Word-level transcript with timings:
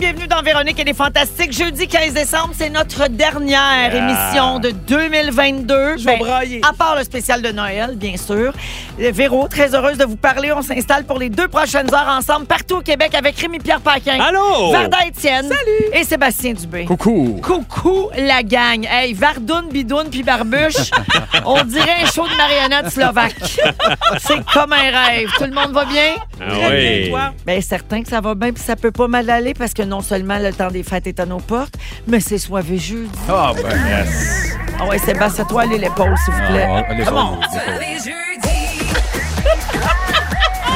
Bienvenue 0.00 0.26
dans 0.28 0.40
Véronique 0.40 0.80
et 0.80 0.84
les 0.84 0.94
Fantastiques. 0.94 1.52
Jeudi 1.52 1.86
15 1.86 2.14
décembre, 2.14 2.54
c'est 2.56 2.70
notre 2.70 3.08
dernière 3.08 3.94
émission 3.94 4.58
de 4.58 4.70
2022. 4.70 5.98
Je 5.98 6.04
vais 6.06 6.16
brailler. 6.16 6.62
À 6.66 6.72
part 6.72 6.96
le 6.96 7.04
spécial 7.04 7.42
de 7.42 7.50
Noël, 7.52 7.96
bien 7.96 8.16
sûr. 8.16 8.54
Euh, 8.98 9.10
Véro, 9.12 9.46
très 9.46 9.74
heureuse 9.74 9.98
de 9.98 10.04
vous 10.06 10.16
parler. 10.16 10.52
On 10.52 10.62
s'installe 10.62 11.04
pour 11.04 11.18
les 11.18 11.28
deux 11.28 11.48
prochaines 11.48 11.92
heures 11.94 12.08
ensemble 12.08 12.46
partout 12.46 12.76
au 12.76 12.80
Québec 12.80 13.14
avec 13.14 13.38
Rémi-Pierre 13.38 13.82
Paquin. 13.82 14.18
Allô? 14.18 14.72
Varda 14.72 15.06
Étienne. 15.06 15.44
Salut! 15.44 15.92
Et 16.00 16.04
Sébastien 16.04 16.54
Dubé. 16.54 16.86
Coucou. 16.86 17.38
Coucou 17.42 18.08
la 18.16 18.42
gang. 18.42 18.86
Hey, 18.90 19.12
Vardoun, 19.12 19.68
Bidoun 19.70 20.08
puis 20.10 20.22
Barbuche. 20.22 20.90
On 21.44 21.62
dirait 21.64 22.04
un 22.04 22.06
show 22.06 22.26
de 22.26 22.36
marionnette 22.38 22.90
slovaque. 22.90 23.36
C'est 24.18 24.42
comme 24.50 24.72
un 24.72 24.76
rêve. 25.08 25.28
Tout 25.36 25.44
le 25.44 25.52
monde 25.52 25.72
va 25.72 25.84
bien? 25.84 26.14
Ah 26.40 26.44
Très 26.48 26.58
bien, 26.58 27.02
oui. 27.02 27.08
toi. 27.10 27.32
Bien, 27.46 27.60
certain 27.60 28.02
que 28.02 28.08
ça 28.08 28.22
va 28.22 28.34
bien, 28.34 28.50
puis 28.52 28.62
ça 28.62 28.76
peut 28.76 28.92
pas 28.92 29.06
mal 29.06 29.28
aller 29.28 29.52
parce 29.52 29.74
que 29.74 29.89
non 29.90 30.00
seulement 30.00 30.38
le 30.38 30.52
temps 30.52 30.70
des 30.70 30.82
fêtes 30.84 31.08
est 31.08 31.20
à 31.20 31.26
nos 31.26 31.40
portes, 31.40 31.74
mais 32.06 32.20
c'est 32.20 32.38
soivé 32.38 32.78
jeudi. 32.78 33.10
Ah, 33.28 33.52
ben, 33.54 33.76
yes. 33.88 34.56
Ah 34.80 34.86
ouais, 34.86 34.98
Sébastien, 34.98 35.44
toi, 35.44 35.62
allez 35.62 35.78
l'épaule, 35.78 36.14
s'il 36.24 36.32
vous 36.32 36.46
plaît. 36.52 36.68
Ah, 36.70 37.12
on. 37.12 37.40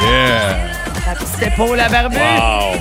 Yeah. 0.05 0.57
La 1.07 1.15
petite 1.15 1.41
épaule 1.53 1.79
à 1.79 1.89
barbu. 1.89 2.15
Wow. 2.17 2.75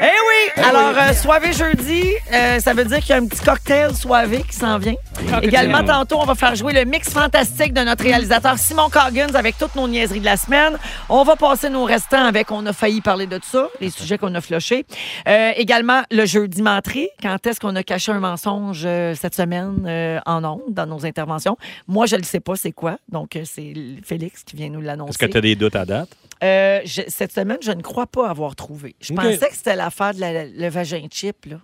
Eh 0.00 0.18
oui! 0.28 0.33
Alors, 0.56 0.94
euh, 0.96 1.12
soivé 1.14 1.52
jeudi, 1.52 2.04
euh, 2.32 2.60
ça 2.60 2.74
veut 2.74 2.84
dire 2.84 3.00
qu'il 3.00 3.10
y 3.10 3.12
a 3.12 3.16
un 3.16 3.26
petit 3.26 3.42
cocktail 3.42 3.92
soivé 3.94 4.42
qui 4.48 4.54
s'en 4.56 4.78
vient. 4.78 4.94
Également, 5.42 5.82
tantôt, 5.84 6.18
on 6.20 6.24
va 6.24 6.36
faire 6.36 6.54
jouer 6.54 6.72
le 6.72 6.84
mix 6.84 7.10
fantastique 7.10 7.72
de 7.72 7.80
notre 7.82 8.04
réalisateur 8.04 8.56
Simon 8.56 8.88
Coggins 8.88 9.34
avec 9.34 9.58
toutes 9.58 9.74
nos 9.74 9.88
niaiseries 9.88 10.20
de 10.20 10.24
la 10.24 10.36
semaine. 10.36 10.78
On 11.08 11.24
va 11.24 11.34
passer 11.34 11.70
nos 11.70 11.84
restants 11.84 12.24
avec 12.24 12.52
On 12.52 12.64
a 12.66 12.72
failli 12.72 13.00
parler 13.00 13.26
de 13.26 13.40
ça, 13.42 13.68
les 13.80 13.90
sujets 13.90 14.16
qu'on 14.16 14.32
a 14.36 14.40
flochés. 14.40 14.86
Euh, 15.26 15.50
également, 15.56 16.02
le 16.12 16.24
jeudi 16.24 16.62
mentré. 16.62 17.10
Quand 17.20 17.44
est-ce 17.46 17.58
qu'on 17.58 17.74
a 17.74 17.82
caché 17.82 18.12
un 18.12 18.20
mensonge 18.20 18.82
euh, 18.84 19.14
cette 19.16 19.34
semaine 19.34 19.84
euh, 19.88 20.20
en 20.24 20.44
ondes, 20.44 20.62
dans 20.68 20.86
nos 20.86 21.04
interventions? 21.04 21.56
Moi, 21.88 22.06
je 22.06 22.14
ne 22.16 22.22
sais 22.22 22.40
pas 22.40 22.54
c'est 22.54 22.72
quoi. 22.72 22.98
Donc, 23.10 23.36
c'est 23.44 23.74
Félix 24.04 24.44
qui 24.44 24.54
vient 24.56 24.68
nous 24.70 24.80
l'annoncer. 24.80 25.10
Est-ce 25.10 25.18
que 25.18 25.26
tu 25.32 25.36
as 25.38 25.40
des 25.40 25.56
doutes 25.56 25.74
à 25.76 25.84
date? 25.84 26.10
Je- 26.42 27.02
cette 27.08 27.32
semaine, 27.32 27.56
je 27.62 27.72
ne 27.72 27.80
crois 27.80 28.06
pas 28.06 28.28
avoir 28.28 28.54
trouvé. 28.54 28.94
Je 29.00 29.14
pensais 29.14 29.48
que 29.48 29.54
c'était 29.54 29.76
l'affaire 29.76 30.12
de 30.14 30.20
la- 30.20 30.43
le 30.56 30.68
vagin 30.68 31.06
chip, 31.10 31.46
là. 31.46 31.56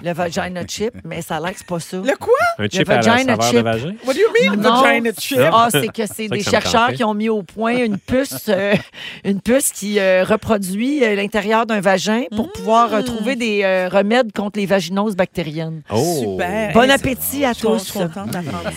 Le 0.00 0.12
vagina 0.12 0.64
chip, 0.68 0.94
mais 1.04 1.22
ça 1.22 1.36
a 1.36 1.40
l'air 1.40 1.52
que 1.52 1.58
c'est 1.58 1.66
pas 1.66 1.80
ça. 1.80 1.96
Le 1.96 2.16
quoi? 2.16 2.32
Un 2.58 2.68
chip 2.68 2.88
à 2.88 2.96
la 2.96 3.00
vagina 3.02 3.34
saveur 3.34 3.44
chip. 3.48 3.56
de 3.56 3.62
vagin? 3.62 3.94
What 4.06 4.14
do 4.14 4.20
you 4.20 4.28
mean, 4.50 4.56
Non. 4.60 4.80
vagina 4.82 5.10
chip? 5.18 5.38
Ah, 5.52 5.68
c'est 5.70 5.88
que 5.88 6.06
c'est 6.06 6.28
des 6.28 6.38
que 6.42 6.50
chercheurs 6.50 6.92
qui 6.92 7.02
ont 7.04 7.14
mis 7.14 7.28
au 7.28 7.42
point 7.42 7.76
une 7.76 7.98
puce, 7.98 8.46
euh, 8.48 8.74
une 9.24 9.40
puce 9.40 9.70
qui 9.72 9.98
euh, 9.98 10.24
reproduit 10.24 11.02
euh, 11.04 11.14
l'intérieur 11.16 11.66
d'un 11.66 11.80
vagin 11.80 12.22
pour 12.34 12.52
pouvoir 12.52 12.94
euh, 12.94 13.02
trouver 13.02 13.34
des 13.36 13.62
euh, 13.64 13.88
remèdes 13.88 14.32
contre 14.32 14.58
les 14.60 14.66
vaginoses 14.66 15.16
bactériennes. 15.16 15.82
Oh. 15.90 16.16
Super. 16.20 16.72
Bon 16.74 16.82
Hey, 16.82 16.90
appétit 16.92 17.44
à 17.44 17.54
tous. 17.54 17.96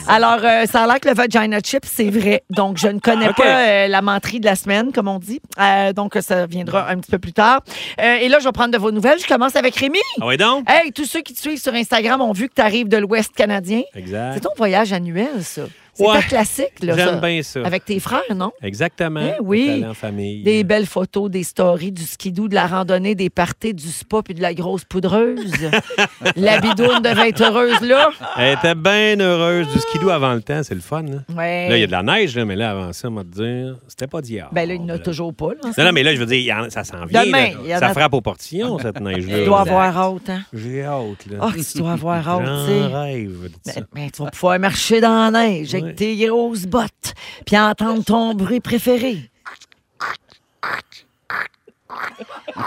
Alors, 0.07 0.39
euh, 0.43 0.65
ça 0.65 0.83
a 0.83 0.87
l'air 0.87 0.99
que 0.99 1.07
le 1.07 1.13
vagina 1.15 1.59
chip, 1.63 1.83
c'est 1.85 2.09
vrai. 2.09 2.43
Donc, 2.49 2.77
je 2.77 2.87
ne 2.87 2.99
connais 2.99 3.31
pas 3.33 3.43
euh, 3.67 3.87
la 3.87 4.01
menterie 4.01 4.39
de 4.39 4.45
la 4.45 4.55
semaine, 4.55 4.91
comme 4.91 5.07
on 5.07 5.19
dit. 5.19 5.39
Euh, 5.59 5.93
donc, 5.93 6.17
ça 6.21 6.45
viendra 6.45 6.89
un 6.89 6.97
petit 6.97 7.11
peu 7.11 7.19
plus 7.19 7.33
tard. 7.33 7.61
Euh, 8.01 8.15
et 8.17 8.27
là, 8.27 8.39
je 8.39 8.45
vais 8.45 8.51
prendre 8.51 8.71
de 8.71 8.77
vos 8.77 8.91
nouvelles. 8.91 9.19
Je 9.19 9.27
commence 9.35 9.55
avec 9.57 9.75
Rémi. 9.75 9.99
Ah 10.21 10.27
oui, 10.27 10.37
donc? 10.37 10.63
Hey, 10.69 10.93
tous 10.93 11.03
ceux 11.05 11.21
qui 11.21 11.33
te 11.33 11.39
suivent 11.39 11.59
sur 11.61 11.73
Instagram 11.73 12.21
ont 12.21 12.31
vu 12.31 12.47
que 12.47 12.53
tu 12.55 12.61
arrives 12.61 12.87
de 12.87 12.95
l'Ouest 12.95 13.33
canadien. 13.35 13.81
C'est 13.93 13.99
Exact. 13.99 14.39
ton 14.41 14.51
voyage 14.55 14.93
annuel, 14.93 15.43
ça. 15.43 15.63
C'est 15.97 16.05
Ouais. 16.05 16.19
classique, 16.27 16.83
là. 16.83 16.93
J'aime 16.95 17.19
bien 17.21 17.41
ça. 17.41 17.61
Avec 17.65 17.85
tes 17.85 17.99
frères, 17.99 18.21
non? 18.35 18.51
Exactement. 18.61 19.21
Eh 19.21 19.41
oui. 19.41 19.83
En 19.87 19.93
famille. 19.93 20.43
Des 20.43 20.63
belles 20.63 20.85
photos, 20.85 21.29
des 21.31 21.43
stories, 21.43 21.91
du 21.93 22.03
skidoo, 22.03 22.47
de 22.49 22.53
la 22.55 22.67
randonnée, 22.67 23.15
des 23.15 23.29
parties, 23.29 23.73
du 23.73 23.87
spa 23.87 24.21
puis 24.21 24.33
de 24.33 24.41
la 24.41 24.53
grosse 24.53 24.83
poudreuse. 24.83 25.53
la 26.35 26.59
bidoune 26.59 27.01
devait 27.01 27.29
être 27.29 27.41
heureuse, 27.41 27.79
là. 27.81 28.09
Elle 28.37 28.57
était 28.57 28.75
bien 28.75 29.19
heureuse 29.19 29.67
du 29.73 29.79
skidoo 29.79 30.09
avant 30.09 30.33
le 30.33 30.41
temps. 30.41 30.61
C'est 30.63 30.75
le 30.75 30.81
fun. 30.81 31.03
Là, 31.03 31.19
Ouais. 31.35 31.69
Là, 31.69 31.77
il 31.77 31.81
y 31.81 31.83
a 31.83 31.87
de 31.87 31.91
la 31.91 32.03
neige, 32.03 32.35
là, 32.35 32.45
mais 32.45 32.55
là, 32.55 32.71
avant 32.71 32.93
ça, 32.93 33.07
on 33.09 33.13
va 33.13 33.23
te 33.23 33.29
dire, 33.29 33.77
c'était 33.87 34.07
pas 34.07 34.21
d'hier. 34.21 34.49
Ben 34.51 34.67
là, 34.67 34.73
il 34.75 34.81
n'y 34.81 34.91
en 34.91 34.95
a 34.95 34.99
toujours 34.99 35.33
pas, 35.33 35.49
là. 35.49 35.71
Non, 35.77 35.83
non, 35.85 35.91
mais 35.93 36.03
là, 36.03 36.13
je 36.13 36.19
veux 36.19 36.25
dire, 36.25 36.65
ça 36.69 36.83
s'en 36.83 37.05
vient. 37.05 37.25
Demain, 37.25 37.49
y 37.65 37.69
Ça 37.79 37.89
frappe 37.93 38.13
au 38.13 38.21
portillon, 38.21 38.77
cette 38.79 38.99
neige-là. 38.99 39.39
Tu 39.39 39.45
dois 39.45 39.61
avoir 39.61 39.97
hâte, 39.97 40.29
hein? 40.29 40.41
J'ai 40.53 40.83
hâte, 40.83 41.25
là. 41.31 41.37
Ah, 41.41 41.51
tu 41.53 41.77
dois 41.77 41.93
avoir 41.93 42.27
hâte, 42.27 42.43
tu 42.65 42.71
sais. 42.71 42.85
Rêve 42.85 43.49
ça. 43.63 43.73
Ben, 43.75 43.85
ben, 43.93 44.09
tu 44.11 44.23
vas 44.23 44.29
pouvoir 44.31 44.59
marcher 44.59 44.99
dans 45.01 45.31
la 45.31 45.47
neige 45.47 45.73
avec 45.85 45.97
tes 45.97 46.15
grosses 46.15 46.65
bottes, 46.65 47.13
puis 47.45 47.57
entendre 47.57 48.03
ton 48.03 48.33
bruit 48.33 48.59
préféré. 48.59 49.29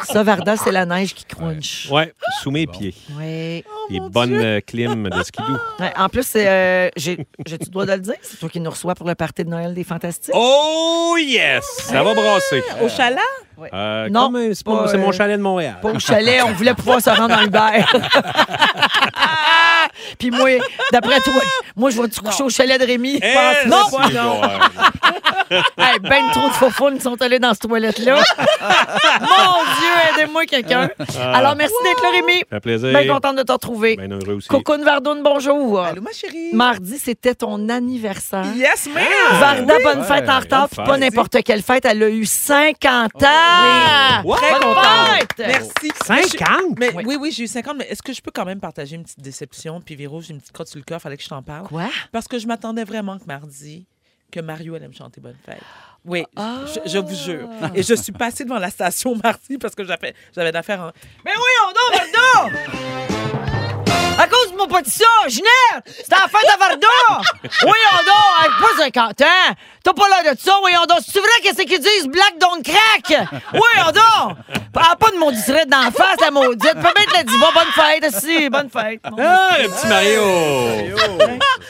Ça, 0.05 0.23
Varda, 0.23 0.57
c'est 0.57 0.73
la 0.73 0.87
neige 0.87 1.15
qui 1.15 1.25
crunch. 1.25 1.89
Ouais, 1.91 2.13
sous 2.41 2.51
mes 2.51 2.67
pieds. 2.67 2.95
Ouais. 3.19 3.65
Les 3.91 4.01
bonnes 4.01 4.35
euh, 4.35 4.61
clims 4.61 5.09
de 5.09 5.23
skidoo. 5.23 5.57
Ouais, 5.79 5.93
En 5.97 6.09
plus, 6.09 6.27
c'est, 6.27 6.49
euh, 6.49 6.89
j'ai, 6.97 7.27
j'ai-tu 7.47 7.67
le 7.67 7.71
droit 7.71 7.87
de 7.87 7.93
le 7.93 7.99
dire? 8.01 8.15
C'est 8.23 8.39
toi 8.39 8.49
qui 8.49 8.61
nous 8.61 8.71
reçois 8.71 8.95
pour 8.95 9.07
le 9.07 9.15
party 9.15 9.45
de 9.45 9.51
Noël 9.51 9.75
des 9.75 9.85
Fantastiques? 9.85 10.35
Oh 10.35 11.17
yes! 11.19 11.65
Ça 11.85 12.03
va 12.03 12.15
brasser. 12.15 12.63
Au 12.83 12.89
chalet? 12.89 13.19
Euh, 13.73 14.09
Non, 14.11 14.27
comme, 14.27 14.37
euh, 14.37 14.55
c'est, 14.55 14.65
pas- 14.65 14.83
pas, 14.85 14.89
c'est 14.89 14.99
mon 14.99 15.09
euh, 15.09 15.13
chalet 15.13 15.37
de 15.37 15.43
Montréal. 15.43 15.77
Pas 15.83 15.91
au 15.91 15.99
chalet, 15.99 16.41
on 16.45 16.53
voulait 16.53 16.75
pouvoir 16.75 17.01
se 17.01 17.11
rendre 17.11 17.35
en 17.37 17.43
Uber. 17.43 17.59
Puis 20.19 20.31
moi, 20.31 20.49
d'après 20.93 21.21
toi, 21.21 21.33
moi, 21.77 21.91
je 21.91 22.01
vais-tu 22.01 22.21
coucher 22.21 22.43
au 22.43 22.51
chalet 22.51 22.81
de 22.81 22.87
Rémi? 22.87 23.21
Eh, 23.23 23.69
non! 23.69 23.77
non. 24.13 24.41
Hey, 25.79 25.99
ben 26.03 26.29
trop 26.31 26.49
de 26.49 26.53
faufounes 26.53 27.01
sont 27.01 27.23
allés 27.23 27.39
dans 27.39 27.55
cette 27.55 27.63
toilette-là. 27.67 28.17
Mon 29.21 29.65
Dieu, 29.79 30.23
aidez-moi 30.23 30.45
quelqu'un. 30.45 30.91
Alors, 31.19 31.57
merci 31.57 31.73
d'être 31.85 32.03
là, 32.03 32.09
Rémi. 32.13 32.41
Ça 32.41 32.47
fait 32.57 32.61
plaisir. 32.61 32.91
Bien 32.91 33.15
contente 33.15 33.37
de 33.37 33.43
te 33.45 33.53
retrouver. 33.53 33.97
Bien 33.97 34.11
heureux 34.11 34.35
aussi. 34.35 34.49
Cocoon 34.49 34.85
Vardoune, 34.85 35.23
bonjour. 35.23 35.81
Allô, 35.81 36.03
ma 36.03 36.13
chérie? 36.13 36.51
Mardi, 36.53 36.99
c'était 36.99 37.35
ton 37.35 37.67
anniversaire. 37.71 38.45
Yes, 38.57 38.91
ma'am! 38.93 39.05
Varda, 39.41 39.75
bonne 39.83 40.05
fête 40.05 40.29
en 40.29 40.39
retard, 40.41 40.69
puis 40.69 40.85
pas 40.85 40.99
n'importe 40.99 41.43
quelle 41.43 41.63
fête. 41.63 41.87
Elle 41.87 42.03
a 42.03 42.09
eu 42.11 42.27
50 42.27 43.23
ans. 43.23 43.27
What? 44.25 44.37
Très 44.39 44.53
contente. 44.61 45.39
Merci. 45.39 45.93
50? 46.05 46.79
Mais 46.79 46.91
Oui. 46.95 47.05
oui, 47.07 47.17
oui, 47.21 47.33
j'ai 47.33 47.45
eu 47.45 47.47
50, 47.47 47.77
mais 47.79 47.85
est-ce 47.89 48.03
que 48.03 48.13
je 48.13 48.21
peux 48.21 48.31
quand 48.33 48.45
même 48.45 48.61
partager 48.61 48.97
une 48.97 49.05
petite 49.05 49.21
déception? 49.21 49.81
Puis 49.81 49.95
Véro, 49.97 50.21
j'ai 50.21 50.33
une 50.35 50.41
petite 50.41 50.53
crotte 50.53 50.69
sur 50.69 50.79
le 50.79 50.85
cœur, 50.85 51.01
fallait 51.01 51.17
que 51.17 51.23
je 51.23 51.29
t'en 51.29 51.43
parle. 51.43 51.67
Quoi? 51.69 51.89
Parce 52.13 52.27
que 52.29 52.39
je 52.39 52.47
m'attendais 52.47 52.85
vraiment 52.85 53.19
que 53.19 53.25
mardi, 53.27 53.87
que 54.33 54.41
Mario 54.41 54.75
allait 54.75 54.89
me 54.89 54.93
chanter 54.93 55.21
Bonne 55.21 55.37
fête. 55.45 55.61
Oui, 56.05 56.25
Ah. 56.37 56.59
je, 56.67 56.91
je 56.91 56.99
vous 56.99 57.15
jure. 57.15 57.49
Et 57.75 57.83
je 57.83 57.95
suis 57.95 58.13
passée 58.13 58.45
devant 58.45 58.59
la 58.59 58.71
station 58.71 59.15
mardi 59.23 59.59
parce 59.59 59.75
que 59.75 59.85
j'avais 59.85 60.15
j'avais 60.35 60.53
d'affaires 60.53 60.81
en... 60.81 60.91
Mais 61.25 61.33
oui, 61.35 61.53
on 61.67 61.73
dort, 61.73 62.51
Varda! 62.53 63.55
À 63.55 63.58
cause 64.59 64.67
de 64.67 64.73
moi 64.73 64.79
pas 64.79 64.83
de 64.83 64.89
ça, 64.91 65.05
Ginette! 65.29 65.85
C'est 65.87 66.11
la 66.11 66.27
fête 66.29 66.51
à 66.55 66.57
Varda! 66.59 67.23
Voyons 67.63 68.05
donc, 68.07 68.41
avec 68.41 68.53
pas 68.61 68.83
50 68.85 69.21
ans! 69.23 69.55
T'as 69.85 69.93
pas 69.93 70.09
l'air 70.23 70.35
de 70.35 70.39
ça, 70.39 70.53
voyons 70.61 70.85
donc! 70.89 70.99
C'est 71.07 71.21
vrai 71.21 71.29
qu'est-ce 71.43 71.63
qu'ils 71.63 71.81
disent? 71.81 72.07
Black 72.09 72.35
don't 72.39 72.63
crack! 72.63 73.29
Voyons 73.53 73.93
donc! 73.93 74.37
Parle 74.73 74.97
pas 74.99 75.11
de 75.11 75.17
mon 75.17 75.31
district 75.31 75.69
d'en 75.69 75.91
face, 75.91 76.21
la 76.21 76.31
maudite! 76.31 76.73
Peux 76.75 76.81
mettre 77.01 77.17
le 77.19 77.25
diva, 77.25 77.47
bonne 77.55 77.73
fête, 77.75 78.05
aussi, 78.15 78.49
bonne 78.51 78.71
fête! 78.71 79.01
mon- 79.11 79.17
Ah, 79.21 79.57
le 79.63 79.69
petit 79.69 79.87
Mario! 79.87 80.97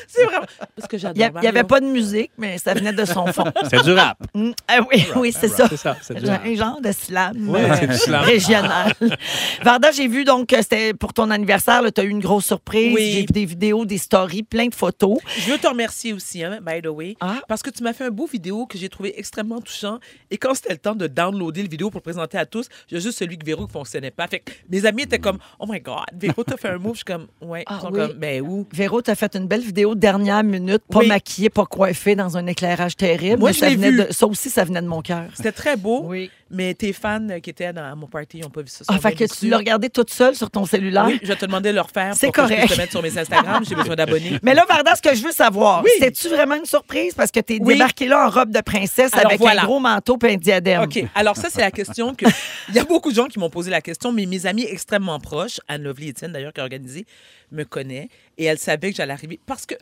C'est 0.06 0.25
vraiment. 0.25 0.47
Parce 0.77 0.89
que 0.89 0.97
Il 0.97 1.00
j'adore. 1.00 1.43
il 1.43 1.45
y 1.45 1.49
avait 1.49 1.65
pas 1.65 1.81
de 1.81 1.87
musique, 1.87 2.31
mais 2.39 2.59
ça 2.59 2.75
venait 2.75 2.93
de 2.93 3.05
son 3.05 3.27
fond. 3.27 3.45
C'est 3.71 3.83
du 3.83 3.93
rap. 3.93 4.19
Mm, 4.35 4.50
ah 4.69 4.79
oui, 4.91 5.06
oui, 5.17 5.33
c'est 5.33 5.49
ça. 5.49 5.67
C'est 5.69 5.77
ça, 5.77 5.97
c'est 6.03 6.15
du 6.15 6.27
rap. 6.27 6.43
Un 6.45 6.55
genre 6.55 6.81
de 6.81 6.93
slam 6.93 7.49
Ouais, 7.49 7.65
euh, 7.71 7.75
c'est 7.79 7.87
du 7.87 7.97
slam. 7.97 8.23
régional. 8.25 8.93
Varda, 9.62 9.91
j'ai 9.93 10.09
vu 10.09 10.25
donc 10.25 10.49
que 10.49 10.56
c'était 10.62 10.95
pour 10.95 11.12
ton 11.12 11.31
anniversaire, 11.31 11.83
tu 11.95 12.00
as 12.00 12.05
eu 12.05 12.09
une 12.09 12.21
grosse 12.21 12.47
surprise. 12.47 12.95
Oui. 12.95 13.11
J'ai 13.12 13.21
vu 13.21 13.27
des 13.27 13.45
vidéos, 13.45 13.85
des 13.85 13.99
stories, 13.99 14.43
plein 14.43 14.67
de 14.67 14.75
photos. 14.75 15.19
Je 15.39 15.50
veux 15.53 15.59
te 15.59 15.67
remercier 15.67 16.12
aussi, 16.12 16.43
hein, 16.45 16.59
by 16.62 16.81
the 16.83 16.87
way, 16.89 17.17
Ah. 17.21 17.37
parce 17.49 17.62
que 17.62 17.71
tu 17.71 17.83
m'as 17.83 17.93
fait 17.93 18.05
un 18.05 18.11
beau 18.11 18.27
vidéo 18.27 18.67
que 18.67 18.79
j'ai 18.79 18.89
trouvé 18.89 19.19
extrêmement 19.19 19.61
touchant. 19.61 19.99
Et 20.31 20.39
quand 20.39 20.55
c'était 20.55 20.73
le 20.73 20.79
temps 20.79 20.95
de 20.95 21.06
downloader 21.06 21.62
le 21.62 21.69
vidéo 21.69 21.91
pour 21.91 21.99
le 21.99 22.03
présenter 22.03 22.39
à 22.39 22.47
tous, 22.47 22.69
j'ai 22.91 23.00
juste 23.00 23.19
celui 23.19 23.39
que 23.39 23.45
Véro 23.45 23.65
ne 23.67 23.71
fonctionnait 23.71 24.11
pas. 24.11 24.27
Fait 24.29 24.41
que 24.41 24.53
mes 24.71 24.85
amis 24.87 25.03
étaient 25.03 25.19
comme, 25.19 25.39
oh 25.59 25.67
my 25.69 25.81
God, 25.81 26.05
Véro, 26.15 26.45
t'as 26.45 26.56
fait 26.56 26.69
un 26.69 26.79
move. 26.79 26.93
Je 26.93 26.99
suis 26.99 27.05
comme, 27.05 27.27
ouais. 27.43 27.65
Ah 27.67 27.79
Ils 27.79 27.81
sont 27.83 27.93
oui. 27.93 27.99
comme, 28.00 28.12
ben 28.19 28.43
où? 28.43 28.67
Véro, 28.73 29.03
tu 29.03 29.11
as 29.11 29.15
fait 29.15 29.35
une 29.37 29.47
belle 29.47 29.61
vidéo 29.62 29.88
dernière 29.94 30.43
minute, 30.44 30.82
pas 30.90 31.00
Oui. 31.00 31.08
maquillée, 31.08 31.50
pas 31.50 31.64
coiffée, 31.67 32.14
dans 32.17 32.37
un 32.37 32.46
éclairage 32.46 32.96
terrible. 32.96 33.38
Moi, 33.40 33.50
mais 33.50 33.55
je 33.55 33.58
ça, 33.58 33.69
l'ai 33.69 33.76
venait 33.76 33.90
vu. 33.90 34.05
de- 34.06 34.12
ça 34.12 34.26
aussi, 34.26 34.50
ça 34.50 34.64
venait 34.64 34.82
de 34.82 34.87
mon 34.87 35.00
cœur. 35.02 35.25
C'était 35.35 35.52
très 35.52 35.76
beau, 35.76 36.02
Oui. 36.06 36.31
mais 36.50 36.75
tes 36.75 36.93
fans 36.93 37.26
qui 37.43 37.50
étaient 37.50 37.73
dans 37.73 37.85
à 37.85 37.94
mon 37.94 38.06
party 38.06 38.40
n'ont 38.40 38.50
pas 38.50 38.62
vu 38.62 38.69
ça. 38.69 38.85
Ah, 38.88 38.99
fait 38.99 39.12
que 39.12 39.25
tu 39.25 39.49
l'as 39.49 39.58
regardé 39.58 39.88
toute 39.90 40.11
seule 40.11 40.35
sur 40.35 40.50
ton 40.50 40.64
cellulaire? 40.64 41.06
Oui, 41.06 41.19
je 41.23 41.32
te 41.32 41.46
demander 41.46 41.70
de 41.70 41.75
le 41.75 41.81
refaire 41.81 42.14
C'est 42.14 42.31
que 42.31 42.40
je 42.43 42.46
correct. 42.46 42.61
puisse 42.64 42.73
te 42.76 42.81
mettre 42.81 42.93
sur 42.93 43.02
mes 43.02 43.19
Instagram. 43.19 43.64
J'ai 43.69 43.75
besoin 43.75 43.96
d'abonnés. 43.96 44.38
Mais 44.43 44.55
là, 44.55 44.64
Varda, 44.69 44.94
ce 44.96 45.02
que 45.02 45.14
je 45.14 45.23
veux 45.23 45.32
savoir, 45.32 45.82
Oui. 45.85 45.90
c'était-tu 45.99 46.29
vraiment 46.29 46.55
une 46.56 46.67
surprise? 46.67 47.14
Parce 47.14 47.31
que 47.31 47.40
tu 47.40 47.55
es 47.55 47.58
débarqué 47.58 48.06
là 48.08 48.26
en 48.26 48.31
robe 48.31 48.50
de 48.50 48.61
princesse 48.61 49.12
Alors, 49.14 49.26
avec 49.26 49.40
voilà. 49.40 49.62
un 49.62 49.64
gros 49.67 49.81
manteau 49.81 50.19
et 50.26 50.32
un 50.35 50.37
diadème? 50.37 50.82
OK. 50.82 51.05
Alors, 51.14 51.37
ça, 51.37 51.49
c'est 51.50 51.61
la 51.61 51.70
question 51.70 52.14
que. 52.14 52.26
Il 52.69 52.75
y 52.75 52.79
a 52.79 52.85
beaucoup 52.85 53.11
de 53.11 53.14
gens 53.17 53.26
qui 53.26 53.38
m'ont 53.38 53.50
posé 53.50 53.70
la 53.70 53.81
question, 53.81 54.12
mais 54.12 54.26
mes 54.26 54.44
amis 54.46 54.64
extrêmement 54.64 55.19
proches, 55.20 55.61
Anne 55.69 55.82
Lovely 55.85 56.11
Etienne, 56.11 56.32
d'ailleurs, 56.32 56.52
qui 56.52 56.61
a 56.61 56.64
organisé, 56.64 57.06
me 57.50 57.64
connaît 57.64 58.08
et 58.38 58.44
elle 58.44 58.58
savait 58.58 58.90
que 58.90 58.96
j'allais 58.96 59.12
arriver. 59.12 59.38
Parce 59.44 59.67
que. 59.67 59.75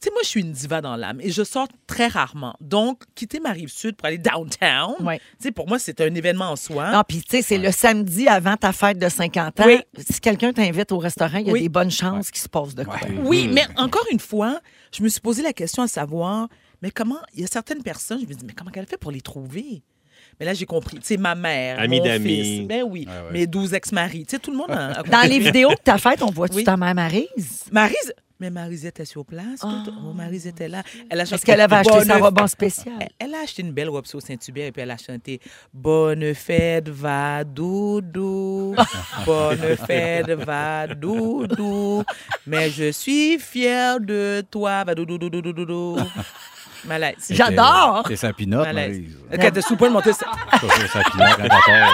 Tu 0.00 0.08
sais, 0.10 0.12
moi, 0.12 0.20
je 0.22 0.28
suis 0.28 0.40
une 0.42 0.52
diva 0.52 0.82
dans 0.82 0.96
l'âme 0.96 1.18
et 1.22 1.30
je 1.30 1.42
sors 1.42 1.66
très 1.86 2.08
rarement. 2.08 2.54
Donc, 2.60 3.04
quitter 3.14 3.40
ma 3.40 3.52
rive 3.52 3.70
sud 3.70 3.96
pour 3.96 4.04
aller 4.06 4.18
downtown, 4.18 4.96
Ouais. 5.00 5.18
tu 5.18 5.24
sais, 5.44 5.50
pour 5.50 5.66
moi, 5.66 5.78
c'est 5.78 5.98
un 6.02 6.14
événement 6.14 6.50
en 6.50 6.56
soi. 6.56 6.90
Non, 6.92 7.02
puis 7.08 7.22
tu 7.22 7.30
sais, 7.36 7.42
c'est 7.42 7.56
le 7.56 7.70
samedi 7.72 8.28
avant 8.28 8.56
ta 8.58 8.72
fête 8.72 8.98
de 8.98 9.08
50 9.08 9.60
ans. 9.60 9.64
Oui. 9.66 9.78
Si 10.10 10.20
quelqu'un 10.20 10.52
t'invite 10.52 10.92
au 10.92 10.98
restaurant, 10.98 11.38
il 11.38 11.46
y 11.46 11.50
a 11.50 11.52
Oui. 11.54 11.62
des 11.62 11.68
bonnes 11.70 11.90
chances 11.92 12.30
qu'il 12.30 12.42
se 12.42 12.50
passe 12.50 12.74
de 12.74 12.84
quoi. 12.84 12.98
Oui, 13.24 13.48
mais 13.50 13.64
encore 13.78 14.04
une 14.12 14.20
fois, 14.20 14.60
je 14.94 15.02
me 15.02 15.08
suis 15.08 15.20
posé 15.22 15.42
la 15.42 15.54
question 15.54 15.82
à 15.82 15.88
savoir, 15.88 16.48
mais 16.82 16.90
comment, 16.90 17.20
il 17.32 17.40
y 17.40 17.44
a 17.44 17.46
certaines 17.46 17.82
personnes, 17.82 18.20
je 18.20 18.26
me 18.26 18.34
dis, 18.34 18.44
mais 18.44 18.52
comment 18.52 18.70
elle 18.74 18.86
fait 18.86 18.98
pour 18.98 19.12
les 19.12 19.22
trouver? 19.22 19.82
Mais 20.40 20.46
là, 20.46 20.54
j'ai 20.54 20.66
compris. 20.66 20.98
Tu 20.98 21.06
sais, 21.06 21.16
ma 21.16 21.34
mère, 21.34 21.78
Amis 21.80 21.98
mon 21.98 22.04
d'amis. 22.04 22.24
fils, 22.42 22.66
ben 22.68 22.82
oui, 22.88 23.06
mes 23.32 23.46
douze 23.46 23.72
ex-maris. 23.74 24.24
Tu 24.26 24.32
sais, 24.36 24.38
tout 24.38 24.50
le 24.50 24.56
monde 24.56 24.70
a... 24.70 25.00
a 25.00 25.02
Dans 25.02 25.28
les 25.28 25.38
vidéos 25.38 25.70
de 25.70 25.74
ta 25.82 25.98
fête, 25.98 26.22
on 26.22 26.30
voit-tu 26.30 26.56
Oui. 26.56 26.64
ta 26.64 26.76
mère 26.76 26.94
Maryse? 26.94 27.64
Maryse, 27.72 28.12
mais 28.40 28.50
Maryse 28.50 28.84
était 28.84 29.04
sur 29.04 29.24
place. 29.24 29.60
tout. 29.60 29.92
Oh, 30.04 30.12
Maryse 30.12 30.46
était 30.48 30.68
là. 30.68 30.82
Elle 31.08 31.20
a 31.20 31.22
Est-ce 31.22 31.30
chanté 31.32 31.44
qu'elle 31.46 31.60
avait 31.60 31.76
acheté 31.76 31.92
Bonne 31.94 32.04
sa 32.04 32.18
robe 32.18 32.40
en 32.40 32.46
spécial? 32.48 32.94
Elle, 33.00 33.08
elle 33.20 33.34
a 33.34 33.38
acheté 33.44 33.62
une 33.62 33.72
belle 33.72 33.88
robe 33.88 34.06
sur 34.06 34.20
Saint-Hubert 34.20 34.66
et 34.66 34.72
puis 34.72 34.82
elle 34.82 34.90
a 34.90 34.96
chanté 34.96 35.40
Bonne 35.72 36.34
fête, 36.34 36.88
va 36.88 37.44
doudou. 37.44 38.74
Bonne 39.26 39.76
fête, 39.86 40.30
va 40.30 40.88
doudou. 40.88 42.02
Mais 42.46 42.70
je 42.70 42.90
suis 42.90 43.38
fière 43.38 44.00
de 44.00 44.42
toi, 44.50 44.82
va 44.84 44.94
doudou, 44.96 45.16
doudou, 45.16 45.40
doudou, 45.40 45.64
doudou. 45.64 45.96
Malaise. 46.86 47.16
J'adore! 47.30 48.04
C'est 48.08 48.16
Saint-Pinote, 48.16 48.66
Malaise. 48.66 49.02
Maryse. 49.30 49.64
Sous 49.66 49.76
monter. 49.90 50.12
Ça, 50.12 50.26
c'est 50.52 50.86
Saint-Pinote, 50.88 51.36
quand 51.36 51.42
elle 51.42 51.48
part, 51.48 51.92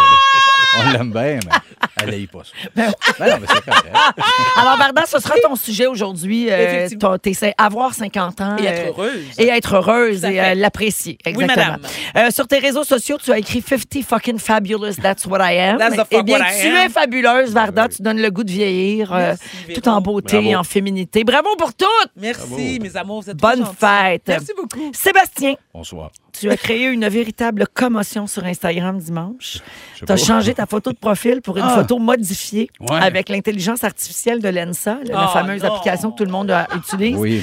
On 0.79 0.91
l'aime 0.93 1.13
bien, 1.13 1.41
mais 1.45 1.70
elle 2.03 2.11
n'aille 2.11 2.27
pas 2.27 2.43
ça. 2.45 2.53
Ben 3.19 3.31
non, 3.31 3.37
mais 3.41 3.47
c'est 3.49 3.65
correct. 3.65 3.87
Alors, 4.57 4.77
Varda, 4.79 5.03
ce 5.07 5.19
sera 5.19 5.35
ton 5.43 5.57
sujet 5.57 5.87
aujourd'hui. 5.87 6.51
euh, 6.51 6.85
Effectivement. 6.85 7.19
ton- 7.19 7.53
avoir 7.59 7.95
50 7.95 8.41
ans. 8.41 8.57
Et 8.59 8.65
être 8.65 8.81
euh, 8.87 8.89
heureuse. 8.89 9.25
Et 9.39 9.49
être 9.49 9.75
heureuse 9.75 10.21
Tout 10.21 10.27
à 10.27 10.31
et 10.31 10.35
fait. 10.35 10.51
euh, 10.51 10.55
l'apprécier. 10.55 11.19
Exactement. 11.25 11.57
madame. 11.57 11.81
Euh, 12.17 12.31
sur 12.31 12.47
tes 12.49 12.59
réseaux 12.59 12.85
sociaux, 12.85 13.19
tu 13.23 13.33
as 13.33 13.39
écrit 13.39 13.63
50 13.63 14.03
fucking 14.05 14.39
fabulous, 14.39 14.95
that's 15.03 15.27
what 15.27 15.39
I 15.41 15.59
am. 15.59 15.79
That's 15.79 15.97
the 15.97 16.07
Eh 16.11 16.17
fuck 16.17 16.25
bien, 16.25 16.39
what 16.39 16.47
I 16.47 16.61
tu 16.61 16.67
am. 16.69 16.77
es 16.77 16.89
fabuleuse, 16.89 17.53
Varda. 17.53 17.89
Tu 17.89 18.03
donnes 18.03 18.21
le 18.21 18.31
goût 18.31 18.45
de 18.45 18.51
vieillir, 18.51 19.13
euh, 19.13 19.35
Merci, 19.67 19.81
tout 19.81 19.89
en 19.89 20.01
beauté 20.01 20.43
et 20.45 20.57
en 20.57 20.65
féminité. 20.65 21.25
Bravo 21.25 21.55
pour 21.57 21.75
tout! 21.75 21.87
Merci, 22.17 22.79
mes 22.81 22.97
amours. 22.97 23.23
Vous 23.23 23.31
êtes 23.31 23.37
trop 23.39 23.49
Bonne 23.51 23.65
gentils. 23.65 23.77
fête. 23.79 24.23
Merci 24.29 24.53
beaucoup. 24.57 24.91
Sébastien, 24.95 25.55
Bonsoir. 25.75 26.11
Tu 26.33 26.51
as 26.51 26.57
créé 26.57 26.87
une 26.87 27.07
véritable 27.09 27.67
commotion 27.73 28.27
sur 28.27 28.45
Instagram 28.45 28.99
dimanche. 28.99 29.59
Tu 30.05 30.11
as 30.11 30.17
changé 30.17 30.55
ta 30.55 30.67
photo 30.67 30.93
de 30.93 30.99
profil 30.99 31.41
pour 31.43 31.57
une 31.59 31.65
Ah. 31.67 31.75
photo 31.77 31.99
modifiée 31.99 32.69
Ouais. 32.81 32.97
avec 33.01 33.29
l'intelligence 33.29 33.85
artificielle 33.85 34.41
de 34.41 34.49
l'ENSA, 34.49 34.99
la, 35.05 35.15
la 35.15 35.27
Oh, 35.27 35.33
fameuse 35.33 35.63
non. 35.63 35.73
application 35.75 36.11
que 36.11 36.17
tout 36.19 36.25
le 36.25 36.31
monde 36.33 36.55
utilise. 36.75 37.17
Oui, 37.17 37.43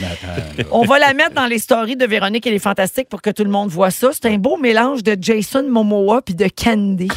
mais. 0.57 0.65
On 0.71 0.83
va 0.85 0.99
la 0.99 1.13
mettre 1.13 1.33
dans 1.33 1.45
les 1.47 1.59
stories 1.59 1.95
de 1.95 2.05
Véronique 2.05 2.47
et 2.47 2.51
les 2.51 2.59
Fantastiques 2.59 3.09
pour 3.09 3.21
que 3.21 3.29
tout 3.29 3.43
le 3.43 3.49
monde 3.51 3.69
voit 3.69 3.91
ça. 3.91 4.09
C'est 4.13 4.25
un 4.27 4.37
beau 4.37 4.57
mélange 4.57 5.03
de 5.03 5.15
Jason 5.19 5.63
Momoa 5.69 6.21
puis 6.21 6.35
de 6.35 6.47
Candy. 6.47 7.07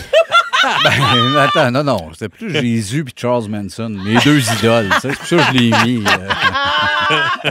Ben, 0.85 1.37
attends, 1.37 1.71
non, 1.71 1.85
non. 1.85 2.11
C'était 2.13 2.29
plus 2.29 2.51
Jésus 2.51 3.05
puis 3.05 3.15
Charles 3.17 3.49
Manson, 3.49 3.89
mes 3.91 4.17
deux 4.25 4.41
idoles. 4.59 4.91
C'est 5.01 5.09
pour 5.17 5.27
ça 5.27 5.37
que 5.37 5.43
je 5.43 5.53
l'ai 5.59 5.71
mis. 5.85 6.05
euh. 6.07 6.29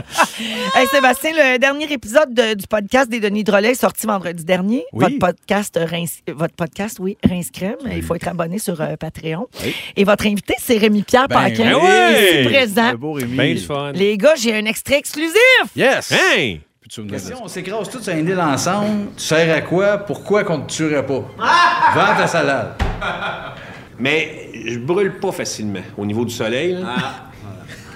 Hey, 0.74 0.86
Sébastien, 0.86 1.32
le 1.34 1.58
dernier 1.58 1.92
épisode 1.92 2.32
de- 2.32 2.54
du 2.54 2.66
podcast 2.66 3.10
des 3.10 3.20
Denis 3.20 3.44
Drolet 3.44 3.72
est 3.72 3.74
sorti 3.74 4.06
vendredi 4.06 4.42
dernier. 4.44 4.84
Oui. 4.92 5.04
Votre 5.04 5.18
podcast, 5.18 5.78
Rince- 5.82 6.22
votre 6.28 6.54
podcast, 6.54 6.96
oui, 7.00 7.18
Rince 7.28 7.50
Crème. 7.50 7.76
Il 7.90 8.02
faut 8.02 8.14
être 8.14 8.28
abonné 8.28 8.58
sur 8.58 8.80
euh, 8.80 8.96
Patreon. 8.96 9.48
Oui. 9.62 9.74
Et 9.96 10.04
votre 10.04 10.26
invité, 10.26 10.54
c'est 10.58 10.78
Rémi-Pierre 10.78 11.28
Ben 11.28 11.36
Paquin. 11.42 11.74
oui. 11.74 12.14
Ici 12.40 12.44
présent. 12.48 12.90
Le 12.92 12.96
beau 12.96 13.12
Rémi. 13.12 13.36
Ben 13.36 13.58
fun. 13.58 13.92
Les 13.92 14.16
gars, 14.16 14.34
j'ai 14.36 14.54
un 14.56 14.64
extrait 14.64 14.96
exclusif. 14.98 15.34
Yes! 15.76 16.12
Hey! 16.12 16.60
Me 16.98 17.18
ça? 17.18 17.34
on 17.42 17.46
s'écrase 17.48 17.88
tous 17.88 18.02
sur 18.02 18.12
une 18.14 18.28
île 18.28 18.40
ensemble. 18.40 19.06
Tu 19.16 19.22
sers 19.22 19.54
à 19.56 19.60
quoi? 19.60 19.98
Pourquoi 19.98 20.42
qu'on 20.44 20.60
te 20.62 20.72
tuerait 20.72 21.06
pas? 21.06 21.22
Vends 21.94 22.16
ta 22.18 22.26
salade. 22.26 22.74
Mais 23.98 24.48
je 24.66 24.78
brûle 24.78 25.18
pas 25.20 25.30
facilement 25.32 25.80
au 25.96 26.04
niveau 26.04 26.24
du 26.24 26.34
soleil. 26.34 26.72
là. 26.74 26.94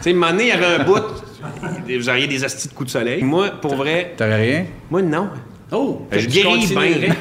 Tu 0.03 0.11
sais, 0.11 0.17
un 0.17 0.19
moment 0.19 0.33
donné, 0.33 0.43
il 0.45 0.49
y 0.49 0.53
avait 0.53 0.67
un 0.67 0.85
bout, 0.85 1.03
vous 1.89 2.09
auriez 2.11 2.27
des 2.27 2.45
astis 2.45 2.69
de 2.69 2.75
coups 2.75 2.89
de 2.89 2.99
soleil. 2.99 3.23
Moi, 3.23 3.49
pour 3.53 3.75
vrai, 3.75 4.13
T'aurais 4.19 4.37
rien? 4.37 4.67
moi, 4.91 5.01
non. 5.01 5.31
Oh! 5.73 6.07
Je 6.13 6.27
guéris 6.27 6.67
bien. 6.67 7.15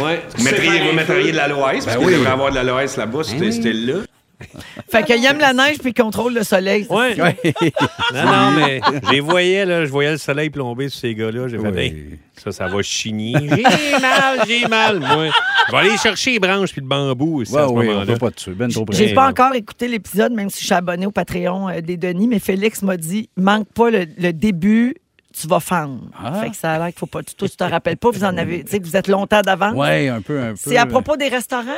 Ouais. 0.00 0.22
Vous 0.36 0.44
mettriez, 0.44 0.88
vous 0.88 0.92
mettriez 0.94 1.32
de 1.32 1.36
l'aloès, 1.36 1.84
parce 1.84 1.96
Ben 1.96 1.98
qu'il 1.98 2.06
oui. 2.06 2.12
devrait 2.14 2.30
avoir 2.30 2.50
de 2.50 2.54
l'aloès 2.54 2.96
là-bas, 2.96 3.24
c'était 3.24 3.50
c'était 3.50 3.72
là. 3.72 3.94
Fait 4.90 5.02
qu'il 5.04 5.24
aime 5.24 5.38
la 5.38 5.52
neige 5.52 5.78
puis 5.78 5.90
il 5.90 5.94
contrôle 5.94 6.34
le 6.34 6.42
soleil. 6.44 6.86
Ouais. 6.90 7.14
Non, 8.14 8.24
non, 8.24 8.50
mais 8.52 8.80
je 9.04 9.10
les 9.10 9.20
voyais, 9.20 9.64
là, 9.64 9.84
je 9.84 9.90
voyais 9.90 10.12
le 10.12 10.18
soleil 10.18 10.50
plomber 10.50 10.88
sur 10.88 11.00
ces 11.00 11.14
gars-là. 11.14 11.48
J'ai 11.48 11.58
fait, 11.58 11.68
Oui. 11.70 11.78
Hey, 11.78 12.18
ça, 12.36 12.52
ça 12.52 12.66
va 12.66 12.82
chigner. 12.82 13.34
J'ai 13.48 13.98
mal, 14.00 14.40
j'ai 14.46 14.66
mal, 14.68 14.98
moi. 15.00 15.26
Je 15.68 15.72
vais 15.72 15.78
aller 15.78 15.96
chercher 15.96 16.32
les 16.32 16.38
branches 16.40 16.72
puis 16.72 16.80
le 16.80 16.86
bambou 16.86 17.40
aussi 17.40 17.52
Ouais, 17.52 17.62
à 17.62 17.66
ce 17.68 17.72
oui, 17.72 17.86
on 17.88 17.92
moment-là. 17.92 18.12
peut 18.12 18.18
pas 18.18 18.30
tuer. 18.32 18.52
Ben 18.52 18.68
trop. 18.70 18.84
J'ai 18.90 19.14
pas 19.14 19.28
encore 19.28 19.54
écouté 19.54 19.88
l'épisode, 19.88 20.32
même 20.32 20.50
si 20.50 20.60
je 20.60 20.64
suis 20.66 20.74
abonné 20.74 21.06
au 21.06 21.10
Patreon 21.12 21.68
euh, 21.68 21.80
des 21.80 21.96
Denis, 21.96 22.26
mais 22.28 22.38
Félix 22.40 22.82
m'a 22.82 22.96
dit 22.96 23.30
manque 23.36 23.68
pas 23.72 23.90
le, 23.90 24.06
le 24.18 24.32
début, 24.32 24.94
tu 25.38 25.46
vas 25.46 25.60
fendre. 25.60 26.00
Ah. 26.22 26.40
Fait 26.42 26.50
que 26.50 26.56
ça 26.56 26.72
a 26.72 26.78
l'air 26.78 26.86
qu'il 26.88 26.98
faut 26.98 27.06
pas. 27.06 27.22
Toi, 27.22 27.48
tu 27.48 27.56
te 27.56 27.64
rappelles 27.64 27.96
pas, 27.96 28.10
vous 28.10 28.24
en 28.24 28.36
avez. 28.36 28.64
Tu 28.64 28.70
sais, 28.72 28.80
que 28.80 28.84
vous 28.86 28.96
êtes 28.96 29.08
longtemps 29.08 29.40
d'avance. 29.42 29.74
Ouais, 29.76 30.08
un 30.08 30.20
peu, 30.20 30.40
un 30.40 30.50
peu. 30.50 30.56
C'est 30.56 30.76
à 30.76 30.86
propos 30.86 31.16
des 31.16 31.28
restaurants? 31.28 31.70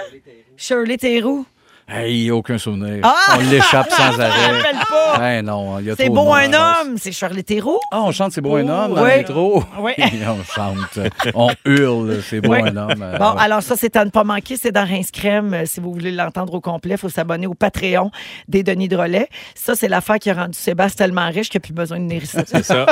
Shirley 0.56 0.96
Théroux. 0.96 1.46
Hey, 1.86 2.30
aucun 2.30 2.56
souvenir. 2.56 3.00
Ah! 3.02 3.36
On 3.36 3.50
l'échappe 3.50 3.90
sans 3.90 4.12
Je 4.12 4.16
me 4.16 4.22
arrêt. 4.24 4.46
rappelle 4.56 4.76
pas. 4.88 5.18
Ouais, 5.20 5.42
non, 5.42 5.78
il 5.80 5.84
y 5.86 5.90
a 5.90 5.94
C'est 5.96 6.08
beau 6.08 6.24
de 6.24 6.30
un 6.30 6.52
homme, 6.54 6.96
c'est 6.96 7.12
Shirley 7.12 7.42
Théroux. 7.42 7.78
Ah, 7.92 8.00
on 8.02 8.10
chante 8.10 8.32
C'est 8.32 8.40
beau 8.40 8.56
un 8.56 8.66
homme 8.68 8.94
dans 8.94 9.02
Oui. 9.02 9.10
le 9.10 9.16
métro. 9.18 9.62
Oui. 9.80 9.92
on 10.26 10.42
chante. 10.44 10.98
On 11.34 11.50
hurle 11.66 12.22
C'est 12.22 12.40
beau 12.40 12.52
Oui. 12.52 12.60
un 12.62 12.74
homme. 12.76 13.02
Euh, 13.02 13.18
Bon, 13.18 13.32
ouais. 13.34 13.40
alors 13.42 13.62
ça, 13.62 13.74
c'est 13.78 13.94
à 13.96 14.04
ne 14.06 14.10
pas 14.10 14.24
manquer. 14.24 14.56
C'est 14.56 14.72
dans 14.72 14.86
Rince 14.86 15.10
Crème. 15.10 15.52
Euh, 15.52 15.62
Si 15.66 15.78
vous 15.80 15.92
voulez 15.92 16.10
l'entendre 16.10 16.54
au 16.54 16.60
complet, 16.62 16.92
il 16.92 16.98
faut 16.98 17.10
s'abonner 17.10 17.46
au 17.46 17.54
Patreon 17.54 18.10
des 18.48 18.62
Denis 18.62 18.88
Drolet. 18.88 19.28
Ça, 19.54 19.74
c'est 19.74 19.88
l'affaire 19.88 20.18
qui 20.18 20.30
a 20.30 20.34
rendu 20.34 20.58
Sébastien 20.58 21.04
tellement 21.06 21.28
riche 21.28 21.50
qu'il 21.50 21.58
n'a 21.58 21.62
plus 21.64 21.74
besoin 21.74 22.00
de 22.00 22.14
ici. 22.14 22.38
C'est 22.46 22.64
ça. 22.64 22.86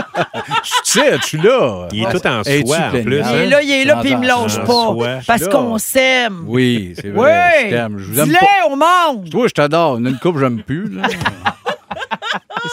Tu 0.84 0.92
sais, 1.00 1.18
tu 1.20 1.38
là. 1.38 1.88
Il 1.92 2.02
est 2.04 2.10
tout 2.10 2.26
en 2.26 2.42
soie, 2.44 2.76
en 2.78 2.90
plus. 2.90 3.02
Il 3.06 3.12
est 3.14 3.46
là, 3.46 3.62
il 3.62 3.70
est 3.70 3.84
là, 3.84 3.96
puis 4.02 4.10
il 4.10 4.18
me 4.18 4.26
J'entends 4.28 4.42
lâche 4.42 4.52
ça. 4.52 4.60
pas. 4.60 5.20
Parce 5.26 5.48
qu'on 5.48 5.78
s'aime. 5.78 6.44
Oui, 6.46 6.92
c'est 6.96 7.08
Oui! 7.08 7.12
vrai. 7.14 7.52
Je 7.64 7.70
t'aime. 7.70 7.98
Je 7.98 8.04
vous 8.04 8.20
aime 8.20 8.32
pas. 8.32 8.46
Monde! 8.82 9.30
Toi, 9.30 9.46
je 9.48 9.52
t'adore. 9.52 9.96
Une 9.98 10.18
coupe, 10.18 10.38
j'aime 10.38 10.62
plus. 10.62 10.88
Là. 10.88 11.02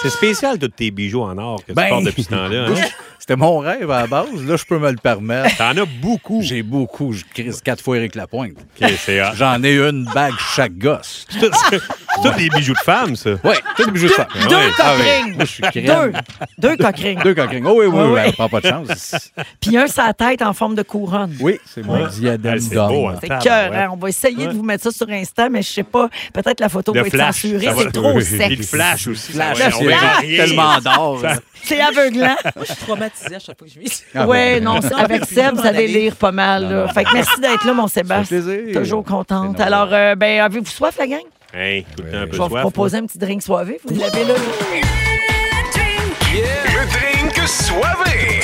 C'est 0.01 0.09
spécial, 0.09 0.57
tous 0.59 0.67
tes 0.69 0.91
bijoux 0.91 1.21
en 1.23 1.37
or 1.37 1.63
que 1.65 1.73
Ben. 1.73 1.83
tu 1.85 1.89
portes 1.89 2.03
depuis 2.05 2.23
ce 2.23 2.29
temps-là. 2.29 2.67
hein? 2.69 2.73
C'était 3.19 3.35
mon 3.35 3.59
rêve 3.59 3.91
à 3.91 4.01
la 4.01 4.07
base. 4.07 4.27
Là, 4.47 4.55
je 4.55 4.63
peux 4.65 4.79
me 4.79 4.89
le 4.89 4.97
permettre. 4.97 5.55
T'en 5.57 5.75
as 5.77 5.85
beaucoup. 5.85 6.41
J'ai 6.41 6.63
beaucoup. 6.63 7.11
Je 7.13 7.23
crise 7.33 7.61
quatre 7.61 7.83
fois 7.83 7.97
Éric 7.97 8.15
Lapointe. 8.15 8.53
OK, 8.81 8.89
c'est 8.97 9.21
hot. 9.21 9.27
J'en 9.35 9.61
ai 9.63 9.75
une 9.75 10.05
bague 10.13 10.33
chaque 10.55 10.77
gosse. 10.77 11.27
C'est 12.21 12.23
tous 12.31 12.37
des 12.37 12.49
bijoux 12.49 12.73
de 12.73 12.79
femme, 12.79 13.15
ça. 13.15 13.29
Oui, 13.43 13.53
tout 13.77 13.83
le 13.85 13.91
bijou 13.91 14.07
de 14.07 14.11
femme. 14.13 14.25
Deux 14.49 14.55
ouais. 14.55 14.71
Ah 14.79 14.93
oui. 14.97 15.37
coquerings. 15.61 15.85
Deux. 15.85 16.11
Deux 16.57 16.75
coquerings. 16.77 17.23
Deux 17.23 17.35
coquerings. 17.35 17.65
Oh 17.65 17.75
oui, 17.77 17.85
oui, 17.85 17.97
Ouais, 17.97 18.03
oui. 18.05 18.11
ouais. 18.13 18.23
elle 18.25 18.33
prend 18.33 18.49
pas 18.49 18.59
de 18.61 18.67
chance. 18.67 19.29
Puis 19.61 19.77
un 19.77 19.87
sa 19.87 20.11
tête 20.13 20.41
en 20.41 20.51
forme 20.53 20.75
de 20.75 20.81
couronne. 20.81 21.35
Oui, 21.39 21.59
c'est 21.65 21.85
mon 21.85 22.07
diadème 22.07 22.55
Ah, 22.57 22.61
c'est 22.61 22.75
beau, 22.75 22.87
d'homme. 22.89 23.05
hein. 23.13 23.19
C'est 23.21 23.29
cœur, 23.39 23.71
hein? 23.73 23.89
On 23.93 23.95
va 23.95 24.09
essayer 24.09 24.47
de 24.47 24.53
vous 24.53 24.63
mettre 24.63 24.83
ça 24.83 24.91
sur 24.91 25.09
Insta, 25.09 25.49
mais 25.49 25.61
je 25.61 25.69
sais 25.69 25.83
pas. 25.83 26.09
Peut-être 26.33 26.59
la 26.59 26.67
photo 26.69 26.93
Le 26.93 27.01
va 27.01 27.07
être 27.07 27.17
censurée. 27.17 27.65
ça 27.65 27.73
va- 27.73 27.81
C'est 27.83 27.91
trop 27.91 28.13
Puis 28.15 28.25
sexe. 28.25 28.57
le 28.57 28.63
flash 28.63 29.07
aussi. 29.07 29.31
Flash, 29.33 29.57
rien. 29.75 29.97
tellement 30.37 30.79
d'or. 30.79 31.21
C'est 31.63 31.79
aveuglant. 31.81 32.35
Moi, 32.43 32.51
je 32.67 32.73
suis 32.73 32.85
traumatisée 33.09 33.35
à 33.35 33.39
chaque 33.39 33.57
fois 33.57 33.67
que 33.67 33.73
je 33.73 33.79
vis. 33.79 34.03
Ah 34.15 34.27
ouais, 34.27 34.53
ouais. 34.55 34.59
non, 34.59 34.81
c'est- 34.81 34.93
avec 34.97 35.25
Seb, 35.25 35.45
je 35.45 35.49
vous 35.51 35.55
m'en 35.57 35.63
allez 35.63 35.77
aller. 35.85 35.87
lire 35.87 36.15
pas 36.15 36.31
mal. 36.31 36.63
là. 36.63 36.69
Non, 36.69 36.81
non. 36.87 36.87
Fait 36.93 37.03
que 37.03 37.13
merci 37.13 37.39
d'être 37.39 37.65
là, 37.65 37.73
mon 37.73 37.87
Sébastien. 37.87 38.41
plaisir. 38.41 38.81
Toujours 38.81 39.03
contente. 39.03 39.59
Alors, 39.59 39.89
euh, 39.91 40.15
ben, 40.15 40.41
avez-vous 40.41 40.65
soif, 40.65 40.97
la 40.97 41.07
gang? 41.07 41.21
Hey, 41.53 41.85
tout 41.97 42.03
le 42.03 42.11
temps 42.11 42.17
un 42.19 42.27
peu 42.27 42.33
Je 42.37 42.41
vais 42.41 42.47
vous 42.47 42.55
proposer 42.55 42.97
un 42.97 43.05
petit 43.05 43.17
drink 43.17 43.41
soivé. 43.41 43.79
Vous 43.85 43.99
l'avez 43.99 44.23
là? 44.23 44.33
Le 46.33 46.85
drink 46.91 47.47
soivé. 47.47 48.39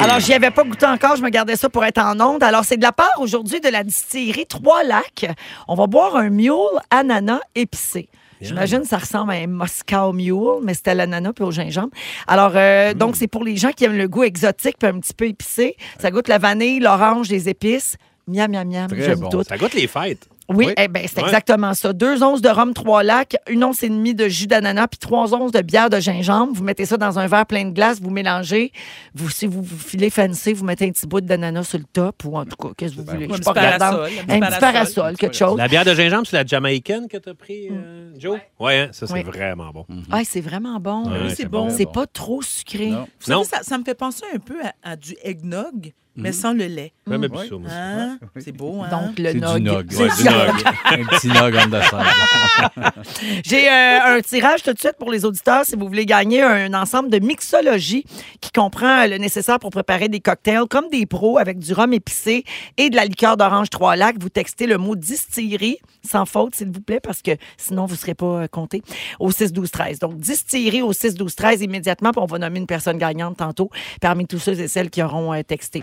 Alors, 0.00 0.18
j'y 0.18 0.32
avais 0.34 0.50
pas 0.50 0.64
goûté 0.64 0.86
encore. 0.86 1.16
Je 1.16 1.22
me 1.22 1.28
gardais 1.28 1.56
ça 1.56 1.68
pour 1.68 1.84
être 1.84 1.98
en 1.98 2.18
onde. 2.20 2.42
Alors, 2.42 2.64
c'est 2.64 2.76
de 2.76 2.82
la 2.82 2.92
part 2.92 3.12
aujourd'hui 3.18 3.60
de 3.60 3.68
la 3.68 3.84
distillerie 3.84 4.46
Trois 4.46 4.82
Lacs. 4.82 5.26
On 5.68 5.74
va 5.74 5.86
boire 5.86 6.16
un 6.16 6.30
mule 6.30 6.54
ananas 6.90 7.40
épicé. 7.54 8.08
J'imagine 8.40 8.80
que 8.80 8.88
ça 8.88 8.98
ressemble 8.98 9.32
à 9.32 9.34
un 9.34 9.46
Moscow 9.46 10.12
Mule, 10.12 10.62
mais 10.62 10.74
c'était 10.74 10.92
à 10.92 10.94
l'ananas 10.94 11.32
puis 11.34 11.44
au 11.44 11.50
gingembre. 11.50 11.90
Alors, 12.26 12.52
euh, 12.54 12.94
donc, 12.94 13.16
c'est 13.16 13.26
pour 13.28 13.44
les 13.44 13.56
gens 13.56 13.72
qui 13.72 13.84
aiment 13.84 13.98
le 13.98 14.08
goût 14.08 14.22
exotique 14.22 14.76
puis 14.78 14.88
un 14.88 14.98
petit 14.98 15.14
peu 15.14 15.26
épicé. 15.26 15.76
Ça 15.98 16.10
goûte 16.10 16.28
la 16.28 16.38
vanille, 16.38 16.80
l'orange, 16.80 17.28
les 17.28 17.48
épices. 17.48 17.96
Miam, 18.26 18.50
miam, 18.50 18.68
miam. 18.68 18.88
Très 18.88 19.16
bon. 19.16 19.28
tout. 19.28 19.42
Ça 19.42 19.58
goûte 19.58 19.74
les 19.74 19.86
fêtes. 19.86 20.28
Oui, 20.50 20.66
Oui. 20.66 20.74
eh 20.76 20.88
ben, 20.88 21.04
c'est 21.06 21.18
Ouais. 21.20 21.28
exactement 21.28 21.74
ça. 21.74 21.92
Deux 21.92 22.22
onces 22.22 22.42
de 22.42 22.48
rhum, 22.48 22.74
trois 22.74 23.02
lacs, 23.02 23.36
une 23.48 23.62
once 23.64 23.82
et 23.82 23.88
demie 23.88 24.14
de 24.14 24.28
jus 24.28 24.46
d'ananas, 24.46 24.88
puis 24.88 24.98
trois 24.98 25.32
onces 25.34 25.52
de 25.52 25.60
bière 25.62 25.88
de 25.90 26.00
gingembre. 26.00 26.52
Vous 26.54 26.64
mettez 26.64 26.84
ça 26.86 26.96
dans 26.96 27.18
un 27.18 27.26
verre 27.26 27.46
plein 27.46 27.64
de 27.66 27.70
glace, 27.70 28.00
vous 28.00 28.10
mélangez. 28.10 28.72
Vous, 29.14 29.30
si 29.30 29.46
vous, 29.46 29.62
vous 29.62 29.78
filez 29.78 30.10
fancy, 30.10 30.52
vous 30.52 30.64
mettez 30.64 30.86
un 30.86 30.90
petit 30.90 31.06
bout 31.06 31.20
d'ananas 31.20 31.64
sur 31.64 31.78
le 31.78 31.84
top, 31.84 32.24
ou 32.24 32.36
en 32.36 32.44
tout 32.44 32.56
cas, 32.56 32.68
qu'est-ce 32.76 32.94
que 32.96 33.00
vous 33.00 33.06
voulez? 33.06 33.26
Un 33.26 33.28
Je 33.28 33.32
suis 33.34 33.40
petit 33.42 33.44
pas 33.44 33.60
regardante. 33.60 33.90
parasol, 33.96 34.10
un 34.18 34.24
petit 34.26 34.40
parasol. 34.40 34.60
parasol, 34.60 35.16
quelque 35.16 35.36
chose. 35.36 35.56
La 35.58 35.68
bière 35.68 35.84
de 35.84 35.94
gingembre, 35.94 36.26
c'est 36.26 36.36
la 36.36 36.44
jamaïcaine 36.46 37.06
que 37.08 37.16
t'as 37.16 37.34
pris, 37.34 37.68
euh, 37.70 38.12
Joe? 38.18 38.38
Oui, 38.58 38.74
hein? 38.74 38.88
ça, 38.92 39.06
c'est 39.06 39.12
Oui. 39.14 39.22
vraiment 39.22 39.70
bon. 39.70 39.86
Ah, 40.10 40.20
c'est 40.24 40.40
vraiment 40.40 40.80
bon. 40.80 41.04
Ouais, 41.10 41.28
c'est 41.30 41.34
c'est 41.36 41.44
bon. 41.46 41.66
bon. 41.68 41.74
C'est 41.76 41.90
pas 41.90 42.06
trop 42.06 42.42
sucré. 42.42 42.86
Non. 42.90 43.06
Vous 43.20 43.26
savez, 43.26 43.38
Non. 43.38 43.44
ça, 43.44 43.58
ça 43.62 43.78
me 43.78 43.84
fait 43.84 43.94
penser 43.94 44.24
un 44.34 44.38
peu 44.38 44.56
à, 44.82 44.90
à 44.92 44.96
du 44.96 45.14
eggnog, 45.22 45.92
mais 46.16 46.32
sans 46.32 46.52
le 46.52 46.66
lait. 46.66 46.92
Même 47.06 47.26
moi. 47.28 47.42
Hein? 47.70 48.18
C'est 48.38 48.52
beau, 48.52 48.82
hein? 48.82 48.88
Donc, 48.90 49.18
le 49.18 49.32
C'est 49.32 49.34
du 49.34 49.40
nog. 49.40 49.58
nog. 49.58 49.84
Ouais, 49.98 50.08
du 50.16 50.24
nog. 50.24 50.64
Un 50.84 51.04
petit 51.04 51.28
nog 51.28 51.54
the 51.70 51.82
side. 51.82 53.42
J'ai 53.44 53.68
euh, 53.68 54.16
un 54.16 54.20
tirage 54.20 54.62
tout 54.62 54.72
de 54.72 54.78
suite 54.78 54.96
pour 54.98 55.10
les 55.10 55.24
auditeurs 55.24 55.64
si 55.64 55.76
vous 55.76 55.86
voulez 55.86 56.06
gagner 56.06 56.42
un 56.42 56.74
ensemble 56.74 57.10
de 57.10 57.18
mixologie 57.18 58.04
qui 58.40 58.50
comprend 58.50 59.06
le 59.06 59.16
nécessaire 59.18 59.58
pour 59.58 59.70
préparer 59.70 60.08
des 60.08 60.20
cocktails 60.20 60.66
comme 60.68 60.88
des 60.90 61.06
pros 61.06 61.38
avec 61.38 61.58
du 61.58 61.72
rhum 61.72 61.92
épicé 61.92 62.44
et 62.76 62.90
de 62.90 62.96
la 62.96 63.04
liqueur 63.04 63.36
d'orange 63.36 63.70
trois 63.70 63.96
lacs. 63.96 64.16
Vous 64.20 64.28
textez 64.28 64.66
le 64.66 64.78
mot 64.78 64.96
distillerie 64.96 65.78
sans 66.08 66.26
faute, 66.26 66.54
s'il 66.54 66.70
vous 66.70 66.80
plaît, 66.80 67.00
parce 67.00 67.22
que 67.22 67.32
sinon, 67.56 67.86
vous 67.86 67.94
ne 67.94 67.98
serez 67.98 68.14
pas 68.14 68.42
euh, 68.42 68.46
compté 68.48 68.82
au 69.18 69.30
6 69.30 69.52
12 69.52 69.70
13 69.70 69.98
Donc, 69.98 70.18
distillerie 70.18 70.82
au 70.82 70.92
6 70.92 71.14
12 71.14 71.34
13 71.34 71.62
immédiatement, 71.62 72.10
puis 72.12 72.20
on 72.22 72.26
va 72.26 72.38
nommer 72.38 72.58
une 72.58 72.66
personne 72.66 72.98
gagnante 72.98 73.36
tantôt 73.38 73.70
parmi 74.00 74.26
tous 74.26 74.38
ceux 74.38 74.58
et 74.60 74.68
celles 74.68 74.90
qui 74.90 75.02
auront 75.02 75.32
euh, 75.32 75.42
texté. 75.42 75.82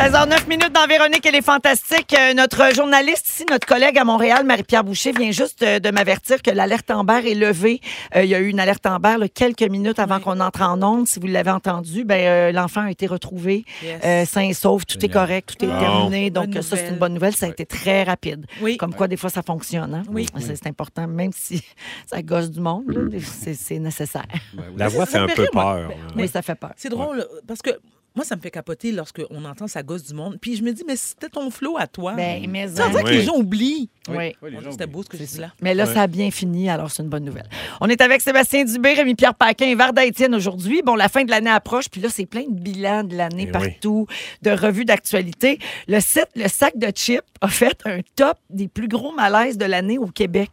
16h09 0.00 0.48
minutes 0.48 0.72
dans 0.72 0.86
Véronique 0.86 1.26
et 1.26 1.30
les 1.30 1.42
Fantastiques. 1.42 2.16
Euh, 2.18 2.32
notre 2.32 2.74
journaliste 2.74 3.26
ici, 3.28 3.44
notre 3.50 3.66
collègue 3.66 3.98
à 3.98 4.04
Montréal, 4.04 4.46
Marie-Pierre 4.46 4.82
Boucher, 4.82 5.12
vient 5.12 5.30
juste 5.30 5.62
euh, 5.62 5.78
de 5.78 5.90
m'avertir 5.90 6.40
que 6.40 6.50
l'alerte 6.50 6.90
Amber 6.90 7.20
est 7.30 7.34
levée. 7.34 7.82
Euh, 8.16 8.22
il 8.24 8.30
y 8.30 8.34
a 8.34 8.38
eu 8.38 8.48
une 8.48 8.60
alerte 8.60 8.86
Amber 8.86 9.16
là, 9.18 9.28
quelques 9.28 9.60
minutes 9.60 9.98
avant 9.98 10.18
qu'on 10.18 10.40
entre 10.40 10.62
en 10.62 10.82
onde. 10.82 11.06
Si 11.06 11.20
vous 11.20 11.26
l'avez 11.26 11.50
entendu, 11.50 12.04
ben, 12.04 12.18
euh, 12.18 12.50
l'enfant 12.50 12.80
a 12.86 12.90
été 12.90 13.06
retrouvé 13.06 13.66
Yes. 13.82 14.00
euh, 14.02 14.24
sain 14.24 14.40
et 14.48 14.54
sauf. 14.54 14.86
Tout 14.86 15.04
est 15.04 15.10
correct, 15.10 15.56
tout 15.58 15.66
est 15.66 15.68
terminé. 15.68 16.30
Donc, 16.30 16.48
Bonne 16.48 16.62
ça, 16.62 16.76
c'est 16.78 16.88
une 16.88 16.96
bonne 16.98 17.12
nouvelle. 17.12 17.36
Ça 17.36 17.44
a 17.44 17.48
été 17.50 17.66
très 17.66 18.02
rapide. 18.04 18.46
Oui. 18.62 18.78
Comme 18.78 18.94
quoi, 18.94 19.06
des 19.06 19.18
fois, 19.18 19.28
ça 19.28 19.42
fonctionne. 19.42 19.94
hein? 19.94 20.02
Oui. 20.08 20.24
C'est 20.38 20.56
c'est 20.56 20.66
important, 20.66 21.06
même 21.08 21.32
si 21.36 21.62
ça 22.06 22.22
gosse 22.22 22.50
du 22.50 22.60
monde, 22.60 23.10
c'est 23.22 23.78
nécessaire. 23.78 24.24
La 24.78 24.88
voix 24.88 25.04
Ça 25.04 25.12
fait 25.12 25.18
un 25.18 25.26
peu 25.26 25.46
peur. 25.52 25.88
Ben, 25.88 25.94
hein. 25.94 26.12
Oui, 26.16 26.26
ça 26.26 26.40
fait 26.40 26.54
peur. 26.54 26.72
C'est 26.76 26.88
drôle 26.88 27.26
parce 27.46 27.60
que 27.60 27.70
moi, 28.16 28.24
ça 28.24 28.36
me 28.36 28.40
fait 28.40 28.50
capoter 28.50 28.92
lorsqu'on 28.92 29.44
entend 29.44 29.66
sa 29.66 29.82
gosse 29.82 30.04
du 30.04 30.14
monde. 30.14 30.38
Puis 30.40 30.56
je 30.56 30.62
me 30.62 30.72
dis, 30.72 30.82
mais 30.86 30.96
c'était 30.96 31.28
ton 31.28 31.50
flow 31.50 31.76
à 31.78 31.86
toi. 31.86 32.14
Ben, 32.14 32.44
mais 32.48 32.68
Ça 32.68 32.86
veut 32.88 32.90
dire 32.94 33.04
que 33.04 33.08
Oui. 33.10 33.16
les 33.16 33.22
gens 33.22 33.36
oublient. 33.36 33.88
Oui. 34.08 34.34
C'était 34.70 34.86
beau 34.86 35.02
ce 35.02 35.08
que 35.08 35.16
je 35.16 35.24
dis 35.24 35.38
là. 35.38 35.52
Mais 35.62 35.74
là, 35.74 35.86
ça 35.86 36.02
a 36.02 36.06
bien 36.06 36.30
fini, 36.30 36.68
alors 36.68 36.90
c'est 36.90 37.02
une 37.02 37.08
bonne 37.08 37.24
nouvelle. 37.24 37.48
On 37.80 37.88
est 37.88 38.00
avec 38.00 38.20
Sébastien 38.20 38.64
Dubé, 38.64 38.94
Rémi-Pierre 38.94 39.34
Paquin 39.34 39.66
et 39.66 39.74
Varda 39.74 40.04
Étienne 40.04 40.34
aujourd'hui. 40.34 40.82
Bon, 40.84 40.96
la 40.96 41.08
fin 41.08 41.24
de 41.24 41.30
l'année 41.30 41.50
approche, 41.50 41.88
puis 41.88 42.00
là, 42.00 42.08
c'est 42.10 42.26
plein 42.26 42.42
de 42.42 42.58
bilans 42.58 43.04
de 43.04 43.16
l'année 43.16 43.46
Eh 43.48 43.52
partout, 43.52 44.06
de 44.42 44.50
revues 44.50 44.84
d'actualité. 44.84 45.58
Le 45.86 46.00
site 46.00 46.28
Le 46.34 46.48
Sac 46.48 46.76
de 46.78 46.90
Chips 46.94 47.20
a 47.40 47.48
fait 47.48 47.80
un 47.84 48.00
top 48.16 48.36
des 48.50 48.68
plus 48.68 48.88
gros 48.88 49.12
malaises 49.12 49.56
de 49.58 49.64
l'année 49.66 49.98
au 49.98 50.06
Québec. 50.06 50.50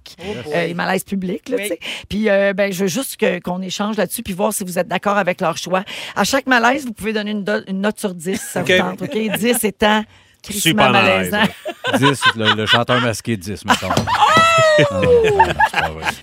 Euh, 0.54 0.68
les 0.68 0.74
malaises 0.74 1.04
publics, 1.04 1.50
là, 1.50 1.58
Oui. 1.58 1.64
tu 1.64 1.70
sais. 1.70 1.80
Puis, 2.10 2.30
euh, 2.30 2.54
ben, 2.54 2.72
je 2.72 2.84
veux 2.84 2.88
juste 2.90 3.18
qu'on 3.44 3.62
échange 3.62 3.98
là-dessus, 3.98 4.22
puis 4.24 4.34
voir 4.34 4.54
si 4.54 4.64
vous 4.64 4.78
êtes 4.78 4.88
d'accord 4.88 5.18
avec 5.18 5.42
leur 5.42 5.58
choix. 5.58 5.84
À 6.16 6.24
chaque 6.24 6.46
malaise, 6.48 6.86
vous 6.86 6.94
pouvez 6.94 7.14
donner 7.14 7.32
une, 7.32 7.44
une 7.68 7.82
note 7.82 8.00
sur 8.00 8.14
10, 8.14 8.40
ça 8.40 8.62
vous 8.62 8.78
tente, 8.78 9.02
OK? 9.02 9.18
10 9.38 9.64
étant 9.64 10.04
Super 10.50 10.92
malaise, 10.92 11.32
malaisant. 11.32 11.52
10, 11.98 12.22
le, 12.38 12.54
le 12.56 12.66
chanteur 12.66 13.02
masqué 13.02 13.36
10, 13.36 13.66
mettons. 13.66 13.90
Oh! 13.90 14.92
Non. 14.92 15.02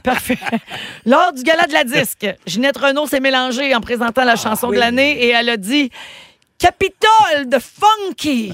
Parfait. 0.03 0.39
Lors 1.05 1.33
du 1.33 1.43
gala 1.43 1.67
de 1.67 1.73
la 1.73 1.85
disque, 1.85 2.27
Ginette 2.47 2.77
Renault 2.79 3.07
s'est 3.07 3.21
mélangée 3.21 3.75
en 3.75 3.81
présentant 3.81 4.25
la 4.25 4.37
chanson 4.37 4.71
de 4.71 4.77
l'année 4.77 5.25
et 5.25 5.29
elle 5.31 5.49
a 5.49 5.57
dit 5.57 5.91
Capitole 6.59 7.49
de 7.49 7.59
Funky. 7.59 8.53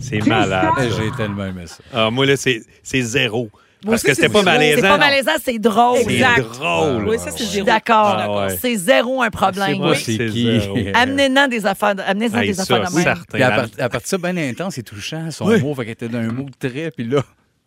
C'est 0.00 0.26
malade. 0.26 0.68
J'ai 0.96 1.10
tellement 1.16 1.44
aimé 1.46 1.66
ça. 1.66 1.76
Ah, 1.94 2.10
moi, 2.10 2.26
là, 2.26 2.36
c'est 2.36 2.62
c'est 2.82 3.02
zéro. 3.02 3.50
Parce 3.92 4.02
aussi, 4.02 4.06
que 4.10 4.14
c'était 4.14 4.28
pas 4.28 4.42
malaisant. 4.42 4.80
C'est 4.82 4.88
pas 4.88 4.98
malaisant, 4.98 5.30
c'est 5.42 5.58
drôle. 5.58 5.98
C'est 6.04 6.12
Exact. 6.14 6.40
drôle. 6.52 7.08
Oui, 7.08 7.18
ça, 7.18 7.30
c'est 7.30 7.38
suis 7.38 7.46
zéro. 7.46 7.66
d'accord. 7.66 8.16
Ah. 8.18 8.48
C'est 8.60 8.76
zéro 8.76 9.22
un 9.22 9.26
Je 9.26 9.30
sais 9.30 9.30
problème. 9.30 9.78
pas 9.80 9.94
c'est 9.94 10.26
qui. 10.26 10.60
Amenez-en 10.94 11.48
des 11.48 11.66
affaires, 11.66 11.94
amenez-en 12.06 12.40
des 12.40 12.60
affaires 12.60 12.90
de 12.90 12.96
même. 12.96 13.08
à 13.78 13.88
partir 13.88 14.18
de 14.18 14.24
ça, 14.26 14.32
bien 14.32 14.48
intense 14.48 14.78
et 14.78 14.82
touchant, 14.82 15.30
son 15.30 15.46
mot, 15.58 15.74
fait 15.74 15.82
qu'elle 15.84 15.92
était 15.92 16.08
d'un 16.08 16.32
mot 16.32 16.46
très, 16.58 16.90
puis 16.90 17.04
là. 17.04 17.22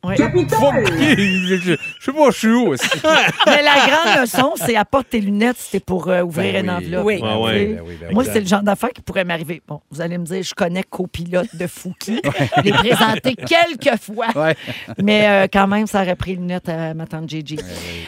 Oui. 0.06 0.16
Je 0.18 1.56
je 1.58 1.76
sais 2.00 2.12
pas, 2.14 2.30
je 2.32 2.38
suis 2.38 2.48
où. 2.54 2.68
aussi. 2.70 2.88
Mais 3.46 3.62
la 3.62 3.76
grande 3.86 4.22
leçon, 4.22 4.54
c'est 4.56 4.76
apporte 4.78 5.10
tes 5.10 5.20
lunettes, 5.20 5.58
c'était 5.60 5.82
pour 5.84 6.08
euh, 6.08 6.22
ouvrir 6.22 6.54
Ben 6.54 6.66
une 6.66 6.72
oui. 6.72 6.76
enveloppe. 6.78 7.06
Oui. 7.06 7.20
Ah 7.22 7.34
Tu 7.36 7.42
ouais. 7.44 7.52
sais. 7.54 7.66
Ben 7.66 7.82
oui, 7.86 7.94
ben 8.00 8.14
Moi, 8.14 8.24
c'est 8.24 8.40
le 8.40 8.46
genre 8.48 8.62
d'affaire 8.64 8.92
qui 8.92 9.02
pourrait 9.02 9.26
m'arriver. 9.26 9.62
Bon, 9.68 9.82
vous 9.92 10.00
allez 10.00 10.18
me 10.18 10.24
dire, 10.26 10.42
je 10.42 10.54
connais 10.54 10.84
copilote 10.84 11.54
de 11.54 11.68
Fouki. 11.68 12.22
Je 12.58 12.62
l'ai 12.62 12.72
présenté 12.72 13.36
quelques 13.36 14.00
fois. 14.02 14.28
Ouais. 14.36 14.56
Mais 15.04 15.28
euh, 15.28 15.48
quand 15.52 15.68
même, 15.68 15.86
ça 15.86 16.02
aurait 16.02 16.16
pris 16.16 16.36
lunette 16.36 16.70
à 16.70 16.94
ma 16.94 17.06
tante 17.06 17.30
Gigi. 17.30 17.60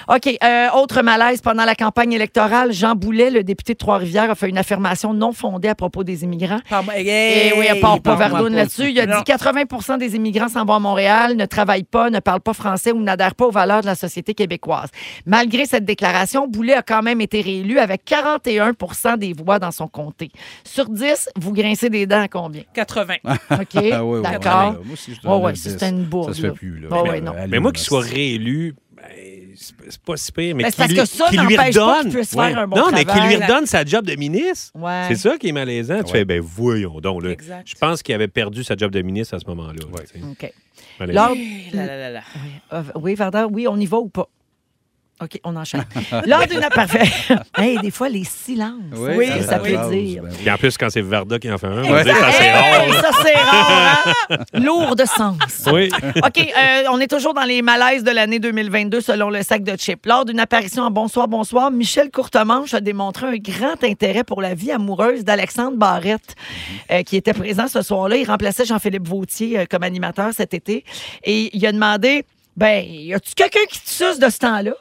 OK. 0.08 0.38
euh, 0.44 0.68
autre 0.76 1.02
malaise. 1.02 1.42
Pendant 1.42 1.66
la 1.66 1.76
campagne 1.76 2.14
électorale, 2.14 2.72
Jean 2.72 2.96
Boulet, 2.96 3.30
le 3.32 3.44
député 3.44 3.74
de 3.74 3.78
Trois-Rivières, 3.80 4.32
a 4.32 4.36
fait 4.36 4.48
une 4.50 4.58
affirmation 4.58 5.14
non 5.14 5.34
fondée 5.34 5.68
à 5.68 5.76
propos 5.76 6.04
des 6.06 6.24
immigrants. 6.24 6.60
Et 6.96 7.08
Hey, 7.08 7.54
oui, 7.58 7.66
elle 7.70 7.80
part 7.82 8.00
pas 8.02 8.16
pas. 8.16 8.30
là-dessus. 8.50 8.92
Il 8.92 9.00
a 9.02 9.06
Non. 9.06 9.18
dit 9.18 9.24
80% 9.32 9.98
des 9.98 10.16
immigrants 10.16 10.48
s'en 10.48 10.64
vont 10.66 10.76
à 10.76 10.80
Montréal, 10.80 11.36
ne 11.36 11.46
travaillent 11.46 11.81
pas, 11.84 12.10
ne 12.10 12.20
parlent 12.20 12.42
pas 12.42 12.54
français 12.54 12.92
ou 12.92 13.02
n'adhèrent 13.02 13.36
pas 13.36 13.46
aux 13.48 13.52
valeurs 13.52 13.82
de 13.82 13.86
la 13.88 13.96
société 13.96 14.34
québécoise. 14.34 14.90
Malgré 15.26 15.66
cette 15.66 15.86
déclaration, 15.86 16.48
Boulet 16.48 16.74
a 16.74 16.82
quand 16.82 17.02
même 17.02 17.22
été 17.22 17.42
réélu 17.42 17.80
avec 17.80 18.02
41% 18.06 19.18
des 19.18 19.34
voix 19.34 19.60
dans 19.60 19.72
son 19.72 19.88
comté. 19.88 20.32
Sur 20.64 20.90
10, 20.90 21.30
vous 21.40 21.54
grincez 21.54 21.90
des 21.90 22.06
dents 22.06 22.22
à 22.22 22.28
combien? 22.28 22.64
80. 22.74 23.14
OK? 23.24 23.40
Ah 23.92 24.04
ouais, 24.04 24.04
ouais, 24.04 24.22
D'accord. 24.22 24.72
ouais, 24.72 24.86
Moi 24.86 24.94
aussi, 24.94 25.12
je 25.14 25.28
Ouais, 25.28 25.34
donne 25.34 25.44
ouais, 25.44 25.52
le 25.52 25.58
ça, 25.58 25.70
10. 25.70 25.78
c'est 25.80 25.90
une 25.90 26.04
bourde, 26.06 26.30
Ça 26.30 26.34
se 26.36 26.42
fait 26.42 26.48
là. 26.48 26.54
plus. 26.54 26.80
Là. 26.80 26.90
Ouais, 27.02 27.10
ouais, 27.10 27.22
non. 27.22 27.32
Allez, 27.34 27.48
Mais 27.52 27.60
moi, 27.60 27.72
qu'il 27.72 27.84
soit 27.84 28.00
merci. 28.02 28.16
réélu, 28.16 28.76
ben, 28.96 29.04
c'est 29.58 30.00
pas 30.02 30.18
si 30.18 30.32
pire. 30.32 30.56
Mais 30.56 30.64
Ben, 30.64 30.72
c'est 30.76 30.88
qu'il 30.88 30.96
parce 30.98 31.10
que 31.12 31.18
ça 31.18 31.32
lui 31.32 31.58
redonne. 31.58 32.12
puisse 32.12 32.32
faire 32.32 32.58
un 32.60 32.68
bon 32.68 32.78
non, 32.78 32.86
mais 32.92 33.04
qu'il 33.06 33.22
lui 33.24 33.36
redonne 33.36 33.66
sa 33.66 33.84
job 33.84 34.06
de 34.06 34.16
ministre. 34.16 34.72
Ouais. 34.76 35.06
C'est 35.08 35.16
ça 35.16 35.38
qui 35.38 35.50
est 35.50 35.52
malaisant. 35.52 36.04
Tu 36.04 36.12
fais, 36.12 36.26
ben 36.26 36.40
voyons 36.42 37.00
donc. 37.00 37.24
Là. 37.24 37.32
Exact. 37.32 37.64
Je 37.68 37.76
pense 37.76 38.02
qu'il 38.04 38.14
avait 38.16 38.28
perdu 38.28 38.64
sa 38.64 38.76
job 38.76 38.92
de 38.92 39.02
ministre 39.02 39.36
à 39.36 39.40
ce 39.40 39.46
moment-là. 39.48 39.82
OK. 40.32 40.54
Malaisant. 41.02 41.28
Lors- 41.30 41.36
Là, 41.74 41.86
là, 41.86 41.98
là, 41.98 42.10
là. 42.12 42.22
Euh, 42.74 42.84
oui, 42.96 43.16
Varda, 43.16 43.48
oui, 43.48 43.68
on 43.68 43.78
y 43.78 43.86
va 43.86 43.98
ou 43.98 44.10
pas? 44.10 44.28
OK, 45.22 45.40
on 45.44 45.56
enchaîne. 45.56 45.84
Lors 46.26 46.48
d'une... 46.48 46.62
Parfait. 46.74 47.10
hey, 47.58 47.78
des 47.80 47.92
fois, 47.92 48.10
les 48.10 48.24
silences. 48.24 48.74
Oui, 48.98 49.28
ça 49.28 49.44
ça 49.44 49.60
peut 49.60 49.78
dire. 49.92 50.24
Puis 50.40 50.50
en 50.50 50.58
plus, 50.58 50.78
quand 50.78 50.90
c'est 50.90 51.02
Varda 51.02 51.38
qui 51.38 51.52
en 51.52 51.58
fait 51.58 51.68
un, 51.68 51.84
on 51.84 51.92
Ouais. 51.92 52.04
dit 52.04 52.10
ça, 52.10 52.32
c'est 52.32 52.44
Hey, 52.46 52.52
rare. 52.92 53.02
ça, 53.02 53.10
c'est 53.24 53.36
rare, 53.36 54.16
hein? 54.32 54.38
Lourd 54.54 54.96
de 54.96 55.06
sens. 55.06 55.38
Oui. 55.72 55.90
OK, 56.26 56.38
euh, 56.40 56.84
on 56.92 57.00
est 57.00 57.08
toujours 57.08 57.34
dans 57.34 57.44
les 57.44 57.62
malaises 57.62 58.04
de 58.04 58.12
l'année 58.12 58.40
2022 58.40 59.02
selon 59.02 59.30
le 59.30 59.44
sac 59.44 59.64
de 59.64 59.76
chips. 59.78 60.06
Lors 60.06 60.26
d'une 60.26 60.40
apparition 60.40 60.84
en 60.84 60.92
Bonsoir, 60.92 61.28
Bonsoir, 61.28 61.72
Michel 61.72 62.10
Courtemanche 62.10 62.74
a 62.74 62.80
démontré 62.82 63.28
un 63.28 63.38
grand 63.38 63.84
intérêt 63.84 64.24
pour 64.24 64.42
la 64.42 64.54
vie 64.56 64.72
amoureuse 64.72 65.24
d'Alexandre 65.24 65.78
Barrette, 65.78 66.36
euh, 66.92 67.04
qui 67.04 67.16
était 67.18 67.34
présent 67.34 67.68
ce 67.68 67.82
soir-là. 67.82 68.18
Il 68.18 68.26
remplaçait 68.26 68.66
Jean-Philippe 68.66 69.08
Vautier 69.08 69.60
euh, 69.60 69.66
comme 69.70 69.84
animateur 69.84 70.30
cet 70.36 70.54
été. 70.54 70.84
Et 71.24 71.50
il 71.56 71.66
a 71.66 71.72
demandé, 71.72 72.24
ben, 72.56 72.86
y 72.86 73.14
a-tu 73.14 73.34
quelqu'un 73.34 73.66
qui 73.70 73.80
te 73.82 73.90
suce 73.90 74.20
de 74.20 74.30
ce 74.30 74.38
temps-là? 74.40 74.74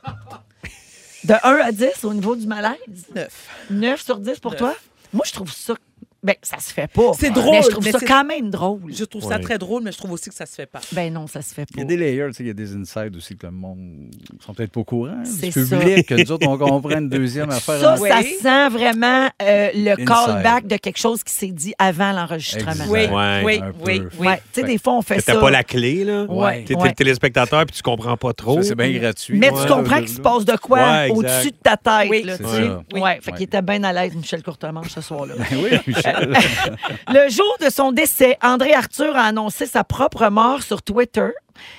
De 1.24 1.34
1 1.34 1.36
à 1.58 1.72
10 1.72 2.04
au 2.04 2.14
niveau 2.14 2.34
du 2.34 2.46
malaise? 2.46 2.78
Neuf. 3.14 3.48
9 3.70 4.00
sur 4.02 4.18
10 4.18 4.38
pour 4.40 4.52
Neuf. 4.52 4.58
toi? 4.58 4.74
Moi, 5.12 5.24
je 5.26 5.32
trouve 5.32 5.52
ça... 5.52 5.74
Ben, 6.22 6.34
ça 6.42 6.58
se 6.58 6.72
fait 6.72 6.86
pas. 6.86 7.12
C'est 7.18 7.30
drôle, 7.30 7.52
Mais 7.52 7.62
je 7.62 7.68
trouve 7.68 7.84
mais 7.84 7.92
ça 7.92 7.98
c'est- 7.98 8.06
quand 8.06 8.24
même 8.24 8.50
drôle. 8.50 8.80
Je 8.92 9.04
trouve 9.04 9.22
ça 9.22 9.38
très 9.38 9.56
drôle, 9.56 9.82
mais 9.82 9.90
je 9.92 9.96
trouve 9.96 10.12
aussi 10.12 10.28
que 10.28 10.34
ça 10.34 10.44
se 10.44 10.54
fait 10.54 10.66
pas. 10.66 10.80
Ben 10.92 11.10
non, 11.12 11.26
ça 11.26 11.40
se 11.40 11.54
fait 11.54 11.66
Il 11.70 11.76
y 11.76 11.76
pas. 11.76 11.82
a 11.82 11.84
des 11.86 11.96
layers, 11.96 12.26
tu 12.28 12.32
sais, 12.34 12.42
il 12.42 12.46
y 12.48 12.50
a 12.50 12.52
des 12.52 12.74
insides 12.76 13.16
aussi 13.16 13.36
que 13.38 13.46
le 13.46 13.52
monde 13.52 14.10
sont 14.44 14.52
peut-être 14.52 14.70
pas 14.72 14.80
au 14.80 14.84
courant. 14.84 15.08
hein, 15.12 15.24
C'est 15.24 15.48
Du 15.48 15.64
ça. 15.64 15.78
public, 15.78 16.06
que 16.06 16.14
nous 16.14 16.30
autres, 16.32 16.46
on 16.46 16.58
comprend 16.58 16.98
une 16.98 17.08
deuxième 17.08 17.48
affaire. 17.50 17.80
Ça, 17.80 17.92
en- 17.94 17.96
ça 17.96 18.18
Oui. 18.20 18.34
sent 18.42 18.68
vraiment 18.68 19.28
euh, 19.42 19.70
le 19.74 19.92
Inside. 19.92 20.04
callback 20.06 20.66
de 20.66 20.76
quelque 20.76 20.98
chose 20.98 21.22
qui 21.24 21.32
s'est 21.32 21.46
dit 21.52 21.72
avant 21.78 22.12
l'enregistrement. 22.12 22.70
Exact. 22.72 22.88
Oui, 22.90 23.08
oui, 23.44 23.60
oui, 23.86 24.02
oui. 24.18 24.26
Ouais, 24.26 24.42
tu 24.52 24.60
sais, 24.60 24.66
des 24.66 24.76
fois, 24.78 24.94
on 24.94 25.02
fait 25.02 25.20
ça. 25.20 25.32
T'as 25.32 25.40
pas 25.40 25.50
la 25.50 25.64
clé, 25.64 26.04
là. 26.04 26.24
Ouais. 26.24 26.64
T'es 26.64 26.74
t'es 26.74 26.80
Ouais. 26.82 26.88
le 26.88 26.94
téléspectateur 26.94 27.64
puis 27.64 27.76
tu 27.76 27.82
comprends 27.82 28.18
pas 28.18 28.34
trop. 28.34 28.56
Ça, 28.60 28.68
c'est 28.68 28.74
bien 28.74 28.90
gratuit. 28.92 29.38
Mais 29.38 29.50
Ouais. 29.50 29.62
tu 29.62 29.72
comprends 29.72 29.98
qu'il 30.00 30.08
se 30.10 30.20
passe 30.20 30.44
de 30.44 30.56
quoi 30.58 31.06
au-dessus 31.10 31.50
de 31.50 31.56
ta 31.62 31.78
tête. 31.78 32.10
Oui, 32.10 32.24
là. 32.24 32.34
Ouais, 32.40 32.78
Oui. 32.92 33.10
fait 33.22 33.32
qu'il 33.32 33.42
était 33.44 33.62
bien 33.62 33.82
à 33.84 33.92
l'aise, 33.94 34.14
Michel 34.14 34.42
Courtemanche, 34.42 34.88
ce 34.90 35.00
soir-là. 35.00 35.34
Ben 35.38 35.46
oui, 35.62 35.78
Michel. 35.86 36.09
Le 37.12 37.28
jour 37.30 37.56
de 37.60 37.70
son 37.70 37.92
décès, 37.92 38.36
André 38.42 38.72
Arthur 38.72 39.16
a 39.16 39.22
annoncé 39.22 39.66
sa 39.66 39.84
propre 39.84 40.28
mort 40.28 40.62
sur 40.62 40.82
Twitter. 40.82 41.30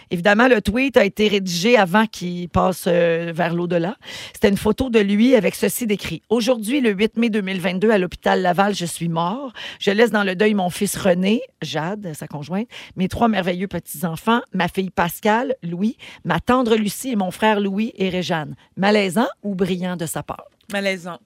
Évidemment, 0.09 0.47
le 0.47 0.61
tweet 0.61 0.97
a 0.97 1.05
été 1.05 1.27
rédigé 1.27 1.77
avant 1.77 2.05
qu'il 2.05 2.49
passe 2.49 2.85
euh, 2.87 3.31
vers 3.33 3.53
l'au-delà. 3.53 3.95
C'était 4.33 4.49
une 4.49 4.57
photo 4.57 4.89
de 4.89 4.99
lui 4.99 5.35
avec 5.35 5.55
ceci 5.55 5.87
décrit. 5.87 6.21
Aujourd'hui, 6.29 6.81
le 6.81 6.91
8 6.91 7.17
mai 7.17 7.29
2022, 7.29 7.89
à 7.89 7.97
l'hôpital 7.97 8.41
Laval, 8.41 8.75
je 8.75 8.85
suis 8.85 9.09
mort. 9.09 9.53
Je 9.79 9.91
laisse 9.91 10.11
dans 10.11 10.23
le 10.23 10.35
deuil 10.35 10.53
mon 10.53 10.69
fils 10.69 10.95
René, 10.97 11.41
Jade, 11.61 12.11
sa 12.13 12.27
conjointe, 12.27 12.67
mes 12.95 13.07
trois 13.07 13.27
merveilleux 13.27 13.67
petits-enfants, 13.67 14.41
ma 14.53 14.67
fille 14.67 14.89
Pascal, 14.89 15.55
Louis, 15.63 15.97
ma 16.25 16.39
tendre 16.39 16.75
Lucie 16.75 17.11
et 17.11 17.15
mon 17.15 17.31
frère 17.31 17.59
Louis 17.59 17.93
et 17.97 18.09
Réjeanne. 18.09 18.55
Malaisant 18.77 19.29
ou 19.43 19.55
brillant 19.55 19.95
de 19.95 20.05
sa 20.05 20.23
part? 20.23 20.45
Malaisant. 20.71 21.19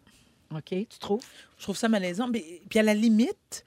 OK, 0.54 0.70
tu 0.70 1.00
trouves? 1.00 1.22
Je 1.58 1.64
trouve 1.64 1.78
ça 1.78 1.88
malaisant. 1.90 2.28
Mais, 2.28 2.44
puis 2.70 2.80
à 2.80 2.84
la 2.84 2.94
limite, 2.94 3.66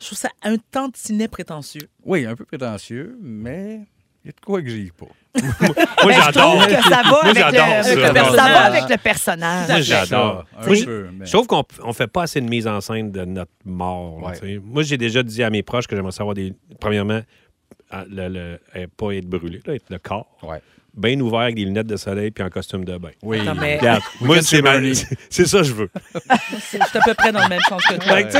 je 0.00 0.06
trouve 0.06 0.18
ça 0.18 0.30
un 0.42 0.56
tantinet 0.70 1.28
prétentieux. 1.28 1.88
Oui, 2.04 2.26
un 2.26 2.34
peu 2.36 2.44
prétentieux, 2.44 3.16
mais 3.20 3.80
il 4.24 4.28
y 4.28 4.30
a 4.30 4.32
de 4.32 4.40
quoi 4.44 4.60
que 4.62 4.68
j'y 4.68 4.90
pas. 4.90 5.06
Moi, 5.40 5.42
Ben, 5.60 6.10
je 6.12 6.20
j'adore. 6.24 6.32
trouve 6.54 6.66
que 6.66 6.82
ça 6.82 7.02
va 7.02 7.10
Moi, 7.10 7.20
avec 7.24 7.36
le, 7.36 7.52
ça. 7.58 7.82
ça 7.82 7.94
va 7.94 8.12
personnage. 8.12 8.66
avec 8.76 8.90
le 8.90 8.96
personnage. 8.96 9.68
Moi, 9.68 9.80
j'adore. 9.80 10.44
Je- 10.66 11.30
trouve 11.32 11.46
qu'on 11.46 11.64
on 11.84 11.92
fait 11.92 12.06
pas 12.08 12.22
assez 12.22 12.40
de 12.40 12.48
mise 12.48 12.66
en 12.66 12.80
scène 12.80 13.10
de 13.12 13.24
notre 13.24 13.52
mort. 13.64 14.22
Ouais. 14.22 14.58
Moi, 14.62 14.82
j'ai 14.82 14.96
déjà 14.96 15.22
dit 15.22 15.42
à 15.42 15.50
mes 15.50 15.62
proches 15.62 15.86
que 15.86 15.94
j'aimerais 15.94 16.12
savoir 16.12 16.34
des. 16.34 16.54
Premièrement, 16.80 17.20
ah, 17.90 18.04
le, 18.08 18.28
le- 18.74 18.86
pas 18.88 19.12
être 19.12 19.26
brûlé, 19.26 19.60
là, 19.66 19.74
être 19.74 19.90
le 19.90 19.98
corps. 19.98 20.36
Ouais. 20.42 20.60
Bien 20.98 21.18
ouvert 21.20 21.40
avec 21.40 21.54
des 21.54 21.64
lunettes 21.64 21.86
de 21.86 21.96
soleil 21.96 22.30
puis 22.32 22.42
en 22.44 22.48
costume 22.50 22.84
de 22.84 22.98
bain. 22.98 23.10
Oui. 23.22 23.40
Attends, 23.40 23.54
mais- 23.54 23.78
Regarde, 23.78 24.02
moi, 24.20 24.42
c'est 24.42 24.60
ma- 24.62 24.78
c'est 25.30 25.46
ça 25.46 25.58
que 25.58 25.64
je 25.64 25.72
veux. 25.72 25.90
Je 26.50 26.58
suis 26.58 26.78
à 26.78 27.00
peu 27.04 27.14
près 27.14 27.30
dans 27.32 27.42
le 27.42 27.48
même 27.48 27.60
sens 27.68 27.82
que 27.84 27.94
toi. 27.94 28.30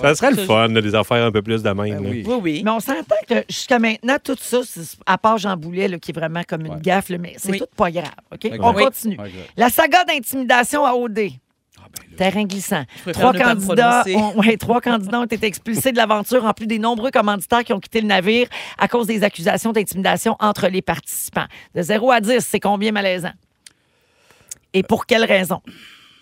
Ça 0.00 0.14
serait 0.14 0.30
le 0.32 0.36
fun, 0.44 0.68
là, 0.68 0.80
des 0.82 0.94
affaires 0.94 1.24
un 1.24 1.32
peu 1.32 1.42
plus 1.42 1.62
de 1.62 1.70
même. 1.70 1.76
Ben 2.02 2.10
oui. 2.10 2.22
Oui, 2.26 2.34
oui. 2.42 2.62
Mais 2.64 2.70
on 2.70 2.80
s'entend 2.80 3.14
que 3.28 3.44
jusqu'à 3.48 3.78
maintenant, 3.78 4.16
tout 4.22 4.36
ça, 4.38 4.60
c'est- 4.64 4.98
à 5.06 5.16
part 5.18 5.38
Jean 5.38 5.56
Boulet, 5.56 5.88
là, 5.88 5.98
qui 5.98 6.10
est 6.10 6.14
vraiment 6.14 6.42
comme 6.46 6.66
une 6.66 6.74
Ouais. 6.74 6.80
gaffe, 6.82 7.08
là, 7.08 7.18
mais 7.18 7.34
c'est 7.38 7.52
Oui. 7.52 7.58
tout 7.58 7.66
pas 7.76 7.90
grave. 7.90 8.04
OK? 8.32 8.44
Exact. 8.44 8.60
On 8.62 8.72
continue. 8.74 9.14
Exact. 9.14 9.50
La 9.56 9.70
saga 9.70 10.04
d'intimidation 10.04 10.84
à 10.84 10.92
OD. 10.94 11.30
Terrain 12.16 12.44
glissant. 12.44 12.84
candidats, 13.32 14.04
ont, 14.14 14.38
ouais, 14.38 14.56
trois 14.56 14.80
candidats 14.80 15.20
ont 15.20 15.24
été 15.24 15.46
expulsés 15.46 15.92
de 15.92 15.96
l'aventure, 15.96 16.44
en 16.44 16.52
plus 16.52 16.66
des 16.66 16.78
nombreux 16.78 17.10
commanditaires 17.10 17.64
qui 17.64 17.72
ont 17.72 17.80
quitté 17.80 18.00
le 18.00 18.06
navire 18.06 18.46
à 18.78 18.88
cause 18.88 19.06
des 19.06 19.24
accusations 19.24 19.72
d'intimidation 19.72 20.36
entre 20.40 20.68
les 20.68 20.82
participants. 20.82 21.46
De 21.74 21.82
0 21.82 22.10
à 22.12 22.20
10, 22.20 22.40
c'est 22.40 22.60
combien 22.60 22.92
malaisant? 22.92 23.32
Et 24.72 24.82
pour 24.82 25.06
quelle 25.06 25.24
raison? 25.24 25.60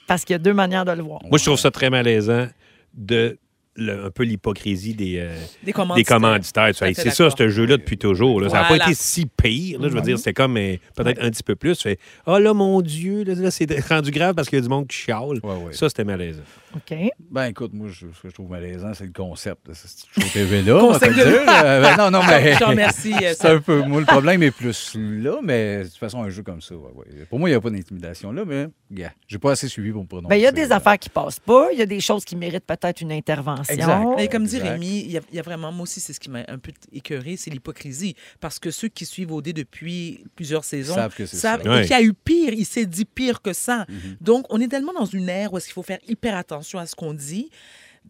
Parce 0.07 0.25
qu'il 0.25 0.35
y 0.35 0.37
a 0.37 0.39
deux 0.39 0.55
manières 0.55 0.85
de 0.85 0.93
le 0.93 1.03
voir. 1.03 1.21
Moi, 1.29 1.39
je 1.39 1.45
trouve 1.45 1.59
ça 1.59 1.71
très 1.71 1.91
malaisant 1.91 2.47
de 2.95 3.39
le- 3.77 4.07
un 4.07 4.11
peu 4.11 4.23
l'hypocrisie 4.25 4.95
des, 4.95 5.19
euh, 5.19 5.35
Des 5.65 5.73
commanditaires. 5.73 6.75
fait 6.77 6.95
C'est 6.95 7.11
ça, 7.11 7.29
ce 7.31 7.49
jeu-là, 7.49 7.77
depuis 7.77 7.97
toujours. 7.99 8.41
là. 8.41 8.49
Ça 8.49 8.63
n'a 8.63 8.69
pas 8.69 8.77
été 8.77 8.95
si 8.95 9.27
pire. 9.27 9.81
là. 9.81 9.89
je 9.89 9.95
veux 9.95 10.01
dire, 10.03 10.19
c'était 10.19 10.35
comme 10.35 10.57
euh, 10.57 10.77
peut-être 10.95 11.23
un 11.23 11.31
petit 11.31 11.43
peu 11.43 11.55
plus. 11.57 11.77
Tu 11.79 11.83
fais, 11.85 11.99
oh 12.27 12.39
là, 12.39 12.53
mon 12.55 12.81
Dieu, 12.83 13.25
là, 13.25 13.35
là, 13.35 13.51
c'est 13.51 13.67
rendu 13.89 14.11
grave 14.11 14.35
parce 14.35 14.49
qu'il 14.49 14.59
y 14.59 14.61
a 14.61 14.63
du 14.63 14.69
monde 14.69 14.87
qui 14.89 14.97
chiale. 14.97 15.39
Ouais, 15.43 15.55
ouais. 15.65 15.73
Ça, 15.73 15.89
c'était 15.89 16.05
malaisant. 16.05 16.43
OK? 16.75 16.95
Ben 17.31 17.47
écoute, 17.47 17.73
moi, 17.75 17.89
je- 17.91 18.07
ce 18.15 18.23
que 18.23 18.29
je 18.29 18.35
trouve 18.35 18.51
malaisant, 18.51 18.93
c'est 18.95 19.05
le 19.05 19.13
concept 19.13 19.69
de 19.69 19.75
ce 19.75 19.87
show 19.89 20.27
TV-là. 20.33 20.75
Euh, 21.03 21.83
ben 21.83 21.97
non, 21.97 22.11
non, 22.11 22.21
mais. 22.27 22.53
Je 22.55 22.59
te 22.59 22.65
remercie. 22.65 23.15
euh, 23.23 23.33
C'est 23.37 23.49
un 23.49 23.61
peu. 23.61 23.83
Moi, 23.83 24.01
le 24.01 24.07
problème 24.07 24.43
est 24.43 24.51
plus 24.51 24.95
là, 24.97 25.39
mais 25.43 25.79
de 25.81 25.85
toute 25.89 25.97
façon, 25.99 26.23
un 26.23 26.31
jeu 26.31 26.43
comme 26.43 26.61
ça, 26.61 26.75
ouais, 26.75 26.91
ouais. 26.97 27.07
Pour 27.29 27.39
moi, 27.39 27.49
il 27.49 27.53
n'y 27.53 27.57
a 27.57 27.61
pas 27.61 27.71
d'intimidation 27.71 28.33
là, 28.33 28.45
mais, 28.47 28.67
gars, 28.93 29.13
j'ai 29.27 29.39
pas 29.39 29.53
assez 29.53 29.69
suivi 29.69 29.91
pour 29.91 30.03
me 30.03 30.07
prononcer. 30.07 30.29
Ben, 30.29 30.37
il 30.37 30.43
y 30.43 30.47
a 30.47 30.53
des 30.53 30.71
affaires 30.73 30.99
qui 30.99 31.09
passent 31.09 31.41
pas. 31.41 31.69
Il 31.73 31.79
y 31.79 31.83
a 31.83 31.87
des 31.87 32.01
choses 32.01 32.25
qui 32.25 32.37
méritent 32.37 32.67
peut-être 32.67 33.01
une 33.01 33.13
intervention. 33.13 33.75
Exact. 33.75 34.07
Mais 34.17 34.29
comme 34.29 34.45
dit 34.45 34.57
Exact. 34.57 34.71
Rémi, 34.71 35.01
il 35.01 35.11
y, 35.13 35.19
a, 35.19 35.21
il 35.31 35.37
y 35.37 35.39
a 35.39 35.43
vraiment, 35.43 35.73
moi 35.73 35.85
aussi, 35.85 36.01
c'est 36.01 36.13
ce 36.13 36.21
qui 36.21 36.31
m'a 36.31 36.45
un 36.49 36.59
peu 36.59 36.73
écœuré, 36.93 37.37
c'est 37.37 37.51
l'hypocrisie. 37.51 38.15
Parce 38.41 38.59
que 38.59 38.71
ceux 38.71 38.89
qui 38.89 39.07
suivent 39.07 39.33
OD 39.33 39.53
depuis 39.53 40.25
plusieurs 40.37 40.65
saisons 40.65 40.95
Savent 40.95 41.15
que 41.15 41.27
c'est 41.27 41.37
savent 41.37 41.63
ça. 41.63 41.81
Et 41.81 41.83
qu'il 41.83 41.91
y 41.91 41.95
a 41.95 42.03
eu 42.03 42.13
pire, 42.13 42.53
il 42.53 42.67
s'est 42.67 42.87
dit 42.87 43.05
pire 43.05 43.43
que 43.43 43.53
ça. 43.53 43.87
Mhm. 43.89 44.17
Donc, 44.21 44.47
on 44.51 44.61
est 44.61 44.69
tellement 44.69 44.93
dans 44.93 45.07
une 45.07 45.29
ère 45.29 45.53
où 45.53 45.59
est-ce 45.59 45.67
qu'il 45.67 45.75
faut 45.75 45.83
faire 45.83 46.01
hyper 46.07 46.37
attention 46.37 46.79
à 46.79 46.87
ce 46.87 46.95
qu'on 46.95 47.15
dit. 47.15 47.51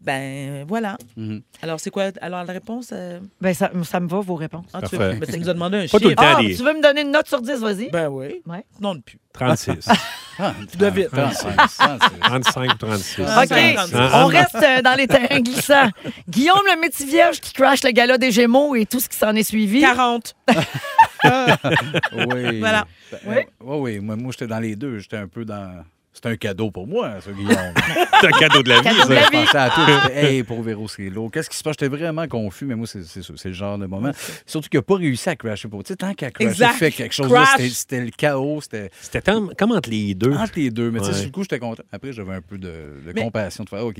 Ben, 0.01 0.65
voilà. 0.67 0.97
Mhm. 1.15 1.41
Alors, 1.61 1.79
c'est 1.79 1.89
quoi? 1.89 2.05
Alors, 2.21 2.43
la 2.43 2.51
réponse? 2.53 2.89
euh, 2.91 3.19
Ben, 3.39 3.53
ça, 3.53 3.71
ça 3.85 3.99
me 4.01 4.07
va, 4.09 4.19
vos 4.19 4.35
réponses. 4.35 4.65
ah, 4.73 4.81
tu, 4.81 4.97
veux- 4.97 5.13
ben, 5.13 5.21
tu 5.31 5.39
nous 5.39 5.49
as 5.49 5.53
demandé 5.53 5.77
un 5.77 5.81
Pas 5.87 5.97
tout 5.97 6.03
le 6.03 6.09
chiffre. 6.09 6.15
temps. 6.21 6.37
Ah, 6.37 6.41
tu 6.43 6.63
veux 6.63 6.73
me 6.73 6.81
donner 6.81 7.01
une 7.01 7.11
note 7.11 7.27
sur 7.27 7.41
10, 7.41 7.59
vas-y? 7.61 7.89
Ben 7.89 8.09
oui. 8.09 8.41
Ouais. 8.45 8.65
Non, 8.81 8.99
plus. 8.99 9.17
36. 9.33 9.87
Ah, 10.39 10.53
Tu 10.69 10.77
dois 10.77 10.89
vite. 10.89 11.09
35, 11.09 11.55
36. 11.55 11.77
35 12.19 12.77
36. 12.77 13.23
Ah, 13.27 13.43
OK. 13.43 14.13
On 14.13 14.25
reste 14.27 14.55
euh, 14.55 14.81
dans 14.81 14.95
les 14.97 15.07
terrains 15.07 15.39
glissants. 15.39 15.89
Guillaume 16.29 16.57
le 16.75 16.79
métier 16.81 17.05
vierge 17.05 17.39
qui 17.39 17.53
crash 17.53 17.83
le 17.83 17.91
gala 17.91 18.17
des 18.17 18.31
Gémeaux 18.31 18.75
et 18.75 18.85
tout 18.85 18.99
ce 18.99 19.07
qui 19.07 19.17
s'en 19.17 19.33
est 19.35 19.43
suivi. 19.43 19.81
40. 19.81 20.35
Oui. 22.13 22.59
Voilà. 22.59 22.85
Ben, 23.11 23.19
Oui. 23.25 23.35
euh, 23.37 23.43
oui, 23.61 23.77
oui. 23.79 23.99
Moi, 23.99 24.15
moi 24.15 24.31
j'étais 24.31 24.47
dans 24.47 24.59
les 24.59 24.75
deux. 24.75 24.99
J'étais 24.99 25.17
un 25.17 25.27
peu 25.27 25.45
dans. 25.45 25.83
C'était 26.13 26.29
un 26.29 26.35
cadeau 26.37 26.69
pour 26.69 26.85
moi, 26.87 27.15
ça, 27.21 27.31
Guillaume. 27.31 27.55
C'est 28.21 28.27
un 28.27 28.37
cadeau 28.39 28.61
de 28.63 28.69
la 28.69 28.77
vie, 28.77 28.83
Cadeau 28.83 29.09
de 29.09 29.15
ça. 29.15 29.21
Je 29.25 29.29
pensais 29.31 29.57
à 29.57 29.69
tout. 29.71 29.81
Hey, 30.13 30.43
pour 30.43 30.61
Véro, 30.61 30.87
c'est 30.87 31.09
lourd. 31.09 31.29
Qu'est-ce 31.31 31.49
qui 31.49 31.57
se 31.57 31.63
passe? 31.63 31.73
J'étais 31.77 31.93
vraiment 31.93 32.25
confus, 32.27 32.65
mais 32.65 32.75
moi, 32.75 32.87
c'est 32.87 33.03
c'est. 33.03 33.21
C'est 33.35 33.49
le 33.49 33.53
genre 33.53 33.77
de 33.77 33.85
moment. 33.87 34.11
Surtout 34.45 34.69
qu'il 34.69 34.77
n'a 34.77 34.83
pas 34.83 34.95
réussi 34.95 35.27
à 35.27 35.35
crasher. 35.35 35.67
Pour... 35.67 35.83
Tu 35.83 35.89
sais, 35.91 35.97
tant 35.97 36.13
qu'à 36.13 36.29
crasher, 36.31 36.67
fait 36.77 36.91
quelque 36.91 37.13
chose. 37.13 37.29
C'était 37.57 37.69
c'était 37.69 38.01
le 38.01 38.11
chaos. 38.11 38.61
C'était 38.61 38.89
C'était 39.01 39.21
comme, 39.21 39.53
comme 39.57 39.71
entre 39.71 39.89
les 39.89 40.13
deux. 40.13 40.31
entre 40.33 40.53
les 40.55 40.69
deux. 40.69 40.91
Mais 40.91 40.99
tu 40.99 41.07
sais, 41.07 41.13
sur 41.13 41.25
le 41.25 41.31
coup, 41.31 41.41
j'étais 41.41 41.59
content. 41.59 41.83
Après, 41.91 42.13
j'avais 42.13 42.35
un 42.35 42.41
peu 42.41 42.57
de, 42.57 42.67
de 42.67 43.11
Mais- 43.13 43.23
compassion 43.23 43.63
de 43.63 43.69
faire, 43.69 43.83
OK, 43.85 43.99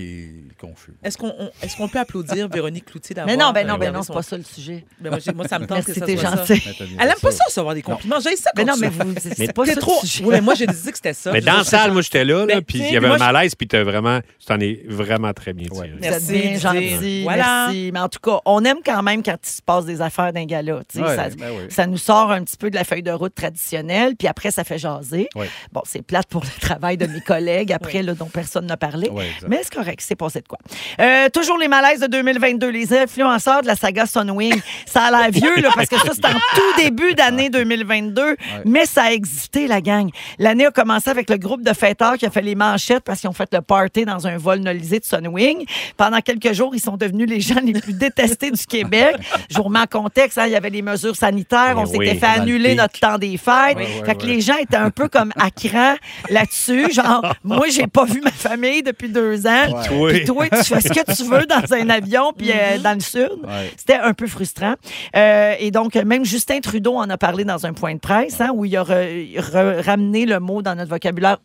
confus. 0.62 0.94
Est-ce 1.04 1.18
qu'on 1.18 1.34
on- 1.38 1.52
est-ce 1.62 1.76
qu'on 1.76 1.90
peut 1.90 2.00
applaudir 2.00 2.48
Véronique 2.48 2.86
Cloutier 2.86 3.16
d'avoir... 3.16 3.36
Mais 3.36 3.44
non, 3.44 3.52
ben 3.52 3.66
non, 3.68 3.74
euh, 3.74 3.78
ben 3.78 3.86
gardé 3.86 3.98
non, 3.98 4.04
c'est 4.04 4.14
pas 4.14 4.22
ça 4.24 4.38
le 4.38 4.44
sujet. 4.44 4.86
Ben 5.02 5.10
moi, 5.36 5.48
ça 5.48 5.60
me 5.60 5.66
tente 5.66 5.84
que 5.84 5.94
ça 5.94 6.06
soit 6.06 6.16
gentil. 6.16 6.62
Elle 7.00 7.08
aime 7.10 7.16
fait 7.16 7.22
pas 7.22 7.32
ça, 7.32 7.44
recevoir 7.48 7.74
des 7.74 7.82
compliments. 7.82 8.20
J'ai 8.20 8.36
ça 8.36 8.52
Mais 8.56 8.66
quand 8.66 8.74
non, 8.78 8.78
mais 8.80 8.92
c'est 9.20 9.36
c'est 9.36 9.54
pas 9.54 9.66
trop. 9.76 10.00
Oui, 10.22 10.28
mais 10.30 10.42
moi, 10.42 10.54
j'ai 10.54 10.68
dit 10.68 10.74
que 10.92 10.96
c'était 10.96 11.14
ça. 11.14 11.32
Mais 11.32 11.42
dans 11.42 11.58
la 11.58 11.64
salle, 11.64 11.92
moi, 11.92 12.03
j'étais 12.04 12.26
là, 12.26 12.46
là, 12.46 12.56
Mais, 12.56 12.62
puis 12.62 12.80
il 12.80 12.94
y 12.94 12.98
avait 12.98 13.08
un 13.08 13.18
malaise, 13.18 13.56
puis 13.56 13.68
t'as 13.68 13.84
vraiment, 13.84 14.20
tu 14.40 14.46
t'en 14.46 14.60
es 14.60 14.82
vraiment 14.88 15.34
très 15.34 15.54
bien 15.54 15.68
tiré. 15.68 15.92
Merci, 16.00 16.32
bien 16.34 16.58
gentil. 16.60 17.24
Voilà. 17.24 17.66
Merci. 17.68 17.90
Mais 17.94 18.00
en 18.00 18.10
tout 18.10 18.20
cas, 18.20 18.40
on 18.46 18.64
aime 18.66 18.78
quand 18.86 19.02
même 19.04 19.24
quand 19.24 19.38
il 19.44 19.50
se 19.50 19.62
passe 19.62 19.86
des 19.86 20.02
affaires 20.02 20.34
d'un 20.34 20.46
gala. 20.46 20.82
tu 20.90 21.00
sais, 21.00 21.04
Ouais, 21.04 21.16
ça, 21.16 21.30
ben 21.30 21.50
oui. 21.52 21.66
ça 21.70 21.88
nous 21.88 21.98
sort 21.98 22.32
un 22.32 22.44
petit 22.44 22.58
peu 22.58 22.70
de 22.70 22.76
la 22.76 22.84
feuille 22.84 23.04
de 23.04 23.12
route 23.12 23.34
traditionnelle, 23.36 24.16
puis 24.18 24.28
après, 24.28 24.52
ça 24.52 24.64
fait 24.64 24.78
jaser. 24.78 25.28
Ouais. 25.36 25.50
Bon, 25.72 25.82
c'est 25.86 26.02
plate 26.02 26.28
pour 26.28 26.44
le 26.44 26.62
travail 26.62 26.98
de 26.98 27.06
mes 27.08 27.22
collègues, 27.26 27.72
après, 27.72 28.02
là, 28.04 28.14
dont 28.14 28.26
personne 28.28 28.66
n'a 28.66 28.78
parlé. 28.78 29.10
Mais 29.48 29.60
c'est 29.64 29.74
correct, 29.74 30.02
c'est 30.06 30.16
passé 30.16 30.42
de 30.42 30.48
quoi. 30.48 30.60
Euh, 31.00 31.30
toujours 31.30 31.58
les 31.58 31.68
malaises 31.68 32.00
de 32.00 32.08
2022, 32.08 32.70
les 32.70 32.94
influenceurs 32.94 33.62
de 33.62 33.68
la 33.68 33.76
saga 33.76 34.06
Sunwing. 34.06 34.60
Ça 34.86 35.04
a 35.04 35.12
l'air 35.12 35.32
vieux, 35.32 35.62
là, 35.62 35.70
parce 35.76 35.88
que 35.88 35.98
ça, 35.98 36.12
c'est 36.14 36.26
en 36.26 36.32
tout 36.34 36.82
début 36.82 37.14
d'année 37.16 37.50
2022, 37.50 38.36
mais 38.66 38.86
ça 38.86 39.04
a 39.04 39.12
existé, 39.12 39.68
la 39.68 39.82
gang. 39.82 40.10
L'année 40.40 40.66
a 40.66 40.72
commencé 40.72 41.10
avec 41.10 41.30
le 41.30 41.38
groupe 41.38 41.64
de 41.64 41.74
Facebook 41.74 41.93
qui 42.18 42.26
a 42.26 42.30
fait 42.30 42.42
les 42.42 42.56
manchettes 42.56 43.04
parce 43.04 43.20
qu'ils 43.22 43.30
ont 43.30 43.34
fait 43.34 43.50
le 43.54 43.62
party 43.62 44.06
dans 44.06 44.26
un 44.28 44.38
vol 44.38 44.60
nolisé 44.60 45.00
de 45.00 45.06
Sunwing. 45.06 45.66
Pendant 45.98 46.20
quelques 46.22 46.54
jours, 46.54 46.72
ils 46.76 46.80
sont 46.80 46.98
devenus 46.98 47.28
les 47.30 47.40
gens 47.40 47.60
les 47.64 47.74
plus 47.74 47.94
détestés 47.94 48.52
du 48.52 48.66
Québec. 48.66 49.16
Je 49.50 49.56
vous 49.58 49.64
remets 49.64 49.80
en 49.80 49.86
contexte, 49.88 50.38
hein, 50.38 50.46
il 50.48 50.52
y 50.52 50.56
avait 50.56 50.70
les 50.70 50.82
mesures 50.82 51.16
sanitaires, 51.16 51.76
on 51.78 51.82
Mais 51.84 51.86
s'était 52.10 52.16
fait 52.16 52.40
annuler 52.40 52.76
notre 52.76 53.00
temps 53.00 53.18
des 53.18 53.38
fêtes. 53.38 53.78
fait 54.06 54.16
que 54.16 54.26
les 54.26 54.42
gens 54.42 54.58
étaient 54.58 54.76
un 54.78 54.90
peu 54.92 55.08
comme 55.08 55.32
à 55.40 55.50
cran 55.52 55.96
là-dessus. 56.30 56.92
Genre, 56.92 57.26
moi, 57.44 57.68
j'ai 57.70 57.88
pas 57.88 58.06
vu 58.06 58.22
ma 58.22 58.32
famille 58.32 58.84
depuis 58.84 59.10
deux 59.10 59.46
ans. 59.48 59.84
Toi. 59.88 60.10
Puis 60.12 60.26
toi, 60.26 60.50
tu 60.50 60.64
fais 60.64 60.82
ce 60.82 60.90
que 60.90 61.16
tu 61.16 61.24
veux 61.24 61.46
dans 61.46 61.74
un 61.74 61.90
avion, 61.90 62.34
puis 62.38 62.52
euh, 62.52 62.78
dans 62.80 62.94
le 62.94 63.00
sud. 63.00 63.30
Ouais. 63.44 63.72
C'était 63.78 63.96
un 63.98 64.14
peu 64.14 64.28
frustrant. 64.28 64.74
Euh, 65.16 65.56
et 65.60 65.72
donc, 65.72 65.96
même 65.96 66.26
Justin 66.26 66.60
Trudeau 66.60 66.96
en 66.96 67.10
a 67.10 67.18
parlé 67.18 67.44
dans 67.44 67.66
un 67.66 67.74
point 67.74 67.94
de 67.96 68.00
presse, 68.00 68.40
hein, 68.42 68.50
où 68.54 68.66
il 68.66 68.76
a 68.78 68.84
re- 68.84 69.36
re- 69.40 69.82
ramené 69.86 70.26
le 70.26 70.40
mot 70.40 70.62
dans 70.62 70.76
notre 70.76 70.90
vocabulaire 70.90 71.38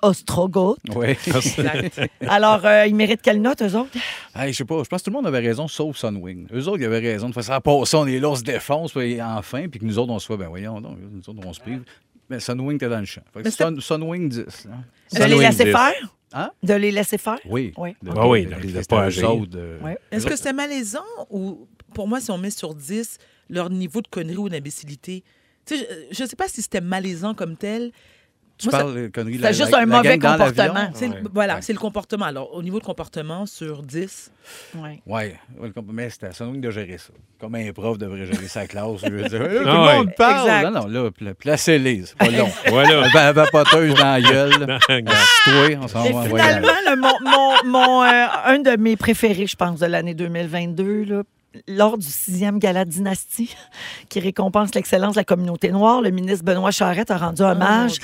Oui. 0.94 1.08
Exact. 1.10 2.00
Alors, 2.26 2.64
euh, 2.64 2.86
ils 2.86 2.94
méritent 2.94 3.22
quelle 3.22 3.40
note, 3.42 3.62
eux 3.62 3.74
autres? 3.76 3.90
Hey, 4.34 4.52
je 4.52 4.58
sais 4.58 4.64
pas, 4.64 4.82
je 4.82 4.88
pense 4.88 5.00
que 5.00 5.04
tout 5.06 5.10
le 5.10 5.16
monde 5.16 5.26
avait 5.26 5.40
raison, 5.46 5.66
sauf 5.68 5.96
Sunwing. 5.96 6.46
Eux 6.52 6.68
autres, 6.68 6.78
ils 6.80 6.84
avaient 6.86 6.98
raison. 7.00 7.28
De 7.28 7.34
faire 7.34 7.44
ça, 7.44 7.60
passer, 7.60 7.96
on 7.96 8.06
est 8.06 8.18
là, 8.20 8.30
on 8.30 8.36
se 8.36 8.42
défonce, 8.42 8.92
puis 8.92 9.20
enfin, 9.22 9.68
puis 9.68 9.80
que 9.80 9.84
nous 9.84 9.98
autres, 9.98 10.12
on 10.12 10.18
se 10.18 10.26
fait, 10.26 10.36
ben 10.36 10.48
voyons, 10.48 10.80
donc, 10.80 10.98
nous 11.00 11.20
autres, 11.28 11.40
on 11.46 11.52
se 11.52 11.60
prive. 11.60 11.82
Mais 12.30 12.40
Sunwing, 12.40 12.78
t'es 12.78 12.88
dans 12.88 13.00
le 13.00 13.06
champ. 13.06 13.22
Fait 13.32 13.40
que 13.40 13.44
Mais 13.46 13.50
Sun- 13.50 13.80
Sunwing 13.80 14.28
10. 14.28 14.68
hein. 14.70 14.84
De 15.18 15.24
les 15.24 15.38
laisser 15.38 15.64
10. 15.64 15.70
faire? 15.72 16.14
Hein? 16.34 16.50
De 16.62 16.74
les 16.74 16.90
laisser 16.92 17.16
faire? 17.16 17.38
Oui. 17.48 17.72
Oui. 17.78 17.96
De- 18.02 18.10
Ah 18.14 18.28
oui, 18.28 18.44
de- 18.44 18.50
de- 18.54 18.78
de 18.80 18.86
pas 18.86 19.04
agir. 19.04 19.34
Ouais. 19.82 19.96
Est-ce 20.10 20.26
que 20.26 20.36
c'est 20.36 20.52
malaisant 20.52 21.00
ou 21.30 21.66
pour 21.94 22.06
moi, 22.06 22.20
si 22.20 22.30
on 22.30 22.36
met 22.36 22.50
sur 22.50 22.74
10 22.74 23.16
leur 23.48 23.70
niveau 23.70 24.02
de 24.02 24.08
connerie 24.08 24.36
ou 24.36 24.50
d'imbécilité, 24.50 25.24
je 25.70 26.22
ne 26.22 26.28
sais 26.28 26.36
pas 26.36 26.48
si 26.48 26.60
c'était 26.60 26.82
malaisant 26.82 27.32
comme 27.32 27.56
tel. 27.56 27.92
Tu 28.58 28.68
Moi, 28.68 28.78
parles 28.78 28.94
de 28.94 29.06
conneries. 29.08 29.36
c'est 29.36 29.42
la- 29.42 29.52
juste 29.52 29.70
la- 29.70 29.78
un 29.78 29.80
la 29.80 29.86
mauvais 29.86 30.18
comportement. 30.18 30.74
l'avion? 30.74 30.90
C'est 30.94 31.08
Ouais. 31.08 31.22
Voilà, 31.32 31.54
Ouais. 31.56 31.62
c'est 31.62 31.72
le 31.72 31.78
comportement. 31.78 32.24
Alors, 32.24 32.52
au 32.54 32.62
niveau 32.62 32.80
de 32.80 32.84
comportement, 32.84 33.46
sur 33.46 33.82
10, 33.82 34.32
Ouais. 34.74 35.00
Oui, 35.06 35.72
comp- 35.74 35.86
mais 35.92 36.08
c'était 36.10 36.26
à 36.26 36.32
Sunwing 36.32 36.60
de 36.60 36.70
gérer 36.70 36.98
ça. 36.98 37.10
Comme 37.38 37.54
un 37.54 37.70
prof 37.72 37.98
devrait 37.98 38.26
gérer 38.26 38.48
sa 38.48 38.66
classe. 38.66 39.00
Je 39.04 39.10
veux 39.10 39.28
dire, 39.28 39.38
Là, 39.42 39.48
tout 39.48 39.54
Ah 39.68 39.72
le 39.72 39.80
ouais. 39.86 39.96
monde 39.98 40.14
parle. 40.16 40.48
Exact. 40.48 40.70
Non, 40.70 40.80
non, 40.80 40.86
là, 41.04 41.10
pla- 41.10 41.34
placez-les, 41.34 42.02
c'est 42.06 42.16
pas 42.16 42.30
long. 42.30 42.48
Voilà. 42.66 43.08
Va- 43.10 43.32
Vapoteuse 43.32 43.94
dans 43.94 44.04
la 44.04 44.20
gueule. 44.20 44.78
Assis-toi, 44.80 45.78
on 45.82 45.88
s'en 45.88 46.02
va 46.10 46.22
finalement, 46.24 46.68
le- 46.90 46.96
mon, 46.96 47.12
mon- 47.30 47.64
mon, 47.70 48.02
euh, 48.02 48.26
un 48.44 48.58
de 48.58 48.76
mes 48.76 48.96
préférés, 48.96 49.46
je 49.46 49.56
pense, 49.56 49.78
de 49.80 49.86
l'année 49.86 50.14
2022, 50.14 51.04
là, 51.04 51.22
lors 51.66 51.98
du 51.98 52.06
sixième 52.06 52.58
gala 52.58 52.84
Dynastie, 52.84 53.54
qui 54.08 54.20
récompense 54.20 54.74
l'excellence 54.74 55.14
de 55.14 55.20
la 55.20 55.24
communauté 55.24 55.70
noire, 55.70 56.00
le 56.02 56.10
ministre 56.10 56.44
Benoît 56.44 56.70
Charette 56.70 57.10
a 57.10 57.16
rendu 57.16 57.42
hommage 57.42 57.96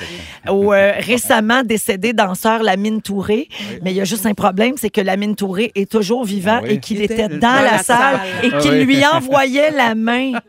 au 0.49 0.73
euh, 0.73 0.93
récemment 0.99 1.63
décédé 1.63 2.13
danseur 2.13 2.63
Lamine 2.63 3.01
Touré. 3.03 3.49
Mais 3.83 3.93
il 3.93 3.97
y 3.97 4.01
a 4.01 4.05
juste 4.05 4.27
un 4.27 4.35
problème, 4.35 4.75
c'est 4.77 4.91
que 4.91 5.01
Lamine 5.01 5.37
Touré 5.37 5.73
est 5.75 5.91
toujours 5.91 6.25
vivant 6.25 6.59
Ah 6.61 6.65
oui. 6.65 6.75
et 6.75 6.81
qu'il 6.81 6.97
Il 6.99 7.03
était, 7.05 7.15
était 7.25 7.29
dans, 7.29 7.49
dans 7.49 7.55
la, 7.63 7.63
la 7.73 7.79
salle, 7.83 8.17
salle. 8.19 8.21
et 8.45 8.51
Ah 8.53 8.59
qu'il 8.59 8.71
oui. 8.73 8.85
lui 8.85 9.07
envoyait 9.07 9.71
la 9.71 9.95
main. 9.95 10.33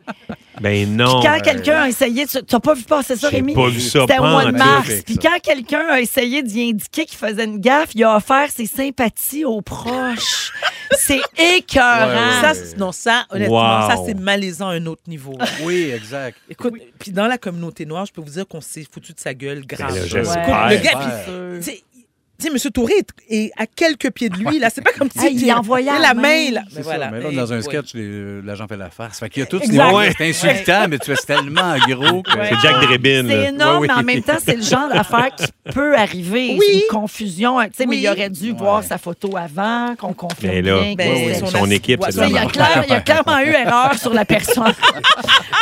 Ben 0.62 0.96
non. 0.96 1.20
Quand 1.22 1.36
euh, 1.36 1.40
quelqu'un 1.44 1.82
a 1.82 1.90
essayé... 1.90 2.26
Tu 2.26 2.38
n'as 2.50 2.60
pas 2.62 2.74
vu 2.76 2.84
passer 2.84 3.18
ça, 3.18 3.28
Rémi? 3.28 3.54
pas 3.54 3.68
vu 3.68 3.82
ça. 3.82 4.00
C'était 4.08 4.20
au 4.20 4.24
mois 4.24 4.46
de 4.46 4.52
mars. 4.52 4.90
Puis 5.06 5.18
quand 5.18 5.38
quelqu'un 5.44 5.84
a 5.90 6.00
essayé 6.00 6.44
d'y 6.44 6.70
indiquer 6.70 7.04
qu'il 7.06 7.18
faisait 7.18 7.44
une 7.44 7.60
gaffe, 7.60 7.90
il 7.94 8.06
a 8.06 8.16
offert 8.16 8.50
ses 8.56 8.66
sympathies 8.66 9.44
aux 9.44 9.62
proches. 9.62 10.54
C'est 10.98 11.20
écœurant. 11.58 12.08
Ouais, 12.08 12.42
ça, 12.42 12.54
ouais. 12.54 12.78
non, 12.78 12.92
ça, 12.96 13.26
honnêtement, 13.30 13.82
Wow. 13.82 13.90
ça, 13.90 13.98
c'est 14.06 14.14
malaisant 14.20 14.70
à 14.70 14.74
un 14.74 14.86
autre 14.88 15.04
niveau. 15.08 15.38
Oui, 15.64 15.92
exact. 15.94 16.38
Écoute, 16.50 16.74
puis 17.00 17.12
dans 17.12 17.28
la 17.28 17.38
communauté 17.38 17.86
noire, 17.86 18.06
je 18.06 18.12
peux 18.14 18.22
vous 18.22 18.30
dire 18.32 18.48
qu'on 18.48 18.62
s'est 18.62 18.86
foutu 18.92 19.14
de 19.14 19.20
sa 19.20 19.34
gueule 19.34 19.66
grave. 19.66 19.94
Ben 19.94 20.04
j'espère. 20.08 20.70
le 20.70 20.78
gars, 20.78 20.92
il- 21.56 21.60
tu 21.64 21.72
sais, 22.40 22.50
tu 22.50 22.58
sais, 22.60 22.68
M. 22.68 22.72
Touré 22.72 22.94
est, 23.30 23.52
à 23.58 23.66
quelques 23.68 24.12
pieds 24.12 24.30
de 24.30 24.38
lui. 24.38 24.60
là. 24.60 24.70
C'est 24.74 24.82
pas 24.82 24.92
comme 24.98 25.10
si 25.16 25.26
Hey, 25.26 25.36
il 25.36 25.52
envoyait 25.54 25.92
la 25.94 26.00
la 26.00 26.14
main. 26.14 26.22
main. 26.22 26.52
là. 26.52 26.62
C'est 26.70 26.78
Mais 26.78 26.82
voilà. 26.84 27.12
mais 27.12 27.22
là, 27.22 27.32
dans 27.32 27.54
un 27.54 27.62
sketch, 27.62 27.94
les- 27.94 28.42
l'agent 28.42 28.68
fait 28.68 28.78
la 28.78 28.90
farce. 28.90 29.20
Fait 29.20 29.30
qu'il 29.30 29.42
y 29.42 29.44
a 29.44 29.46
tout 29.46 29.60
ce 29.60 29.64
Exact. 29.66 29.86
niveau. 29.86 29.98
Ouais. 29.98 30.14
C'est 30.18 30.30
insultant, 30.30 30.86
mais 30.90 31.00
tu 31.00 31.16
fais 31.16 31.26
tellement 31.26 31.76
gros 31.88 32.22
que. 32.24 32.38
Ouais. 32.38 32.50
C'est 32.50 32.60
Jack 32.62 32.82
Drebin. 32.82 33.26
C'est 33.28 33.46
énorme, 33.50 33.82
Ouais, 33.82 33.88
mais 33.88 33.94
en 33.94 34.04
même 34.04 34.22
temps, 34.24 34.38
c'est 34.44 34.56
le 34.56 34.62
genre 34.62 34.90
d'affaire 34.90 35.30
qui 35.36 35.46
peut 35.74 35.96
arriver. 35.98 36.56
Oui. 36.60 36.66
C'est 36.68 36.74
une 36.76 36.82
confusion. 36.90 37.60
tu 37.64 37.70
sais, 37.78 37.86
Mais 37.86 37.98
il 37.98 38.08
aurait 38.10 38.30
dû 38.30 38.52
voir 38.54 38.84
sa 38.84 38.98
photo 38.98 39.36
avant, 39.38 39.96
qu'on 39.98 40.14
confirme 40.14 40.54
Mais 40.54 40.62
là, 40.62 40.82
Ben, 40.96 41.46
son 41.46 41.70
équipe, 41.72 42.02
c'est 42.10 42.16
Il 42.28 42.34
y, 42.34 42.38
a 42.38 42.42
merde. 42.42 42.52
clair- 42.52 42.84
il 42.88 42.90
y 42.92 42.96
a 42.96 43.02
clairement 43.02 43.40
eu 43.40 43.50
erreur 43.50 43.94
sur 44.00 44.14
la 44.14 44.26
personne. 44.26 44.74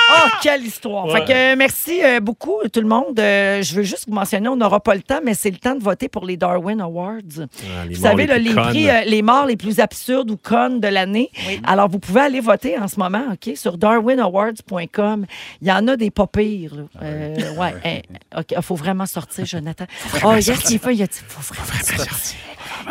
oh, 0.09 0.27
quelle 0.41 0.63
histoire. 0.65 1.11
Fait 1.11 1.25
que, 1.25 1.31
euh, 1.31 1.55
merci 1.57 2.01
euh, 2.03 2.19
beaucoup, 2.19 2.57
tout 2.71 2.81
le 2.81 2.87
monde. 2.87 3.19
Euh, 3.19 3.61
je 3.61 3.75
veux 3.75 3.83
juste 3.83 4.05
vous 4.07 4.13
mentionner, 4.15 4.47
on 4.47 4.55
n'aura 4.55 4.79
pas 4.79 4.95
le 4.95 5.01
temps, 5.01 5.19
mais 5.23 5.33
c'est 5.33 5.51
le 5.51 5.57
temps 5.57 5.75
de 5.75 5.83
voter 5.83 6.07
pour 6.09 6.25
les 6.25 6.37
Darwin 6.37 6.62
Awards. 6.79 7.19
Ah, 7.39 7.85
les 7.85 7.95
Vous 7.95 8.01
savez, 8.01 8.25
là, 8.25 8.35
plus 8.35 8.43
les 8.43 8.53
prix, 8.53 8.89
euh, 8.89 9.01
les 9.05 9.21
morts 9.21 9.45
les 9.45 9.57
plus 9.57 9.79
absurdes 9.79 10.31
ou 10.31 10.37
connes 10.37 10.79
de 10.79 10.87
l'année. 10.87 11.29
Alors, 11.63 11.89
vous 11.89 11.99
pouvez 11.99 12.21
aller 12.21 12.39
voter 12.39 12.77
en 12.77 12.87
ce 12.87 12.99
moment, 12.99 13.23
OK, 13.33 13.55
sur 13.55 13.77
darwinawards.com. 13.77 15.25
Il 15.61 15.67
y 15.67 15.71
en 15.71 15.87
a 15.87 15.95
des 15.95 16.11
pas 16.11 16.27
pires. 16.27 16.75
là. 16.75 16.83
Euh, 17.01 17.55
ouais, 17.55 17.73
hein, 17.85 17.99
OK, 18.37 18.53
il 18.55 18.61
faut 18.61 18.75
vraiment 18.75 19.05
sortir, 19.05 19.45
Jonathan. 19.45 19.85
Oh, 20.23 20.33
yes, 20.35 20.69
il 20.71 20.79
faut, 20.79 20.89
il 20.89 21.07
faut 21.07 21.53
vraiment 21.53 21.83
sortir. 21.83 22.37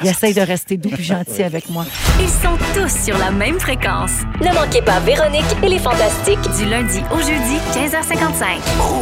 Il 0.00 0.08
essaye 0.08 0.32
de 0.34 0.40
rester 0.40 0.76
doux 0.76 0.90
et 0.98 1.02
gentil 1.02 1.42
avec 1.42 1.68
moi. 1.68 1.84
Ils 2.20 2.28
sont 2.28 2.56
tous 2.74 3.04
sur 3.04 3.16
la 3.18 3.30
même 3.30 3.60
fréquence. 3.60 4.12
Ne 4.40 4.52
manquez 4.54 4.82
pas 4.82 4.98
Véronique 5.00 5.44
et 5.62 5.68
les 5.68 5.78
Fantastiques. 5.78 6.40
Du 6.58 6.68
lundi 6.68 7.00
au 7.12 7.18
jeudi, 7.18 7.56
15h55. 7.74 8.58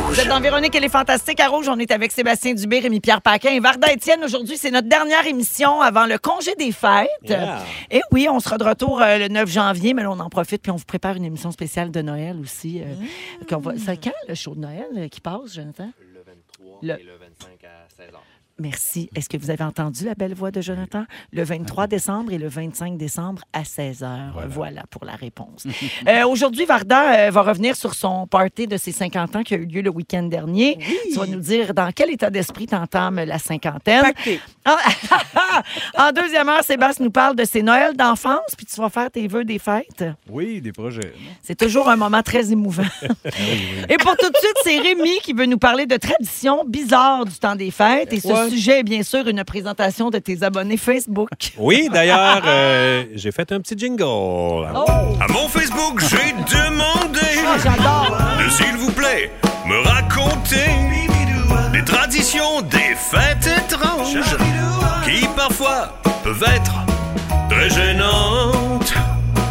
Vous 0.08 0.20
êtes 0.20 0.28
dans 0.28 0.40
Véronique, 0.40 0.74
elle 0.74 0.84
est 0.84 0.88
fantastique. 0.88 1.40
À 1.40 1.48
Rouge, 1.48 1.68
on 1.68 1.78
est 1.78 1.90
avec 1.90 2.12
Sébastien 2.12 2.54
Dubé, 2.54 2.80
Rémi-Pierre 2.80 3.22
Paquin 3.22 3.50
et 3.50 3.60
Varda 3.60 3.92
Étienne. 3.92 4.22
Aujourd'hui, 4.24 4.56
c'est 4.58 4.70
notre 4.70 4.88
dernière 4.88 5.26
émission 5.26 5.80
avant 5.80 6.06
le 6.06 6.18
congé 6.18 6.54
des 6.58 6.72
fêtes. 6.72 7.08
Yeah. 7.24 7.62
Et 7.90 8.00
oui, 8.12 8.28
on 8.30 8.40
sera 8.40 8.58
de 8.58 8.64
retour 8.64 9.00
euh, 9.00 9.18
le 9.18 9.28
9 9.28 9.48
janvier, 9.50 9.94
mais 9.94 10.02
là, 10.02 10.10
on 10.10 10.18
en 10.20 10.28
profite 10.30 10.62
puis 10.62 10.70
on 10.72 10.76
vous 10.76 10.84
prépare 10.84 11.16
une 11.16 11.24
émission 11.24 11.50
spéciale 11.50 11.90
de 11.90 12.02
Noël 12.02 12.36
aussi. 12.42 12.80
euh, 12.82 13.56
va- 13.58 13.72
C'est 13.76 13.96
quand 14.02 14.10
le 14.28 14.34
show 14.34 14.54
de 14.54 14.60
Noël 14.60 14.86
euh, 14.96 15.08
qui 15.08 15.20
passe, 15.20 15.54
Jonathan? 15.54 15.90
Le 16.00 16.20
23 16.26 16.78
Le- 16.82 16.94
et 17.00 17.04
le 17.04 17.12
25 17.12 17.14
à 17.14 17.19
16h. 17.19 17.19
Merci. 18.60 19.08
Est-ce 19.16 19.28
que 19.28 19.38
vous 19.38 19.50
avez 19.50 19.64
entendu 19.64 20.04
la 20.04 20.14
belle 20.14 20.34
voix 20.34 20.50
de 20.50 20.60
Jonathan? 20.60 21.04
Le 21.32 21.42
23 21.42 21.86
décembre 21.86 22.32
et 22.32 22.38
le 22.38 22.46
25 22.48 22.98
décembre 22.98 23.42
à 23.54 23.64
16 23.64 24.02
h. 24.02 24.48
Voilà, 24.48 24.82
pour 24.90 25.04
la 25.04 25.14
réponse. 25.16 25.66
Euh, 26.08 26.26
Aujourd'hui, 26.26 26.64
Varda 26.64 27.26
euh, 27.26 27.30
va 27.30 27.42
revenir 27.42 27.76
sur 27.76 27.94
son 27.94 28.26
party 28.26 28.66
de 28.66 28.76
ses 28.76 28.92
50 28.92 29.36
ans 29.36 29.42
qui 29.42 29.54
a 29.54 29.56
eu 29.56 29.64
lieu 29.66 29.80
le 29.82 29.90
week-end 29.90 30.22
dernier. 30.24 30.78
Tu 31.10 31.18
vas 31.18 31.26
nous 31.26 31.40
dire 31.40 31.72
dans 31.74 31.90
quel 31.92 32.10
état 32.10 32.30
d'esprit 32.30 32.66
t'entames 32.66 33.16
la 33.16 33.38
cinquantaine. 33.38 34.02
Pacté. 34.02 34.40
En, 34.66 34.76
en 36.08 36.12
deuxième 36.12 36.48
heure, 36.48 36.62
Sébastien 36.64 37.04
nous 37.04 37.10
parle 37.10 37.36
de 37.36 37.44
ses 37.44 37.62
Noëls 37.62 37.96
d'enfance, 37.96 38.54
puis 38.56 38.66
tu 38.66 38.80
vas 38.80 38.88
faire 38.88 39.10
tes 39.10 39.26
vœux 39.28 39.44
des 39.44 39.58
fêtes. 39.58 40.04
Oui, 40.28 40.60
des 40.60 40.72
projets. 40.72 41.12
C'est 41.42 41.56
toujours 41.56 41.88
un 41.88 41.96
moment 41.96 42.22
très 42.22 42.50
émouvant. 42.52 42.82
Et 43.88 43.96
pour 43.96 44.16
tout 44.16 44.30
de 44.30 44.36
suite, 44.36 44.56
c'est 44.64 44.78
Rémi 44.78 45.18
qui 45.22 45.32
veut 45.32 45.46
nous 45.46 45.58
parler 45.58 45.86
de 45.86 45.96
traditions 45.96 46.64
bizarres 46.66 47.24
du 47.24 47.38
temps 47.38 47.56
des 47.56 47.70
fêtes. 47.70 48.12
Et 48.12 48.20
ce 48.20 48.28
Ouais. 48.28 48.49
Sujet 48.50 48.80
est 48.80 48.82
bien 48.82 49.02
sûr 49.02 49.26
une 49.28 49.44
présentation 49.44 50.10
de 50.10 50.18
tes 50.18 50.42
abonnés 50.42 50.76
Facebook. 50.76 51.28
Oui, 51.58 51.88
d'ailleurs, 51.92 52.42
euh, 52.46 53.04
j'ai 53.14 53.32
fait 53.32 53.50
un 53.52 53.60
petit 53.60 53.76
jingle. 53.78 54.02
Oh, 54.04 54.66
À 55.20 55.28
mon 55.32 55.48
Facebook, 55.48 56.00
j'ai 56.00 56.32
demandé 56.32 57.20
j'adore! 57.62 58.16
de, 58.42 58.50
s'il 58.50 58.76
vous 58.76 58.90
plaît, 58.92 59.30
me 59.66 59.78
raconter 59.86 60.66
les 61.72 61.84
traditions 61.84 62.60
des 62.62 62.94
fêtes 62.96 63.46
étranges 63.46 64.16
qui 65.04 65.26
parfois 65.36 65.92
peuvent 66.24 66.44
être 66.56 66.74
très 67.48 67.70
gênantes. 67.70 68.92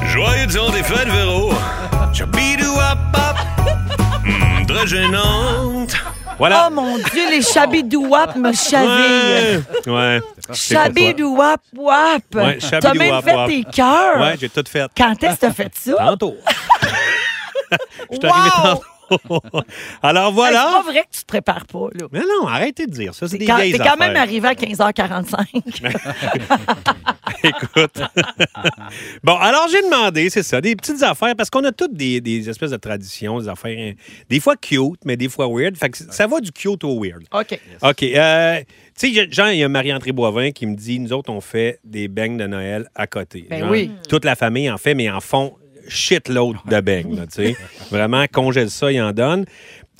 Joyeux 0.07 0.47
temps 0.47 0.69
des 0.71 0.83
fêtes, 0.83 1.07
Véro. 1.09 1.53
Chabidouapap. 2.13 3.37
Hmm, 4.25 4.65
très 4.65 4.87
gênante. 4.87 5.95
Voilà. 6.39 6.67
Oh 6.69 6.73
mon 6.73 6.97
Dieu, 6.97 7.29
les 7.29 7.41
chabidouap 7.41 8.35
me 8.37 8.53
chavirent. 8.53 9.61
Ouais. 9.85 9.91
ouais. 9.93 10.21
Chabidouap 10.53 11.61
wap. 11.75 12.21
Ouais, 12.33 12.57
T'as 12.79 12.93
même 12.93 13.21
fait 13.21 13.45
tes 13.47 13.63
cœurs. 13.65 14.19
Ouais, 14.21 14.35
j'ai 14.39 14.49
tout 14.49 14.63
fait. 14.67 14.87
Quand 14.97 15.21
est-ce 15.21 15.35
que 15.35 15.39
t'as 15.41 15.51
fait 15.51 15.71
ça? 15.75 15.93
Tantôt. 15.97 16.37
Je 18.11 18.15
suis 18.15 18.25
arrivé 18.25 18.49
Wow! 18.55 18.63
tantôt. 18.63 18.83
Alors 20.03 20.31
voilà. 20.31 20.65
C'est 20.65 20.71
pas 20.71 20.91
vrai 20.91 21.01
que 21.01 21.15
tu 21.15 21.21
te 21.21 21.25
prépares 21.27 21.65
pas, 21.65 21.87
là. 21.93 22.07
Mais 22.11 22.19
non, 22.19 22.47
arrêtez 22.47 22.85
de 22.85 22.91
dire 22.91 23.13
ça. 23.13 23.27
C'est 23.27 23.37
des 23.37 23.45
quand, 23.45 23.57
vieilles 23.57 23.73
t'es 23.73 23.79
quand 23.79 23.97
même 23.97 24.15
arrivé 24.15 24.47
à 24.47 24.53
15h45. 24.53 25.45
Écoute. 27.43 28.01
bon, 29.23 29.35
alors 29.35 29.67
j'ai 29.71 29.81
demandé, 29.81 30.29
c'est 30.29 30.43
ça, 30.43 30.59
des 30.61 30.75
petites 30.75 31.01
affaires, 31.03 31.35
parce 31.35 31.49
qu'on 31.49 31.63
a 31.63 31.71
toutes 31.71 31.93
des, 31.93 32.19
des 32.21 32.49
espèces 32.49 32.71
de 32.71 32.77
traditions, 32.77 33.39
des 33.39 33.47
affaires, 33.47 33.77
hein, 33.77 33.93
des 34.29 34.39
fois 34.39 34.55
cute, 34.55 34.99
mais 35.05 35.15
des 35.15 35.29
fois 35.29 35.47
weird. 35.47 35.77
Fait 35.77 35.89
que 35.89 35.97
ça 35.97 36.27
va 36.27 36.39
du 36.39 36.51
cute 36.51 36.83
au 36.83 37.01
weird. 37.01 37.23
OK. 37.33 37.59
OK. 37.81 38.03
euh, 38.03 38.59
tu 38.99 39.13
sais, 39.13 39.27
Jean, 39.31 39.47
il 39.47 39.59
y 39.59 39.63
a 39.63 39.69
Marie-André 39.69 40.11
Boivin 40.11 40.51
qui 40.51 40.65
me 40.65 40.75
dit 40.75 40.99
nous 40.99 41.13
autres, 41.13 41.31
on 41.31 41.41
fait 41.41 41.79
des 41.83 42.07
beignes 42.07 42.37
de 42.37 42.47
Noël 42.47 42.89
à 42.95 43.07
côté. 43.07 43.45
Ben 43.49 43.59
Genre, 43.59 43.71
oui. 43.71 43.91
Toute 44.09 44.25
la 44.25 44.35
famille 44.35 44.69
en 44.69 44.77
fait, 44.77 44.93
mais 44.93 45.09
en 45.09 45.21
font 45.21 45.55
shitload 45.89 46.57
de 46.65 46.79
beignes, 46.81 47.15
là, 47.15 47.27
tu 47.27 47.43
sais. 47.43 47.55
Vraiment, 47.91 48.25
congèle 48.31 48.69
ça, 48.69 48.91
il 48.91 49.01
en 49.01 49.11
donne. 49.11 49.45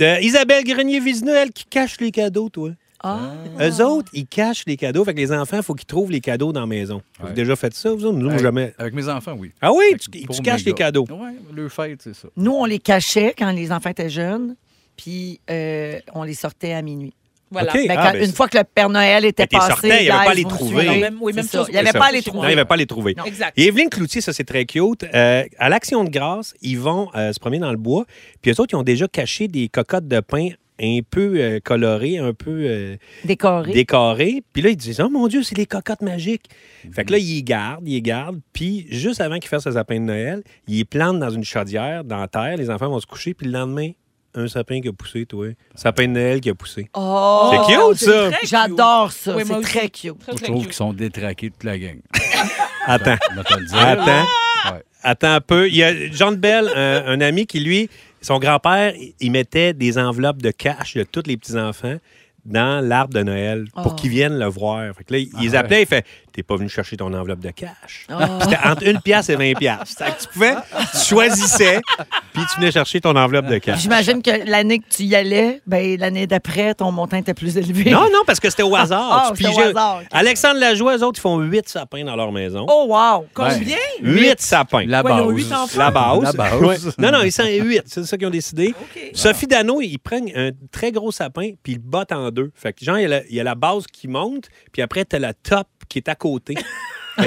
Euh, 0.02 0.18
Isabelle 0.22 0.64
Grenier-Vizina, 0.64 1.44
elle 1.44 1.52
qui 1.52 1.66
cache 1.66 2.00
les 2.00 2.12
cadeaux, 2.12 2.50
toi. 2.50 2.72
Ah. 3.02 3.32
Eux 3.62 3.84
autres, 3.84 4.10
ils 4.14 4.28
cachent 4.28 4.66
les 4.68 4.76
cadeaux. 4.76 5.06
Fait 5.06 5.14
que 5.14 5.20
les 5.20 5.32
enfants, 5.32 5.58
il 5.58 5.64
faut 5.64 5.74
qu'ils 5.74 5.86
trouvent 5.86 6.12
les 6.12 6.20
cadeaux 6.20 6.52
dans 6.52 6.62
la 6.62 6.66
maison. 6.68 7.02
Vous 7.20 7.28
avez 7.28 7.36
déjà 7.36 7.56
fait 7.56 7.74
ça, 7.74 7.92
vous 7.94 8.06
autres? 8.06 8.18
Nous, 8.18 8.30
Avec- 8.30 8.42
jamais. 8.42 8.74
Avec 8.78 8.94
mes 8.94 9.08
enfants, 9.08 9.36
oui. 9.38 9.52
Ah 9.62 9.72
oui, 9.72 9.86
Avec- 9.90 10.02
tu, 10.02 10.42
caches 10.42 10.66
les 10.66 10.74
cadeaux. 10.74 11.06
Oui, 11.10 11.30
le 11.54 11.70
fête, 11.70 12.02
c'est 12.02 12.14
ça. 12.16 12.28
Nous, 12.36 12.52
on 12.52 12.66
les 12.66 12.80
cachait 12.80 13.34
quand 13.38 13.52
les 13.52 13.72
enfants 13.72 13.90
étaient 13.90 14.10
jeunes, 14.10 14.56
puis 14.98 15.40
euh, 15.50 16.00
on 16.14 16.24
les 16.24 16.34
sortait 16.34 16.74
à 16.74 16.82
minuit. 16.82 17.14
Voilà. 17.52 17.74
Ben, 17.74 17.86
Ah, 17.98 18.12
ben, 18.14 18.24
une 18.24 18.32
fois 18.34 18.48
que 18.48 18.58
le 18.58 18.64
Père 18.64 18.90
Noël 18.90 19.26
était 19.26 19.48
t'es 19.48 19.58
passé, 19.58 19.72
sortais, 19.72 20.04
il 20.04 20.08
y 20.08 20.10
avait 20.10 20.26
pas 20.26 20.32
à 20.32 20.34
les 20.36 20.44
trouver. 20.44 20.86
suivez. 20.86 21.00
Même- 21.00 21.18
oui, 21.22 21.34
même 21.34 21.46
C'est 21.46 21.58
chose 21.58 21.66
ça. 21.66 21.72
Il 21.72 21.74
n'y 21.74 21.80
avait 21.80 21.98
pas 21.98 22.06
à 22.08 22.12
les. 22.12 22.18
Non, 22.20 22.24
trouver. 22.24 22.50
il 22.52 22.56
va 22.56 22.66
pas 22.66 22.76
les 22.78 22.86
trouver. 22.86 23.16
Et 23.58 23.66
Evelyne 23.68 23.90
Cloutier, 23.90 24.22
ça 24.22 24.34
c'est 24.34 24.44
très 24.44 24.66
cute. 24.66 25.04
Euh, 25.14 25.44
à 25.58 25.70
l'Action 25.70 26.04
de 26.04 26.10
grâce, 26.10 26.54
ils 26.62 26.78
vont 26.80 27.10
euh, 27.16 27.34
se 27.34 27.40
promener 27.40 27.60
dans 27.60 27.72
le 27.72 27.78
bois. 27.78 28.06
Puis 28.42 28.52
eux 28.52 28.60
autres, 28.62 28.74
ils 28.74 28.78
ont 28.78 28.84
déjà 28.84 29.08
caché 29.08 29.48
des 29.48 29.68
cocottes 29.68 30.08
de 30.08 30.20
pain 30.20 30.50
un 30.82 31.00
peu 31.10 31.34
euh, 31.36 31.60
colorées, 31.62 32.20
un 32.20 32.34
peu 32.34 32.52
euh, 32.66 32.96
Décoré. 33.26 33.74
décorées. 33.74 34.44
Puis 34.54 34.62
là, 34.62 34.70
ils 34.70 34.78
disent 34.78 35.02
Oh 35.02 35.10
mon 35.10 35.28
Dieu, 35.28 35.44
c'est 35.44 35.58
les 35.58 35.66
cocottes 35.66 36.02
magiques. 36.02 36.46
Fait 36.94 37.04
que 37.04 37.12
là, 37.12 37.18
ils 37.18 37.36
les 37.36 37.44
gardent, 37.44 37.86
ils 37.88 37.96
les 37.96 38.02
gardent. 38.02 38.40
Puis 38.54 38.88
juste 38.90 39.20
avant 39.20 39.40
qu'ils 39.40 39.50
fassent 39.50 39.66
le 39.66 39.74
sapin 39.74 39.96
de 39.96 40.06
Noël, 40.06 40.42
ils 40.68 40.78
les 40.78 40.86
plantent 40.86 41.20
dans 41.20 41.30
une 41.32 41.44
chaudière, 41.44 42.04
dans 42.06 42.20
la 42.20 42.28
terre. 42.30 42.56
Les 42.58 42.70
enfants 42.70 42.88
vont 42.90 43.00
se 43.02 43.08
coucher. 43.08 43.34
Puis 43.34 43.48
le 43.48 43.52
lendemain, 43.54 43.90
un 44.40 44.48
sapin 44.48 44.82
qui 44.82 44.88
a 44.88 44.94
poussé, 44.94 45.26
toi. 45.26 45.48
Sapin 45.76 46.04
de 46.08 46.14
Noël 46.14 46.42
qui 46.42 46.50
a 46.50 46.56
poussé. 46.56 46.90
Oh, 46.94 47.52
C'est 47.68 47.74
cute, 47.76 48.10
ça. 48.10 48.30
J'adore 48.44 49.12
ça. 49.12 49.36
Oui, 49.36 49.44
c'est 49.46 49.62
très 49.62 49.90
cute. 49.90 50.20
Très, 50.20 50.32
Je 50.34 50.38
très 50.38 50.46
trouve 50.48 50.58
cute. 50.60 50.66
qu'ils 50.68 50.74
sont 50.76 50.94
détraqués 50.94 51.50
toute 51.52 51.64
la 51.64 51.78
gang. 51.78 52.00
Attends. 52.86 53.18
Je. 53.36 53.76
Attends. 53.78 54.26
Ouais. 54.74 54.84
Attends 55.04 55.34
un 55.34 55.42
peu. 55.42 55.68
Il 55.68 55.76
y 55.76 55.84
a 55.84 55.94
John 56.12 56.36
Bell, 56.36 56.70
un, 56.76 57.04
un 57.08 57.22
ami 57.22 57.46
qui, 57.46 57.60
lui, 57.60 57.90
son 58.22 58.40
grand-père, 58.40 58.94
il- 59.20 59.32
mettait 59.32 59.74
des 59.74 59.98
enveloppes 59.98 60.42
de 60.42 60.52
cash 60.52 60.96
de 60.96 61.04
tous 61.04 61.24
les 61.26 61.38
petits-enfants 61.38 61.98
dans 62.46 62.84
l'arbre 62.86 63.14
de 63.14 63.22
Noël 63.24 63.66
pour 63.74 63.94
Oh. 63.94 63.96
qu'ils 63.96 64.10
viennent 64.10 64.40
le 64.40 64.46
voir. 64.48 64.94
Fait 64.96 65.04
que 65.04 65.14
là, 65.14 65.20
il 65.20 65.30
Ah 65.36 65.40
ouais. 65.42 65.56
appelait, 65.56 65.82
il 65.84 65.88
fait 65.88 66.06
T'es 66.32 66.44
pas 66.44 66.56
venu 66.56 66.70
chercher 66.70 66.98
ton 66.98 67.14
enveloppe 67.14 67.40
de 67.40 67.50
cash. 67.52 68.06
Oh. 68.12 68.16
C'était 68.42 68.58
entre 68.64 68.88
une 68.88 69.02
pièce 69.02 69.30
et 69.30 69.36
20 69.36 69.54
pièces. 69.58 69.96
Tu 70.22 70.28
pouvais, 70.30 70.56
tu 70.92 71.06
choisissais, 71.06 71.82
puis 72.34 72.44
tu 72.54 72.60
venais 72.60 72.72
chercher 72.72 73.02
ton 73.02 73.16
enveloppe 73.16 73.48
de 73.48 73.58
cash. 73.58 73.80
J'imagine 73.82 74.22
que 74.22 74.50
l'année 74.50 74.80
que 74.80 74.88
tu 74.90 75.04
y 75.04 75.16
allais, 75.16 75.62
ben, 75.66 75.98
l'année 76.00 76.28
d'après, 76.28 76.74
ton 76.76 76.92
montant 76.92 77.18
était 77.18 77.34
plus 77.34 77.58
élevé. 77.58 77.90
Non, 77.92 78.04
non, 78.12 78.22
parce 78.26 78.40
que 78.40 78.50
c'était 78.50 78.64
au 78.64 78.76
hasard. 78.76 79.10
Ah, 79.12 79.34
Tu 79.36 79.44
c'était 79.44 79.56
au 79.56 79.60
hasard. 79.60 80.02
Alexandre 80.12 80.60
Lajoie, 80.60 80.98
eux 80.98 81.04
autres, 81.04 81.20
ils 81.20 81.22
font 81.22 81.40
huit 81.40 81.68
sapins 81.68 82.04
dans 82.04 82.16
leur 82.16 82.32
maison. 82.32 82.66
Oh, 82.70 82.86
wow! 82.90 83.28
Combien? 83.34 83.78
Huit 84.02 84.40
sapins. 84.42 84.86
La 84.86 85.04
base. 85.04 85.50
La 85.76 85.92
base. 85.92 86.24
La 86.24 86.32
base. 86.34 86.62
Ouais. 86.62 86.78
Non, 86.98 87.12
non, 87.12 87.22
ils 87.24 87.32
sont 87.32 87.46
huit. 87.46 87.84
C'est 87.86 88.06
ça 88.06 88.18
qu'ils 88.18 88.28
ont 88.28 88.32
décidé. 88.32 88.74
Sophie 89.14 89.48
Dano, 89.48 89.82
ils 89.82 89.98
prennent 89.98 90.30
un 90.36 90.52
très 90.72 90.92
gros 90.92 91.12
sapin, 91.12 91.52
puis 91.64 91.74
ils 91.74 91.76
le 91.76 91.82
battent 91.84 92.12
en 92.12 92.30
deux. 92.32 92.52
Fait 92.56 92.74
que, 92.74 92.84
genre, 92.86 92.98
il 92.98 93.04
y 93.04 93.06
a 93.06 93.10
la, 93.10 93.26
il 93.28 93.36
y 93.36 93.40
a 93.40 93.44
la 93.44 93.56
base 93.56 93.86
qui 93.92 94.08
monte, 94.08 94.50
puis 94.72 94.82
après, 94.82 95.06
t'as 95.06 95.20
la 95.20 95.34
top 95.34 95.68
qui 95.90 95.98
est 95.98 96.08
à 96.08 96.16
côté. 96.16 96.56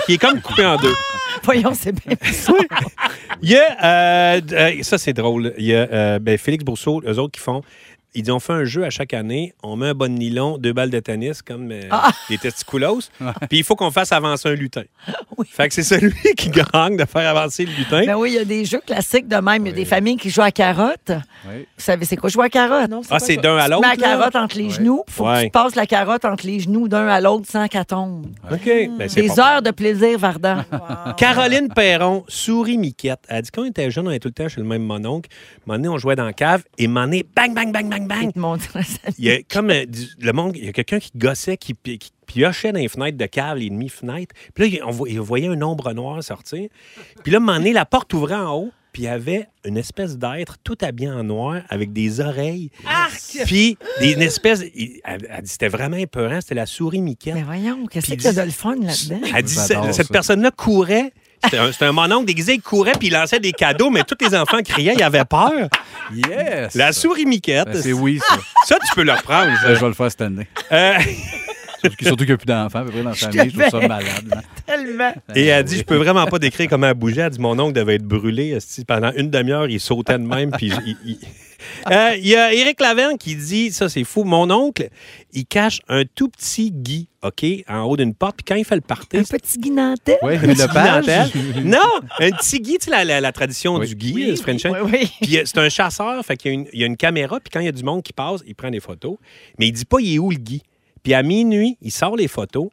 qu'il 0.06 0.14
est 0.14 0.18
comme 0.18 0.40
coupé 0.40 0.64
en 0.64 0.76
deux. 0.76 0.94
Voyons, 1.44 1.72
c'est 1.74 1.92
bien. 1.92 2.16
Il 3.42 3.50
y 3.50 3.56
a, 3.56 4.36
euh, 4.36 4.40
euh, 4.52 4.82
ça 4.82 4.98
c'est 4.98 5.12
drôle, 5.12 5.52
il 5.58 5.64
y 5.64 5.74
a 5.74 5.88
euh, 5.92 6.18
ben, 6.20 6.38
Félix 6.38 6.64
Brousseau, 6.64 7.02
eux 7.04 7.18
autres 7.18 7.32
qui 7.32 7.40
font, 7.40 7.62
ils 8.14 8.22
disent, 8.22 8.32
on 8.32 8.40
fait 8.40 8.52
un 8.52 8.64
jeu 8.64 8.84
à 8.84 8.90
chaque 8.90 9.14
année, 9.14 9.54
on 9.62 9.76
met 9.76 9.88
un 9.88 9.94
bon 9.94 10.12
nylon, 10.18 10.58
deux 10.58 10.72
balles 10.72 10.90
de 10.90 11.00
tennis, 11.00 11.42
comme 11.42 11.70
euh, 11.72 11.82
Ah! 11.90 12.10
les 12.30 12.38
testiculos, 12.38 13.00
puis 13.48 13.58
il 13.58 13.64
faut 13.64 13.76
qu'on 13.76 13.90
fasse 13.90 14.12
avancer 14.12 14.48
un 14.48 14.54
lutin. 14.54 14.82
Oui. 15.38 15.46
Fait 15.50 15.66
que 15.66 15.74
c'est 15.74 15.82
celui 15.82 16.34
qui 16.36 16.50
gagne 16.50 16.96
de 16.98 17.06
faire 17.06 17.28
avancer 17.30 17.64
le 17.64 17.72
lutin. 17.72 18.04
Ben 18.04 18.16
oui, 18.16 18.32
il 18.32 18.34
y 18.34 18.38
a 18.38 18.44
des 18.44 18.66
jeux 18.66 18.82
classiques 18.86 19.26
de 19.26 19.36
même. 19.36 19.64
Il 19.66 19.70
y 19.70 19.72
a 19.72 19.74
des 19.74 19.86
familles 19.86 20.18
qui 20.18 20.28
jouent 20.28 20.42
à 20.42 20.50
carotte. 20.50 21.10
Oui. 21.48 21.60
Vous 21.60 21.64
savez, 21.82 22.04
c'est 22.04 22.16
quoi 22.18 22.28
jouer 22.28 22.44
à 22.44 22.48
carotte? 22.50 22.90
Non, 22.90 23.00
ah, 23.10 23.18
c'est 23.18 23.38
d'un 23.38 23.56
à 23.56 23.64
Tu 23.64 23.70
l'autre? 23.70 23.80
mets 23.88 23.96
la 23.96 23.96
carotte 23.96 24.36
entre 24.36 24.58
les 24.58 24.68
genoux. 24.68 25.02
Il 25.08 25.12
faut 25.12 25.24
que 25.24 25.44
tu 25.44 25.50
passes 25.50 25.74
la 25.74 25.86
carotte 25.86 26.26
entre 26.26 26.46
les 26.46 26.60
genoux 26.60 26.86
d'un 26.86 27.08
à 27.08 27.18
l'autre 27.22 27.46
sans 27.50 27.66
qu'elle 27.66 27.86
tombe. 27.86 28.26
OK. 28.52 28.60
Ben, 28.98 29.08
c'est 29.08 29.22
Des 29.22 29.40
heures 29.40 29.62
de 29.62 29.70
plaisir, 29.70 30.18
Vardan. 30.18 30.64
Wow. 30.72 31.14
Caroline 31.16 31.68
Perron, 31.72 32.24
souris 32.28 32.76
Miquette. 32.76 33.20
Elle 33.28 33.42
dit 33.42 33.50
quand 33.50 33.62
on 33.62 33.66
était 33.66 33.90
jeune, 33.90 34.06
on 34.06 34.10
était 34.10 34.20
tout 34.20 34.28
le 34.28 34.34
temps 34.44 34.48
chez 34.48 34.60
le 34.60 34.66
même 34.66 34.82
mononcle. 34.82 35.30
Un 35.32 35.60
moment 35.66 35.78
donné, 35.78 35.88
on 35.88 35.98
jouait 35.98 36.16
dans 36.16 36.24
la 36.26 36.32
cave 36.34 36.62
et 36.76 36.84
un 36.84 36.88
moment 36.88 37.04
donné, 37.06 37.24
bang, 37.34 37.54
bang, 37.54 37.72
bang, 37.72 37.88
bang, 37.88 38.01
bang. 38.06 38.22
Ils 38.24 38.32
te 38.32 38.38
montrent 38.38 38.72
ça. 38.72 39.10
Il 39.18 39.24
y 39.24 39.30
a 39.30 39.38
comme 39.42 39.70
euh, 39.70 39.84
du- 39.86 40.08
le 40.20 40.32
monde, 40.32 40.56
il 40.56 40.64
y 40.66 40.68
a 40.68 40.72
quelqu'un 40.72 40.98
qui 40.98 41.10
gossait, 41.16 41.56
qui, 41.56 41.74
pi- 41.74 41.98
qui 41.98 42.10
piochait 42.26 42.72
dans 42.72 42.78
les 42.80 42.88
fenêtres 42.88 43.18
de 43.18 43.26
cave, 43.26 43.58
les 43.58 43.70
demi-fenêtres. 43.70 44.34
Puis 44.54 44.64
là, 44.70 44.76
il- 44.78 44.84
on 44.84 44.90
vo- 44.90 45.06
il 45.06 45.20
voyait 45.20 45.48
un 45.48 45.60
ombre 45.62 45.92
noir 45.92 46.22
sortir. 46.22 46.68
Puis 47.22 47.32
là, 47.32 47.38
à 47.38 47.40
un 47.40 47.44
moment 47.44 47.58
donné, 47.58 47.72
la 47.72 47.84
porte 47.84 48.12
ouvrait 48.14 48.34
en 48.36 48.54
haut, 48.54 48.70
puis 48.92 49.02
il 49.02 49.06
y 49.06 49.08
avait 49.08 49.48
une 49.64 49.78
espèce 49.78 50.18
d'être 50.18 50.56
tout 50.62 50.76
habillé 50.82 51.08
en 51.10 51.24
noir 51.24 51.62
avec 51.70 51.92
des 51.94 52.20
oreilles. 52.20 52.70
Puis 53.46 53.78
des, 54.00 54.12
une 54.12 54.22
espèce. 54.22 54.62
il- 54.74 55.00
Elle, 55.04 55.26
elle 55.30 55.42
dit 55.42 55.50
c'était 55.50 55.68
vraiment 55.68 55.96
épeurant, 55.96 56.40
c'était 56.40 56.54
la 56.54 56.66
souris 56.66 57.00
Miquette. 57.00 57.34
Mais 57.34 57.42
voyons, 57.42 57.86
qu'est-ce 57.86 58.12
Puis 58.14 58.26
a 58.26 58.30
dis- 58.32 58.36
de 58.36 58.42
le 58.42 58.50
fun 58.50 58.74
là-dedans? 58.76 59.20
Elle 59.34 59.42
dit 59.44 59.54
J'adore 59.54 59.84
cette, 59.86 59.94
cette 59.94 60.06
ça. 60.08 60.12
personne-là 60.12 60.50
courait. 60.50 61.12
C'était 61.44 61.58
un, 61.58 61.70
un 61.88 61.92
mononcle 61.92 62.26
déguisé, 62.26 62.54
il 62.54 62.62
courait 62.62 62.92
puis 62.98 63.08
il 63.08 63.12
lançait 63.12 63.40
des 63.40 63.52
cadeaux, 63.52 63.90
mais 63.90 64.02
tous 64.04 64.16
les 64.20 64.36
enfants 64.36 64.62
criaient, 64.64 64.94
ils 64.96 65.02
avaient 65.02 65.24
peur. 65.24 65.68
Yes! 66.14 66.74
La 66.74 66.92
souris 66.92 67.26
Miquette. 67.26 67.68
Ben, 67.68 67.82
c'est 67.82 67.92
oui, 67.92 68.20
ça. 68.26 68.36
Ça, 68.66 68.76
tu 68.76 68.94
peux 68.94 69.02
le 69.02 69.12
reprendre. 69.12 69.50
Ça, 69.60 69.74
je 69.74 69.80
vais 69.80 69.88
le 69.88 69.94
faire 69.94 70.10
cette 70.10 70.22
année. 70.22 70.46
Euh, 70.70 70.94
Surtout, 71.82 72.04
surtout 72.04 72.16
qu'il 72.24 72.26
n'y 72.28 72.32
a 72.32 72.36
plus 72.38 72.46
d'enfants, 72.46 72.78
à 72.80 72.84
peu 72.84 72.90
près 72.90 73.02
dans 73.02 73.10
la 73.10 73.14
famille. 73.16 73.50
Je 73.50 73.58
trouve 73.58 73.80
ça 73.80 73.88
malade. 73.88 74.42
Tellement. 74.66 75.12
Et 75.34 75.46
elle 75.46 75.64
dit, 75.64 75.78
je 75.78 75.82
peux 75.82 75.96
vraiment 75.96 76.26
pas 76.26 76.38
décrire 76.38 76.68
comment 76.68 76.86
elle 76.88 76.94
bougeait. 76.94 77.22
Elle 77.22 77.30
dit, 77.30 77.40
mon 77.40 77.58
oncle 77.58 77.72
devait 77.74 77.96
être 77.96 78.04
brûlé. 78.06 78.56
Pendant 78.86 79.12
une 79.16 79.30
demi-heure, 79.30 79.68
il 79.68 79.80
sautait 79.80 80.18
de 80.18 80.24
même. 80.24 80.50
Puis 80.52 80.72
il, 80.86 80.96
il- 81.04 81.18
Euh, 81.92 82.16
y 82.20 82.34
a 82.34 82.52
Éric 82.52 82.80
Laverne 82.80 83.16
qui 83.16 83.36
dit, 83.36 83.70
ça 83.70 83.88
c'est 83.88 84.02
fou, 84.02 84.24
mon 84.24 84.50
oncle, 84.50 84.88
il 85.32 85.46
cache 85.46 85.78
un 85.88 86.02
tout 86.04 86.28
petit 86.28 86.72
Guy, 86.72 87.06
OK, 87.22 87.44
en 87.68 87.82
haut 87.82 87.96
d'une 87.96 88.14
porte. 88.14 88.38
Puis 88.38 88.44
quand 88.48 88.56
il 88.56 88.64
fait 88.64 88.74
le 88.74 88.80
party, 88.80 89.16
Un 89.18 89.22
petit 89.22 89.58
guinantel. 89.58 90.16
Oui, 90.22 90.34
un 90.34 90.40
mais 90.40 90.54
petit 90.54 90.60
le 90.62 90.66
Guy 90.66 90.72
page. 90.74 91.06
dentelle. 91.06 91.30
Non, 91.64 91.78
un 92.18 92.30
petit 92.32 92.58
Guy, 92.60 92.78
tu 92.78 92.86
sais, 92.86 92.90
la, 92.90 93.04
la- 93.04 93.20
la 93.20 93.30
tradition 93.30 93.76
Oui. 93.76 93.86
du 93.86 93.94
Guy, 93.94 94.12
Oui, 94.12 94.26
le 94.26 94.36
French 94.36 94.64
oui, 94.64 94.78
oui. 94.92 95.10
Puis 95.22 95.38
euh, 95.38 95.42
c'est 95.44 95.58
un 95.58 95.68
chasseur, 95.68 96.24
fait 96.24 96.36
qu'il 96.36 96.50
y 96.50 96.54
a 96.54 96.58
une, 96.58 96.66
il 96.72 96.80
y 96.80 96.82
a 96.82 96.86
une 96.86 96.96
caméra, 96.96 97.38
puis 97.38 97.50
quand 97.52 97.60
il 97.60 97.66
y 97.66 97.68
a 97.68 97.72
du 97.72 97.84
monde 97.84 98.02
qui 98.02 98.12
passe, 98.12 98.40
il 98.44 98.56
prend 98.56 98.70
des 98.70 98.80
photos. 98.80 99.16
Mais 99.60 99.68
il 99.68 99.72
dit 99.72 99.84
pas 99.84 99.98
il 100.00 100.16
est 100.16 100.18
où 100.18 100.30
le 100.30 100.38
Guy? 100.38 100.62
Puis 101.02 101.14
à 101.14 101.22
minuit, 101.22 101.76
il 101.80 101.90
sort 101.90 102.16
les 102.16 102.28
photos, 102.28 102.68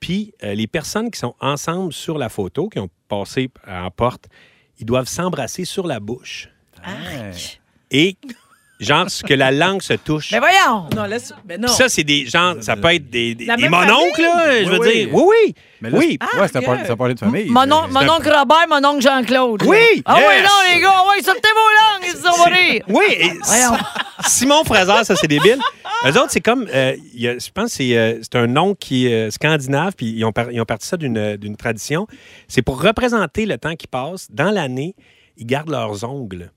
puis 0.00 0.32
euh, 0.42 0.54
les 0.54 0.66
personnes 0.66 1.10
qui 1.10 1.18
sont 1.18 1.34
ensemble 1.40 1.92
sur 1.92 2.18
la 2.18 2.28
photo, 2.28 2.68
qui 2.68 2.78
ont 2.78 2.90
passé 3.08 3.50
en 3.66 3.90
porte, 3.90 4.28
ils 4.78 4.86
doivent 4.86 5.08
s'embrasser 5.08 5.64
sur 5.64 5.86
la 5.86 6.00
bouche. 6.00 6.48
Ouais. 6.86 7.32
Et 7.90 8.16
genre, 8.80 9.10
ce 9.10 9.22
que 9.24 9.34
la 9.34 9.50
langue 9.50 9.82
se 9.82 9.94
touche. 9.94 10.30
Mais 10.32 10.38
voyons! 10.38 10.86
Non, 10.94 11.04
laisse. 11.04 11.32
Mais 11.48 11.58
non. 11.58 11.66
Puis 11.66 11.76
ça, 11.76 11.88
c'est 11.88 12.04
des 12.04 12.26
gens, 12.26 12.54
ça 12.60 12.76
peut 12.76 12.94
être 12.94 13.10
des, 13.10 13.34
des, 13.34 13.44
La 13.46 13.56
des 13.56 13.62
même 13.62 13.70
mononcles, 13.72 14.20
là, 14.22 14.62
je 14.64 14.68
veux 14.70 14.78
Oui, 14.80 14.92
dire. 14.92 15.08
oui. 15.14 15.22
Oui, 15.22 15.34
oui. 15.46 15.54
Mais 15.80 15.90
là, 15.90 15.98
oui. 15.98 16.18
c'est- 16.32 16.40
ouais, 16.40 16.48
ça 16.48 16.62
parlait, 16.62 16.84
ça 16.86 16.96
parlait 16.96 17.14
de 17.14 17.18
famille. 17.20 17.48
Mon, 17.50 17.66
mais- 17.66 17.72
on- 17.72 17.88
mon 17.88 18.08
oncle 18.12 18.28
Robert, 18.32 18.66
mon 18.68 18.84
oncle 18.88 19.00
Jean-Claude. 19.02 19.62
là. 19.62 19.68
Oui, 19.68 20.02
Ah 20.04 20.16
oui, 20.16 20.22
yes. 20.22 20.42
non, 20.42 20.74
les 20.74 20.80
gars, 20.80 21.02
oui, 21.10 21.22
sortez 21.24 21.48
vos 21.54 22.04
langues, 22.04 22.12
ils 22.14 22.20
sont 22.20 22.42
rire. 22.44 22.82
Oui, 22.88 23.04
et 23.10 23.30
Voyons. 23.44 23.76
Simon 24.26 24.64
Fraser, 24.64 25.04
ça 25.04 25.14
c'est 25.16 25.28
débile. 25.28 25.58
Eux 26.06 26.10
autres, 26.10 26.30
c'est 26.30 26.40
comme, 26.40 26.66
euh, 26.72 26.96
il 27.14 27.20
y 27.22 27.28
a- 27.28 27.38
je 27.38 27.48
pense 27.52 27.70
que 27.70 27.76
c'est 27.78 27.96
euh, 27.96 28.18
c'est 28.22 28.36
un 28.36 28.46
nom 28.46 28.74
qui 28.74 29.06
est 29.06 29.28
euh, 29.28 29.30
scandinave, 29.30 29.94
puis 29.96 30.06
ils 30.06 30.24
ont, 30.24 30.32
par- 30.32 30.50
ils 30.52 30.60
ont 30.60 30.64
parti 30.64 30.86
ça 30.86 30.96
d'une 30.96 31.16
euh, 31.18 31.36
d'une 31.36 31.56
tradition. 31.56 32.06
C'est 32.48 32.62
pour 32.62 32.80
représenter 32.82 33.46
le 33.46 33.58
temps 33.58 33.74
qui 33.76 33.86
passe. 33.86 34.28
Dans 34.30 34.50
l'année, 34.50 34.94
ils 35.36 35.46
gardent 35.46 35.70
leurs 35.70 36.04
ongles. 36.04 36.50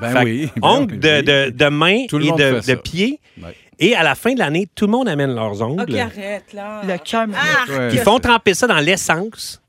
Ben 0.00 0.10
Fait 0.12 0.24
oui. 0.24 0.50
ben 0.56 0.68
ongles 0.68 0.92
oui. 0.94 0.98
de, 0.98 1.20
de, 1.20 1.50
de 1.50 1.68
main 1.68 2.06
Tout 2.08 2.20
et 2.20 2.30
de, 2.32 2.66
de 2.66 2.74
pied. 2.76 3.20
Ouais. 3.42 3.54
Et 3.80 3.94
à 3.94 4.02
la 4.02 4.14
fin 4.14 4.32
de 4.34 4.38
l'année, 4.40 4.66
tout 4.74 4.86
le 4.86 4.92
monde 4.92 5.08
amène 5.08 5.34
leurs 5.34 5.62
ongles. 5.62 5.82
OK, 5.82 5.94
arrête, 5.98 6.52
là. 6.52 6.80
Le 6.86 6.98
cœur 6.98 7.26
Ah, 7.34 7.70
Ouais. 7.72 7.88
Ils 7.92 7.98
font 8.00 8.18
tremper 8.18 8.54
ça 8.54 8.66
dans 8.66 8.78
l'essence. 8.78 9.62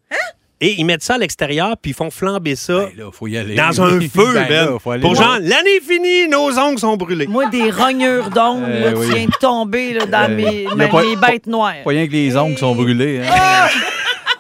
Et 0.62 0.76
ils 0.78 0.84
mettent 0.84 1.04
ça 1.04 1.14
à 1.14 1.18
l'extérieur, 1.18 1.78
puis 1.82 1.92
ils 1.92 1.94
font 1.94 2.12
flamber 2.12 2.58
ça 2.58 2.74
Ben 2.80 2.90
là, 2.98 3.12
faut 3.14 3.28
y 3.28 3.38
aller. 3.38 3.56
dans 3.56 3.82
un 3.82 3.98
feu, 4.02 4.34
Ben 4.34 4.42
man. 4.42 4.50
là, 4.50 4.68
faut 4.78 4.92
aller 4.92 5.00
Pour 5.02 5.16
genre, 5.16 5.38
l'année 5.40 5.78
est 5.78 5.82
finie, 5.82 6.28
nos 6.28 6.60
ongles 6.60 6.80
sont 6.80 6.98
brûlés. 6.98 7.28
Moi, 7.28 7.46
des 7.50 7.72
rognures 7.72 8.30
d'ongles, 8.30 8.66
Eh 8.70 8.80
là, 8.82 8.92
oui. 8.94 9.08
tu 9.08 9.14
viens 9.16 9.26
de 9.28 9.32
tomber 9.40 9.94
là, 9.94 10.06
dans 10.06 10.30
Euh, 10.30 10.36
mes, 10.36 10.64
y 10.64 10.68
a 10.68 10.76
mes- 10.76 10.88
pas- 10.90 11.02
mes 11.04 11.16
bêtes 11.16 11.48
noires. 11.48 11.76
Pas 11.86 11.90
rien 11.92 12.06
que 12.08 12.12
les 12.12 12.36
ongles 12.36 12.58
sont 12.58 12.76
brûlés. 12.76 13.22
hein. 13.24 13.68
Que 13.70 13.89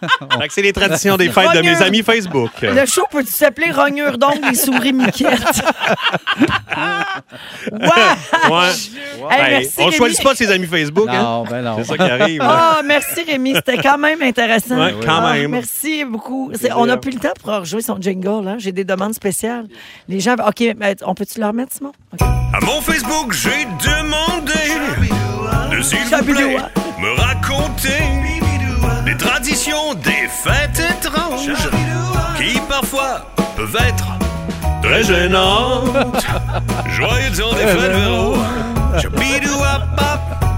c'est 0.49 0.61
les 0.61 0.73
traditions 0.73 1.17
des 1.17 1.29
fêtes 1.29 1.53
de 1.55 1.61
mes 1.61 1.81
amis 1.81 2.03
Facebook. 2.03 2.51
Le 2.61 2.85
show 2.85 3.03
peut-tu 3.11 3.31
s'appeler 3.31 3.71
rognure 3.71 4.17
d'ongles 4.17 4.49
des 4.49 4.55
souris 4.55 4.93
miquettes? 4.93 5.29
ouais! 7.71 8.49
Ouais. 8.49 8.69
Hey, 9.31 9.41
Ben, 9.41 9.49
merci, 9.51 9.69
on 9.77 9.85
Rémi. 9.85 9.95
choisit 9.97 10.23
pas 10.23 10.35
ses 10.35 10.51
amis 10.51 10.67
Facebook. 10.67 11.07
hein? 11.09 11.21
Non, 11.21 11.43
ben 11.43 11.61
non. 11.61 11.75
C'est 11.77 11.83
ça 11.85 11.97
qui 11.97 12.03
arrive. 12.03 12.41
Ah, 12.43 12.81
merci 12.85 13.23
Rémi, 13.23 13.53
c'était 13.55 13.77
quand 13.77 13.97
même 13.97 14.21
intéressant. 14.21 14.77
Ouais, 14.79 14.95
quand 15.05 15.21
Ah, 15.23 15.33
même. 15.33 15.51
merci 15.51 16.05
beaucoup. 16.05 16.51
C'est- 16.55 16.71
on 16.73 16.85
n'a 16.85 16.97
plus 16.97 17.11
le 17.11 17.19
temps 17.19 17.33
pour 17.43 17.53
rejouer 17.53 17.81
son 17.81 17.97
jingle. 17.99 18.47
Hein? 18.47 18.55
J'ai 18.57 18.71
des 18.71 18.83
demandes 18.83 19.13
spéciales. 19.13 19.65
Les 20.07 20.19
gens, 20.19 20.35
OK, 20.35 20.63
on 21.05 21.13
peut-tu 21.15 21.39
le 21.39 21.45
remettre, 21.47 21.73
Simon? 21.73 21.91
OK. 22.13 22.21
À 22.21 22.59
mon 22.65 22.81
Facebook, 22.81 23.33
j'ai 23.33 23.65
demandé 23.65 24.53
de 25.75 25.81
s'il 25.81 25.99
vous 25.99 26.23
plaît 26.33 26.57
me 26.99 27.19
raconter 27.21 27.89
les 29.05 29.17
traditions 29.17 29.93
des 29.95 30.27
fêtes 30.27 30.79
étranges 30.79 31.51
qui 32.37 32.59
parfois 32.67 33.25
peuvent 33.55 33.77
être 33.87 34.05
très 34.81 35.03
gênantes. 35.03 35.95
Joyeux 36.89 37.31
temps 37.31 37.53
des 37.53 37.67
fêtes, 37.67 37.91
Véro. 37.91 38.37
Pap. 39.95 40.48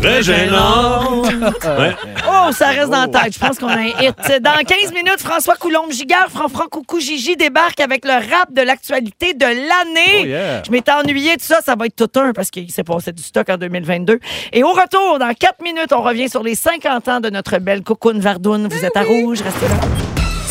Très 0.00 0.22
gênante. 0.22 1.26
Ouais. 1.26 1.94
Oh, 2.26 2.50
ça 2.52 2.68
reste 2.68 2.90
dans 2.90 3.02
la 3.02 3.08
tête. 3.08 3.34
Je 3.34 3.38
pense 3.38 3.58
qu'on 3.58 3.68
a 3.68 3.76
un 3.76 3.86
hit. 3.86 4.42
Dans 4.42 4.54
15 4.54 4.92
minutes, 4.94 5.20
François 5.20 5.56
Coulombe-Giguère, 5.56 6.28
Fran-Fran 6.30 6.64
Coucou 6.70 7.00
Gigi 7.00 7.36
débarque 7.36 7.80
avec 7.80 8.04
le 8.04 8.12
rap 8.12 8.52
de 8.52 8.62
l'actualité 8.62 9.34
de 9.34 9.44
l'année. 9.44 10.22
Oh, 10.22 10.26
yeah. 10.26 10.62
Je 10.64 10.70
m'étais 10.70 10.92
ennuyé 10.92 11.36
de 11.36 11.42
ça. 11.42 11.60
Ça 11.64 11.74
va 11.76 11.86
être 11.86 11.96
tout 11.96 12.18
un 12.18 12.32
parce 12.32 12.50
qu'il 12.50 12.70
s'est 12.70 12.84
passé 12.84 13.12
du 13.12 13.22
stock 13.22 13.48
en 13.50 13.56
2022. 13.58 14.18
Et 14.52 14.62
au 14.62 14.72
retour, 14.72 15.18
dans 15.18 15.32
4 15.34 15.62
minutes, 15.62 15.92
on 15.92 16.02
revient 16.02 16.28
sur 16.30 16.42
les 16.42 16.54
50 16.54 17.08
ans 17.08 17.20
de 17.20 17.28
notre 17.28 17.58
belle 17.58 17.82
Cocoon 17.82 18.18
Vardoune. 18.18 18.68
Vous 18.68 18.84
êtes 18.84 18.96
à 18.96 19.02
rouge, 19.02 19.42
restez 19.42 19.68
là. 19.68 19.74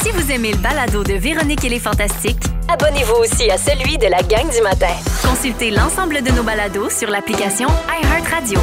Si 0.02 0.12
vous 0.12 0.32
aimez 0.32 0.52
le 0.52 0.58
balado 0.58 1.04
de 1.04 1.14
Véronique 1.14 1.66
et 1.66 1.70
les 1.70 1.80
Fantastiques, 1.80 2.38
Abonnez-vous 2.72 3.16
aussi 3.16 3.50
à 3.50 3.58
celui 3.58 3.98
de 3.98 4.06
la 4.06 4.22
gang 4.22 4.48
du 4.48 4.62
matin. 4.62 4.94
consultez 5.28 5.72
l'ensemble 5.72 6.22
de 6.22 6.30
nos 6.32 6.44
balados 6.44 6.92
sur 6.92 7.10
l'application 7.10 7.68
iHeartRadio. 7.90 8.60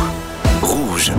Rouge. 0.63 1.13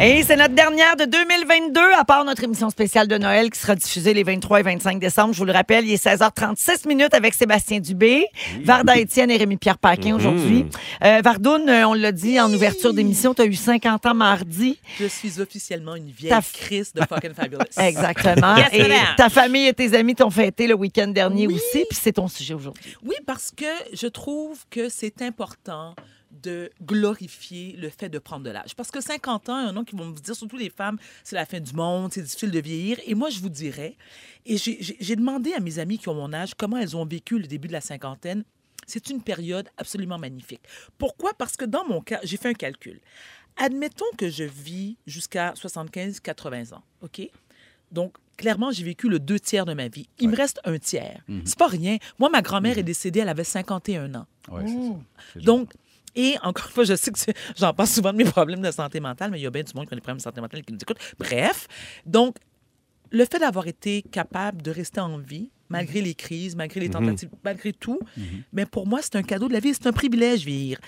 Et 0.00 0.22
c'est 0.24 0.36
notre 0.36 0.54
dernière 0.54 0.96
de 0.96 1.04
2022, 1.04 1.80
à 1.96 2.04
part 2.04 2.24
notre 2.24 2.42
émission 2.42 2.68
spéciale 2.68 3.06
de 3.06 3.16
Noël 3.16 3.48
qui 3.50 3.60
sera 3.60 3.76
diffusée 3.76 4.12
les 4.12 4.24
23 4.24 4.60
et 4.60 4.62
25 4.64 4.98
décembre. 4.98 5.32
Je 5.32 5.38
vous 5.38 5.44
le 5.44 5.52
rappelle, 5.52 5.84
il 5.86 5.92
est 5.92 6.04
16h36 6.04 6.88
minutes 6.88 7.14
avec 7.14 7.32
Sébastien 7.34 7.78
Dubé, 7.78 8.26
Varda 8.64 8.96
Étienne 8.96 9.30
et 9.30 9.36
Rémi-Pierre 9.36 9.78
Paquin 9.78 10.16
aujourd'hui. 10.16 10.66
Euh, 11.04 11.20
Vardoune, 11.24 11.68
euh, 11.68 11.86
on 11.86 11.94
l'a 11.94 12.10
dit 12.10 12.40
en 12.40 12.52
ouverture 12.52 12.92
d'émission, 12.92 13.34
tu 13.34 13.42
as 13.42 13.46
eu 13.46 13.54
50 13.54 14.06
ans 14.06 14.14
mardi. 14.14 14.78
Je 14.98 15.06
suis 15.06 15.40
officiellement 15.40 15.94
une 15.94 16.10
vieille 16.10 16.30
Ta- 16.30 16.42
Chris 16.52 16.88
de 16.94 17.00
fucking 17.08 17.32
fabulous. 17.34 17.60
Exactement. 17.78 18.56
Yes, 18.56 18.68
et 18.72 18.90
ta 19.16 19.28
famille 19.28 19.68
et 19.68 19.74
tes 19.74 19.94
amis 19.96 20.16
t'ont 20.16 20.30
fêté 20.30 20.66
le 20.66 20.74
week-end 20.74 21.06
dernier 21.08 21.46
Oui. 21.46 21.54
aussi, 21.54 21.84
puis 21.88 21.98
c'est 22.02 22.12
ton 22.14 22.26
sujet 22.26 22.54
aujourd'hui. 22.54 22.96
Oui, 23.04 23.14
parce 23.26 23.52
que 23.56 23.64
je 23.92 24.08
trouve 24.08 24.58
que 24.70 24.88
c'est 24.88 25.22
important 25.22 25.94
de 26.44 26.70
glorifier 26.82 27.74
le 27.78 27.88
fait 27.88 28.08
de 28.08 28.18
prendre 28.18 28.44
de 28.44 28.50
l'âge. 28.50 28.74
Parce 28.76 28.90
que 28.90 29.00
50 29.00 29.48
ans, 29.48 29.60
il 29.60 29.66
y 29.66 29.70
en 29.70 29.76
a 29.80 29.84
qui 29.84 29.96
vont 29.96 30.06
me 30.06 30.14
dire, 30.14 30.34
surtout 30.36 30.56
les 30.56 30.70
femmes, 30.70 30.98
c'est 31.22 31.34
la 31.36 31.46
fin 31.46 31.60
du 31.60 31.72
monde, 31.72 32.12
c'est 32.12 32.22
difficile 32.22 32.50
de 32.50 32.60
vieillir. 32.60 32.98
Et 33.06 33.14
moi, 33.14 33.30
je 33.30 33.40
vous 33.40 33.48
dirais, 33.48 33.96
et 34.46 34.56
j'ai- 34.56 35.16
demandé 35.16 35.52
à 35.54 35.60
mes 35.60 35.78
amis 35.78 35.98
qui 35.98 36.08
ont 36.08 36.14
mon 36.14 36.32
âge 36.32 36.54
comment 36.54 36.76
elles 36.76 36.96
ont 36.96 37.04
vécu 37.06 37.38
le 37.38 37.46
début 37.46 37.68
de 37.68 37.72
la 37.72 37.80
cinquantaine. 37.80 38.44
C'est 38.86 39.08
une 39.10 39.22
période 39.22 39.68
absolument 39.78 40.18
magnifique. 40.18 40.60
Pourquoi? 40.98 41.32
Parce 41.34 41.56
que 41.56 41.64
dans 41.64 41.86
mon 41.86 42.00
cas, 42.02 42.20
j'ai 42.22 42.36
fait 42.36 42.50
un 42.50 42.54
calcul. 42.54 43.00
Admettons 43.56 44.04
que 44.18 44.28
je 44.28 44.44
vis 44.44 44.96
jusqu'à 45.06 45.54
75-80 45.56 46.74
ans, 46.74 46.82
OK? 47.02 47.22
Donc, 47.92 48.16
clairement, 48.36 48.72
j'ai 48.72 48.82
vécu 48.84 49.08
le 49.08 49.18
deux 49.20 49.38
tiers 49.38 49.64
de 49.64 49.74
ma 49.74 49.88
vie. 49.88 50.08
Il 50.18 50.28
me 50.28 50.36
reste 50.36 50.60
un 50.64 50.78
tiers. 50.78 51.22
C'est 51.44 51.56
pas 51.58 51.68
rien. 51.68 51.98
Moi, 52.18 52.28
ma 52.30 52.42
grand-mère 52.42 52.76
est 52.78 52.82
décédée, 52.82 53.20
elle 53.20 53.28
avait 53.28 53.44
51 53.44 54.12
ans. 54.16 54.26
Ouais, 54.50 54.62
c'est 54.66 55.38
ça. 55.38 55.44
Donc, 55.44 55.72
et 56.14 56.36
encore 56.42 56.66
une 56.66 56.72
fois, 56.72 56.84
je 56.84 56.94
sais 56.94 57.10
que 57.10 57.18
j'en 57.56 57.72
parle 57.72 57.88
souvent 57.88 58.12
de 58.12 58.18
mes 58.18 58.24
problèmes 58.24 58.60
de 58.60 58.70
santé 58.70 59.00
mentale, 59.00 59.30
mais 59.30 59.40
il 59.40 59.42
y 59.42 59.46
a 59.46 59.50
bien 59.50 59.62
du 59.62 59.72
monde 59.74 59.86
qui 59.86 59.94
a 59.94 59.96
des 59.96 60.00
problèmes 60.00 60.18
de 60.18 60.22
santé 60.22 60.40
mentale 60.40 60.62
qui 60.62 60.72
nous 60.72 60.78
écoute. 60.80 60.98
Bref, 61.18 61.66
donc, 62.06 62.36
le 63.10 63.24
fait 63.24 63.38
d'avoir 63.38 63.66
été 63.66 64.02
capable 64.02 64.62
de 64.62 64.70
rester 64.70 65.00
en 65.00 65.18
vie, 65.18 65.50
malgré 65.68 66.00
les 66.00 66.14
crises, 66.14 66.56
malgré 66.56 66.80
les 66.80 66.90
tentatives, 66.90 67.30
malgré 67.44 67.72
tout, 67.72 68.00
mais 68.52 68.66
pour 68.66 68.86
moi, 68.86 69.00
c'est 69.02 69.16
un 69.16 69.22
cadeau 69.22 69.48
de 69.48 69.52
la 69.52 69.60
vie, 69.60 69.72
c'est 69.74 69.86
un 69.86 69.92
privilège 69.92 70.44
vieillir. 70.44 70.78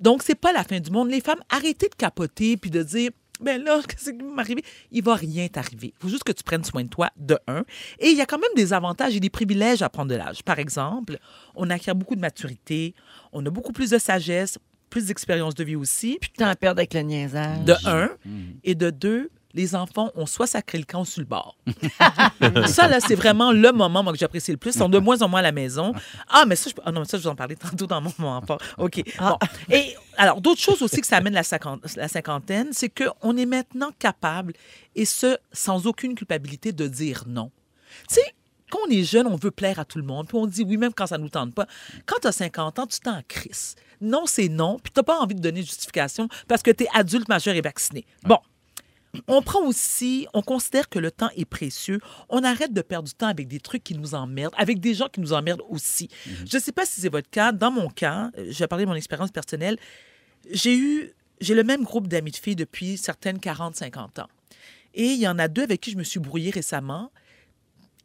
Donc, 0.00 0.22
c'est 0.22 0.34
pas 0.34 0.52
la 0.52 0.62
fin 0.62 0.78
du 0.78 0.90
monde. 0.90 1.10
Les 1.10 1.20
femmes, 1.20 1.40
arrêtez 1.48 1.88
de 1.88 1.94
capoter 1.94 2.56
puis 2.56 2.70
de 2.70 2.82
dire. 2.82 3.10
Ben 3.40 3.62
là, 3.62 3.80
qu'est-ce 3.88 4.10
qui 4.10 4.18
va 4.18 4.24
m'arriver? 4.24 4.62
Il 4.90 5.02
va 5.02 5.14
rien 5.14 5.46
t'arriver. 5.48 5.94
Il 5.98 6.02
faut 6.02 6.08
juste 6.08 6.24
que 6.24 6.32
tu 6.32 6.42
prennes 6.42 6.64
soin 6.64 6.84
de 6.84 6.88
toi, 6.88 7.10
de 7.16 7.38
un. 7.46 7.64
Et 7.98 8.08
il 8.08 8.16
y 8.16 8.20
a 8.20 8.26
quand 8.26 8.38
même 8.38 8.50
des 8.56 8.72
avantages 8.72 9.16
et 9.16 9.20
des 9.20 9.30
privilèges 9.30 9.82
à 9.82 9.88
prendre 9.88 10.10
de 10.10 10.16
l'âge. 10.16 10.42
Par 10.42 10.58
exemple, 10.58 11.18
on 11.54 11.68
acquiert 11.70 11.94
beaucoup 11.94 12.14
de 12.16 12.20
maturité, 12.20 12.94
on 13.32 13.44
a 13.44 13.50
beaucoup 13.50 13.72
plus 13.72 13.90
de 13.90 13.98
sagesse, 13.98 14.58
plus 14.90 15.06
d'expérience 15.06 15.54
de 15.54 15.64
vie 15.64 15.76
aussi. 15.76 16.18
Puis 16.20 16.30
t'en 16.36 16.52
perds 16.54 16.72
avec 16.72 16.94
le 16.94 17.00
niaisage. 17.00 17.64
De 17.64 17.74
un. 17.86 18.10
Et 18.64 18.74
de 18.74 18.90
deux, 18.90 19.30
les 19.56 19.74
enfants 19.74 20.12
ont 20.14 20.26
soit 20.26 20.46
sacré 20.46 20.78
le 20.78 20.84
camp 20.84 21.00
ou 21.00 21.04
sur 21.04 21.20
le 21.20 21.26
bord. 21.26 21.56
ça, 22.66 22.88
là, 22.88 23.00
c'est 23.00 23.14
vraiment 23.14 23.52
le 23.52 23.72
moment 23.72 24.02
moi, 24.02 24.12
que 24.12 24.18
j'apprécie 24.18 24.50
le 24.50 24.58
plus. 24.58 24.74
Ils 24.74 24.78
sont 24.78 24.88
de 24.88 24.98
moins 24.98 25.22
en 25.22 25.28
moins 25.28 25.40
à 25.40 25.44
la 25.44 25.52
maison. 25.52 25.94
Ah, 26.28 26.44
mais 26.46 26.56
ça, 26.56 26.70
je, 26.70 26.74
ah 26.84 26.92
non, 26.92 27.00
mais 27.00 27.06
ça, 27.06 27.16
je 27.16 27.22
vais 27.22 27.30
en 27.30 27.34
parler 27.34 27.56
tantôt 27.56 27.86
dans 27.86 28.00
mon 28.00 28.12
moment 28.18 28.42
fort. 28.42 28.58
OK. 28.76 29.02
Bon. 29.18 29.38
Et 29.70 29.96
alors, 30.18 30.40
d'autres 30.40 30.60
choses 30.60 30.82
aussi 30.82 31.00
que 31.00 31.06
ça 31.06 31.16
amène 31.16 31.32
la, 31.32 31.42
cinquantaine, 31.42 32.68
c'est 32.72 32.90
qu'on 32.90 33.36
est 33.36 33.46
maintenant 33.46 33.90
capable, 33.98 34.52
et 34.94 35.06
ce, 35.06 35.38
sans 35.52 35.86
aucune 35.86 36.14
culpabilité, 36.14 36.72
de 36.72 36.86
dire 36.86 37.24
non. 37.26 37.50
Tu 38.08 38.16
sais, 38.16 38.34
quand 38.70 38.80
on 38.86 38.90
est 38.90 39.04
jeune, 39.04 39.26
on 39.26 39.36
veut 39.36 39.50
plaire 39.50 39.78
à 39.78 39.84
tout 39.84 39.98
le 39.98 40.04
monde, 40.04 40.28
puis 40.28 40.36
on 40.36 40.46
dit 40.46 40.64
oui 40.64 40.76
même 40.76 40.92
quand 40.92 41.06
ça 41.06 41.16
ne 41.16 41.22
nous 41.22 41.28
tente 41.30 41.54
pas. 41.54 41.66
Quand 42.04 42.16
tu 42.20 42.26
as 42.26 42.32
50 42.32 42.78
ans, 42.78 42.86
tu 42.86 43.00
t'en 43.00 43.22
crisses. 43.26 43.74
Non, 44.00 44.26
c'est 44.26 44.48
non, 44.48 44.78
puis 44.82 44.92
tu 44.92 45.00
n'as 45.00 45.04
pas 45.04 45.18
envie 45.18 45.34
de 45.34 45.40
donner 45.40 45.62
de 45.62 45.66
justification 45.66 46.28
parce 46.46 46.62
que 46.62 46.70
tu 46.70 46.84
es 46.84 46.88
adulte, 46.92 47.28
majeur 47.28 47.54
et 47.54 47.62
vacciné. 47.62 48.04
Bon. 48.24 48.38
On 49.28 49.42
prend 49.42 49.66
aussi, 49.66 50.26
on 50.34 50.42
considère 50.42 50.88
que 50.88 50.98
le 50.98 51.10
temps 51.10 51.30
est 51.36 51.44
précieux. 51.44 52.00
On 52.28 52.44
arrête 52.44 52.72
de 52.72 52.82
perdre 52.82 53.08
du 53.08 53.14
temps 53.14 53.26
avec 53.28 53.48
des 53.48 53.60
trucs 53.60 53.84
qui 53.84 53.94
nous 53.94 54.14
emmerdent, 54.14 54.54
avec 54.56 54.80
des 54.80 54.94
gens 54.94 55.08
qui 55.08 55.20
nous 55.20 55.32
emmerdent 55.32 55.62
aussi. 55.68 56.08
Je 56.46 56.56
ne 56.56 56.62
sais 56.62 56.72
pas 56.72 56.86
si 56.86 57.00
c'est 57.00 57.08
votre 57.08 57.30
cas. 57.30 57.52
Dans 57.52 57.70
mon 57.70 57.88
cas, 57.88 58.30
euh, 58.38 58.46
je 58.50 58.58
vais 58.58 58.66
parler 58.66 58.84
de 58.84 58.90
mon 58.90 58.96
expérience 58.96 59.30
personnelle. 59.30 59.78
J'ai 60.50 60.76
eu, 60.76 61.12
j'ai 61.40 61.54
le 61.54 61.64
même 61.64 61.84
groupe 61.84 62.08
d'amis 62.08 62.30
de 62.30 62.36
filles 62.36 62.56
depuis 62.56 62.96
certaines 62.96 63.38
40-50 63.38 64.20
ans. 64.20 64.28
Et 64.94 65.06
il 65.06 65.18
y 65.18 65.28
en 65.28 65.38
a 65.38 65.48
deux 65.48 65.62
avec 65.62 65.80
qui 65.80 65.90
je 65.90 65.96
me 65.96 66.04
suis 66.04 66.20
brouillée 66.20 66.50
récemment. 66.50 67.10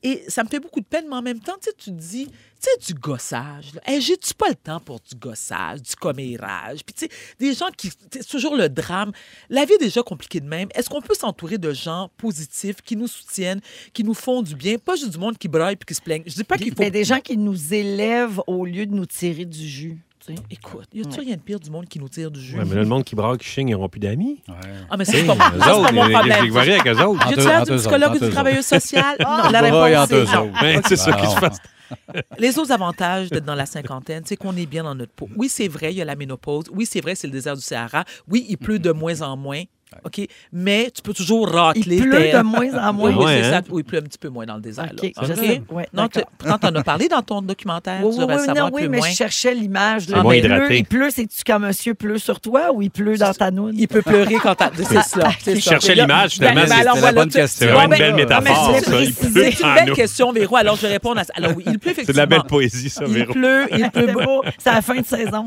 Et 0.04 0.24
ça 0.28 0.44
me 0.44 0.50
fait 0.50 0.60
beaucoup 0.60 0.80
de 0.80 0.86
peine, 0.86 1.06
mais 1.08 1.16
en 1.16 1.22
même 1.22 1.40
temps, 1.40 1.54
tu 1.62 1.70
sais, 1.70 1.76
tu 1.78 1.92
te 1.92 1.96
dis, 1.96 2.26
tu 2.26 2.34
sais, 2.60 2.94
du 2.94 3.00
gossage. 3.00 3.72
Hey, 3.86 4.02
J'ai-tu 4.02 4.34
pas 4.34 4.50
le 4.50 4.56
temps 4.56 4.80
pour 4.80 5.00
du 5.00 5.16
gossage, 5.16 5.84
du 5.84 5.96
commérage? 5.96 6.80
Puis, 6.84 6.94
tu 6.94 7.06
sais, 7.06 7.12
des 7.40 7.54
gens 7.54 7.70
qui. 7.76 7.92
C'est 8.12 8.28
toujours 8.28 8.56
le 8.56 8.68
drame. 8.68 9.12
La 9.50 9.64
vie 9.66 9.74
est 9.74 9.84
déjà 9.84 10.02
compliquée 10.02 10.40
de 10.40 10.48
même. 10.48 10.70
Est-ce 10.74 10.90
qu'on 10.90 11.02
peut 11.02 11.14
s'entourer 11.14 11.60
de 11.60 11.72
gens 11.72 12.10
positifs 12.18 12.82
qui 12.82 12.96
nous 12.96 13.08
soutiennent, 13.08 13.62
qui 13.94 14.04
nous 14.04 14.16
font 14.16 14.42
du 14.42 14.56
bien? 14.56 14.78
Pas 14.78 14.96
juste 14.96 15.12
du 15.12 15.20
monde 15.20 15.38
qui 15.38 15.48
braille 15.48 15.76
puis 15.76 15.86
qui 15.86 15.96
se 15.96 16.02
plaigne. 16.02 16.24
Je 16.26 16.34
dis 16.34 16.44
pas 16.44 16.58
qu'il 16.58 16.74
faut. 16.74 16.82
Mais 16.82 16.92
des 16.92 17.04
gens 17.04 17.20
qui 17.20 17.38
nous 17.38 17.74
élèvent 17.74 18.42
au 18.48 18.66
lieu 18.66 18.88
de 18.88 18.94
nous 18.94 19.06
tirer 19.06 19.46
du 19.46 19.68
jus. 19.68 20.00
Tu 20.26 20.36
sais. 20.36 20.42
Écoute, 20.50 20.88
y 20.94 21.02
a-tu 21.02 21.20
rien 21.20 21.36
de 21.36 21.42
pire 21.42 21.60
du 21.60 21.70
monde 21.70 21.86
qui 21.88 22.00
nous 22.00 22.10
tire 22.10 22.30
du 22.32 22.40
jus? 22.40 22.58
Ouais, 22.58 22.64
mais 22.66 22.76
là, 22.76 22.82
le 22.82 22.88
monde 22.88 23.04
qui 23.04 23.16
braque, 23.16 23.40
qui 23.40 23.48
chigne, 23.48 23.70
ils 23.70 23.72
n'auront 23.72 23.90
plus 23.90 24.00
d'amis. 24.00 24.42
Ah, 24.90 24.98
mais 24.98 25.06
ça, 25.06 25.14
c'est 25.14 25.26
pas, 25.26 25.36
c'est 25.36 25.72
autres, 25.72 25.84
pas 25.86 25.92
mon 25.92 26.06
les- 26.06 26.14
problème. 26.14 26.44
les 26.44 26.50
voiries 26.50 26.74
avec 26.74 26.88
eux 26.88 27.04
autres. 27.04 27.28
J'ai-tu 27.28 27.40
Entre- 27.42 27.48
l'air 27.50 27.64
du 27.66 27.76
psychologue 27.76 28.12
ou 28.16 28.18
du 28.20 28.24
entre 28.26 28.34
travailleuse 28.34 28.66
sociale? 28.66 29.16
Non, 29.20 29.50
la 29.50 29.62
réponse 29.62 29.98
entre 29.98 30.16
eux 30.16 30.26
c'est 30.28 30.36
non. 30.36 30.44
autres. 30.50 30.62
Ben, 30.62 30.82
c'est 30.88 30.96
ça 30.96 31.14
qui 31.14 31.28
se 31.28 31.40
passe. 31.40 31.58
Les 32.40 32.58
autres 32.58 32.72
avantages 32.72 33.30
d'être 33.30 33.44
dans 33.46 33.56
la 33.56 33.66
cinquantaine, 33.66 34.24
c'est 34.26 34.38
qu'on 34.38 34.56
est 34.56 34.66
bien 34.66 34.84
dans 34.84 34.96
notre 34.96 35.12
peau. 35.12 35.28
Oui, 35.36 35.50
c'est 35.50 35.68
vrai, 35.68 35.92
il 35.94 35.98
y 35.98 36.02
a 36.02 36.06
la 36.06 36.16
ménopause. 36.16 36.66
Oui, 36.72 36.86
c'est 36.86 37.02
vrai, 37.02 37.16
c'est 37.16 37.28
le 37.28 37.34
désert 37.34 37.56
du 37.56 37.62
Sahara. 37.62 38.06
Oui, 38.30 38.46
il 38.48 38.58
pleut 38.58 38.80
de 38.80 38.92
moins 38.92 39.22
en 39.22 39.36
moins. 39.36 39.64
OK? 40.06 40.26
Mais 40.54 40.90
tu 40.94 41.02
peux 41.02 41.14
toujours 41.14 41.50
racler. 41.50 41.98
Il 41.98 42.02
pleut 42.04 42.32
de 42.32 42.42
moins 42.44 42.88
en 42.90 42.94
moins. 42.94 43.12
Oui, 43.12 43.26
Ouais, 43.26 43.42
c'est 43.42 43.48
hein? 43.48 43.62
ça. 43.62 43.62
Oui, 43.70 43.82
il 43.82 43.84
pleut 43.84 44.00
un 44.00 44.04
petit 44.04 44.18
peu 44.18 44.30
moins 44.30 44.46
dans 44.46 44.56
le 44.56 44.62
désert. 44.62 44.90
OK, 44.92 45.04
là. 45.04 45.10
je 45.28 45.32
OK? 45.34 45.38
sais. 45.40 45.62
Ouais, 45.70 45.88
non, 45.94 46.08
tu, 46.08 46.22
t'en 46.44 46.76
as 46.76 46.84
parlé 46.84 47.08
dans 47.08 47.22
ton 47.22 47.42
documentaire. 47.42 48.00
Oui, 48.04 48.16
tu 48.16 48.24
oui, 48.24 48.34
oui, 48.40 48.48
non, 48.56 48.70
oui, 48.72 48.88
mais 48.88 48.98
moins. 48.98 49.10
je 49.10 49.16
cherchais 49.16 49.54
l'image. 49.54 50.04
il 50.08 50.14
pleut-. 50.14 50.72
Il 50.76 50.86
pleut, 50.86 51.10
c'est-tu 51.12 51.42
quand 51.46 51.60
monsieur 51.60 51.94
pleut 51.94 52.18
sur 52.18 52.40
toi 52.40 52.72
ou 52.74 52.82
il 52.82 52.90
pleut 52.90 53.18
dans 53.18 53.34
ta 53.34 53.52
noune? 53.52 53.74
Il 53.78 53.88
peut 53.88 54.02
pleurer 54.02 54.36
quand 54.42 54.56
t'as... 54.56 54.72
C'est 54.78 55.02
ça. 55.04 55.30
c'est 55.44 55.56
Je 55.56 55.62
cherchais 55.62 55.96
l'image, 55.96 56.32
finalement, 56.32 56.62
alors, 56.62 56.72
c'était 56.74 56.84
la 56.86 56.94
voilà, 56.94 57.14
bonne 57.14 57.30
question. 57.30 57.68
C'est 57.70 57.84
une 57.84 57.90
belle 57.90 58.16
métaphore, 58.16 58.76
Il 59.02 59.14
C'est 59.14 59.60
une 59.60 59.66
en 59.66 59.74
belle 59.76 59.94
question, 59.94 60.32
Véro. 60.32 60.56
Alors, 60.56 60.76
je 60.78 60.88
réponds 60.88 61.14
à 61.14 61.24
ça. 61.24 61.34
Alors, 61.36 61.52
oui, 61.56 61.64
il 61.68 61.78
pleut 61.80 61.94
C'est 61.96 62.08
de 62.08 62.14
la 62.18 62.26
belle 62.26 62.40
effectivement. 62.40 62.58
poésie, 62.58 62.90
ça, 62.90 63.04
Il 63.08 63.14
Véro. 63.14 63.34
pleut, 63.34 63.68
il 63.72 63.90
pleut, 63.92 64.06
C'est 64.08 64.14
beau. 64.14 64.44
C'est 64.58 64.72
la 64.72 64.82
fin 64.82 64.96
de 65.00 65.06
saison. 65.06 65.46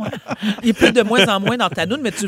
il 0.63 0.75
pleut 0.75 0.93
de 0.93 1.03
moins 1.03 1.27
en 1.29 1.41
moins 1.41 1.57
dans 1.57 1.69
ta 1.69 1.87
noune, 1.87 2.01
mais 2.03 2.13
tu 2.13 2.27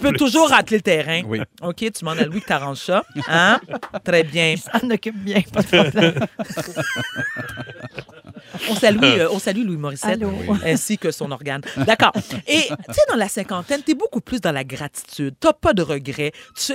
peux 0.00 0.12
toujours 0.12 0.48
racler 0.48 0.78
le 0.78 0.82
terrain. 0.82 1.22
Oui. 1.38 1.44
OK, 1.62 1.76
tu 1.76 1.90
demandes 2.00 2.18
à 2.18 2.24
Louis 2.26 2.40
que 2.40 2.46
t'arranges 2.46 2.78
ça. 2.78 3.04
Hein? 3.28 3.60
Très 4.04 4.24
bien. 4.24 4.54
Ça 4.56 4.80
en 4.82 4.90
occupe 4.90 5.16
bien, 5.16 5.40
pas 5.52 5.62
de 5.62 5.66
problème. 5.66 6.26
On 8.70 8.74
salue, 8.76 9.02
euh, 9.02 9.28
on 9.30 9.38
salue 9.38 9.64
Louis 9.64 9.76
Morissette 9.76 10.22
Allô? 10.22 10.30
ainsi 10.64 10.96
que 10.96 11.10
son 11.10 11.30
organe. 11.32 11.62
D'accord. 11.76 12.12
Et 12.46 12.62
tu 12.68 12.92
sais, 12.92 13.00
dans 13.08 13.16
la 13.16 13.28
cinquantaine, 13.28 13.82
tu 13.82 13.92
es 13.92 13.94
beaucoup 13.94 14.20
plus 14.20 14.40
dans 14.40 14.52
la 14.52 14.64
gratitude. 14.64 15.34
Tu 15.40 15.48
pas 15.60 15.74
de 15.74 15.82
regrets. 15.82 16.32
Tu 16.56 16.74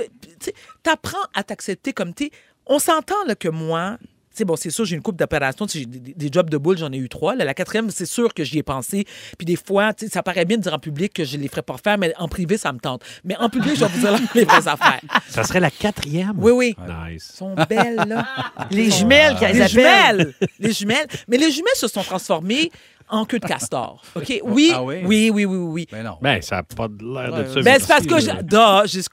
apprends 0.86 1.18
à 1.34 1.42
t'accepter 1.42 1.92
comme 1.92 2.14
tu 2.14 2.24
es. 2.24 2.30
On 2.66 2.78
s'entend 2.78 3.14
que 3.38 3.48
moi, 3.48 3.98
sais, 4.32 4.44
bon, 4.44 4.56
c'est 4.56 4.70
sûr, 4.70 4.84
j'ai 4.84 4.96
une 4.96 5.02
coupe 5.02 5.16
d'opérations. 5.16 5.66
Des, 5.66 5.84
des 5.86 6.28
jobs 6.32 6.48
de 6.50 6.56
boule, 6.56 6.78
j'en 6.78 6.92
ai 6.92 6.96
eu 6.96 7.08
trois. 7.08 7.34
Là, 7.34 7.44
la 7.44 7.54
quatrième, 7.54 7.90
c'est 7.90 8.06
sûr 8.06 8.32
que 8.34 8.44
j'y 8.44 8.58
ai 8.58 8.62
pensé. 8.62 9.04
Puis 9.38 9.44
des 9.44 9.56
fois, 9.56 9.92
ça 10.10 10.22
paraît 10.22 10.44
bien 10.44 10.56
de 10.56 10.62
dire 10.62 10.74
en 10.74 10.78
public 10.78 11.12
que 11.12 11.24
je 11.24 11.36
les 11.36 11.48
ferais 11.48 11.62
pas 11.62 11.76
faire, 11.82 11.98
mais 11.98 12.12
en 12.18 12.28
privé, 12.28 12.56
ça 12.56 12.72
me 12.72 12.78
tente. 12.78 13.02
Mais 13.24 13.36
en 13.36 13.48
public, 13.48 13.74
je 13.76 13.84
vais 13.84 13.90
vous 13.90 14.00
dire 14.00 14.18
les 14.34 14.44
vraies 14.44 14.68
affaires. 14.68 15.00
Ça 15.28 15.44
serait 15.44 15.60
la 15.60 15.70
quatrième? 15.70 16.34
Oui, 16.38 16.52
oui. 16.52 16.76
Nice. 16.78 17.30
Elles 17.32 17.36
sont 17.38 17.54
belles, 17.68 18.04
là. 18.08 18.26
Les 18.70 18.90
jumelles 18.90 19.36
qu'elles 19.38 19.56
Les 19.56 19.62
appellent. 19.62 19.70
jumelles! 19.70 20.34
Les 20.58 20.72
jumelles. 20.72 21.06
Mais 21.28 21.36
les 21.36 21.50
jumelles 21.50 21.74
se 21.74 21.88
sont 21.88 22.02
transformées 22.02 22.70
en 23.10 23.24
queue 23.24 23.38
de 23.38 23.46
castor. 23.46 24.00
OK? 24.14 24.40
Oui, 24.44 24.72
Ah 24.74 24.82
oui? 24.82 25.02
oui, 25.04 25.30
oui, 25.32 25.44
oui, 25.44 25.56
oui. 25.56 25.86
Mais 25.92 26.02
non. 26.02 26.16
Ben, 26.22 26.40
ça 26.42 26.56
n'a 26.56 26.62
pas 26.62 26.88
de 26.88 27.02
l'air 27.02 27.32
de 27.32 27.44
ça. 27.48 27.54
ouais. 27.56 27.62
Ben, 27.62 27.76
c'est 27.80 27.88
parce 27.88 28.06
que... 28.06 28.18
j'ai- 28.20 28.30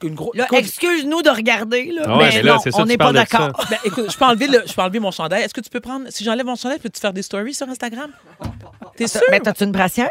une 0.08 0.14
grosse... 0.14 0.36
Excuse-nous 0.52 1.22
de 1.22 1.30
regarder, 1.30 1.90
là, 1.92 2.02
Ah 2.06 2.16
ouais, 2.18 2.28
mais, 2.28 2.34
mais 2.36 2.42
là, 2.42 2.52
non, 2.54 2.58
c'est 2.60 2.70
ça, 2.70 2.82
on 2.82 2.86
n'est 2.86 2.96
pas 2.96 3.12
d'accord. 3.12 3.52
Ben, 3.70 3.78
écoute, 3.84 4.10
je 4.12 4.16
peux, 4.16 4.24
enlever 4.24 4.46
le- 4.46 4.62
je 4.66 4.72
peux 4.72 4.82
enlever 4.82 5.00
mon 5.00 5.10
chandail. 5.10 5.42
Est-ce 5.42 5.54
que 5.54 5.60
tu 5.60 5.70
peux 5.70 5.80
prendre... 5.80 6.06
Si 6.10 6.24
j'enlève 6.24 6.46
mon 6.46 6.56
chandail, 6.56 6.78
peux-tu 6.78 7.00
faire 7.00 7.12
des 7.12 7.22
stories 7.22 7.54
sur 7.54 7.68
Instagram? 7.68 8.10
T'es 8.96 9.06
sûr? 9.08 9.20
Mais 9.30 9.40
t'as-tu 9.40 9.64
une 9.64 9.72
brassière? 9.72 10.08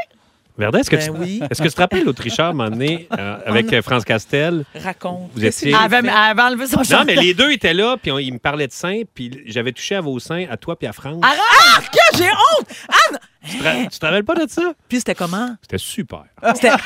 Verdun, 0.57 0.79
est-ce 0.79 0.89
que, 0.89 0.95
Ben 0.95 1.05
tu, 1.05 1.11
oui. 1.11 1.39
est-ce 1.51 1.61
que 1.61 1.67
tu 1.67 1.73
te 1.75 1.79
rappelles 1.81 2.03
l'Autricheur, 2.03 2.47
à 2.47 2.49
un 2.49 2.53
moment 2.53 2.71
donné, 2.71 3.07
euh, 3.15 3.37
avec 3.45 3.71
euh, 3.73 3.83
France 3.83 4.03
Castel? 4.03 4.65
Raconte. 4.73 5.29
Vous 5.35 5.45
étiez- 5.45 5.69
Elle 5.69 5.75
avait, 5.75 5.97
elle 5.99 6.09
avait 6.09 6.41
enlevé 6.41 6.65
son 6.65 6.81
Non, 6.97 7.03
mais 7.05 7.13
les 7.15 7.35
deux 7.35 7.51
étaient 7.51 7.75
là, 7.75 7.95
puis 8.01 8.11
on- 8.11 8.17
ils 8.17 8.33
me 8.33 8.39
parlaient 8.39 8.65
de 8.65 8.71
seins, 8.73 9.03
puis 9.13 9.43
j'avais 9.45 9.71
touché 9.71 9.93
à 9.93 10.01
vos 10.01 10.17
seins, 10.19 10.47
à 10.49 10.57
toi 10.57 10.75
puis 10.75 10.87
à 10.87 10.93
France. 10.93 11.21
Arrête! 11.23 11.39
Ah, 11.39 12.17
j'ai 12.17 12.23
honte! 12.29 12.67
Anne! 12.89 13.19
Tu 13.49 13.57
te, 13.57 13.63
ra- 13.63 13.73
tu 13.91 13.99
te 13.99 14.05
rappelles 14.05 14.23
pas 14.23 14.35
de 14.35 14.49
ça? 14.49 14.73
Puis 14.89 14.97
c'était 14.99 15.15
comment? 15.15 15.55
C'était 15.61 15.77
super. 15.77 16.23
C'était- 16.55 16.71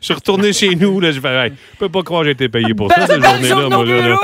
Je 0.00 0.04
suis 0.06 0.14
retourné 0.14 0.52
chez 0.52 0.74
nous, 0.74 1.00
là, 1.00 1.12
je 1.12 1.20
fais, 1.20 1.28
hey, 1.46 1.52
je 1.74 1.78
peux 1.78 1.88
pas 1.90 2.02
croire 2.02 2.22
que 2.22 2.28
j'ai 2.28 2.32
été 2.32 2.48
payé 2.48 2.72
pour 2.72 2.90
ça, 2.90 3.06
Belle- 3.06 3.20
cette 3.22 3.24
journée-là, 3.24 3.68
moi, 3.68 3.84
là. 3.84 4.08
là. 4.08 4.16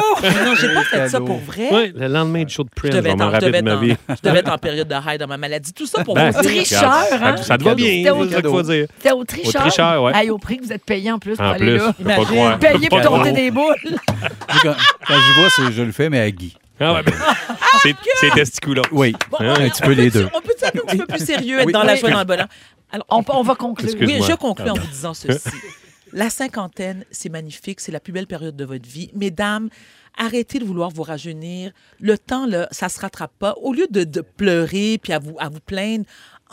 non, 0.44 0.54
j'ai 0.58 0.72
pas 0.72 0.82
fait 0.84 1.08
ça 1.08 1.20
pour 1.20 1.38
vrai. 1.40 1.68
Ouais, 1.70 1.92
le 1.94 2.06
lendemain 2.08 2.44
du 2.44 2.54
show 2.54 2.62
de 2.62 2.70
Je 2.74 2.80
Prince, 2.80 2.94
devais, 2.94 3.10
je 3.10 3.14
en, 3.14 3.18
je, 3.18 3.22
rappelle 3.24 3.48
devais 3.52 3.58
de 3.60 3.64
ma 3.64 3.70
être 3.72 3.76
en- 3.78 3.80
vie. 3.82 3.96
je 4.08 4.28
devais 4.28 4.38
être 4.38 4.52
en 4.52 4.58
période 4.58 4.88
de 4.88 4.94
high 4.94 5.18
dans 5.20 5.26
ma 5.26 5.36
maladie. 5.36 5.72
Tout 5.74 5.86
ça 5.86 6.02
pour 6.04 6.14
Ben, 6.14 6.30
vous 6.30 6.42
tricheur, 6.42 6.82
hein? 7.12 7.36
Ça 7.38 7.58
te 7.58 7.64
va 7.64 7.74
bien, 7.74 7.86
C'était 7.88 8.10
au 8.10 8.24
c'est 8.26 8.34
ça 8.34 8.40
qu'il 8.40 8.50
faut 8.50 8.62
dire. 8.62 8.86
C'était 8.96 9.12
au 9.12 9.24
tricheur. 9.24 9.60
Au 9.62 9.68
tricheur, 9.68 10.02
ouais. 10.04 10.12
Hey, 10.14 10.30
au 10.30 10.38
prix 10.38 10.56
que 10.56 10.64
vous 10.64 10.72
êtes 10.72 10.84
payé 10.84 11.12
en 11.12 11.18
plus 11.18 11.36
pour 11.36 11.44
En 11.44 11.50
aller 11.50 11.58
plus, 11.66 11.76
là. 11.78 11.94
je 11.98 12.02
Imagine. 12.04 12.58
Payé 12.60 12.88
pour 12.88 13.00
compter 13.02 13.32
des 13.32 13.50
boules. 13.50 13.74
Quand, 14.62 14.74
j'y 15.10 15.40
vois, 15.40 15.50
c'est- 15.50 15.72
je 15.72 15.82
le 15.82 15.92
fais, 15.92 16.08
mais 16.08 16.20
à 16.20 16.30
Guy. 16.30 16.56
Ah 16.81 16.95
ouais, 16.95 17.03
ben, 17.03 17.12
c'est- 17.83 17.95
c'est 18.20 18.31
testiculo. 18.31 18.83
Oui, 18.93 19.14
Bon, 19.31 19.39
un 19.41 19.53
on- 19.53 19.68
petit 19.70 19.83
peu 19.83 19.93
les 19.93 20.11
deux. 20.11 20.29
On 20.35 20.41
peut 20.41 20.53
être 20.61 20.64
un 20.66 20.70
petit 20.87 20.97
peu 20.99 21.07
plus 21.07 21.25
sérieux, 21.25 21.61
être 21.61 21.66
Oui. 21.66 21.72
dans 21.72 21.83
la 21.85 21.93
Oui. 21.95 21.99
joie, 22.01 22.11
dans 22.11 22.18
le 22.18 22.25
bonheur. 22.25 22.49
Alors, 22.91 23.07
On, 23.11 23.22
on 23.29 23.43
va 23.43 23.55
conclure. 23.55 23.89
Oui, 23.89 23.95
Excuse-moi. 23.97 24.27
je 24.29 24.35
conclue 24.35 24.70
en 24.70 24.75
vous 24.75 24.87
disant 24.89 25.14
ceci. 25.14 25.49
La 26.12 26.31
cinquantaine, 26.31 27.05
c'est 27.11 27.29
magnifique, 27.29 27.81
c'est 27.81 27.91
la 27.93 27.99
plus 28.01 28.12
belle 28.12 28.27
période 28.29 28.55
de 28.55 28.64
votre 28.64 28.89
vie. 28.89 29.11
Mesdames, 29.14 29.68
arrêtez 30.16 30.61
de 30.61 30.64
vouloir 30.64 30.91
vous 30.91 31.03
rajeunir. 31.03 31.72
Le 32.01 32.16
temps, 32.18 32.47
là, 32.47 32.68
ça 32.70 32.89
se 32.89 33.01
rattrape 33.01 33.33
pas. 33.39 33.55
Au 33.62 33.72
lieu 33.72 33.87
de, 33.91 34.05
de 34.05 34.20
pleurer 34.20 34.99
puis 35.03 35.12
à 35.12 35.18
vous, 35.18 35.35
à 35.41 35.49
vous 35.49 35.59
plaindre, 35.61 36.05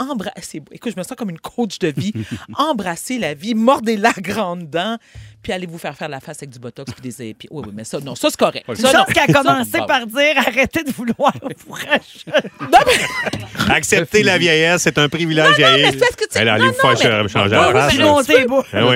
embrassez. 0.10 0.62
Écoute, 0.72 0.94
je 0.96 1.00
me 1.00 1.04
sens 1.04 1.16
comme 1.18 1.30
une 1.30 1.40
coach 1.40 1.80
de 1.80 1.88
vie. 1.96 2.14
Embrassez 2.58 3.18
la 3.20 3.34
vie, 3.34 3.54
mordez 3.56 3.98
la 3.98 4.12
grande 4.18 4.70
dent, 4.70 4.98
puis 5.44 5.52
allez 5.54 5.66
vous 5.68 5.78
faire 5.78 5.96
faire 5.96 6.10
la 6.10 6.20
face 6.20 6.38
avec 6.40 6.50
du 6.52 6.60
botox 6.60 6.92
puis 6.94 7.02
des 7.02 7.30
épis? 7.30 7.48
Oui, 7.52 7.64
oui, 7.66 7.72
mais 7.76 7.84
ça, 7.84 8.00
non, 8.00 8.16
ça 8.16 8.30
c'est 8.30 8.38
correct. 8.40 8.66
Une 8.68 8.76
Ça, 8.76 8.92
non. 9.00 9.06
qui 9.06 9.20
a 9.20 9.28
commencé 9.28 9.80
par 9.88 10.06
dire 10.08 10.38
arrêtez 10.38 10.84
de 10.84 10.92
vouloir 10.92 11.34
vous 11.66 11.74
racheter. 11.74 12.32
Accepter 13.70 14.24
la 14.24 14.38
vieillesse, 14.38 14.82
c'est 14.84 14.98
un 14.98 15.08
privilège 15.10 15.56
vieillir. 15.56 15.88
mais 15.88 15.92
c'est 15.92 15.98
parce 16.00 16.16
que 16.16 16.26
tu- 16.28 16.44
non, 16.46 16.52
allez 16.52 16.64
vous 16.66 16.72
non, 16.72 16.74
faire 16.74 16.90
mais- 16.90 17.30
changer 17.30 17.56
la 17.56 17.74
face. 17.74 17.94
mais 17.94 18.04
non. 18.04 18.18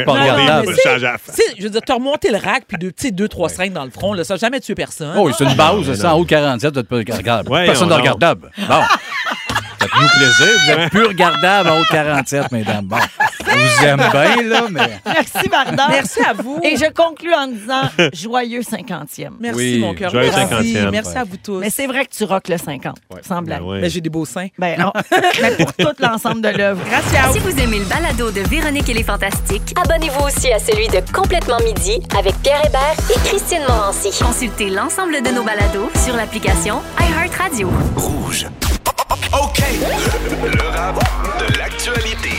Ah 0.08 0.62
je 1.58 1.64
veux 1.64 1.70
dire, 1.70 1.82
t'as 1.86 1.94
remonté 1.96 2.32
le 2.32 2.38
rack 2.38 2.66
puis 2.68 2.78
de, 2.78 2.90
tu 2.90 2.96
sais, 3.08 3.12
deux, 3.12 3.28
trois 3.28 3.50
seringues 3.50 3.74
dans 3.74 3.86
le 3.86 3.92
front, 3.92 4.14
là, 4.14 4.24
ça 4.24 4.36
n'a 4.36 4.38
jamais 4.40 4.60
tué 4.60 4.76
personne. 4.76 5.14
Oh, 5.18 5.32
c'est 5.38 5.44
une 5.44 5.54
base, 5.56 5.88
non, 5.88 5.96
ça, 5.96 6.14
en 6.16 6.20
haut 6.20 6.24
de 6.24 6.30
47, 6.30 6.74
vous 6.74 6.80
êtes 6.80 6.88
pas 6.88 6.96
regardable. 6.98 7.50
Personne 7.50 7.90
non, 7.90 7.96
Faites-nous 9.96 10.20
plaisir. 10.20 10.60
Vous 10.66 10.72
êtes 10.72 10.90
plus 10.92 11.06
regardable 11.06 11.70
en 11.70 11.78
haut 11.80 11.84
de 11.84 11.88
47, 11.92 12.52
mesdames. 12.52 12.86
Bon. 12.86 12.98
Je 13.48 13.52
vous 13.52 13.86
aime 13.86 13.98
bien, 14.12 14.44
là, 14.44 14.62
mais. 14.70 15.00
Merci, 15.06 15.48
Varda. 15.50 15.88
Merci 15.90 16.20
à 16.22 16.34
vous. 16.34 16.60
Et 16.64 16.76
je 16.78 16.92
conclus 16.92 17.34
en 17.34 17.48
disant 17.48 17.84
joyeux 18.14 18.62
50e. 18.62 19.30
Merci, 19.40 19.58
Oui, 19.58 19.80
mon 19.80 19.94
cœur. 19.94 20.12
joyeux 20.12 20.32
Merci. 20.36 20.74
50e. 20.74 20.90
Merci 20.92 21.18
à 21.18 21.24
vous 21.24 21.38
tous. 21.38 21.60
Mais 21.60 21.70
c'est 21.70 21.88
vrai 21.88 22.06
que 22.06 22.14
tu 22.16 22.24
rockes 22.24 22.50
le 22.50 22.58
50, 22.58 22.96
sans 23.28 23.42
blague. 23.42 23.60
Ben 23.62 23.66
ouais. 23.66 23.82
Mais 23.82 23.90
j'ai 23.90 24.02
des 24.02 24.10
beaux 24.10 24.26
seins. 24.26 24.48
Ben, 24.58 24.80
non. 24.80 24.92
Mais 25.42 25.52
pour 25.52 25.74
tout 25.74 25.94
l'ensemble 26.00 26.42
de 26.42 26.50
l'œuvre. 26.50 26.82
Gracias. 26.90 27.34
Si 27.34 27.40
vous 27.40 27.58
aimez 27.62 27.80
le 27.80 27.86
balado 27.86 28.32
de 28.32 28.42
Véronique 28.42 28.90
et 28.90 28.94
les 28.94 29.04
Fantastiques, 29.04 29.74
Abonnez-vous 29.82 30.26
aussi 30.26 30.52
à 30.52 30.60
celui 30.60 30.88
de 30.88 31.00
Complètement 31.14 31.60
Midi 31.64 32.02
avec 32.18 32.36
Pierre 32.42 32.66
Hébert 32.66 32.96
et 33.10 33.20
Christine 33.28 33.62
Morancy. 33.68 34.10
consultez 34.22 34.70
l'ensemble 34.70 35.22
de 35.22 35.30
nos 35.30 35.44
balados 35.44 35.90
sur 36.04 36.16
l'application 36.16 36.82
iHeartRadio. 37.00 37.70
Rouge. 37.96 38.48
OK. 39.12 39.60
Le 40.44 40.70
rap 40.70 40.96
de 41.40 41.58
l'actualité. 41.58 42.30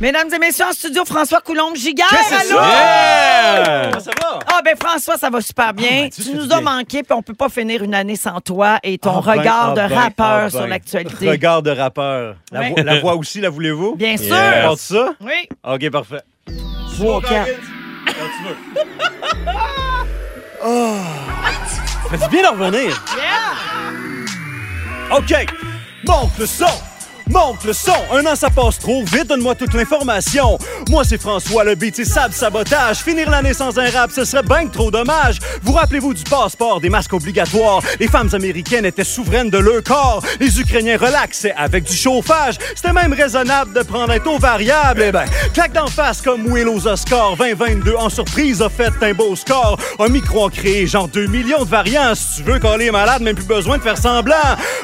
Mesdames 0.00 0.28
et 0.34 0.38
messieurs, 0.38 0.64
en 0.66 0.72
studio, 0.72 1.04
François 1.04 1.40
Coulombe-Giguère. 1.42 2.06
Allô? 2.10 2.56
Yeah! 2.58 3.90
Ça 4.00 4.10
va? 4.18 4.38
Ah, 4.46 4.60
ben 4.64 4.74
François, 4.82 5.18
ça 5.18 5.28
va 5.28 5.40
super 5.42 5.74
bien. 5.74 6.04
ben, 6.04 6.10
tu 6.10 6.34
nous 6.34 6.50
as 6.52 6.60
manqué, 6.62 7.02
puis 7.02 7.12
on 7.12 7.22
peut 7.22 7.34
pas 7.34 7.50
finir 7.50 7.82
une 7.82 7.94
année 7.94 8.16
sans 8.16 8.40
toi 8.40 8.78
et 8.82 8.96
ton 8.96 9.20
ben, 9.20 9.32
regard 9.32 9.74
ah 9.76 9.82
de 9.82 9.88
ben, 9.88 10.00
rappeur 10.00 10.40
ah 10.46 10.50
sur 10.50 10.60
ben. 10.60 10.68
l'actualité. 10.68 11.28
Regard 11.28 11.62
de 11.62 11.70
rappeur. 11.70 12.36
La, 12.50 12.60
Ouais. 12.60 12.70
voix, 12.70 12.82
la 12.82 13.00
voix 13.00 13.14
aussi, 13.16 13.40
la 13.42 13.50
voulez-vous? 13.50 13.96
Bien 13.96 14.16
sûr. 14.16 14.34
Yes. 14.34 14.64
Porte 14.64 14.78
ça? 14.78 15.10
Oui. 15.20 15.48
OK, 15.64 15.90
parfait. 15.90 16.22
Trois, 16.96 17.20
quatre. 17.20 17.50
Ça 20.62 22.16
fait 22.16 22.24
du 22.24 22.28
bien 22.30 22.42
de 22.42 22.56
revenir. 22.58 23.04
OK. 25.10 25.34
Monte 26.04 26.38
le 26.38 26.46
son. 26.46 26.89
Monte 27.30 27.64
le 27.64 27.72
son. 27.72 27.92
Un 28.12 28.26
an, 28.26 28.34
ça 28.34 28.50
passe 28.50 28.78
trop 28.78 29.04
vite. 29.04 29.28
Donne-moi 29.28 29.54
toute 29.54 29.72
l'information. 29.74 30.58
Moi, 30.88 31.04
c'est 31.04 31.20
François, 31.20 31.62
le 31.62 31.76
beat, 31.76 31.94
c'est 31.94 32.32
sabotage. 32.32 32.98
Finir 32.98 33.30
l'année 33.30 33.54
sans 33.54 33.78
un 33.78 33.88
rap, 33.88 34.10
ce 34.10 34.24
serait 34.24 34.42
bien 34.42 34.66
trop 34.66 34.90
dommage. 34.90 35.38
Vous 35.62 35.72
rappelez-vous 35.72 36.12
du 36.12 36.24
passeport, 36.24 36.80
des 36.80 36.88
masques 36.88 37.12
obligatoires? 37.12 37.82
Les 38.00 38.08
femmes 38.08 38.30
américaines 38.32 38.84
étaient 38.84 39.04
souveraines 39.04 39.48
de 39.48 39.58
leur 39.58 39.82
corps. 39.84 40.24
Les 40.40 40.60
Ukrainiens 40.60 40.96
relaxaient 40.96 41.54
avec 41.56 41.84
du 41.84 41.94
chauffage. 41.94 42.56
C'était 42.74 42.92
même 42.92 43.12
raisonnable 43.12 43.72
de 43.74 43.82
prendre 43.82 44.12
un 44.12 44.18
taux 44.18 44.38
variable. 44.38 45.04
Eh 45.06 45.12
ben, 45.12 45.24
claque 45.54 45.72
d'en 45.72 45.86
face 45.86 46.20
comme 46.20 46.46
Will 46.46 46.68
aux 46.68 46.88
Oscars. 46.88 47.36
2022 47.36 47.94
en 47.94 48.08
surprise 48.08 48.60
a 48.60 48.68
fait 48.68 48.92
un 49.02 49.12
beau 49.12 49.36
score. 49.36 49.78
Un 50.00 50.08
micro 50.08 50.46
a 50.46 50.50
créé 50.50 50.88
genre 50.88 51.06
2 51.06 51.26
millions 51.26 51.64
de 51.64 51.70
variants. 51.70 52.14
Si 52.16 52.42
tu 52.42 52.50
veux 52.50 52.58
coller 52.58 52.86
les 52.86 52.90
malades, 52.90 53.22
même 53.22 53.36
plus 53.36 53.46
besoin 53.46 53.78
de 53.78 53.82
faire 53.82 53.98
semblant. 53.98 54.34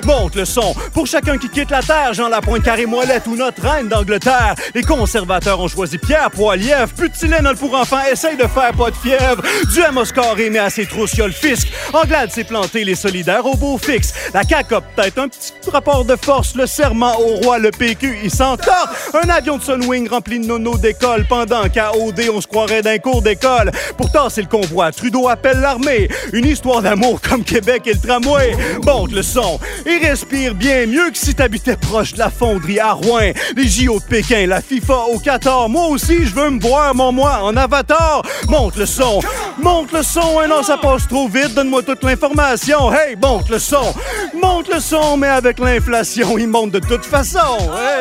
Monte 0.04 0.36
le 0.36 0.44
son. 0.44 0.74
Pour 0.94 1.08
chacun 1.08 1.38
qui 1.38 1.48
quitte 1.48 1.70
la 1.70 1.82
terre, 1.82 2.14
Jean 2.14 2.28
Lapointe, 2.36 2.64
Carré 2.64 2.84
Moellette 2.84 3.26
ou 3.28 3.34
notre 3.34 3.62
reine 3.62 3.88
d'Angleterre. 3.88 4.54
Les 4.74 4.82
conservateurs 4.82 5.58
ont 5.58 5.68
choisi 5.68 5.96
Pierre 5.96 6.30
Poilievre. 6.30 6.92
Tylenol 7.18 7.56
pour 7.56 7.74
enfants, 7.74 8.02
essaye 8.12 8.36
de 8.36 8.42
faire 8.42 8.72
pas 8.76 8.90
de 8.90 8.96
fièvre. 8.96 9.42
Du 9.72 9.82
Amos 9.82 10.12
carré, 10.14 10.50
mais 10.50 10.58
à 10.58 10.68
ses 10.68 10.84
trousses, 10.84 11.16
le 11.16 11.30
fisc. 11.30 11.68
Anglade 11.94 12.30
s'est 12.30 12.44
planté, 12.44 12.84
les 12.84 12.94
solidaires 12.94 13.46
au 13.46 13.56
beau 13.56 13.78
fixe. 13.78 14.12
La 14.34 14.42
CAQ 14.42 14.74
peut-être 14.94 15.18
un 15.18 15.28
petit 15.28 15.54
rapport 15.72 16.04
de 16.04 16.14
force. 16.14 16.54
Le 16.56 16.66
serment 16.66 17.18
au 17.18 17.36
roi, 17.36 17.58
le 17.58 17.70
PQ, 17.70 18.18
il 18.24 18.30
s'entend. 18.30 18.70
Un 19.14 19.30
avion 19.30 19.56
de 19.56 19.62
Sunwing 19.62 20.06
rempli 20.06 20.38
de 20.38 20.44
nono 20.44 20.76
d'école. 20.76 21.24
Pendant 21.26 21.66
qu'à 21.70 21.96
OD, 21.96 22.20
on 22.34 22.42
se 22.42 22.46
croirait 22.46 22.82
d'un 22.82 22.98
cours 22.98 23.22
d'école. 23.22 23.70
Pourtant, 23.96 24.28
c'est 24.28 24.42
le 24.42 24.48
convoi. 24.48 24.92
Trudeau 24.92 25.26
appelle 25.28 25.60
l'armée. 25.60 26.08
Une 26.34 26.44
histoire 26.44 26.82
d'amour 26.82 27.18
comme 27.22 27.44
Québec 27.44 27.84
et 27.86 27.94
le 27.94 27.98
tramway. 27.98 28.54
Monte 28.84 29.12
le 29.12 29.22
son 29.22 29.58
et 29.86 29.96
respire 30.06 30.54
bien 30.54 30.84
mieux 30.84 31.10
que 31.10 31.16
si 31.16 31.34
t'habitais 31.34 31.76
proche 31.76 32.12
de 32.12 32.18
la 32.18 32.25
fonderie 32.30 32.80
à 32.80 32.92
Rouen. 32.92 33.32
Les 33.56 33.66
JO 33.68 33.98
de 33.98 34.04
Pékin, 34.04 34.46
la 34.46 34.60
FIFA 34.60 35.04
au 35.12 35.18
Qatar. 35.18 35.68
Moi 35.68 35.86
aussi, 35.88 36.24
je 36.26 36.34
veux 36.34 36.50
me 36.50 36.60
voir, 36.60 36.94
mon 36.94 37.12
moi, 37.12 37.40
en 37.42 37.56
avatar. 37.56 38.22
Monte 38.48 38.76
le 38.76 38.86
son. 38.86 39.20
Monte 39.58 39.92
le 39.92 40.02
son. 40.02 40.40
Un 40.40 40.50
an, 40.50 40.62
ça 40.62 40.76
passe 40.76 41.06
trop 41.08 41.28
vite. 41.28 41.54
Donne-moi 41.54 41.82
toute 41.82 42.02
l'information. 42.02 42.92
Hey, 42.92 43.16
monte 43.16 43.48
le 43.48 43.58
son. 43.58 43.94
Monte 44.40 44.68
le 44.72 44.80
son, 44.80 45.16
mais 45.16 45.28
avec 45.28 45.58
l'inflation, 45.58 46.36
il 46.38 46.48
monte 46.48 46.70
de 46.72 46.78
toute 46.80 47.04
façon. 47.04 47.38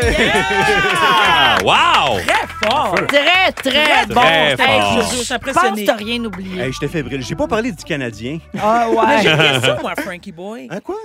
Hey. 0.01 0.31
Ah, 0.95 1.57
wow! 1.63 2.19
Très 2.19 2.69
fort. 2.69 2.95
Très, 3.07 3.51
très 3.51 4.05
bon. 4.07 4.15
Très 4.21 4.51
Hey, 4.51 4.57
fort. 4.81 4.93
je- 4.95 5.01
Je 5.01 5.05
suis 5.07 5.15
Je 5.17 5.21
pense 5.21 5.31
impressionnée. 5.31 5.81
que 5.85 5.91
t'as 5.91 5.97
rien 5.97 6.23
oublié. 6.23 6.61
Hey, 6.61 6.73
j'étais 6.73 6.87
fébrile. 6.87 7.21
J'ai 7.23 7.35
pas 7.35 7.47
parlé 7.47 7.71
du 7.71 7.83
Canadien. 7.83 8.39
Ah 8.61 8.87
J'ai 9.21 9.29
ouais. 9.29 9.33
une 9.33 9.37
question, 9.53 9.75
moi, 9.81 9.93
Frankie 9.97 10.31
Boy. 10.31 10.67
Hein, 10.71 10.79
quoi? 10.83 10.95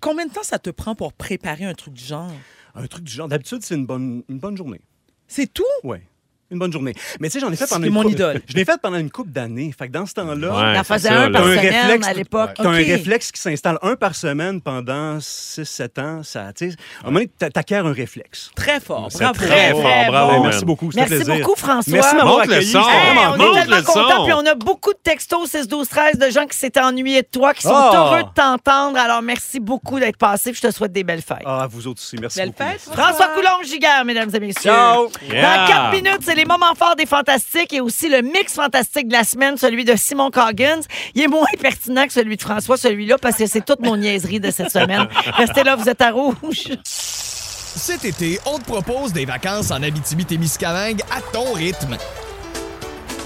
Combien 0.00 0.26
de 0.26 0.30
temps 0.32 0.42
ça 0.42 0.58
te 0.58 0.70
prend 0.70 0.94
pour 0.94 1.12
préparer 1.12 1.64
un 1.64 1.74
truc 1.74 1.94
du 1.94 2.04
genre? 2.04 2.30
Un 2.78 2.86
truc 2.86 3.04
du 3.04 3.12
genre. 3.12 3.28
D'habitude, 3.28 3.62
c'est 3.62 3.74
une 3.74 3.86
bonne, 3.86 4.22
une 4.28 4.38
bonne 4.38 4.56
journée. 4.56 4.80
C'est 5.26 5.52
tout? 5.52 5.64
Ouais. 5.84 6.02
Une 6.50 6.58
bonne 6.58 6.72
journée. 6.72 6.94
Mais 7.20 7.28
tu 7.28 7.34
sais, 7.34 7.40
j'en 7.40 7.52
ai 7.52 7.56
fait 7.56 7.68
pendant 7.68 7.86
une 7.86 7.92
mon 7.92 8.02
couple- 8.02 8.14
idole. 8.14 8.40
Je 8.48 8.54
l'ai 8.54 8.64
fait 8.64 8.80
pendant 8.80 8.96
une 8.96 9.10
couple 9.10 9.30
d'années. 9.32 9.70
Fait 9.78 9.86
que 9.88 9.92
dans 9.92 10.06
ce 10.06 10.14
temps-là, 10.14 10.48
Ouais, 10.48 10.76
T'en 10.76 10.82
c'est 10.84 10.94
faisais 10.94 11.08
ça, 11.08 11.20
un 11.24 11.30
par 11.30 11.42
un 11.42 11.50
semaine 11.56 11.72
réflexe- 11.74 12.06
à 12.08 12.12
l'époque. 12.14 12.50
T'as 12.56 12.64
un 12.64 12.80
Ok. 12.80 12.86
réflexe 12.86 13.32
qui 13.32 13.40
s'installe 13.40 13.78
un 13.82 13.96
par 13.96 14.14
semaine 14.14 14.62
pendant 14.62 15.18
6-7 15.20 15.98
ans. 16.00 16.22
Ça, 16.22 16.50
tu 16.56 16.70
sais, 16.70 16.76
à 17.04 17.08
un 17.08 17.10
moment 17.10 17.24
donné, 17.40 17.76
un 17.76 17.92
réflexe. 17.92 18.50
Très 18.56 18.80
fort. 18.80 19.08
C'est 19.10 19.18
Bravo. 19.18 19.34
très 19.34 19.70
fort, 19.72 19.82
très 19.82 20.06
bravo, 20.06 20.42
merci 20.42 20.64
beaucoup. 20.64 20.90
c'était 20.90 21.08
Merci 21.10 21.24
plaisir. 21.24 21.44
beaucoup, 21.46 21.58
François. 21.58 21.92
Merci 21.92 22.14
m'avoir 22.16 22.36
le 22.38 22.42
accueilli. 22.44 22.66
son. 22.72 22.82
C'était 22.82 22.96
Hey, 22.96 23.14
vraiment 23.14 23.30
on 23.30 23.34
est 23.56 23.60
tellement 23.60 23.76
le 23.76 23.82
contents, 23.82 24.24
puis 24.24 24.32
on 24.32 24.46
a 24.46 24.54
beaucoup 24.54 24.92
de 24.94 24.98
textos 25.04 25.50
6 25.50 25.68
12 25.68 25.88
13 25.88 26.18
de 26.18 26.30
gens 26.30 26.46
qui 26.46 26.56
s'étaient 26.56 26.80
ennuyés 26.80 27.22
de 27.22 27.28
toi, 27.30 27.52
qui 27.52 27.62
sont 27.62 27.72
Ah. 27.74 27.92
heureux 27.94 28.22
de 28.22 28.28
t'entendre. 28.34 28.96
Alors 28.98 29.20
merci 29.22 29.60
beaucoup 29.60 30.00
d'être 30.00 30.16
passé, 30.16 30.50
puis 30.52 30.60
je 30.62 30.68
te 30.68 30.72
souhaite 30.74 30.92
des 30.92 31.04
belles 31.04 31.20
fêtes. 31.22 31.42
Ah, 31.44 31.66
vous 31.70 31.86
autres 31.86 32.00
aussi. 32.00 32.16
Merci 32.18 32.38
Belle 32.38 32.52
beaucoup. 32.56 32.70
fête. 32.70 32.80
François 32.80 33.28
Coulombe-Giguère, 33.34 34.04
mesdames 34.06 34.30
et 34.32 34.40
messieurs. 34.40 34.70
Ciao. 34.70 35.08
Dans 35.28 35.66
4 35.68 35.92
minutes, 35.92 36.20
c'est 36.22 36.34
les 36.38 36.44
moments 36.44 36.74
forts 36.76 36.94
des 36.94 37.04
Fantastiques 37.04 37.72
et 37.72 37.80
aussi 37.80 38.08
le 38.08 38.22
mix 38.22 38.54
fantastique 38.54 39.08
de 39.08 39.12
la 39.12 39.24
semaine, 39.24 39.56
celui 39.56 39.84
de 39.84 39.96
Simon 39.96 40.30
Coggins. 40.30 40.82
Il 41.16 41.22
est 41.22 41.26
moins 41.26 41.44
pertinent 41.60 42.06
que 42.06 42.12
celui 42.12 42.36
de 42.36 42.42
François, 42.42 42.76
celui-là, 42.76 43.18
parce 43.18 43.36
que 43.36 43.46
c'est 43.46 43.64
toute 43.64 43.80
mon 43.80 43.96
niaiserie 43.96 44.38
de 44.38 44.52
cette 44.52 44.70
semaine. 44.70 45.08
Restez 45.34 45.64
là, 45.64 45.74
vous 45.74 45.88
êtes 45.88 46.00
à 46.00 46.12
rouge. 46.12 46.68
Cet 46.84 48.04
été, 48.04 48.38
on 48.46 48.58
te 48.58 48.64
propose 48.64 49.12
des 49.12 49.24
vacances 49.24 49.72
en 49.72 49.82
Abitibi-Témiscamingue 49.82 51.02
à 51.10 51.20
ton 51.32 51.52
rythme. 51.54 51.96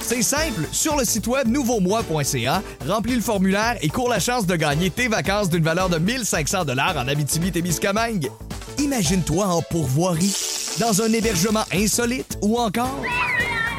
C'est 0.00 0.22
simple, 0.22 0.66
sur 0.72 0.96
le 0.96 1.04
site 1.04 1.26
web 1.26 1.48
nouveaumois.ca, 1.48 2.62
remplis 2.88 3.14
le 3.14 3.20
formulaire 3.20 3.76
et 3.82 3.88
cours 3.88 4.08
la 4.08 4.20
chance 4.20 4.46
de 4.46 4.56
gagner 4.56 4.88
tes 4.88 5.08
vacances 5.08 5.50
d'une 5.50 5.62
valeur 5.62 5.90
de 5.90 5.98
1500 5.98 6.64
dollars 6.64 6.96
en 6.96 7.06
Abitibi-Témiscamingue. 7.08 8.30
Imagine-toi 8.78 9.46
en 9.46 9.60
pourvoirie, 9.60 10.34
dans 10.78 11.02
un 11.02 11.12
hébergement 11.12 11.64
insolite 11.72 12.38
ou 12.42 12.58
encore 12.58 13.02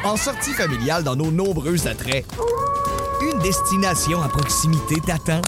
en 0.04 0.16
sortie 0.16 0.52
familiale 0.52 1.02
dans 1.02 1.16
nos 1.16 1.30
nombreux 1.30 1.86
attraits. 1.86 2.24
Une 3.22 3.38
destination 3.40 4.22
à 4.22 4.28
proximité 4.28 4.96
t'attend. 5.04 5.42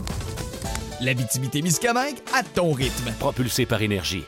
La 1.01 1.15
Miscamingue 1.63 2.17
à 2.35 2.43
ton 2.43 2.73
rythme. 2.73 3.13
Propulsé 3.19 3.67
par 3.67 3.83
énergie. 3.83 4.25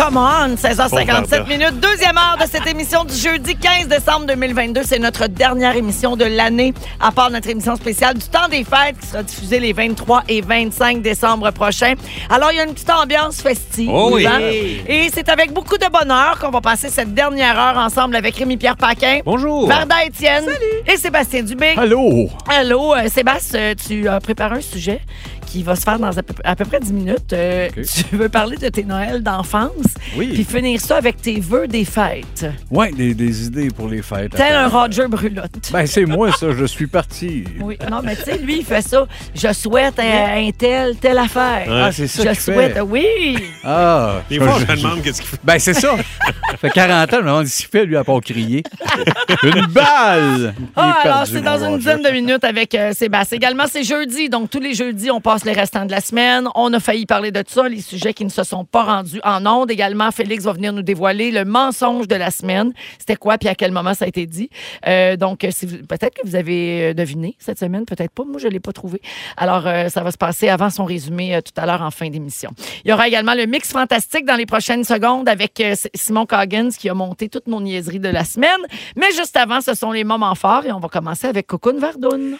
Come 0.00 0.16
on! 0.16 0.56
16h57 0.56 1.40
Bon, 1.40 1.46
minutes, 1.46 1.78
deuxième 1.80 2.16
heure 2.16 2.38
de 2.40 2.46
cette 2.50 2.66
émission 2.66 3.04
du 3.04 3.14
jeudi 3.14 3.54
15 3.54 3.88
décembre 3.88 4.26
2022. 4.26 4.82
C'est 4.82 4.98
notre 4.98 5.26
dernière 5.26 5.76
émission 5.76 6.16
de 6.16 6.24
l'année, 6.24 6.72
à 7.00 7.12
part 7.12 7.30
notre 7.30 7.50
émission 7.50 7.76
spéciale 7.76 8.14
du 8.14 8.26
temps 8.26 8.48
des 8.50 8.64
fêtes 8.64 8.98
qui 8.98 9.06
sera 9.08 9.22
diffusée 9.22 9.60
les 9.60 9.74
23 9.74 10.22
et 10.28 10.40
25 10.40 11.02
décembre 11.02 11.50
prochains. 11.50 11.94
Alors, 12.30 12.50
il 12.50 12.56
y 12.56 12.60
a 12.60 12.64
une 12.64 12.72
petite 12.72 12.88
ambiance 12.88 13.42
festive. 13.42 13.90
Oh 13.92 14.10
oui. 14.14 14.26
hein? 14.26 14.38
Et 14.40 15.10
c'est 15.12 15.28
avec 15.28 15.52
beaucoup 15.52 15.76
de 15.76 15.86
bonheur 15.90 16.38
qu'on 16.38 16.50
va 16.50 16.62
passer 16.62 16.88
cette 16.88 17.12
dernière 17.12 17.58
heure 17.58 17.76
ensemble 17.76 18.16
avec 18.16 18.36
Rémi-Pierre 18.36 18.76
Paquin. 18.78 19.20
Bonjour. 19.26 19.68
Varda 19.68 20.04
Étienne 20.06 20.48
et 20.86 20.96
Sébastien 20.96 21.42
Dubé. 21.42 21.74
Allô? 21.76 22.30
Allô, 22.48 22.94
euh, 22.94 23.08
Sébastien, 23.08 23.74
tu 23.74 24.08
as 24.08 24.18
préparé 24.20 24.56
un 24.56 24.60
sujet 24.62 25.00
qui 25.50 25.62
va 25.62 25.74
se 25.76 25.82
faire 25.82 25.98
dans 25.98 26.16
à 26.16 26.22
peu, 26.22 26.34
à 26.44 26.54
peu 26.56 26.64
près 26.64 26.78
10 26.80 26.92
minutes. 26.92 27.32
Euh. 27.32 27.68
Tu 27.76 28.16
veux 28.16 28.28
parler 28.28 28.56
de 28.56 28.68
tes 28.68 28.84
Noëls 28.84 29.22
d'enfance, 29.22 29.70
Oui. 30.16 30.30
puis 30.32 30.44
finir 30.44 30.80
ça 30.80 30.96
avec 30.96 31.20
tes 31.20 31.40
vœux 31.40 31.66
des 31.66 31.84
fêtes. 31.84 32.46
Ouais, 32.70 32.92
des, 32.92 33.14
des 33.14 33.46
idées 33.46 33.68
pour 33.70 33.88
les 33.88 34.02
fêtes. 34.02 34.32
Tel 34.36 34.54
un. 34.54 34.68
Roger 34.68 35.08
Brulotte. 35.08 35.70
Ben, 35.72 35.86
c'est 35.86 36.04
moi, 36.06 36.30
ça. 36.32 36.48
Je 36.56 36.64
suis 36.64 36.86
parti. 36.86 37.44
Oui, 37.60 37.76
non, 37.90 38.00
mais 38.04 38.14
tu 38.16 38.22
sais, 38.22 38.38
lui, 38.38 38.58
il 38.58 38.64
fait 38.64 38.82
ça. 38.82 39.06
Je 39.34 39.52
souhaite 39.52 39.98
un 39.98 40.50
tel, 40.56 40.96
telle 40.96 41.18
affaire. 41.18 41.66
Ah, 41.68 41.90
c'est 41.92 42.06
ça 42.06 42.22
Je 42.22 42.28
qu'il 42.28 42.40
souhaite, 42.40 42.74
fait. 42.74 42.80
oui. 42.80 43.36
Ah. 43.64 44.22
Des 44.28 44.38
fois, 44.38 44.56
je 44.60 44.72
me 44.72 44.76
demande 44.76 45.02
qu'est-ce 45.02 45.20
qu'il 45.20 45.30
fait. 45.30 45.40
Ben, 45.42 45.58
c'est 45.58 45.74
ça. 45.74 45.96
ça 46.50 46.56
fait 46.56 46.70
40 46.70 47.12
ans, 47.12 47.16
je 47.16 47.22
me 47.22 47.26
demande 47.26 47.46
s'il 47.46 47.66
fait, 47.66 47.84
lui, 47.84 47.96
à 47.96 48.04
part 48.04 48.20
crier. 48.20 48.62
Une 49.42 49.66
balle! 49.66 50.54
Ah, 50.76 50.98
alors, 51.02 51.26
c'est 51.26 51.40
dans 51.40 51.64
une 51.64 51.78
dizaine 51.78 52.02
de 52.02 52.10
minutes 52.10 52.44
avec 52.44 52.74
euh, 52.74 52.92
Sébastien. 52.92 53.36
Également, 53.36 53.64
c'est 53.70 53.82
jeudi, 53.84 54.28
donc 54.28 54.50
tous 54.50 54.60
les 54.60 54.74
jeudis, 54.74 55.10
on 55.10 55.20
passe 55.20 55.39
les 55.44 55.52
restants 55.52 55.84
de 55.84 55.90
la 55.90 56.00
semaine. 56.00 56.48
On 56.54 56.72
a 56.72 56.80
failli 56.80 57.06
parler 57.06 57.30
de 57.30 57.42
ça, 57.46 57.68
les 57.68 57.80
sujets 57.80 58.14
qui 58.14 58.24
ne 58.24 58.30
se 58.30 58.42
sont 58.42 58.64
pas 58.64 58.84
rendus 58.84 59.20
en 59.24 59.44
ondes. 59.46 59.70
Également, 59.70 60.10
Félix 60.10 60.44
va 60.44 60.52
venir 60.52 60.72
nous 60.72 60.82
dévoiler 60.82 61.30
le 61.30 61.44
mensonge 61.44 62.08
de 62.08 62.14
la 62.14 62.30
semaine. 62.30 62.72
C'était 62.98 63.16
quoi, 63.16 63.38
puis 63.38 63.48
à 63.48 63.54
quel 63.54 63.72
moment 63.72 63.94
ça 63.94 64.04
a 64.04 64.08
été 64.08 64.26
dit. 64.26 64.50
Euh, 64.86 65.16
donc, 65.16 65.40
peut-être 65.40 66.14
que 66.14 66.26
vous 66.26 66.34
avez 66.34 66.90
euh, 66.90 66.94
deviné 66.94 67.36
cette 67.38 67.58
semaine, 67.58 67.84
peut-être 67.84 68.12
pas. 68.12 68.24
Moi, 68.24 68.38
je 68.38 68.46
ne 68.46 68.52
l'ai 68.52 68.60
pas 68.60 68.72
trouvé. 68.72 69.00
Alors, 69.36 69.66
euh, 69.66 69.88
ça 69.88 70.02
va 70.02 70.10
se 70.10 70.18
passer 70.18 70.48
avant 70.48 70.70
son 70.70 70.84
résumé 70.84 71.40
tout 71.44 71.60
à 71.60 71.66
l'heure 71.66 71.82
en 71.82 71.90
fin 71.90 72.08
d'émission. 72.08 72.50
Il 72.84 72.90
y 72.90 72.92
aura 72.92 73.08
également 73.08 73.34
le 73.34 73.46
mix 73.46 73.70
fantastique 73.72 74.24
dans 74.24 74.36
les 74.36 74.46
prochaines 74.46 74.84
secondes 74.84 75.28
avec 75.28 75.62
Simon 75.94 76.26
Coggins 76.26 76.70
qui 76.70 76.88
a 76.88 76.94
monté 76.94 77.28
toutes 77.28 77.46
nos 77.46 77.60
niaiseries 77.60 78.00
de 78.00 78.08
la 78.08 78.24
semaine. 78.24 78.60
Mais 78.96 79.10
juste 79.12 79.36
avant, 79.36 79.60
ce 79.60 79.74
sont 79.74 79.92
les 79.92 80.04
moments 80.04 80.34
forts 80.34 80.66
et 80.66 80.72
on 80.72 80.80
va 80.80 80.88
commencer 80.88 81.26
avec 81.26 81.46
Cocoon 81.46 81.78
Vardoun. 81.78 82.38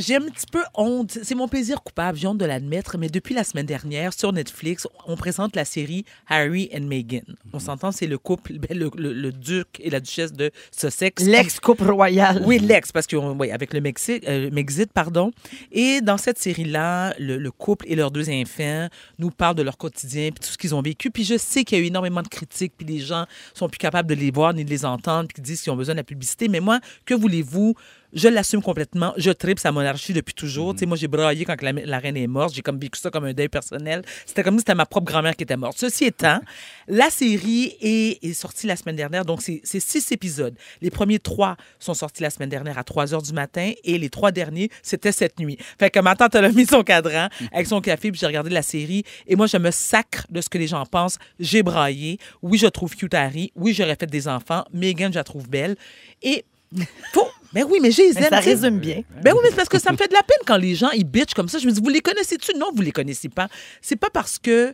J'ai 0.00 0.16
un 0.16 0.22
petit 0.22 0.46
peu 0.50 0.62
honte. 0.74 1.18
C'est 1.22 1.34
mon 1.34 1.46
plaisir 1.46 1.82
coupable, 1.82 2.16
j'ai 2.16 2.26
honte 2.26 2.38
de 2.38 2.44
l'admettre, 2.46 2.96
mais 2.98 3.08
depuis 3.08 3.34
la 3.34 3.44
semaine 3.44 3.66
dernière, 3.66 4.12
sur 4.12 4.32
Netflix, 4.32 4.88
on 5.06 5.14
présente 5.16 5.54
la 5.54 5.64
série 5.64 6.04
Harry 6.28 6.70
and 6.74 6.82
Meghan. 6.82 7.20
On 7.52 7.58
s'entend, 7.58 7.92
c'est 7.92 8.06
le 8.06 8.16
couple, 8.18 8.54
ben, 8.58 8.76
le, 8.78 8.90
le- 8.96 9.12
le 9.12 9.32
duc 9.32 9.66
et 9.78 9.90
la 9.90 10.00
duchesse 10.00 10.32
de 10.32 10.50
Sussex. 10.76 11.22
L'ex-couple 11.24 11.90
royal. 11.90 12.42
Oui, 12.46 12.58
l'ex, 12.58 12.92
parce 12.92 13.06
que 13.06 13.16
oui, 13.16 13.50
avec 13.50 13.74
le 13.74 13.80
Mexique, 13.80 14.26
euh, 14.26 14.48
Mexit, 14.50 14.90
pardon. 14.92 15.32
Et 15.70 16.00
dans 16.00 16.16
cette 16.16 16.38
série-là, 16.38 17.14
le, 17.18 17.36
le 17.36 17.50
couple 17.50 17.84
et 17.88 17.94
leurs 17.94 18.10
deux 18.10 18.30
enfants 18.30 18.88
nous 19.18 19.30
parlent 19.30 19.54
de 19.56 19.62
leur 19.62 19.76
quotidien, 19.76 20.30
puis 20.30 20.40
tout 20.40 20.52
ce 20.52 20.58
qu'ils 20.58 20.74
ont 20.74 20.82
vécu. 20.82 21.10
Puis 21.10 21.24
je 21.24 21.36
sais 21.36 21.64
qu'il 21.64 21.76
y 21.78 21.80
a 21.80 21.84
eu 21.84 21.88
énormément 21.88 22.22
de 22.22 22.28
critiques, 22.28 22.72
puis 22.78 22.86
les 22.86 23.00
gens 23.00 23.26
sont 23.54 23.68
plus 23.68 23.78
capables 23.78 24.08
de 24.08 24.14
les 24.14 24.30
voir 24.30 24.54
ni 24.54 24.64
de 24.64 24.70
les 24.70 24.84
entendre, 24.84 25.28
puis 25.28 25.34
qui 25.34 25.42
disent 25.42 25.60
qu'ils 25.62 25.72
ont 25.72 25.76
besoin 25.76 25.94
de 25.94 26.00
la 26.00 26.04
publicité. 26.04 26.48
Mais 26.48 26.60
moi, 26.60 26.80
que 27.04 27.14
voulez-vous? 27.14 27.74
Je 28.12 28.28
l'assume 28.28 28.62
complètement. 28.62 29.12
Je 29.16 29.30
tripe 29.30 29.58
sa 29.58 29.72
monarchie 29.72 30.12
depuis 30.12 30.34
toujours. 30.34 30.74
Tu 30.74 30.80
sais, 30.80 30.86
moi, 30.86 30.96
j'ai 30.96 31.08
braillé 31.08 31.44
quand 31.44 31.60
la, 31.62 31.72
la 31.72 31.98
reine 31.98 32.16
est 32.16 32.26
morte. 32.26 32.54
J'ai 32.54 32.62
comme 32.62 32.78
vécu 32.78 32.98
ça 32.98 33.10
comme 33.10 33.24
un 33.24 33.32
deuil 33.32 33.48
personnel. 33.48 34.02
C'était 34.26 34.42
comme 34.42 34.54
si 34.54 34.60
c'était 34.60 34.74
ma 34.74 34.86
propre 34.86 35.06
grand-mère 35.06 35.36
qui 35.36 35.44
était 35.44 35.56
morte. 35.56 35.78
Ceci 35.78 36.04
étant, 36.04 36.40
la 36.88 37.10
série 37.10 37.76
est, 37.80 38.24
est 38.24 38.32
sortie 38.32 38.66
la 38.66 38.76
semaine 38.76 38.96
dernière. 38.96 39.24
Donc, 39.24 39.42
c'est 39.42 39.60
c'est 39.64 39.80
six 39.80 40.12
épisodes. 40.12 40.54
Les 40.80 40.90
premiers 40.90 41.18
trois 41.18 41.56
sont 41.78 41.94
sortis 41.94 42.22
la 42.22 42.30
semaine 42.30 42.48
dernière 42.48 42.78
à 42.78 42.84
3 42.84 43.14
heures 43.14 43.22
du 43.22 43.32
matin 43.32 43.72
et 43.84 43.98
les 43.98 44.10
trois 44.10 44.32
derniers, 44.32 44.70
c'était 44.82 45.12
cette 45.12 45.38
nuit. 45.38 45.58
Fait 45.78 45.90
que 45.90 46.00
ma 46.00 46.16
tante, 46.16 46.34
elle 46.34 46.44
a 46.44 46.52
mis 46.52 46.66
son 46.66 46.82
cadran 46.82 47.28
avec 47.52 47.66
son 47.66 47.80
café 47.80 48.10
puis 48.10 48.20
j'ai 48.20 48.26
regardé 48.26 48.50
la 48.50 48.62
série 48.62 49.04
et 49.26 49.36
moi, 49.36 49.46
je 49.46 49.56
me 49.56 49.70
sacre 49.70 50.26
de 50.30 50.40
ce 50.40 50.48
que 50.48 50.58
les 50.58 50.66
gens 50.66 50.84
pensent. 50.86 51.18
J'ai 51.38 51.62
braillé. 51.62 52.18
Oui, 52.42 52.58
je 52.58 52.66
trouve 52.66 52.94
cute 52.96 53.14
Harry. 53.14 53.52
Oui, 53.54 53.74
j'aurais 53.74 53.96
fait 53.96 54.06
des 54.06 54.28
enfants. 54.28 54.64
Megan, 54.72 55.12
je 55.12 55.18
la 55.18 55.24
trouve 55.24 55.48
belle. 55.48 55.76
Et 56.22 56.44
faut... 57.12 57.28
Ben 57.52 57.64
oui, 57.68 57.78
mais 57.82 57.90
j'ai 57.90 58.12
Mais 58.12 58.28
ça 58.28 58.38
résume 58.38 58.78
bien. 58.78 59.02
Ben 59.22 59.32
oui, 59.32 59.40
mais 59.42 59.50
c'est 59.50 59.56
parce 59.56 59.68
que 59.68 59.78
ça 59.80 59.90
me 59.92 59.96
fait 59.96 60.06
de 60.08 60.12
la 60.14 60.22
peine 60.22 60.38
quand 60.46 60.56
les 60.56 60.74
gens 60.74 60.90
ils 60.90 61.04
bitchent 61.04 61.34
comme 61.34 61.48
ça. 61.48 61.58
Je 61.58 61.66
me 61.66 61.72
dis, 61.72 61.80
vous 61.80 61.88
les 61.88 62.00
connaissez-tu? 62.00 62.56
Non, 62.56 62.70
vous 62.74 62.82
les 62.82 62.92
connaissez 62.92 63.28
pas. 63.28 63.48
C'est 63.80 63.96
pas 63.96 64.10
parce 64.10 64.38
que 64.38 64.72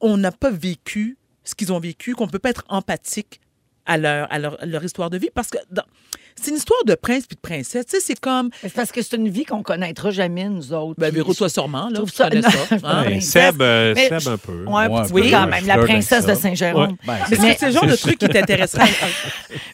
on 0.00 0.16
n'a 0.16 0.32
pas 0.32 0.50
vécu 0.50 1.16
ce 1.44 1.54
qu'ils 1.54 1.72
ont 1.72 1.78
vécu 1.80 2.14
qu'on 2.14 2.28
peut 2.28 2.38
pas 2.38 2.50
être 2.50 2.64
empathique 2.68 3.40
à 3.84 3.98
leur, 3.98 4.32
à 4.32 4.38
leur, 4.38 4.56
leur 4.64 4.82
histoire 4.84 5.10
de 5.10 5.18
vie. 5.18 5.28
Parce 5.34 5.48
que 5.50 5.58
dans- 5.70 5.84
c'est 6.40 6.50
une 6.50 6.56
histoire 6.56 6.84
de 6.84 6.94
prince 6.94 7.26
puis 7.26 7.36
de 7.36 7.40
princesse. 7.40 7.86
Tu 7.86 7.96
sais, 7.96 8.00
c'est 8.04 8.18
comme. 8.20 8.50
C'est 8.60 8.72
parce 8.72 8.92
que 8.92 9.02
c'est 9.02 9.16
une 9.16 9.28
vie 9.28 9.44
qu'on 9.44 9.62
connaîtra 9.62 10.10
jamais, 10.10 10.48
nous 10.48 10.72
autres. 10.72 10.98
Ben, 10.98 11.12
Véro, 11.12 11.34
toi 11.34 11.48
sûrement, 11.48 11.88
là. 11.88 11.94
trouve 11.96 12.10
Tu 12.10 12.16
ça- 12.16 12.28
connais 12.28 12.40
non, 12.42 12.50
ça. 12.50 12.58
hein? 12.82 13.02
Ouais. 13.04 13.10
Ben, 13.10 13.20
Seb, 13.20 13.62
euh, 13.62 13.92
Mais 13.96 14.08
Seb 14.08 14.28
un 14.28 14.36
peu. 14.38 14.64
Ouais, 14.64 14.84
un 14.84 14.88
Ouais, 14.90 15.02
petit 15.02 15.10
un 15.12 15.14
peu 15.14 15.22
peu. 15.22 15.30
quand 15.30 15.46
même, 15.46 15.66
la 15.66 15.78
princesse 15.78 16.26
de 16.26 16.34
Saint-Jérôme. 16.34 16.90
Ouais. 16.90 16.96
Ben, 17.06 17.16
Mais 17.30 17.36
c'est- 17.36 17.56
c'est 17.58 17.66
le 17.66 17.72
genre 17.72 17.86
de 17.86 17.96
truc 17.96 18.18
qui 18.18 18.28
t'intéresserait. 18.28 18.88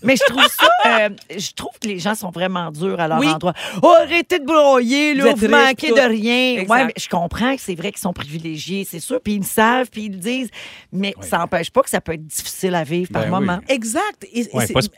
Mais 0.03 0.17
je 0.17 0.25
trouve 0.33 0.47
ça, 0.47 0.69
euh, 0.87 1.09
je 1.37 1.51
trouve 1.53 1.73
que 1.81 1.89
les 1.89 1.99
gens 1.99 2.15
sont 2.15 2.31
vraiment 2.31 2.71
durs 2.71 2.99
à 3.01 3.09
leur 3.09 3.19
Oui. 3.21 3.29
endroit. 3.29 3.55
Oh, 3.83 3.95
arrêtez 4.01 4.39
de 4.39 4.45
broyer, 4.45 5.15
Vous 5.15 5.27
là, 5.27 5.67
manquez 5.67 5.91
de 5.91 6.01
rien. 6.09 6.53
Exact. 6.61 6.71
Ouais, 6.71 6.85
mais 6.87 6.93
je 6.97 7.09
comprends 7.09 7.55
que 7.57 7.61
c'est 7.63 7.75
vrai 7.75 7.91
qu'ils 7.93 8.01
sont 8.01 8.13
privilégiés, 8.13 8.87
c'est 8.89 9.01
sûr, 9.01 9.21
puis 9.21 9.35
ils 9.35 9.41
le 9.41 9.45
savent, 9.45 9.89
puis 9.91 10.05
ils 10.05 10.13
le 10.13 10.19
disent, 10.19 10.51
mais 10.93 11.15
ça 11.21 11.39
n'empêche 11.39 11.71
pas 11.71 11.83
que 11.83 11.91
ça 11.91 12.01
peut 12.01 12.13
être 12.13 12.27
difficile 12.27 12.75
à 12.75 12.85
vivre 12.85 13.11
par 13.13 13.23
Ben 13.23 13.31
moment. 13.31 13.59
exact. 13.69 14.27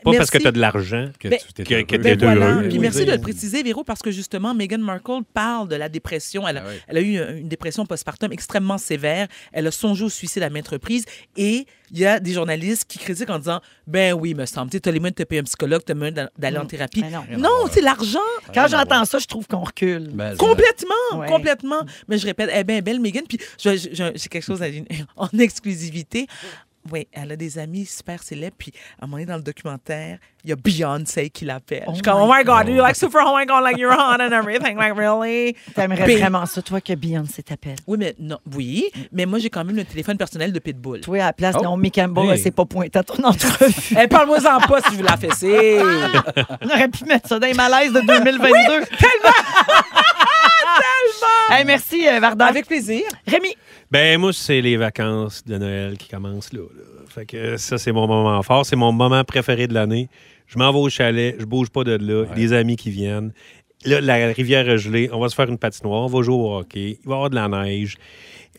Pas, 0.03 0.11
parce 0.17 0.29
que 0.29 0.37
tu 0.37 0.47
as 0.47 0.51
de 0.51 0.59
l'argent 0.59 1.07
que 1.19 1.27
tu 1.27 1.50
t'es 1.53 1.63
que- 1.63 1.81
que 1.83 1.95
heureux. 1.95 2.03
t'es 2.03 2.15
Ben 2.15 2.35
voilà. 2.35 2.51
heureux. 2.53 2.61
Puis 2.63 2.73
Oui, 2.73 2.79
merci 2.79 2.99
oui. 2.99 3.05
de 3.05 3.11
le 3.11 3.21
préciser, 3.21 3.63
Véro, 3.63 3.83
parce 3.83 4.01
que 4.01 4.11
justement, 4.11 4.53
Meghan 4.53 4.77
Markle 4.79 5.21
parle 5.33 5.67
de 5.67 5.75
la 5.75 5.89
dépression. 5.89 6.47
Elle 6.47 6.57
a, 6.57 6.63
Ah 6.65 6.69
oui. 6.69 6.75
elle 6.87 6.97
a 6.97 7.01
eu 7.01 7.39
une 7.39 7.47
dépression 7.49 7.85
postpartum 7.85 8.31
extrêmement 8.31 8.77
sévère. 8.77 9.27
Elle 9.51 9.67
a 9.67 9.71
songé 9.71 10.03
au 10.05 10.09
suicide 10.09 10.43
à 10.43 10.49
maintes 10.49 10.67
reprises. 10.67 11.05
Et 11.37 11.65
il 11.91 11.99
y 11.99 12.05
a 12.05 12.19
des 12.19 12.33
journalistes 12.33 12.85
qui 12.87 12.99
critiquent 12.99 13.29
en 13.29 13.39
disant 13.39 13.59
Ben 13.87 14.13
oui, 14.13 14.33
me 14.33 14.45
semble, 14.45 14.71
tu 14.71 14.77
as 14.87 14.91
les 14.91 14.99
moyens 14.99 15.15
de 15.15 15.23
te 15.23 15.27
payer 15.27 15.41
un 15.41 15.45
psychologue, 15.45 15.81
tu 15.85 15.91
as 15.91 15.95
les 15.95 15.99
moyens 15.99 16.29
d'aller 16.37 16.57
en 16.57 16.65
thérapie. 16.65 17.01
Ben 17.01 17.23
non. 17.31 17.37
non, 17.39 17.69
c'est 17.71 17.81
l'argent. 17.81 18.19
Quand 18.53 18.67
j'entends 18.67 19.05
ça, 19.05 19.19
je 19.19 19.27
trouve 19.27 19.47
qu'on 19.47 19.63
recule. 19.63 20.09
Ben, 20.13 20.35
Complètement, 20.37 21.17
Ouais. 21.19 21.27
complètement. 21.27 21.81
Mais 22.07 22.17
je 22.17 22.25
répète, 22.25 22.49
est 22.53 22.63
bien 22.63 22.79
belle, 22.81 22.99
Megan. 22.99 23.23
Puis 23.27 23.39
j'ai 23.57 24.29
quelque 24.29 24.41
chose 24.45 24.61
à- 24.61 24.67
en 25.17 25.27
exclusivité. 25.37 26.27
Oui, 26.91 27.07
elle 27.11 27.31
a 27.31 27.35
des 27.35 27.59
amis 27.59 27.85
super 27.85 28.23
célèbres. 28.23 28.55
Puis 28.57 28.71
à 28.99 29.03
un 29.03 29.07
moment 29.07 29.17
donné, 29.17 29.25
dans 29.25 29.35
le 29.37 29.43
documentaire, 29.43 30.17
il 30.43 30.49
y 30.49 30.53
a 30.53 30.55
Beyoncé 30.55 31.29
qui 31.29 31.45
l'appelle. 31.45 31.83
Oh 31.85 31.91
je 31.91 31.95
suis 31.95 32.01
comme, 32.01 32.15
my 32.17 32.23
oh 32.23 32.33
my 32.35 32.43
God, 32.43 32.67
you 32.67 32.81
like 32.81 32.95
super, 32.95 33.21
oh 33.25 33.35
my 33.37 33.45
God, 33.45 33.63
like 33.63 33.77
you're 33.77 33.93
hot 33.93 34.19
and 34.19 34.31
everything, 34.31 34.75
like 34.77 34.95
really? 34.97 35.55
T'aimerais 35.75 36.17
vraiment 36.17 36.45
ça, 36.47 36.61
toi, 36.63 36.81
que 36.81 36.93
Beyoncé 36.95 37.43
t'appelle. 37.43 37.75
Oui, 37.85 37.97
mais 37.99 38.15
non, 38.17 38.39
oui, 38.55 38.89
mais 39.11 39.25
moi, 39.27 39.37
j'ai 39.37 39.49
quand 39.51 39.63
même 39.63 39.75
le 39.75 39.85
téléphone 39.85 40.17
personnel 40.17 40.51
de 40.51 40.59
Pitbull. 40.59 41.01
Toi, 41.01 41.17
à 41.21 41.25
la 41.27 41.33
place, 41.33 41.55
Oh. 41.59 41.61
Naomi 41.61 41.91
Campbell, 41.91 42.23
Hey. 42.25 42.31
elle 42.31 42.39
s'est 42.39 42.51
pas 42.51 42.65
pointée 42.65 42.97
à 42.97 43.03
ton 43.03 43.23
entrevue. 43.23 43.73
Eh, 44.01 44.07
parle-moi-en 44.07 44.59
pas 44.67 44.81
si 44.81 44.93
je 44.93 44.97
veux 44.97 45.05
la 45.05 45.17
fesser. 45.17 45.79
On 46.61 46.65
aurait 46.67 46.87
pu 46.87 47.05
mettre 47.05 47.27
ça 47.27 47.37
dans 47.37 47.45
les 47.47 47.53
malaises 47.53 47.93
de 47.93 48.01
2022. 48.01 48.85
tellement! 48.97 50.20
Hey, 51.49 51.65
merci, 51.65 52.07
euh, 52.07 52.19
Varda. 52.19 52.45
Avec 52.45 52.65
plaisir. 52.67 53.03
Rémi, 53.27 53.49
Ben, 53.91 54.19
moi, 54.19 54.31
c'est 54.33 54.61
les 54.61 54.77
vacances 54.77 55.43
de 55.45 55.57
Noël 55.57 55.97
qui 55.97 56.07
commencent 56.09 56.53
là. 56.53 56.61
là. 56.61 56.83
Fait 57.09 57.25
que 57.25 57.57
ça, 57.57 57.77
c'est 57.77 57.91
mon 57.91 58.07
moment 58.07 58.41
fort. 58.41 58.65
C'est 58.65 58.75
mon 58.77 58.91
moment 58.91 59.23
préféré 59.23 59.67
de 59.67 59.73
l'année. 59.73 60.09
Je 60.47 60.57
m'en 60.57 60.71
vais 60.71 60.79
au 60.79 60.89
chalet, 60.89 61.35
je 61.39 61.45
bouge 61.45 61.69
pas 61.69 61.83
de 61.83 61.93
là. 61.97 62.25
Des 62.35 62.53
amis 62.53 62.75
qui 62.77 62.89
viennent. 62.89 63.33
Là, 63.85 63.99
la 63.99 64.27
rivière 64.27 64.69
est 64.69 64.77
gelée. 64.77 65.09
On 65.11 65.19
va 65.19 65.27
se 65.29 65.35
faire 65.35 65.49
une 65.49 65.57
patinoire. 65.57 66.03
On 66.03 66.07
va 66.07 66.21
jouer 66.21 66.35
au 66.35 66.55
hockey. 66.57 66.99
Il 67.03 67.07
va 67.07 67.11
y 67.11 67.15
avoir 67.15 67.29
de 67.29 67.35
la 67.35 67.47
neige. 67.47 67.97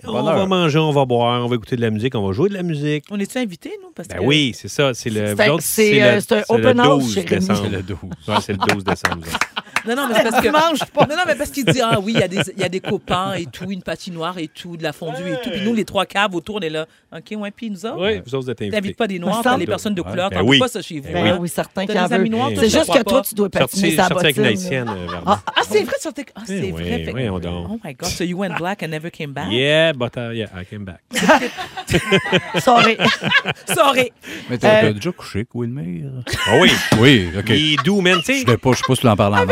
On 0.04 0.20
va 0.22 0.46
manger, 0.46 0.78
on 0.80 0.90
va 0.90 1.04
boire, 1.04 1.44
on 1.44 1.48
va 1.48 1.54
écouter 1.54 1.76
de 1.76 1.80
la 1.80 1.90
musique, 1.90 2.16
on 2.16 2.26
va 2.26 2.32
jouer 2.32 2.48
de 2.48 2.54
la 2.54 2.64
musique. 2.64 3.04
On 3.10 3.20
est-tu 3.20 3.38
invités, 3.38 3.70
nous? 3.80 3.90
Parce 3.94 4.08
Ben 4.08 4.18
que- 4.18 4.24
oui, 4.24 4.50
c'est 4.52 4.66
ça. 4.66 4.94
C'est 4.94 5.10
le, 5.10 5.36
C'est- 5.60 5.92
le- 5.92 6.02
euh, 6.02 6.20
c'est 6.20 6.32
un 6.32 6.38
le 6.38 6.44
open 6.48 6.80
house 6.80 7.04
12 7.04 7.14
chez 7.14 7.20
Rémi. 7.20 7.40
décembre. 7.46 7.60
C'est 7.62 7.70
le 7.76 7.82
12. 7.82 7.98
Ouais, 8.26 8.34
c'est 8.40 8.52
le 8.52 8.58
12 8.58 8.82
décembre. 8.84 9.26
Non, 9.86 9.96
non, 9.96 10.08
mais 10.08 10.14
c'est 10.16 10.22
parce 10.22 10.36
que. 10.36 10.42
Dimanche, 10.46 10.84
pas. 10.92 11.06
Non, 11.06 11.16
non, 11.16 11.22
mais 11.26 11.34
parce 11.34 11.50
qu'il 11.50 11.64
dit, 11.64 11.80
ah 11.82 11.98
oui, 12.00 12.12
il 12.14 12.20
y, 12.20 12.22
a 12.22 12.28
des- 12.28 12.52
il 12.56 12.60
y 12.60 12.64
a 12.64 12.68
des 12.68 12.80
copains 12.80 13.34
et 13.34 13.46
tout, 13.46 13.70
une 13.70 13.82
patinoire 13.82 14.38
et 14.38 14.48
tout, 14.48 14.76
de 14.76 14.82
la 14.82 14.92
fondue 14.92 15.28
et 15.32 15.40
tout. 15.42 15.50
Puis 15.50 15.60
nous, 15.64 15.74
les 15.74 15.84
trois 15.84 16.06
caves 16.06 16.34
autour, 16.34 16.56
on 16.56 16.60
est 16.60 16.70
là. 16.70 16.86
OK, 17.16 17.36
ouais, 17.38 17.50
puis 17.50 17.70
nous 17.70 17.84
autres. 17.84 18.00
Oui, 18.00 18.20
vous 18.24 18.34
autres 18.34 18.50
êtes 18.50 18.62
invités. 18.62 18.76
T'invites 18.76 18.96
pas 18.96 19.06
des 19.06 19.18
noirs, 19.18 19.40
t'as 19.42 19.56
les 19.56 19.66
personnes 19.66 19.94
de 19.94 20.02
couleur, 20.02 20.30
Ben 20.30 20.40
t'en 20.40 20.46
oui. 20.46 20.58
pas 20.58 20.68
ça 20.68 20.80
chez 20.82 21.00
vous. 21.00 21.12
Ben 21.12 21.26
hein? 21.26 21.38
oui, 21.40 21.48
certains 21.48 21.84
T'as 21.86 21.92
qui 21.92 21.98
en 21.98 22.06
des 22.08 22.12
amis 22.14 22.28
veulent. 22.30 22.38
noirs, 22.38 22.50
C'est 22.56 22.68
juste 22.70 22.92
que 22.92 23.02
toi, 23.02 23.22
tu 23.22 23.34
dois 23.34 23.48
patiner 23.50 23.90
sa 23.96 24.08
sorti 24.08 24.24
avec 24.24 24.36
bottine. 24.36 24.42
l'haïtienne, 24.42 24.88
euh, 24.88 25.06
Ah, 25.26 25.40
Ah, 25.46 25.60
c'est 25.68 25.82
vrai, 25.82 25.94
sur 26.00 26.12
tes... 26.14 26.24
Ah, 26.34 26.40
c'est 26.46 26.70
vrai. 26.70 27.10
oui, 27.14 27.26
donc. 27.40 27.66
Oh 27.70 27.78
my 27.84 27.94
God, 27.94 28.08
so 28.08 28.24
you 28.24 28.38
went 28.38 28.56
black 28.58 28.82
and 28.82 28.88
never 28.88 29.10
came 29.10 29.32
back? 29.32 29.46
Yeah, 29.50 29.92
but 29.92 30.16
uh, 30.16 30.32
yeah, 30.32 30.46
I 30.58 30.64
came 30.64 30.84
back. 30.84 31.00
Sorry. 32.60 32.96
Sorry. 33.74 34.12
Mais 34.48 34.58
t'as 34.58 34.84
Euh, 34.84 34.92
déjà 34.92 35.12
couché 35.12 35.40
avec 35.40 35.48
Wilmer? 35.54 36.04
Ah 36.46 36.56
oui, 36.60 36.70
Oui, 36.98 37.28
OK. 37.38 37.48
il 37.50 37.74
est 37.74 37.84
doux, 37.84 38.00
man. 38.00 38.18
Tu 38.24 38.32
Je 38.32 38.38
sais, 38.40 38.44
sais 38.50 38.56
pas, 38.56 38.72
je 38.72 38.76
sais 38.78 38.82
pas 38.86 38.94
si 38.94 39.00
tu 39.00 39.06
l'en 39.06 39.16
parles 39.16 39.34
en 39.34 39.46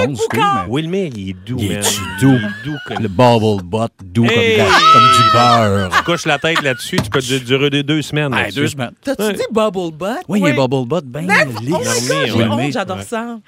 Wilmer, 0.69 1.11
il 1.15 1.31
est 1.31 1.33
doux, 1.47 1.57
Il 1.59 1.69
man. 1.69 1.79
est-tu 1.79 2.01
doux? 2.21 2.37
Il 2.39 2.45
est 2.45 2.65
doux 2.65 2.77
comme... 2.87 3.03
Le 3.03 3.09
bubble 3.09 3.63
butt, 3.65 3.91
doux 4.05 4.25
Hey! 4.27 4.59
comme, 4.59 4.67
de- 4.67 4.93
comme 4.93 5.25
du 5.25 5.31
beurre. 5.33 5.91
Tu 5.97 6.03
couches 6.05 6.27
la 6.27 6.39
tête 6.39 6.63
là-dessus, 6.63 6.97
tu 7.03 7.11
peux 7.11 7.21
du- 7.21 7.41
durer 7.41 7.71
deux, 7.71 7.83
deux 7.83 8.03
semaines. 8.03 8.33
Hey, 8.35 8.43
là-dessus. 8.45 8.61
deux 8.61 8.67
semaines. 8.69 8.93
T'as-tu 9.03 9.23
Ouais. 9.23 9.33
dit 9.35 9.43
bubble 9.53 9.93
butt? 9.93 10.19
Oui, 10.29 10.41
il 10.41 10.47
y 10.47 10.51
a 10.51 10.53
un 10.53 10.67
bubble 10.67 10.87
butt 10.89 11.05
bien 11.05 11.23
lisse. 11.23 11.31
Oh 11.47 11.61
my 11.61 11.71
God, 11.71 12.27
j'ai 12.27 12.33
Ouais. 12.35 12.45
honte, 12.49 12.73
j'adore 12.73 12.97
Ouais. 12.99 13.03
ça. 13.05 13.39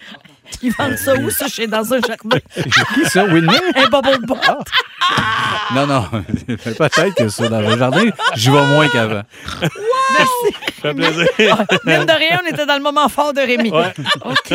Ils 0.62 0.72
vendent 0.72 0.97
ça 0.97 1.14
où, 1.14 1.30
ça, 1.30 1.49
chez 1.49 1.66
dans 1.66 1.93
un 1.93 2.01
jardin? 2.01 2.38
Qui 2.95 3.05
ça, 3.07 3.24
Wilmer? 3.24 3.59
Un 3.76 3.88
bubble 3.88 4.26
butt. 4.26 4.38
Non, 5.74 5.86
non. 5.86 6.09
Peut-être 6.47 7.14
que 7.14 7.28
ça, 7.28 7.49
dans 7.49 7.61
le 7.61 7.76
jardin, 7.76 8.11
j'y 8.34 8.51
vais 8.51 8.66
moins 8.66 8.88
qu'avant. 8.88 9.22
Merci. 9.61 10.57
Ça 10.82 10.82
fait 10.82 10.95
plaisir. 10.95 11.26
Mine 11.84 12.07
de 12.07 12.12
rien, 12.18 12.40
on 12.45 12.49
était 12.53 12.66
dans 12.66 12.76
le 12.76 12.82
moment 12.82 13.09
fort 13.09 13.32
de 13.32 13.40
Rémi. 13.40 13.70
OK. 13.70 14.51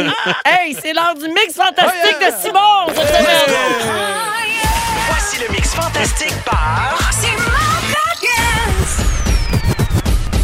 Hey, 0.46 0.76
c'est 0.80 0.94
l'heure 0.94 1.16
du 1.16 1.28
mix 1.28 1.56
fantastique 1.56 2.20
de 2.20 2.32
Simon 2.42 2.88
cette 2.94 3.08
semaine. 3.08 3.58
Voici 5.08 5.40
le 5.40 5.52
mix 5.54 5.74
fantastique 5.74 6.36
par. 6.46 6.98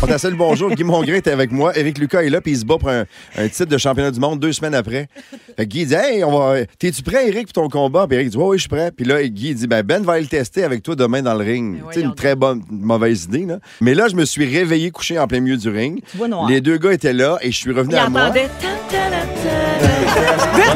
On 0.05 0.31
bonjour. 0.35 0.69
Guy 0.71 0.83
Mongrain 0.83 1.13
est 1.13 1.27
avec 1.27 1.49
moi. 1.51 1.77
Éric 1.77 1.97
Lucas 1.97 2.23
est 2.23 2.29
là, 2.29 2.41
puis 2.41 2.51
il 2.51 2.57
se 2.57 2.65
bat 2.65 2.77
pour 2.77 2.89
un, 2.89 3.05
un 3.37 3.47
titre 3.47 3.67
de 3.67 3.77
championnat 3.77 4.11
du 4.11 4.19
monde 4.19 4.37
deux 4.37 4.51
semaines 4.51 4.75
après. 4.75 5.07
Fait 5.55 5.63
que 5.65 5.69
Guy 5.71 5.85
dit 5.85 5.93
Hey, 5.93 6.25
on 6.25 6.37
va... 6.37 6.65
t'es-tu 6.77 7.01
prêt, 7.03 7.29
Éric, 7.29 7.53
pour 7.53 7.63
ton 7.63 7.69
combat? 7.69 8.05
Puis 8.05 8.17
Éric 8.17 8.29
dit 8.31 8.37
Oui, 8.37 8.43
oui, 8.49 8.57
je 8.57 8.61
suis 8.63 8.69
prêt. 8.69 8.91
Puis 8.91 9.05
là, 9.05 9.23
Guy 9.23 9.55
dit 9.55 9.65
Ben, 9.65 9.81
Ben 9.81 10.03
va 10.03 10.13
aller 10.13 10.23
le 10.23 10.27
tester 10.27 10.65
avec 10.65 10.83
toi 10.83 10.95
demain 10.95 11.21
dans 11.21 11.33
le 11.35 11.43
ring. 11.45 11.81
Sais, 11.91 12.01
une 12.01 12.15
très 12.15 12.35
bonne, 12.35 12.63
mauvaise 12.69 13.23
idée, 13.25 13.45
là. 13.45 13.59
Mais 13.79 13.93
là, 13.93 14.09
je 14.09 14.15
me 14.15 14.25
suis 14.25 14.45
réveillé 14.45 14.91
couché 14.91 15.17
en 15.17 15.25
plein 15.27 15.39
milieu 15.39 15.55
du 15.55 15.69
ring. 15.69 16.01
Les 16.49 16.59
deux 16.59 16.77
gars 16.77 16.91
étaient 16.91 17.13
là 17.13 17.37
et 17.41 17.51
je 17.51 17.57
suis 17.57 17.71
revenu 17.71 17.93
Il 17.93 17.97
à 17.97 18.09
moi. 18.09 18.29
Vite, 18.31 18.49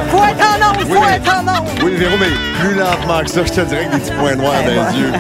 faut 0.10 0.24
être 0.24 0.40
en 0.42 0.72
onde, 0.72 0.78
Oui, 0.88 0.94
faut 0.96 1.02
mais- 1.02 1.16
être 1.18 1.36
en 1.36 1.42
onde. 1.42 1.68
Oui, 1.84 1.92
Véro, 1.96 2.16
mais 2.18 2.28
plus 2.62 2.76
lentement 2.76 3.20
que 3.22 3.30
ça, 3.30 3.44
je 3.46 3.52
te 3.52 3.62
dirais 3.62 3.88
que 3.88 3.96
des 3.96 4.02
petits 4.02 4.12
points 4.18 4.36
noirs 4.36 4.64
dans 4.64 4.90
les 4.90 5.00
yeux. 5.00 5.12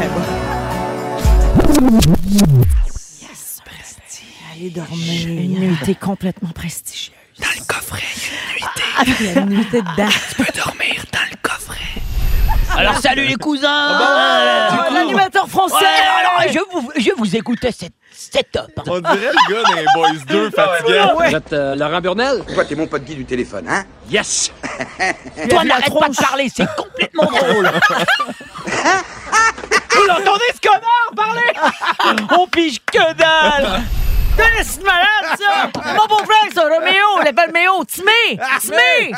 Allez 4.57 4.69
dormir. 4.71 5.27
Une 5.27 5.59
nuitée 5.59 5.95
complètement 5.95 6.49
prestigieuse. 6.49 7.11
Dans 7.39 7.45
le 7.55 7.65
coffret, 7.67 8.01
il 9.05 9.25
y 9.25 9.27
a 9.29 9.39
une 9.41 9.49
nuitée 9.49 9.81
dedans. 9.81 10.09
Tu 10.29 10.35
peux 10.43 10.51
dormir 10.57 11.03
dans 11.13 11.19
le 11.29 11.35
coffret. 11.43 11.75
Alors, 12.75 12.97
salut 12.97 13.25
les 13.27 13.35
cousins! 13.35 13.67
Ah, 13.69 14.69
Du 14.71 14.77
coup- 14.87 14.93
L'animateur 14.95 15.47
français. 15.47 15.75
Ouais, 15.75 16.41
alors, 16.41 16.51
je 16.51 16.59
vous, 16.71 16.91
je 16.97 17.09
vous 17.17 17.35
écoutais, 17.35 17.71
c'est 17.77 17.91
c'est 18.11 18.51
top. 18.51 18.71
On 18.87 18.99
dirait 18.99 19.31
le 19.31 19.53
gars 19.53 19.75
des 19.75 19.85
Boys 19.93 20.09
2 20.27 20.49
fatigué. 20.49 21.05
Vous 21.15 21.35
êtes 21.35 21.51
Laurent 21.77 22.01
Burnel? 22.01 22.43
Toi, 22.51 22.65
t'es 22.65 22.73
mon 22.73 22.87
pote 22.87 23.03
Guy 23.03 23.13
du 23.15 23.25
téléphone, 23.25 23.67
hein? 23.69 23.83
Yes! 24.09 24.51
Toi, 25.49 25.63
n'arrête 25.63 25.93
pas 25.99 26.09
de 26.09 26.15
parler, 26.15 26.51
c'est 26.53 26.67
complètement 26.75 27.25
drôle! 27.29 27.69
Vous 29.91 30.03
l'entendez, 30.07 30.45
ce 30.55 30.59
connard, 30.67 31.11
parler? 31.15 31.53
On 32.39 32.47
pige 32.47 32.79
que 32.85 33.13
dalle! 33.13 33.81
C'est 34.63 34.83
malade, 34.83 35.39
ça! 35.39 35.69
Mon 35.95 36.07
beau-frère, 36.07 36.51
ça, 36.53 36.61
Roméo, 36.63 37.03
on 37.17 37.21
l'appelle 37.21 37.51
Méo. 37.53 37.83
Timé! 37.85 38.39
Timé! 38.59 39.11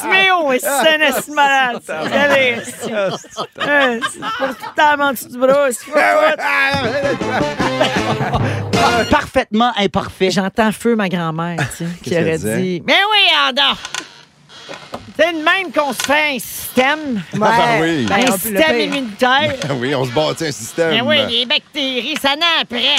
Timéo, 0.00 0.52
et 0.52 0.58
c'est 0.58 1.12
c'est 1.22 1.32
malade, 1.34 1.80
ça. 1.84 2.00
Allez, 2.00 2.56
c'est 2.64 2.92
Euh, 2.92 3.10
c'est 3.20 4.20
pas 4.20 4.48
tout 4.48 4.54
le 4.60 4.74
temps 4.76 5.02
en 5.04 5.10
dessous 5.12 5.28
du 5.28 5.38
bras. 5.38 5.68
c'est 5.72 5.90
pas- 5.92 6.36
Parfaitement 9.10 9.72
imparfait. 9.76 10.30
J'entends 10.30 10.72
feu 10.72 10.96
ma 10.96 11.08
grand-mère, 11.08 11.56
tu 11.76 11.84
sais, 11.84 11.90
qui 12.02 12.14
aurait 12.16 12.38
dit 12.38 12.82
Mais 12.86 12.94
oui, 12.94 13.48
Anda! 13.48 13.72
C'est 15.18 15.32
de 15.32 15.38
même 15.42 15.72
qu'on 15.74 15.92
se 15.92 16.02
fait 16.04 16.36
un 16.36 16.38
système. 16.38 17.22
ben 17.34 17.50
oui. 17.80 18.06
Ben, 18.06 18.20
Ben, 18.20 18.32
un 18.32 18.38
système 18.38 18.78
immunitaire. 18.80 19.54
oui, 19.80 19.92
on 19.94 20.04
se 20.04 20.10
bâtit 20.12 20.46
un 20.46 20.52
système. 20.52 20.90
Ben 20.90 21.02
oui, 21.04 21.16
les 21.28 21.44
bactéries, 21.46 22.14
ça 22.22 22.36
naît 22.36 22.44
après. 22.62 22.94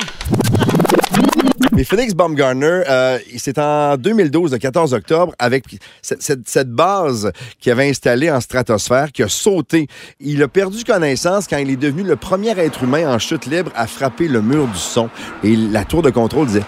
Mais 1.73 1.83
Felix 1.83 2.13
Baumgartner, 2.13 2.83
euh, 2.89 3.19
c'est 3.37 3.57
en 3.57 3.97
2012, 3.97 4.51
le 4.51 4.57
14 4.57 4.93
octobre, 4.93 5.33
avec 5.39 5.65
cette 6.01 6.71
base 6.71 7.31
qu'il 7.59 7.71
avait 7.71 7.89
installée 7.89 8.31
en 8.31 8.39
stratosphère, 8.39 9.11
qui 9.11 9.23
a 9.23 9.27
sauté. 9.27 9.87
Il 10.19 10.41
a 10.43 10.47
perdu 10.47 10.83
connaissance 10.83 11.47
quand 11.47 11.57
il 11.57 11.69
est 11.69 11.75
devenu 11.75 12.03
le 12.03 12.15
premier 12.15 12.57
être 12.59 12.83
humain 12.83 13.13
en 13.13 13.19
chute 13.19 13.45
libre 13.45 13.71
à 13.75 13.87
frapper 13.87 14.27
le 14.27 14.41
mur 14.41 14.67
du 14.67 14.77
son. 14.77 15.09
Et 15.43 15.55
la 15.55 15.85
tour 15.85 16.01
de 16.01 16.09
contrôle 16.09 16.47
disait 16.47 16.63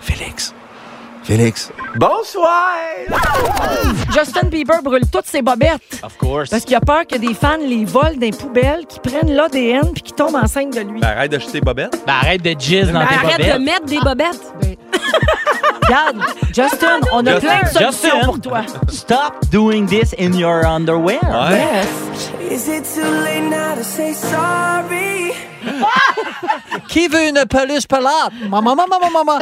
Félix, 0.00 0.54
Félix. 1.24 1.72
Bonsoir! 1.96 2.76
Justin 4.12 4.48
Bieber 4.48 4.82
brûle 4.82 5.08
toutes 5.10 5.26
ses 5.26 5.40
bobettes. 5.40 5.80
Of 6.02 6.18
course. 6.18 6.50
Parce 6.50 6.64
qu'il 6.64 6.74
a 6.76 6.80
peur 6.80 7.06
que 7.10 7.16
des 7.16 7.32
fans 7.32 7.56
les 7.58 7.84
volent 7.86 8.16
des 8.18 8.30
poubelles, 8.30 8.84
qui 8.86 9.00
prennent 9.00 9.32
l'ADN 9.34 9.92
puis 9.94 10.02
qui 10.02 10.12
tombent 10.12 10.34
enceintes 10.36 10.74
de 10.74 10.80
lui. 10.80 11.00
Ben, 11.00 11.08
arrête 11.08 11.30
d'acheter 11.30 11.60
bobettes. 11.62 11.96
Ben, 12.06 12.12
arrête 12.12 12.42
de 12.42 12.54
jizz 12.58 12.92
dans 12.92 13.00
Ben, 13.00 13.06
tes 13.08 13.14
arrête 13.14 13.38
bobettes. 13.38 13.54
de 13.58 13.64
mettre 13.64 13.86
des 13.86 14.00
bobettes. 14.00 14.54
Regarde, 15.86 16.16
Justin, 16.54 17.00
on 17.12 17.26
a 17.26 17.32
Justin, 17.34 17.48
plein 17.48 17.62
de 17.62 17.68
solutions 17.68 17.90
Justin. 17.90 18.24
pour 18.24 18.40
toi. 18.40 18.60
Stop 18.88 19.34
doing 19.50 19.86
this 19.86 20.14
in 20.18 20.32
your 20.34 20.64
underwear. 20.66 21.20
Yes. 21.50 21.86
Is 22.50 22.68
it 22.68 22.84
too 22.84 23.02
late 23.24 23.48
now 23.48 23.74
to 23.74 23.82
say 23.82 24.12
sorry? 24.12 25.32
Qui 26.88 27.08
veut 27.08 27.28
une 27.28 27.44
peluche 27.46 27.86
pelate? 27.88 28.32
Maman, 28.48 28.76
maman, 28.76 28.86
maman, 29.00 29.24
maman. 29.24 29.38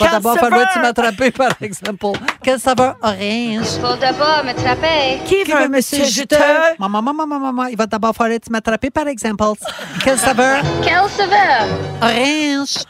Va 0.00 0.08
d'abord 0.10 0.38
falloir 0.38 0.66
tu 0.72 0.78
m'attraper, 0.80 1.30
par 1.30 1.50
exemple. 1.60 2.06
Quelle 2.42 2.58
saveur? 2.60 2.96
Orange. 3.02 3.66
Faut 3.80 3.96
d'abord 3.96 4.42
me 4.44 4.52
trapper. 4.54 5.20
Qui 5.26 5.44
veut 5.44 5.68
monsieur 5.68 6.04
juteux? 6.04 6.36
Maman, 6.78 7.02
maman, 7.02 7.26
maman, 7.26 7.52
maman. 7.52 7.66
Il 7.66 7.76
va 7.76 7.86
d'abord 7.86 8.14
falloir 8.14 8.38
tu 8.40 8.50
m'attraper, 8.50 8.90
par 8.90 9.06
exemple. 9.08 9.44
Quelle 10.02 10.18
saveur? 10.18 10.62
Quelle 10.82 11.08
saveur? 11.10 11.66
Orange. 12.00 12.84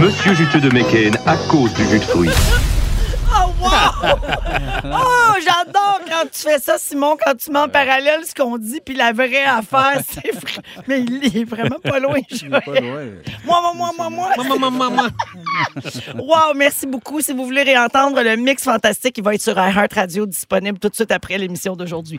Monsieur 0.00 0.34
juteux 0.34 0.60
de 0.60 0.68
McCain 0.70 1.12
à 1.26 1.36
cause 1.48 1.72
du 1.74 1.84
jus 1.88 1.98
de 1.98 2.04
fruits. 2.04 2.30
Oh, 3.32 3.50
wow! 3.60 4.18
Oh, 4.92 5.34
j'adore 5.44 6.00
quand 6.08 6.24
tu 6.32 6.40
fais 6.40 6.58
ça, 6.58 6.76
Simon, 6.78 7.16
quand 7.22 7.34
tu 7.36 7.50
mets 7.50 7.58
en 7.58 7.68
parallèle 7.68 8.24
ce 8.24 8.34
qu'on 8.34 8.56
dit, 8.56 8.80
puis 8.84 8.94
la 8.96 9.12
vraie 9.12 9.44
affaire, 9.44 10.00
c'est 10.10 10.32
vrai. 10.34 10.62
Mais 10.86 11.00
il 11.00 11.24
est 11.24 11.44
vraiment 11.44 11.78
pas 11.82 11.98
loin. 11.98 12.18
Joël. 12.30 13.22
Moi, 13.44 13.60
moi, 13.60 13.72
moi, 13.74 13.90
moi, 13.96 14.10
moi. 14.10 14.30
Maman, 14.36 14.58
maman, 14.58 14.90
maman. 14.90 15.08
Wow, 16.16 16.54
merci 16.56 16.86
beaucoup. 16.86 17.20
Si 17.20 17.32
vous 17.32 17.44
voulez 17.44 17.62
réentendre 17.62 18.20
le 18.22 18.36
mix 18.36 18.64
fantastique, 18.64 19.18
il 19.18 19.24
va 19.24 19.34
être 19.34 19.42
sur 19.42 19.56
iHeart 19.56 19.92
Radio, 19.92 20.26
disponible 20.26 20.78
tout 20.78 20.88
de 20.88 20.94
suite 20.94 21.12
après 21.12 21.38
l'émission 21.38 21.76
d'aujourd'hui. 21.76 22.18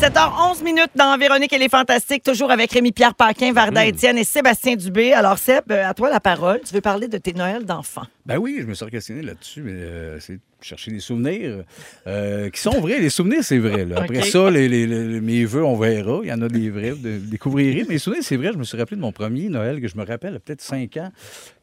17h11 0.00 0.64
minutes 0.64 0.90
dans 0.96 1.18
Véronique 1.18 1.52
et 1.52 1.58
les 1.58 1.68
Fantastiques, 1.68 2.22
toujours 2.22 2.50
avec 2.50 2.72
Rémi-Pierre 2.72 3.14
Paquin, 3.14 3.52
Varda 3.52 3.84
Étienne 3.84 4.16
et 4.16 4.24
Sébastien 4.24 4.74
Dubé. 4.74 5.12
Alors, 5.12 5.36
Seb, 5.36 5.64
euh, 5.70 5.86
à 5.86 5.92
toi 5.92 6.08
la 6.08 6.20
parole. 6.20 6.60
Tu 6.66 6.72
veux 6.72 6.80
parler 6.80 7.06
de 7.06 7.18
tes 7.18 7.34
Noëls 7.34 7.66
d'enfants. 7.66 8.06
Ben 8.24 8.38
oui, 8.38 8.56
je 8.60 8.66
me 8.66 8.72
suis 8.72 8.86
questionné 8.86 9.20
là-dessus, 9.20 9.60
mais 9.60 9.72
euh, 9.74 10.18
c'est 10.18 10.36
de 10.36 10.40
chercher 10.62 10.90
des 10.90 11.00
souvenirs 11.00 11.64
euh, 12.06 12.48
qui 12.48 12.58
sont 12.60 12.80
vrais. 12.80 12.98
Les 12.98 13.10
souvenirs, 13.10 13.44
c'est 13.44 13.58
vrai. 13.58 13.84
là. 13.84 14.00
Après 14.00 14.22
ça, 14.30 14.50
les, 14.50 14.68
les- 14.70 14.86
les- 14.86 15.20
mes 15.20 15.44
vœux, 15.44 15.64
on 15.64 15.76
verra. 15.76 16.20
Il 16.22 16.28
y 16.30 16.32
en 16.32 16.40
a 16.40 16.48
des 16.48 16.70
vrais, 16.70 16.92
vous 16.92 17.18
découvrirez. 17.18 17.84
Mais 17.86 17.94
les 17.94 17.98
souvenirs, 17.98 18.24
c'est 18.24 18.36
vrai. 18.38 18.52
Je 18.54 18.58
me 18.58 18.64
suis 18.64 18.78
rappelé 18.78 18.96
de 18.96 19.02
mon 19.02 19.12
premier 19.12 19.50
Noël 19.50 19.82
que 19.82 19.88
je 19.88 19.98
me 19.98 20.04
rappelle, 20.06 20.40
peut-être 20.40 20.62
5 20.62 20.96
ans, 20.96 21.12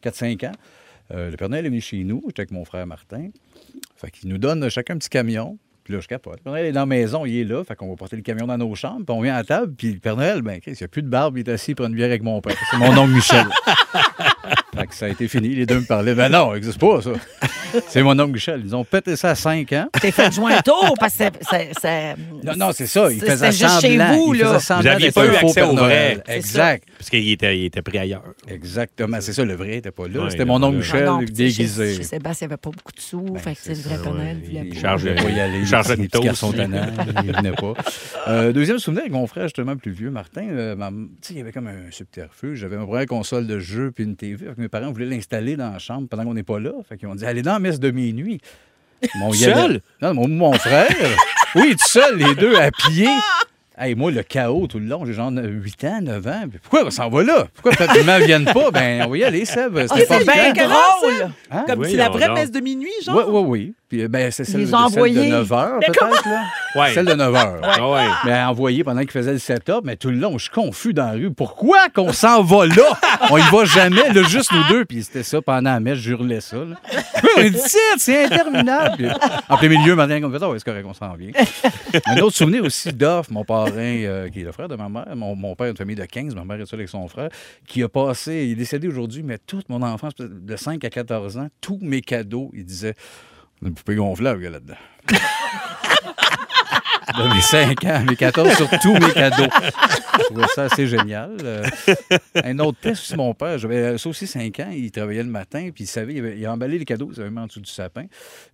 4-5 0.04 0.46
ans. 0.48 0.52
Euh, 1.12 1.32
le 1.32 1.38
Père 1.38 1.50
Noël 1.50 1.66
est 1.66 1.70
venu 1.70 1.82
chez 1.82 2.04
nous, 2.04 2.22
j'étais 2.28 2.42
avec 2.42 2.52
mon 2.52 2.66
frère 2.66 2.86
Martin. 2.86 3.30
Fait 3.96 4.12
qu'il 4.12 4.30
nous 4.30 4.38
donne 4.38 4.70
chacun 4.70 4.94
un 4.94 4.98
petit 4.98 5.10
camion. 5.10 5.58
Puis 5.88 5.94
là, 5.94 6.02
je 6.02 6.08
capote. 6.10 6.40
Le 6.40 6.44
Père 6.44 6.52
Noël 6.52 6.66
est 6.66 6.72
dans 6.74 6.82
la 6.82 6.86
maison, 6.86 7.26
il 7.26 7.38
est 7.38 7.44
là. 7.46 7.64
Fait 7.64 7.74
qu'on 7.78 7.88
va 7.88 7.96
porter 7.96 8.18
le 8.18 8.22
camion 8.22 8.46
dans 8.46 8.58
nos 8.58 8.76
chambres. 8.76 9.06
Puis 9.06 9.16
on 9.16 9.22
vient 9.22 9.36
à 9.36 9.46
table. 9.46 9.74
Puis 9.74 9.94
le 9.94 10.00
Père 10.00 10.18
Noël, 10.18 10.42
ben, 10.42 10.60
il 10.68 10.74
n'y 10.74 10.84
a 10.84 10.88
plus 10.90 11.02
de 11.02 11.08
barbe, 11.08 11.38
il 11.38 11.48
est 11.48 11.50
assis 11.50 11.76
pour 11.76 11.86
une 11.86 11.96
bière 11.96 12.10
avec 12.10 12.24
mon 12.24 12.42
père. 12.42 12.58
C'est 12.70 12.78
mon 12.78 12.90
oncle 12.90 13.14
Michel. 13.14 13.48
fait 14.80 14.88
que 14.88 14.96
ça 14.96 15.06
a 15.06 15.10
été 15.10 15.28
fini. 15.28 15.50
Les 15.50 15.66
deux 15.66 15.80
me 15.80 15.86
parlaient. 15.86 16.16
Ben 16.16 16.30
non, 16.30 16.50
ça 16.50 16.54
n'existe 16.56 16.80
pas, 16.80 17.02
ça. 17.02 17.12
C'est 17.90 18.02
mon 18.04 18.18
oncle 18.20 18.32
Michel. 18.34 18.62
Ils 18.66 18.76
ont 18.76 18.84
pété 18.86 19.16
ça 19.16 19.32
à 19.32 19.36
5 19.36 19.72
ans. 19.74 19.88
T'es 20.02 20.12
fait 20.12 20.26
un 20.26 20.62
tour 20.62 20.94
parce 21.00 21.16
que 21.18 21.24
c'est- 21.82 22.16
Non, 22.44 22.54
non, 22.58 22.72
c'est 22.74 22.88
ça. 22.88 23.12
Il 23.12 23.20
C'était 23.20 23.32
faisait 23.32 23.52
juste 23.52 23.82
chez 23.82 23.98
semblant. 23.98 24.14
vous, 24.18 24.34
là. 24.34 24.54
Vous 24.54 24.60
semblant 24.60 24.92
n'aviez 24.92 25.12
pas 25.12 25.26
eu 25.26 25.36
accès 25.36 25.62
au 25.64 25.76
vrai. 25.76 26.24
Exact. 26.28 26.84
Parce 26.98 27.10
qu'il 27.10 27.30
était, 27.30 27.58
il 27.60 27.66
était 27.66 27.82
pris 27.82 27.98
ailleurs. 27.98 28.24
Exactement. 28.48 29.18
C'est 29.22 29.34
ça, 29.34 29.44
le 29.44 29.56
vrai 29.56 29.68
n'était 29.70 29.92
pas 29.92 30.08
là. 30.08 30.24
Ouais, 30.24 30.30
C'était 30.32 30.46
mon 30.46 30.56
oncle 30.64 30.72
pas 30.74 30.78
Michel 30.78 31.04
Ah 31.04 31.12
non, 31.12 31.20
déguisé. 31.20 31.90
Chez, 31.92 31.98
chez 31.98 32.04
Sébastien, 32.04 32.46
il 32.46 32.50
n'y 32.50 32.54
avait 32.54 32.62
pas 32.62 32.70
beaucoup 32.72 32.92
de 32.92 33.00
sous. 33.00 33.36
fait 33.38 33.54
que 33.54 33.60
c'est 33.62 33.74
le 33.76 33.82
vrai 33.82 33.98
Père 34.02 34.14
Noël. 34.14 34.38
il 34.42 34.48
voulait 34.48 34.62
Il 34.66 34.74
pas. 34.76 34.80
chargeait 34.82 35.16
pas 35.16 35.30
y 35.30 35.40
aller. 35.40 35.60
Il 35.60 35.68
chargeait 35.68 35.98
toast. 36.08 36.24
garçons 36.24 36.52
tannants, 36.54 36.88
il 37.24 37.32
venait 37.34 37.52
pas. 37.52 37.74
Euh, 38.28 38.52
deuxième 38.52 38.78
souvenir 38.78 39.04
avec 39.04 39.14
mon 39.14 39.26
frère, 39.26 39.44
justement, 39.44 39.78
plus 39.78 39.92
vieux, 39.92 40.10
Martin. 40.10 40.46
euh, 40.50 40.76
ma- 40.76 40.90
tu 40.90 40.96
sais, 41.22 41.34
il 41.36 41.38
y 41.38 41.42
avait 41.42 41.54
comme 41.54 41.68
un 41.68 41.90
subterfuge. 41.92 42.60
J'avais 42.60 42.76
ma 42.76 42.86
première 42.86 43.06
console 43.06 43.48
de 43.48 43.58
jeu 43.58 43.92
puis 43.96 44.04
une 44.04 44.18
TV. 44.18 44.48
Mes 44.68 44.70
parents 44.70 44.92
voulaient 44.92 45.06
l'installer 45.06 45.56
dans 45.56 45.72
la 45.72 45.80
chambre 45.80 46.10
pendant 46.10 46.26
qu'on 46.26 46.34
n'est 46.34 46.44
pas 46.44 46.60
là. 46.60 46.72
Fait 46.90 46.98
qu'ils 46.98 47.08
ont 47.08 47.16
dit 47.16 47.26
Allez 47.26 47.42
dans 47.42 47.54
la 47.54 47.60
messe 47.60 47.80
de 47.80 47.90
minuit. 47.90 48.42
Mon, 49.16 49.32
Seul? 49.32 49.80
Non, 50.02 50.14
mon, 50.14 50.28
mon 50.28 50.54
frère. 50.54 50.90
oui, 51.56 51.76
tout 51.78 51.88
seul, 51.88 52.18
les 52.18 52.36
deux 52.36 52.58
à 52.58 52.70
pied. 52.72 53.08
Hey, 53.78 53.96
moi, 53.96 54.12
le 54.12 54.24
chaos 54.24 54.68
tout 54.68 54.80
le 54.80 54.88
long, 54.88 55.06
j'ai 55.06 55.14
genre 55.14 55.32
8 55.32 55.84
ans, 55.84 56.02
9 56.02 56.28
ans. 56.28 56.44
Pourquoi 56.64 56.88
on 56.88 56.90
s'en 56.90 57.10
va 57.10 57.24
là? 57.24 57.48
Pourquoi 57.54 57.72
les 57.94 58.04
ne 58.04 58.26
viennent 58.26 58.46
pas? 58.46 58.72
Ben, 58.72 59.04
on 59.06 59.12
va 59.12 59.18
y 59.18 59.24
aller, 59.24 59.46
Seb. 59.46 59.78
Ah, 59.78 59.96
C'était 59.96 60.18
c'est 60.18 60.26
bien 60.26 60.52
drôle! 60.52 61.32
Hein? 61.52 61.64
Comme 61.68 61.80
Oui, 61.80 61.92
c'est 61.92 61.98
la 61.98 62.10
vraie 62.10 62.30
messe 62.34 62.52
de 62.52 62.60
minuit, 62.60 62.90
genre? 63.06 63.16
Oui, 63.16 63.24
oui, 63.28 63.44
oui. 63.48 63.74
Puis, 63.88 64.08
ben, 64.08 64.32
c'est 64.32 64.46
celle, 64.46 64.62
celle 64.62 64.72
de 64.72 64.76
envoyés. 64.76 65.30
9 65.30 65.54
heures, 65.54 65.78
Mais 65.80 65.88
peut-être, 65.88 66.28
là. 66.28 66.44
Ouais. 66.78 66.94
Celle 66.94 67.06
de 67.06 67.14
9 67.14 67.36
heures. 67.36 67.62
Ah 67.64 67.90
ouais. 67.90 68.08
Mais 68.26 68.42
envoyé 68.42 68.84
pendant 68.84 69.02
qu'il 69.02 69.12
faisait 69.12 69.34
le 69.34 69.40
setup, 69.40 69.82
mais 69.84 69.96
tout 69.96 70.10
le 70.10 70.18
long, 70.18 70.38
je 70.38 70.44
suis 70.44 70.52
confus 70.52 70.94
dans 70.94 71.06
la 71.06 71.12
rue. 71.14 71.32
Pourquoi 71.32 71.90
qu'on 71.90 72.14
s'en 72.14 72.44
va 72.44 72.66
là? 72.66 73.00
On 73.30 73.38
y 73.38 73.42
va 73.52 73.66
jamais, 73.66 74.12
là, 74.14 74.24
juste 74.24 74.52
nous 74.52 74.64
deux. 74.70 74.86
Puis 74.86 75.04
c'était 75.04 75.24
ça 75.24 75.42
pendant 75.42 75.72
la 75.72 75.80
messe, 75.80 76.00
je 76.00 76.12
hurlais 76.12 76.42
ça. 76.42 76.58
Là. 76.58 76.76
on 77.38 77.42
dit, 77.42 77.52
Tiens, 77.52 77.98
c'est 77.98 78.26
interminable. 78.26 79.14
En 79.50 79.58
plein 79.58 79.70
milieu, 79.70 79.96
maintenant, 79.96 80.22
comme 80.22 80.38
ça, 80.38 80.48
oh, 80.48 80.54
c'est 80.58 80.64
correct, 80.64 80.86
on 80.88 80.94
s'en 80.94 81.14
vient. 81.16 81.32
Un 82.06 82.18
autre 82.20 82.36
souvenir 82.36 82.64
aussi 82.64 82.94
d'Off, 82.94 83.30
mon 83.32 83.44
parrain, 83.44 83.72
euh, 83.78 84.30
qui 84.30 84.42
est 84.42 84.44
le 84.44 84.52
frère 84.52 84.68
de 84.68 84.76
ma 84.76 84.90
mère. 84.90 85.08
Mon, 85.16 85.36
mon 85.36 85.56
père 85.56 85.68
une 85.68 85.78
famille 85.78 85.96
de 85.96 86.06
15, 86.06 86.36
ma 86.36 86.44
mère 86.44 86.62
est 86.62 86.66
seule 86.66 86.80
avec 86.80 86.90
son 86.90 87.08
frère, 87.08 87.30
qui 87.66 87.84
a 87.84 87.90
passé, 87.90 88.46
il 88.46 88.52
est 88.52 88.56
décédé 88.56 88.88
aujourd'hui, 88.88 89.24
mais 89.24 89.38
toute 89.38 89.70
mon 89.70 89.82
enfance, 89.82 90.14
de 90.18 90.56
5 90.56 90.84
à 90.84 90.90
14 90.90 91.38
ans, 91.38 91.48
tous 91.62 91.80
mes 91.82 92.02
cadeaux, 92.02 92.52
il 92.54 92.66
disait, 92.66 92.94
une 93.64 93.74
poupée 93.74 93.96
gonflable, 93.96 94.48
là-dedans. 94.48 94.76
De 97.18 97.34
mes 97.34 97.42
5 97.42 97.84
ans, 97.86 98.04
mes 98.08 98.16
14, 98.18 98.54
sur 98.56 98.70
tous 98.82 98.94
mes 98.94 99.12
cadeaux. 99.12 99.48
Je 100.20 100.24
trouvais 100.26 100.48
ça 100.54 100.64
assez 100.66 100.88
génial. 100.88 101.32
Euh, 101.42 101.66
un 102.44 102.60
autre 102.60 102.78
test 102.82 103.16
mon 103.16 103.34
père, 103.34 103.58
j'avais 103.58 103.98
ça 103.98 104.10
aussi 104.10 104.28
5 104.28 104.60
ans, 104.60 104.70
il 104.72 104.92
travaillait 104.92 105.24
le 105.24 105.30
matin, 105.30 105.70
puis 105.74 105.86
il 105.86 105.88
savait, 105.88 106.14
il, 106.16 106.20
avait- 106.20 106.46
a 106.46 106.52
emballé 106.52 106.78
les 106.78 106.86
cadeaux, 106.86 107.10
il 107.16 107.22
avait 107.22 107.30
mis 107.32 107.40
en 107.40 107.48
dessous 107.48 107.62
du 107.62 107.72
sapin, 107.72 108.04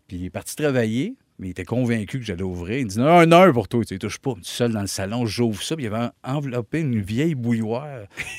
puis 0.08 0.18
il 0.18 0.26
est 0.26 0.30
parti 0.30 0.56
travailler. 0.56 1.16
Mais 1.44 1.50
il 1.50 1.52
était 1.52 1.66
convaincu 1.66 2.20
que 2.20 2.26
j'allais 2.26 2.42
ouvrir. 2.42 2.78
Il 2.80 2.88
dit 2.88 2.98
Non, 3.00 3.20
un 3.20 3.30
heure 3.34 3.52
pour 3.52 3.68
toi. 3.68 3.82
Tu 3.84 3.96
sais, 3.96 4.00
touche 4.00 4.18
pas. 4.18 4.32
Je 4.42 4.48
suis 4.48 4.56
seul 4.56 4.72
dans 4.72 4.80
le 4.80 4.88
salon, 4.88 5.26
j'ouvre 5.26 5.62
ça. 5.62 5.76
Puis 5.76 5.84
il 5.84 5.94
avait 5.94 6.08
enveloppé 6.24 6.80
une 6.80 7.02
vieille 7.02 7.36
bouilloire. 7.36 7.86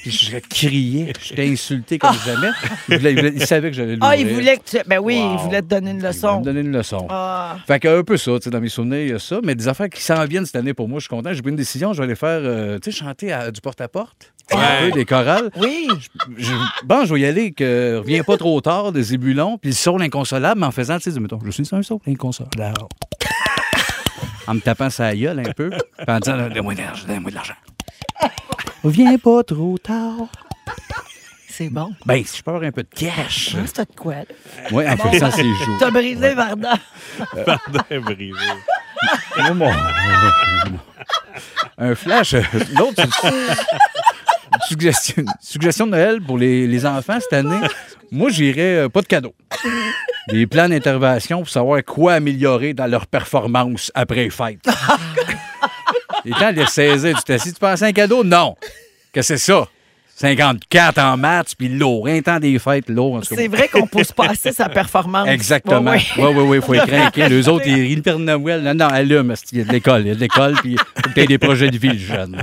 Je 0.06 0.38
criais. 0.38 1.12
J'étais 1.22 1.46
insulté 1.46 1.98
comme 1.98 2.16
jamais. 2.24 2.48
Il, 2.88 2.96
voulait- 2.96 3.12
il 3.12 3.16
voulait- 3.18 3.32
il 3.34 3.46
savait 3.46 3.70
que 3.70 3.76
j'allais 3.76 3.96
l'ouvrir. 3.96 4.10
Ah, 4.10 4.16
il 4.16 4.26
voulait 4.32 4.56
que 4.56 4.62
tu. 4.64 4.78
Ben 4.88 4.98
oui, 5.00 5.18
Wow. 5.20 5.34
il 5.34 5.38
voulait 5.38 5.60
te 5.62 5.66
donner 5.66 5.90
une 5.90 5.96
Il 5.96 6.00
voulait 6.00 6.12
leçon. 6.14 6.38
me 6.40 6.44
donner 6.44 6.60
une 6.60 6.72
leçon. 6.72 7.06
Ah. 7.10 7.58
Fait 7.66 7.78
que 7.78 8.00
un 8.00 8.02
peu 8.04 8.16
ça, 8.16 8.32
tu 8.38 8.44
sais, 8.44 8.50
dans 8.50 8.60
mes 8.62 8.70
souvenirs, 8.70 9.00
il 9.02 9.08
y 9.10 9.12
a 9.12 9.18
ça. 9.18 9.40
Mais 9.44 9.54
des 9.54 9.68
affaires 9.68 9.90
qui 9.90 10.02
s'en 10.02 10.24
viennent 10.24 10.46
cette 10.46 10.56
année 10.56 10.72
pour 10.72 10.88
moi, 10.88 10.98
je 10.98 11.02
suis 11.04 11.10
content. 11.10 11.32
J'ai 11.34 11.42
pris 11.42 11.50
une 11.50 11.56
décision, 11.56 11.92
je 11.92 11.98
vais 11.98 12.04
aller 12.04 12.14
faire, 12.16 12.40
euh, 12.42 12.78
tu 12.78 12.90
sais, 12.90 12.98
chanter 13.04 13.32
à- 13.32 13.50
du 13.50 13.60
porte-à-porte. 13.60 14.32
Un 14.32 14.33
peu 14.48 14.90
des 14.92 15.04
chorales? 15.04 15.50
Oui. 15.56 15.88
Je, 16.36 16.52
bon, 16.84 17.04
je 17.04 17.14
vais 17.14 17.20
y 17.20 17.26
aller, 17.26 17.52
que 17.52 17.98
reviens 17.98 18.22
pas 18.22 18.36
trop 18.36 18.60
tard, 18.60 18.92
des 18.92 19.02
zébulons, 19.02 19.58
puis 19.58 19.70
le 19.70 19.76
saut 19.76 20.00
inconsolable, 20.00 20.60
mais 20.60 20.66
en 20.66 20.70
faisant, 20.70 20.98
tu 20.98 21.10
sais, 21.10 21.20
mettons, 21.20 21.38
je 21.44 21.50
suis 21.50 21.68
un 21.72 21.82
saut 21.82 22.00
inconsolable. 22.06 22.74
En 24.46 24.54
me 24.54 24.60
tapant 24.60 24.90
sa 24.90 25.14
gueule 25.16 25.40
un 25.40 25.52
peu, 25.52 25.70
puis 25.70 25.80
en 26.06 26.18
disant, 26.20 26.36
donne-moi 26.36 26.74
de 26.74 26.80
l'argent, 26.80 27.06
donne-moi 27.08 27.30
de 27.30 27.34
l'argent. 27.36 27.54
Reviens 28.82 29.16
pas 29.18 29.42
trop 29.42 29.78
tard. 29.78 30.28
C'est 31.48 31.70
bon. 31.70 31.92
Ben, 32.04 32.22
si 32.26 32.38
je 32.38 32.42
peux 32.42 32.50
avoir 32.50 32.64
un 32.68 32.72
peu 32.72 32.82
de 32.82 32.88
cash. 32.88 33.54
Hein, 33.56 33.62
C'était 33.66 33.84
de 33.84 33.96
quoi? 33.96 34.14
là? 34.16 34.24
Oui, 34.72 34.84
en 34.88 34.96
faisant 34.96 35.30
ses 35.30 35.44
joues. 35.44 35.76
T'as 35.78 35.90
brisé 35.92 36.34
Varda. 36.34 36.74
Pardon, 37.46 37.80
brisé. 38.02 38.32
Un 41.78 41.94
flash. 41.94 42.34
euh, 42.34 42.42
L'autre, 42.76 42.94
c'est 42.96 43.08
suggestion, 44.68 45.24
suggestion 45.40 45.86
de 45.86 45.92
Noël 45.92 46.20
pour 46.20 46.38
les, 46.38 46.66
les 46.66 46.86
enfants 46.86 47.18
cette 47.20 47.32
année. 47.32 47.66
Moi, 48.10 48.30
j'irais 48.30 48.76
euh, 48.76 48.88
pas 48.88 49.00
de 49.02 49.06
cadeaux. 49.06 49.34
Des 50.28 50.46
plans 50.46 50.68
d'intervention 50.68 51.38
pour 51.38 51.48
savoir 51.48 51.84
quoi 51.84 52.14
améliorer 52.14 52.72
dans 52.72 52.86
leur 52.86 53.06
performance 53.06 53.90
après 53.94 54.24
les 54.24 54.30
fêtes. 54.30 54.64
Et 56.24 56.30
quand 56.30 56.50
les 56.50 56.66
saisir, 56.66 57.16
tu 57.18 57.24
t'assis, 57.24 57.52
tu 57.52 57.58
penses 57.60 57.82
à 57.82 57.86
un 57.86 57.92
cadeau? 57.92 58.24
Non. 58.24 58.56
Que 59.12 59.20
c'est 59.20 59.36
ça? 59.36 59.68
54 60.16 60.98
en 60.98 61.16
maths, 61.16 61.54
puis 61.58 61.68
lourd. 61.68 62.06
Un 62.06 62.22
temps 62.22 62.38
des 62.38 62.58
fêtes, 62.60 62.88
lourd. 62.88 63.20
C'est 63.24 63.48
vrai 63.48 63.68
qu'on 63.68 63.86
pousse 63.86 64.12
pas 64.12 64.26
assez 64.26 64.52
sa 64.52 64.68
performance. 64.68 65.28
Exactement. 65.28 65.92
Oui, 65.92 66.00
oui, 66.18 66.42
oui, 66.42 66.56
il 66.58 66.62
faut 66.62 66.74
écrinquer. 66.74 67.28
Les 67.28 67.48
autres, 67.48 67.66
ils 67.66 68.00
Père 68.02 68.18
Noël. 68.18 68.62
Non, 68.62 68.74
non, 68.74 68.86
allume. 68.86 69.34
Il 69.50 69.58
y 69.58 69.60
a 69.62 69.64
de 69.64 69.72
l'école. 69.72 70.02
Il 70.02 70.08
y 70.08 70.10
a 70.10 70.14
de 70.14 70.20
l'école, 70.20 70.54
puis 70.62 70.76
il 71.16 71.20
aies 71.22 71.26
des 71.26 71.38
projets 71.38 71.70
de 71.70 71.78
vie, 71.78 71.88
le 71.88 71.98
jeune. 71.98 72.40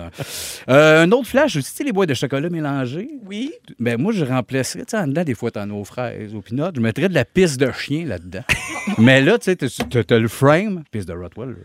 Euh, 0.70 1.04
un 1.04 1.12
autre 1.12 1.28
flash, 1.28 1.56
aussi, 1.56 1.72
tu 1.72 1.78
sais, 1.78 1.84
les 1.84 1.92
boîtes 1.94 2.10
de 2.10 2.14
chocolat 2.14 2.50
mélangées? 2.50 3.10
Oui. 3.26 3.54
Ben, 3.80 4.00
moi, 4.00 4.12
je 4.12 4.26
remplacerais, 4.26 4.84
tu 4.86 4.92
sais, 4.92 4.98
en 4.98 5.08
dedans, 5.08 5.24
des 5.24 5.36
fois, 5.36 5.52
t'en 5.52 5.70
as 5.70 5.74
aux 5.74 5.86
fraises, 5.86 6.36
aux 6.36 6.42
peanuts. 6.42 6.72
Je 6.76 6.82
mettrais 6.82 7.10
de 7.10 7.14
la 7.14 7.26
pisse 7.26 7.58
de 7.58 7.72
chien 7.72 8.06
là-dedans. 8.06 8.44
Mais 8.98 9.22
là, 9.22 9.38
tu 9.38 9.46
sais, 9.46 9.56
t'as- 9.56 10.20
le 10.20 10.28
frame, 10.28 10.84
pisse 10.92 11.06
de 11.06 11.14
Rottweiler, 11.14 11.56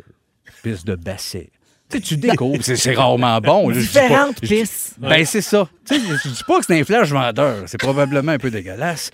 pisse 0.63 0.85
de 0.85 0.95
basset. 0.95 1.51
Tu 1.89 1.99
sais, 1.99 2.03
tu 2.03 2.17
découvres. 2.17 2.63
C'est 2.63 2.95
rarement 2.95 3.41
bon. 3.41 3.69
là, 3.69 3.75
pas- 3.75 3.81
Différentes 3.81 4.37
je- 4.43 4.49
pistes. 4.49 4.95
Ben, 4.99 5.25
c'est 5.25 5.41
ça. 5.41 5.69
Tu 5.89 5.95
sais, 5.95 6.01
je 6.25 6.29
dis 6.31 6.43
pas 6.47 6.59
que 6.59 6.67
c'est 6.67 6.81
un 6.81 6.85
flash 6.85 7.11
vendeur. 7.11 7.63
C'est 7.67 7.79
probablement 7.79 8.33
un 8.33 8.39
peu 8.39 8.51
dégueulasse. 8.51 9.11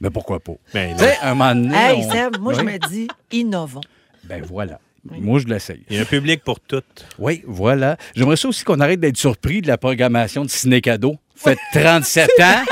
Mais 0.00 0.10
pourquoi 0.10 0.40
pas? 0.40 0.52
Ben, 0.74 0.94
Tu 0.96 1.04
sais, 1.04 1.16
un 1.22 1.34
moment 1.34 1.54
donné. 1.54 1.76
Hey, 1.76 2.04
on- 2.04 2.10
Seb, 2.10 2.36
moi, 2.38 2.54
je 2.54 2.60
me 2.60 2.76
dis 2.88 3.08
innovons. 3.30 3.80
Ben 4.24 4.42
voilà. 4.46 4.78
Moi, 5.10 5.40
je 5.40 5.46
l'essaye. 5.46 5.82
Il 5.90 5.96
y 5.96 5.98
a 5.98 6.02
un 6.02 6.04
public 6.04 6.44
pour 6.44 6.60
tout. 6.60 6.82
Oui, 7.18 7.42
voilà. 7.46 7.96
J'aimerais 8.14 8.36
ça 8.36 8.46
aussi 8.48 8.62
qu'on 8.62 8.78
arrête 8.78 9.00
d'être 9.00 9.16
surpris 9.16 9.60
de 9.60 9.66
la 9.68 9.76
programmation 9.78 10.44
de 10.44 10.50
Ciné 10.50 10.80
Cadeau. 10.80 11.16
Fait 11.34 11.56
37 11.72 12.30
ans. 12.40 12.62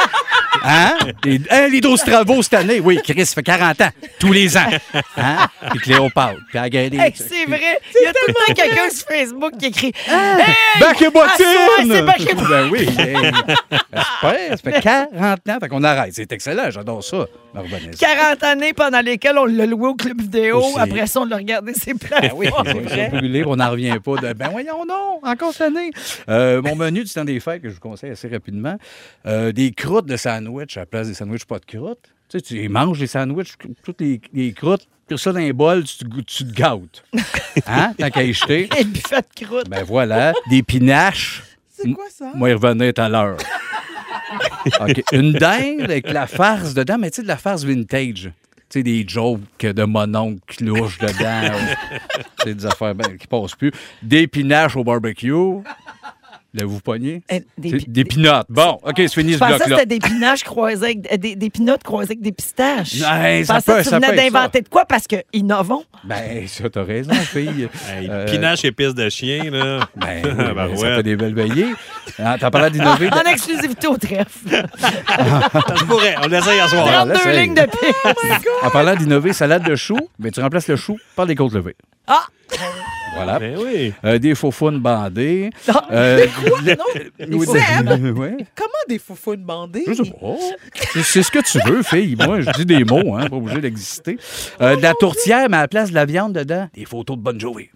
Hein? 0.65 0.95
Les, 1.25 1.41
hein, 1.51 1.69
les 1.69 1.81
12 1.81 2.01
travaux 2.01 2.43
cette 2.43 2.55
année? 2.55 2.81
Oui, 2.81 3.01
Chris 3.03 3.27
fait 3.27 3.43
40 3.43 3.81
ans. 3.81 3.89
Tous 4.19 4.33
les 4.33 4.57
ans. 4.57 4.69
Hein? 5.17 5.47
Puis 5.71 5.81
Cléopâtre. 5.81 6.39
Puis 6.49 6.59
Agadé. 6.59 6.99
Hey, 6.99 7.13
c'est 7.17 7.47
vrai. 7.47 7.79
Il 8.01 8.05
y 8.05 8.07
a 8.07 8.13
tout 8.13 8.19
le 8.29 8.35
temps 8.35 8.55
quelqu'un 8.55 8.91
sur 8.91 9.07
Facebook 9.07 9.53
qui 9.59 9.67
écrit 9.67 9.93
Hey! 10.07 10.55
Bac 10.81 11.01
et 11.03 11.11
bottine! 11.11 11.91
c'est 11.91 12.03
bac 12.03 12.21
et 12.21 12.35
Ben 12.35 12.69
oui. 12.71 12.81
hey. 12.99 13.17
J'espère. 13.93 14.51
Ça 14.51 14.57
fait 14.57 14.81
40 14.81 15.49
ans. 15.49 15.59
Fait 15.61 15.69
qu'on 15.69 15.85
arrête. 15.85 16.13
C'est 16.15 16.31
excellent. 16.33 16.71
J'adore 16.71 17.03
ça. 17.05 17.27
Me 17.55 17.61
revenez 17.61 17.93
ça. 17.93 18.07
40 18.15 18.43
années 18.45 18.73
pendant 18.73 19.01
lesquelles 19.01 19.39
on 19.39 19.45
l'a 19.45 19.67
loué 19.67 19.89
au 19.89 19.95
club 19.95 20.21
vidéo. 20.21 20.59
Aussi. 20.59 20.79
Après 20.79 21.07
ça, 21.07 21.21
on 21.21 21.25
l'a 21.25 21.37
regardé 21.37 21.75
ses 21.75 21.95
plans. 21.95 22.21
Ben 22.21 22.33
oui, 22.35 22.49
on 23.47 23.57
n'en 23.57 23.71
revient 23.71 23.99
pas 24.03 24.17
de 24.17 24.33
ben 24.33 24.49
voyons 24.51 24.85
non, 24.87 25.21
encore 25.23 25.53
cette 25.53 25.63
année. 25.63 25.91
Euh, 26.29 26.63
mon 26.63 26.77
menu 26.77 27.05
du 27.05 27.11
temps 27.11 27.25
des 27.25 27.41
fêtes 27.41 27.63
que 27.63 27.69
je 27.69 27.75
vous 27.75 27.81
conseille 27.81 28.11
assez 28.11 28.29
rapidement, 28.29 28.77
euh, 29.27 29.53
des 29.53 29.73
croûtes 29.73 30.07
de 30.07 30.17
sandwich 30.17 30.77
à 30.77 30.81
la 30.81 30.87
place 30.87 31.09
des 31.09 31.15
sandwichs 31.15 31.45
pas 31.45 31.59
de 31.59 31.67
croûtes. 31.67 32.13
Tu 32.29 32.39
sais, 32.39 32.43
tu 32.43 32.69
manges 32.69 33.01
les 33.01 33.09
sandwichs, 33.09 33.55
toutes 33.83 34.01
les, 34.01 34.21
les 34.33 34.53
croûtes, 34.53 34.87
puis 35.09 35.19
ça 35.19 35.33
dans 35.33 35.41
un 35.41 35.51
bol, 35.51 35.83
tu, 35.83 35.99
te 35.99 36.21
tu 36.21 36.45
gâtes. 36.45 37.03
Hein? 37.67 37.93
Tant 37.99 38.11
qu'à 38.11 38.23
y 38.23 38.33
jeter. 38.33 38.69
Et 38.79 38.85
buffet 38.85 39.23
de 39.23 39.45
croûte. 39.45 39.69
Ben 39.69 39.83
voilà, 39.83 40.33
des 40.49 40.63
pinaches. 40.63 41.43
C'est 41.69 41.93
quoi 41.93 42.05
ça? 42.09 42.31
Moi, 42.37 42.53
revenir 42.53 42.95
tout 42.95 43.03
à 43.03 43.09
l'heure. 43.09 43.37
OK. 44.81 45.03
Une 45.13 45.33
dinde 45.33 45.83
avec 45.83 46.11
la 46.11 46.27
farce 46.27 46.75
dedans, 46.75 46.99
mais 46.99 47.11
tu 47.11 47.17
sais, 47.17 47.23
de 47.23 47.29
la 47.29 47.37
farce 47.37 47.65
vintage. 47.65 48.31
Tu 48.69 48.79
sais, 48.79 48.83
des 48.83 49.05
jokes 49.07 49.63
de 49.63 49.85
mon 49.85 50.15
oncle 50.15 50.41
qui 50.47 50.65
louche 50.65 50.99
dedans. 50.99 51.57
C'est 52.45 52.55
des 52.55 52.67
affaires 52.67 52.95
ben, 52.95 53.17
qui 53.19 53.27
passent 53.27 53.57
plus. 53.57 53.73
Des 54.03 54.27
pinaches 54.27 54.77
au 54.77 54.85
barbecue. 54.85 55.33
L'avez-vous 56.53 56.81
pogné? 56.81 57.23
Eh, 57.31 57.45
des 57.59 57.79
Des 57.87 58.05
pinottes. 58.05 58.47
Bon, 58.49 58.79
OK, 58.83 58.95
c'est 58.97 59.09
fini 59.09 59.33
Je 59.33 59.35
ce 59.35 59.39
pensais 59.39 59.53
que 59.53 59.59
bloc-là. 59.59 59.77
c'était 59.79 59.87
des 59.87 59.99
pinaches 60.01 60.43
croisés 60.43 60.85
avec, 60.85 61.13
euh, 61.13 61.17
des, 61.17 61.37
des 61.37 61.49
pinottes 61.51 61.85
croisées 61.85 62.11
avec 62.13 62.23
des 62.23 62.33
pistaches. 62.33 62.95
Ouais, 62.95 63.39
Je 63.43 63.45
ça 63.45 63.55
pensais 63.55 63.73
peut- 63.73 63.79
que 63.79 63.83
tu 63.85 63.89
ça 63.91 63.99
venais 64.01 64.17
d'inventer 64.17 64.61
de 64.63 64.69
quoi? 64.69 64.85
Parce 64.85 65.07
que 65.07 65.17
innovons. 65.33 65.85
Ben, 66.03 66.49
ça, 66.49 66.69
t'as 66.69 66.83
raison, 66.83 67.15
fille. 67.15 67.69
Hey, 67.89 68.09
Euh, 68.11 68.27
Pinache 68.27 68.65
et 68.65 68.73
pisse 68.73 68.95
de 68.95 69.09
chien, 69.09 69.45
là. 69.51 69.81
Ben, 69.97 70.23
oui, 70.25 70.31
Ben 70.37 70.55
ben, 70.55 70.77
ça 70.77 70.83
ouais. 70.83 70.97
fait 70.97 71.03
des 71.05 71.17
belles 71.17 71.35
veillées. 71.35 71.73
Hein, 72.19 72.37
T'as 72.41 72.51
parlé 72.51 72.71
d'innover. 72.71 73.09
En 73.13 73.21
exclusivité 73.31 73.87
au 73.87 73.97
trèfle. 73.97 74.49
Ça 74.49 75.85
pourrait. 75.87 76.17
On 76.25 76.27
l'essaye 76.27 76.59
à 76.59 76.67
soir. 76.69 76.85
32 77.07 77.13
l'essaye. 77.13 77.43
lignes 77.43 77.55
de 77.55 77.63
piste. 77.67 78.49
En 78.63 78.71
parlant 78.71 78.97
d'innover, 78.97 79.33
salade 79.33 79.63
de 79.69 79.77
choux, 79.77 80.01
ben, 80.19 80.33
tu 80.33 80.41
remplaces 80.41 80.67
le 80.69 80.77
chou 80.77 80.99
par 81.15 81.27
des 81.27 81.37
côtes 81.37 81.53
levées. 81.53 81.77
Ah! 82.09 82.25
Voilà. 83.15 83.39
Ben 83.39 83.57
oui. 83.59 83.93
Euh, 84.05 84.19
des 84.19 84.35
faux 84.35 84.53
bandés. 84.73 85.51
Ah, 85.69 85.85
Euh, 85.93 86.27
quoi? 86.45 86.59
Non, 86.63 86.85
oui, 87.39 87.47
Seb? 87.47 88.17
ouais. 88.19 88.37
Comment 88.55 88.71
des 88.89 88.99
foufounes 88.99 89.43
bandées? 89.45 89.85
Je 89.87 89.95
sais 90.03 90.11
pas. 90.11 90.37
C'est- 90.93 91.03
C'est 91.03 91.23
ce 91.23 91.31
que 91.31 91.39
tu 91.41 91.59
veux, 91.69 91.83
fille. 91.83 92.17
Moi, 92.17 92.41
je 92.41 92.51
dis 92.53 92.67
des 92.67 92.85
mots, 92.85 93.17
hein, 93.17 93.27
pas 93.29 93.37
obligé 93.37 93.61
d'exister. 93.61 94.19
Euh, 94.61 94.77
de 94.77 94.83
la 94.83 94.95
tourtière, 94.95 95.49
mais 95.51 95.57
à 95.59 95.61
la 95.63 95.69
place 95.69 95.91
de 95.91 95.95
la 95.95 96.05
viande 96.05 96.33
dedans, 96.35 96.69
des 96.75 96.85
photos 96.85 97.17
de 97.17 97.23
Bon 97.23 97.39
Jovi. 97.39 97.69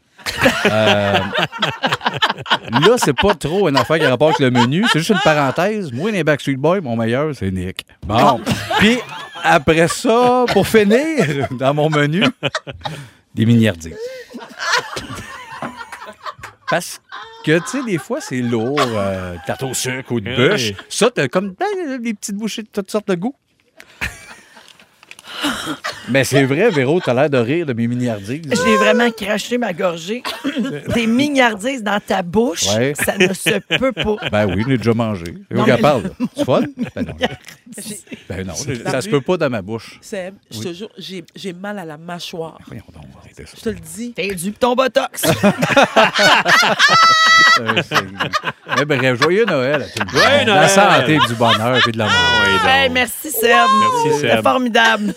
Euh, 0.66 1.18
là, 2.70 2.94
c'est 2.96 3.12
pas 3.16 3.34
trop 3.34 3.68
une 3.68 3.76
affaire 3.76 3.98
qui 3.98 4.04
a 4.04 4.10
rapport 4.10 4.28
avec 4.28 4.40
le 4.40 4.50
menu. 4.50 4.84
C'est 4.92 5.00
juste 5.00 5.10
une 5.10 5.20
parenthèse. 5.22 5.92
Moi, 5.92 6.10
les 6.12 6.24
Backstreet 6.24 6.56
Boys, 6.56 6.80
mon 6.80 6.96
meilleur, 6.96 7.34
c'est 7.34 7.50
Nick. 7.50 7.84
Bon. 8.06 8.40
Puis, 8.78 8.98
après 9.42 9.88
ça, 9.88 10.44
pour 10.52 10.66
finir, 10.66 11.48
dans 11.58 11.74
mon 11.74 11.90
menu, 11.90 12.24
des 13.34 13.46
miniardises. 13.46 13.96
Parce 16.70 17.00
que, 17.44 17.58
tu 17.58 17.66
sais, 17.66 17.82
des 17.84 17.98
fois, 17.98 18.20
c'est 18.20 18.40
lourd, 18.40 18.80
euh, 18.80 19.36
tarte 19.46 19.62
au 19.64 19.74
sucre 19.74 20.12
ou 20.12 20.20
de 20.20 20.30
Oui. 20.30 20.48
bûche. 20.50 20.72
Ça, 20.88 21.10
t'as 21.10 21.28
comme 21.28 21.50
ben, 21.58 22.00
des 22.00 22.14
petites 22.14 22.36
bouchées 22.36 22.62
de 22.62 22.68
toutes 22.68 22.90
sortes 22.90 23.08
de 23.08 23.14
goûts. 23.14 23.34
Mais 26.08 26.24
c'est 26.24 26.44
vrai, 26.44 26.70
Véro, 26.70 27.00
t'as 27.00 27.14
l'air 27.14 27.30
de 27.30 27.38
rire 27.38 27.66
de 27.66 27.72
mes 27.72 27.86
miniardises. 27.86 28.42
J'ai 28.50 28.76
vraiment 28.76 29.10
craché 29.10 29.58
ma 29.58 29.72
gorgée. 29.72 30.22
Des 30.94 31.06
mignardises 31.06 31.82
dans 31.82 32.00
ta 32.00 32.22
bouche, 32.22 32.66
Ouais. 32.74 32.94
ça 32.94 33.16
ne 33.18 33.32
se 33.32 33.58
peut 33.78 33.92
pas. 33.92 34.16
Ben 34.30 34.46
oui, 34.54 34.62
je 34.64 34.68
l'ai 34.70 34.78
déjà 34.78 34.94
mangé. 34.94 35.24
C'est 35.50 35.56
Non, 35.56 35.64
qu'elle 35.64 35.74
mais- 35.76 35.80
parle. 35.80 36.10
C'est 36.36 36.44
fun? 36.44 36.62
Ben 36.94 37.06
non. 37.06 37.14
Ben 38.28 38.46
non, 38.46 38.54
ça 38.54 39.00
se 39.00 39.08
peut 39.08 39.20
pas 39.20 39.36
dans 39.36 39.50
ma 39.50 39.62
bouche. 39.62 39.98
Seb, 40.00 40.34
je 40.50 40.58
Oui. 40.58 40.64
te 40.66 40.72
jure, 40.72 40.88
j'ai 40.98 41.24
j'ai 41.34 41.52
mal 41.52 41.78
à 41.78 41.84
la 41.84 41.96
mâchoire. 41.98 42.58
Je 43.36 43.60
te 43.60 43.68
le 43.70 43.76
dis. 43.76 44.12
T'es 44.12 44.34
du 44.34 44.52
ton 44.52 44.74
botox. 44.74 45.22
Euh, 47.60 47.82
c'est- 47.88 47.96
Mais 48.78 48.84
bref, 48.84 49.20
joyeux 49.20 49.44
Noël 49.44 49.82
à 49.82 49.84
tout 49.86 49.98
le 49.98 50.04
monde. 50.04 50.12
Joyeux 50.14 50.38
La 50.38 50.44
Noël. 50.44 50.68
santé, 50.70 51.18
du 51.28 51.34
bonheur 51.34 51.86
et 51.86 51.92
de 51.92 51.98
l'amour. 51.98 52.14
Hey, 52.66 52.90
merci 52.90 53.30
Seb. 53.30 53.42
Merci, 53.50 54.16
C'était 54.20 54.34
Seb. 54.36 54.42
formidable. 54.42 55.14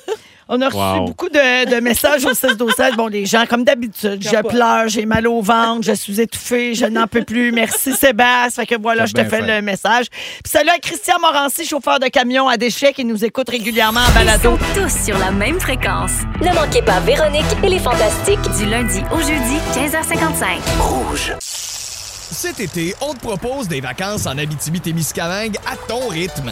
On 0.50 0.62
a 0.62 0.68
reçu 0.68 0.78
Wow. 0.78 1.06
beaucoup 1.08 1.30
de, 1.30 1.70
de 1.76 1.80
messages 1.82 2.24
au 2.26 2.34
16 2.34 2.58
12 2.58 2.74
Bon, 2.96 3.08
les 3.08 3.26
gens, 3.26 3.46
comme 3.48 3.64
d'habitude, 3.64 4.22
je 4.24 4.48
pleure, 4.48 4.88
j'ai 4.88 5.06
mal 5.06 5.28
au 5.28 5.42
ventre, 5.42 5.82
je 5.84 5.92
suis 5.94 6.22
étouffée, 6.22 6.74
je 6.74 6.86
n'en 6.86 7.06
peux 7.08 7.24
plus. 7.24 7.52
Merci 7.52 7.94
Sébastien. 8.00 8.64
Fait 8.64 8.66
que 8.66 8.82
voilà, 8.82 9.06
je 9.06 9.14
te 9.14 9.24
fais 9.24 9.42
fait. 9.42 9.56
le 9.56 9.62
message. 9.62 10.06
Puis 10.10 10.52
salut 10.52 10.70
à 10.70 10.80
Christian 10.80 11.16
Morancy, 11.20 11.66
chauffeur 11.66 12.00
de 12.00 12.08
camion 12.08 12.48
à 12.48 12.58
déchets 12.58 12.94
qui 12.94 13.04
nous 13.06 13.26
écoute 13.26 13.50
régulièrement 13.50 14.00
en 14.00 14.10
Ils 14.20 14.26
balado. 14.26 14.58
sont 14.58 14.80
tous 14.82 15.06
sur 15.06 15.18
la 15.18 15.32
même 15.32 15.60
fréquence. 15.60 16.12
Ne 16.42 16.54
manquez 16.54 16.82
pas 16.82 17.00
Véronique 17.02 17.46
et 17.64 17.70
les 17.70 17.80
Fantastiques. 17.80 18.40
Du 18.58 18.66
lundi 18.66 19.02
au 19.14 19.18
jeudi, 19.20 19.58
15h55. 19.74 21.38
Cet 21.40 22.60
été, 22.60 22.96
on 23.02 23.14
te 23.14 23.20
propose 23.20 23.68
des 23.68 23.82
vacances 23.82 24.26
en 24.28 24.38
Abitibi-Témiscamingue 24.38 25.58
à 25.66 25.76
ton 25.88 26.08
rythme. 26.08 26.52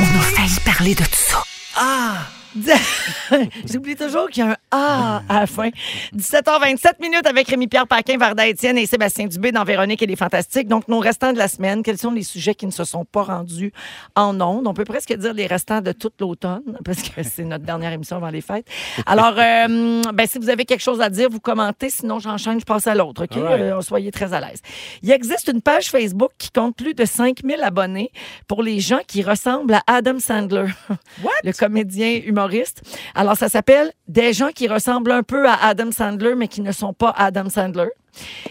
On 0.00 0.18
a 0.18 0.22
failli. 0.22 0.56
Parler 0.64 0.94
de 0.94 1.04
tout 1.04 1.10
ça. 1.14 1.42
Ah! 1.76 2.35
J'oublie 3.70 3.96
toujours 3.96 4.28
qu'il 4.28 4.44
y 4.44 4.46
a 4.46 4.52
un 4.52 4.56
A 4.70 5.22
à 5.28 5.40
la 5.40 5.46
fin. 5.46 5.70
17h27 6.14 7.00
minutes 7.00 7.26
avec 7.26 7.48
Rémi-Pierre 7.48 7.86
Paquin, 7.86 8.16
Varda 8.16 8.46
Étienne 8.46 8.78
et 8.78 8.86
Sébastien 8.86 9.26
Dubé 9.26 9.52
dans 9.52 9.64
Véronique 9.64 10.02
et 10.02 10.06
les 10.06 10.16
Fantastiques. 10.16 10.68
Donc, 10.68 10.88
nos 10.88 10.98
restants 10.98 11.32
de 11.32 11.38
la 11.38 11.48
semaine, 11.48 11.82
quels 11.82 11.98
sont 11.98 12.10
les 12.10 12.22
sujets 12.22 12.54
qui 12.54 12.66
ne 12.66 12.70
se 12.70 12.84
sont 12.84 13.04
pas 13.04 13.22
rendus 13.22 13.72
en 14.14 14.40
ondes? 14.40 14.66
On 14.66 14.74
peut 14.74 14.84
presque 14.84 15.12
dire 15.12 15.34
les 15.34 15.46
restants 15.46 15.80
de 15.80 15.92
toute 15.92 16.20
l'automne, 16.20 16.62
parce 16.84 17.02
que 17.02 17.22
c'est 17.22 17.44
notre 17.44 17.64
dernière 17.64 17.92
émission 17.92 18.16
avant 18.16 18.30
les 18.30 18.40
fêtes. 18.40 18.66
Alors, 19.06 19.34
euh, 19.38 20.02
ben, 20.12 20.26
si 20.26 20.38
vous 20.38 20.48
avez 20.48 20.64
quelque 20.64 20.82
chose 20.82 21.00
à 21.00 21.10
dire, 21.10 21.28
vous 21.30 21.40
commentez. 21.40 21.90
Sinon, 21.90 22.18
j'enchaîne, 22.18 22.60
je 22.60 22.64
passe 22.64 22.86
à 22.86 22.94
l'autre. 22.94 23.24
OK? 23.24 23.34
Right. 23.36 23.60
Euh, 23.60 23.80
soyez 23.80 24.10
très 24.10 24.32
à 24.32 24.40
l'aise. 24.40 24.60
Il 25.02 25.10
existe 25.10 25.48
une 25.52 25.62
page 25.62 25.90
Facebook 25.90 26.32
qui 26.38 26.50
compte 26.50 26.76
plus 26.76 26.94
de 26.94 27.04
5000 27.04 27.62
abonnés 27.62 28.10
pour 28.48 28.62
les 28.62 28.80
gens 28.80 29.00
qui 29.06 29.22
ressemblent 29.22 29.74
à 29.74 29.82
Adam 29.86 30.18
Sandler, 30.18 30.66
le 31.44 31.52
comédien 31.52 32.20
humoriste. 32.46 32.82
Alors, 33.14 33.36
ça 33.36 33.48
s'appelle 33.48 33.92
Des 34.08 34.32
gens 34.32 34.50
qui 34.50 34.68
ressemblent 34.68 35.12
un 35.12 35.22
peu 35.22 35.48
à 35.48 35.54
Adam 35.66 35.90
Sandler, 35.90 36.34
mais 36.34 36.48
qui 36.48 36.60
ne 36.60 36.72
sont 36.72 36.92
pas 36.92 37.10
Adam 37.16 37.48
Sandler. 37.48 37.88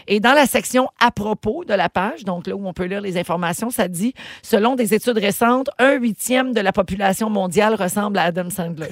Et 0.06 0.20
dans 0.20 0.32
la 0.32 0.46
section 0.46 0.88
à 1.00 1.10
propos 1.10 1.64
de 1.64 1.74
la 1.74 1.88
page, 1.88 2.22
donc 2.24 2.46
là 2.46 2.54
où 2.54 2.68
on 2.68 2.72
peut 2.72 2.84
lire 2.84 3.00
les 3.00 3.18
informations, 3.18 3.70
ça 3.70 3.88
dit 3.88 4.14
selon 4.40 4.76
des 4.76 4.94
études 4.94 5.18
récentes, 5.18 5.70
un 5.80 5.94
huitième 5.94 6.52
de 6.52 6.60
la 6.60 6.72
population 6.72 7.30
mondiale 7.30 7.74
ressemble 7.74 8.18
à 8.18 8.24
Adam 8.24 8.48
Sandler. 8.48 8.90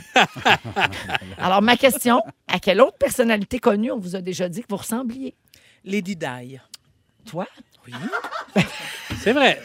Alors, 1.39 1.63
ma 1.63 1.77
question 1.77 2.21
à 2.49 2.59
quelle 2.59 2.81
autre 2.81 2.99
personnalité 2.99 3.61
connue 3.61 3.93
on 3.93 3.99
vous 3.99 4.17
a 4.17 4.21
déjà 4.21 4.49
dit 4.49 4.63
que 4.63 4.69
vous 4.69 4.79
ressembliez? 4.79 5.37
Lady 5.85 6.17
Di. 6.17 6.59
Toi? 7.25 7.47
Oui. 7.87 7.95
C'est 9.25 9.33
vrai. 9.33 9.61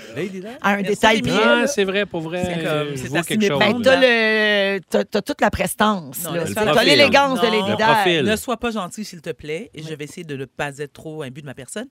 À 0.61 0.71
un 0.75 0.81
détail 0.81 1.21
près. 1.21 1.31
Ah, 1.43 1.67
c'est 1.67 1.83
vrai, 1.83 2.05
pour 2.05 2.21
vrai. 2.21 2.43
C'est 2.45 2.63
comme- 2.63 2.95
je 2.95 3.07
vois 3.09 3.23
quelque 3.23 3.45
chose. 3.47 3.59
Ben, 3.59 3.81
t'as 3.81 3.99
le, 3.99 4.79
t'as, 4.89 5.03
t'as 5.03 5.21
toute 5.21 5.41
la 5.41 5.51
prestance. 5.51 6.23
Non, 6.23 6.33
là. 6.33 6.45
T'as 6.55 6.83
l'élégance 6.83 7.41
de. 7.41 7.45
Lady 7.47 7.69
Le 7.71 7.75
Di. 7.75 7.83
profil. 7.83 8.23
Ne 8.23 8.35
sois 8.37 8.57
pas 8.57 8.71
gentil, 8.71 9.03
s'il 9.05 9.21
te 9.21 9.31
plaît. 9.31 9.69
Et 9.73 9.83
je 9.83 9.93
vais 9.93 10.05
essayer 10.05 10.23
de 10.23 10.35
ne 10.37 10.45
pas 10.45 10.77
être 10.77 10.93
trop 10.93 11.21
imbu 11.23 11.41
de 11.41 11.45
ma 11.45 11.53
personne. 11.53 11.87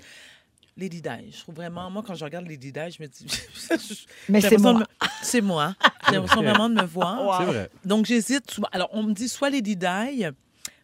Lady 0.76 1.02
Di, 1.02 1.08
je 1.32 1.40
trouve 1.40 1.56
vraiment, 1.56 1.90
moi, 1.90 2.02
quand 2.06 2.14
je 2.14 2.24
regarde 2.24 2.46
Lady 2.46 2.72
Di, 2.72 2.80
je 2.96 3.02
me 3.02 3.08
dis. 3.08 3.26
Mais 4.28 4.40
j'ai 4.40 4.48
c'est 4.48 4.56
l'impression 4.56 4.60
moi. 4.60 4.72
de 4.74 4.78
me- 4.78 5.08
C'est 5.22 5.40
moi. 5.40 5.74
J'ai 6.08 6.14
l'impression 6.14 6.42
vraiment 6.42 6.68
de 6.68 6.74
me 6.74 6.86
voir. 6.86 7.38
C'est 7.40 7.46
vrai. 7.52 7.70
Donc, 7.84 8.06
j'hésite. 8.06 8.50
souvent. 8.50 8.68
Alors, 8.72 8.88
on 8.92 9.02
me 9.02 9.12
dit 9.12 9.28
soit 9.28 9.50
Lady 9.50 9.76
Di, 9.76 10.24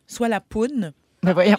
soit 0.06 0.28
la 0.28 0.40
Poune. 0.40 0.92
Ben 1.22 1.32
voyons. 1.32 1.56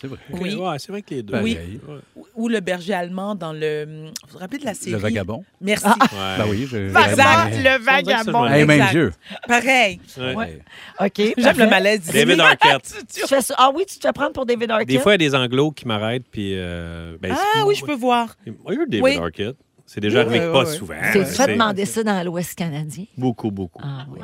C'est 0.00 0.06
vrai. 0.06 0.18
Oui. 0.32 0.54
Ouais, 0.54 0.78
c'est 0.78 0.90
vrai 0.92 1.02
que 1.02 1.14
les 1.14 1.22
deux. 1.22 1.38
Oui. 1.40 1.56
Ouais. 1.88 2.22
Ou- 2.34 2.48
le 2.48 2.60
berger 2.60 2.94
allemand 2.94 3.34
dans 3.34 3.52
le. 3.52 3.84
Vous 4.26 4.32
vous 4.32 4.38
rappelez 4.38 4.58
de 4.58 4.64
la 4.64 4.74
série? 4.74 4.92
Le 4.92 4.98
vagabond. 4.98 5.44
Merci. 5.60 5.86
Ouais. 5.86 6.38
Ben 6.38 6.44
oui, 6.48 6.66
je. 6.70 6.76
Exact. 6.88 7.54
Le 7.56 7.78
vagabond. 7.84 8.46
Hey, 8.46 8.64
même. 8.64 8.88
Dieu. 8.90 9.12
Pareil. 9.46 10.00
Ouais. 10.18 10.34
Ouais. 10.34 10.60
OK. 11.00 11.34
J'aime 11.36 11.58
le 11.58 11.68
malaise. 11.68 12.02
David 12.12 12.40
Arquette. 12.40 12.94
Ah 13.56 13.70
oui, 13.74 13.84
tu 13.86 13.98
te 13.98 14.06
fais 14.06 14.12
prendre 14.12 14.32
pour 14.32 14.46
David 14.46 14.70
Arquette? 14.70 14.88
Des 14.88 14.98
fois, 14.98 15.14
il 15.14 15.22
y 15.22 15.26
a 15.26 15.30
des 15.30 15.34
anglos 15.34 15.70
qui 15.72 15.86
m'arrêtent, 15.86 16.26
puis. 16.30 16.52
euh, 16.54 17.16
ben, 17.20 17.34
Ah 17.56 17.64
oui, 17.66 17.74
je 17.74 17.84
peux 17.84 17.94
voir. 17.94 18.34
Moi, 18.46 18.74
David 18.86 19.02
Oui. 19.02 19.16
Arquette. 19.16 19.56
C'est 19.86 20.00
déjà 20.00 20.20
arrivé 20.20 20.46
oui, 20.46 20.52
pas 20.52 20.64
oui. 20.64 20.76
souvent. 20.76 20.94
T'es 21.12 21.24
fait 21.24 21.52
demander 21.52 21.84
ça 21.84 22.02
dans 22.02 22.24
l'Ouest 22.24 22.54
canadien? 22.54 23.04
Beaucoup, 23.16 23.50
beaucoup. 23.50 23.82
Ah 23.84 24.06
oui. 24.10 24.20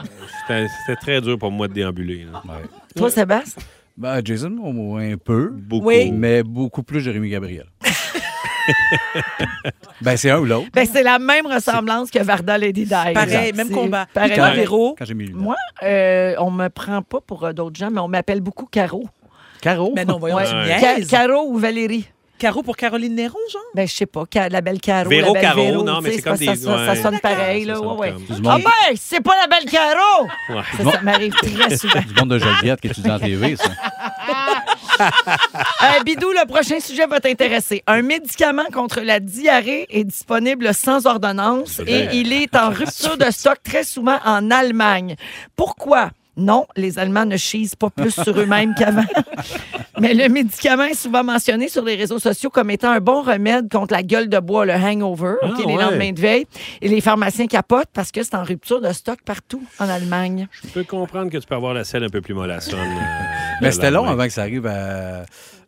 C'était 0.47 0.67
c'était 0.87 1.01
très 1.01 1.21
dur 1.21 1.39
pour 1.39 1.51
moi 1.51 1.69
de 1.69 1.75
déambuler. 1.75 2.25
là. 2.25 2.43
Ouais. 2.47 2.63
Toi, 2.97 3.11
Sébastien? 3.11 3.63
Ben, 3.99 4.21
Jason, 4.25 4.57
au 4.63 4.73
moins 4.73 5.13
un 5.15 5.17
peu. 5.17 5.51
Beaucoup. 5.53 5.89
Oui. 5.89 6.13
Mais 6.13 6.45
beaucoup 6.45 6.85
plus 6.85 7.01
Jérémy 7.01 7.31
Gabriel. 7.31 7.67
ben, 10.01 10.17
c'est 10.17 10.31
un 10.31 10.39
ou 10.39 10.45
l'autre. 10.45 10.69
Ben, 10.73 10.87
c'est 10.87 11.03
la 11.03 11.19
même 11.19 11.47
ressemblance 11.47 12.09
que 12.13 12.21
Varda 12.23 12.57
Lady 12.59 12.85
Di. 12.85 12.91
Pareil, 12.91 13.17
Exact. 13.17 13.57
même 13.57 13.71
combat. 13.71 14.07
Pareil. 14.15 14.37
Toi, 14.37 14.51
Véro, 14.51 14.95
Quand 14.97 15.05
j'ai 15.05 15.15
mis. 15.15 15.33
Moi, 15.33 15.57
euh, 15.83 16.35
on 16.39 16.53
me 16.53 16.69
prend 16.69 17.03
pas 17.03 17.21
pour 17.21 17.45
euh, 17.45 17.53
d'autres 17.53 17.77
gens, 17.77 17.91
mais 17.91 18.01
on 18.01 18.07
m'appelle 18.07 18.41
beaucoup 18.41 18.67
Caro. 18.67 19.05
Caro? 19.61 19.93
Mais 19.97 20.05
non, 20.05 20.21
voyons, 20.21 20.37
Ouais. 20.37 20.47
Ca-. 20.79 21.01
Caro 21.09 21.49
ou 21.51 21.59
Valérie? 21.59 22.09
Caro 22.39 22.63
pour 22.63 22.77
Caroline 22.77 23.15
Néron, 23.15 23.37
genre? 23.53 23.61
Ben, 23.75 23.87
je 23.87 23.93
sais 23.95 24.07
pas. 24.07 24.25
Ca- 24.33 24.49
La 24.49 24.61
belle 24.61 24.81
Caro, 24.81 25.11
Véro 25.11 25.35
la 25.35 25.41
belle 25.41 25.43
Caro, 25.51 25.63
Véro, 25.63 25.83
non, 25.85 26.01
mais 26.01 26.11
tu 26.11 26.17
c'est 26.17 26.23
comme 26.23 26.37
ça, 26.37 26.53
des- 26.55 26.57
ça, 26.57 27.03
sonne 27.03 27.21
pareil, 27.21 27.65
là. 27.67 27.81
Ouais, 27.81 27.97
ouais. 28.11 28.15
Ah 28.49 28.59
ben, 28.59 28.97
c'est 28.97 29.21
pas 29.23 29.35
la 29.41 29.47
belle 29.47 29.69
Caro! 29.71 30.27
Ouais. 30.49 30.63
Ça, 30.85 30.93
ça 30.93 31.01
m'arrive 31.03 31.33
très 31.35 31.77
souvent. 31.77 32.01
du 32.01 32.15
monde 32.15 32.31
de 32.31 32.39
Joliette 32.39 32.81
qui 32.81 32.87
étudie 32.89 33.11
en 33.11 33.19
TV, 33.19 33.57
ça. 33.57 33.65
Euh, 35.01 36.03
Bidou, 36.05 36.33
le 36.33 36.45
prochain 36.47 36.81
sujet 36.81 37.07
va 37.07 37.21
t'intéresser. 37.21 37.85
Un 37.87 38.03
médicament 38.03 38.65
contre 38.73 39.01
la 39.01 39.21
diarrhée 39.21 39.87
est 39.91 40.03
disponible 40.03 40.75
sans 40.75 41.07
ordonnance 41.07 41.81
et 41.87 42.09
il 42.13 42.33
est 42.33 42.57
en 42.57 42.71
rupture 42.71 43.17
de 43.17 43.31
stock 43.31 43.59
très 43.63 43.85
souvent 43.85 44.19
en 44.25 44.51
Allemagne. 44.51 45.15
Pourquoi? 45.55 46.11
Non, 46.41 46.67
les 46.77 46.99
Allemands 47.01 47.27
ne 47.27 47.37
chisent 47.37 47.75
pas 47.75 47.91
plus 47.91 48.13
sur 48.13 48.39
eux-mêmes 48.39 48.73
qu'avant. 48.79 49.03
Mais 50.01 50.15
le 50.15 50.29
médicament 50.29 50.85
est 50.85 50.95
souvent 50.95 51.25
mentionné 51.25 51.69
sur 51.69 51.85
les 51.85 51.97
réseaux 51.97 52.21
sociaux 52.21 52.49
comme 52.49 52.71
étant 52.71 52.93
un 52.93 53.01
bon 53.01 53.23
remède 53.23 53.69
contre 53.71 53.93
la 53.93 54.05
gueule 54.05 54.29
de 54.29 54.39
bois, 54.39 54.65
le 54.65 54.73
hangover, 54.75 55.35
Ah, 55.43 55.49
OK, 55.49 55.59
les 55.67 55.75
ouais. 55.75 55.83
lendemains 55.83 56.13
de 56.13 56.21
veille. 56.21 56.47
Et 56.81 56.89
les 56.89 57.01
pharmaciens 57.01 57.49
capotent 57.49 57.89
parce 57.93 58.13
que 58.13 58.23
c'est 58.23 58.37
en 58.37 58.45
rupture 58.45 58.81
de 58.81 58.93
stock 58.93 59.19
partout 59.25 59.63
en 59.81 59.89
Allemagne. 59.89 60.47
Je 60.53 60.69
peux 60.69 60.85
comprendre 60.85 61.31
que 61.31 61.39
tu 61.39 61.47
peux 61.47 61.57
avoir 61.57 61.75
la 61.75 61.83
selle 61.83 62.05
un 62.05 62.09
peu 62.09 62.21
plus 62.21 62.35
mollassonne. 62.35 62.79
euh, 62.79 63.25
Mais 63.61 63.73
c'était 63.73 63.91
long 63.91 64.05
avant 64.07 64.25
que 64.25 64.33
ça 64.33 64.43
arrive 64.43 64.67
à... 64.67 65.25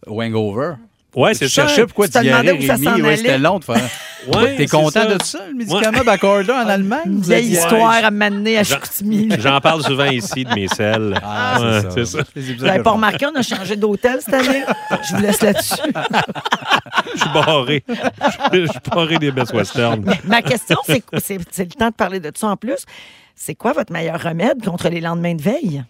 au 0.06 0.22
hangover. 0.22 0.74
Ouais, 1.16 1.34
c'est 1.34 1.48
ça. 1.48 1.66
cherchais 1.66 1.86
pourquoi 1.86 2.06
Tu 2.06 2.12
te 2.12 2.24
demandais 2.24 2.52
où 2.52 2.62
ça 2.66 2.74
Rémi? 2.74 2.84
s'en 2.86 2.94
Ouais, 2.94 3.00
allait. 3.08 3.16
c'était 3.16 3.38
long 3.38 3.58
de 3.58 3.64
faire. 3.64 3.76
Ouais, 4.34 4.54
T'es 4.54 4.66
content 4.66 4.90
ça. 5.00 5.06
de 5.16 5.22
ça, 5.22 5.38
le 5.48 5.54
médicament 5.54 6.04
Bacarda 6.04 6.62
en 6.62 6.68
Allemagne? 6.68 7.00
Une 7.06 7.22
vieille 7.22 7.52
histoire 7.52 8.04
à 8.04 8.10
m'amener 8.10 8.58
à 8.58 8.64
Chicoutimi. 8.64 9.30
J'en 9.38 9.58
parle 9.62 9.82
souvent 9.82 10.04
ici 10.10 10.44
de 10.44 10.54
mes 10.54 10.68
selles. 10.68 11.18
Ah, 11.24 11.56
c'est 11.94 12.00
Ouais, 12.00 12.04
ça. 12.04 12.18
c'est 12.34 12.40
Vous 12.54 12.66
n'avez 12.66 12.82
pas 12.82 12.90
remarqué, 12.90 13.24
on 13.24 13.34
a 13.34 13.40
changé 13.40 13.76
d'hôtel 13.76 14.18
cette 14.22 14.34
année? 14.34 14.62
Je 15.08 15.16
vous 15.16 15.22
laisse 15.22 15.40
là-dessus. 15.40 15.72
Je 17.14 17.18
suis 17.20 17.30
barré. 17.32 17.82
Je 18.52 18.66
suis 18.66 18.80
barré 18.94 19.18
des 19.18 19.30
Best 19.32 19.54
Western. 19.54 20.04
Ma 20.24 20.42
question, 20.42 20.76
c'est 20.86 21.02
le 21.38 21.64
temps 21.70 21.88
de 21.88 21.94
parler 21.94 22.20
de 22.20 22.30
ça 22.34 22.48
en 22.48 22.56
plus. 22.58 22.84
C'est 23.34 23.54
quoi 23.54 23.72
votre 23.72 23.90
meilleur 23.90 24.20
remède 24.22 24.62
contre 24.62 24.90
les 24.90 25.00
lendemains 25.00 25.34
de 25.34 25.40
veille? 25.42 25.82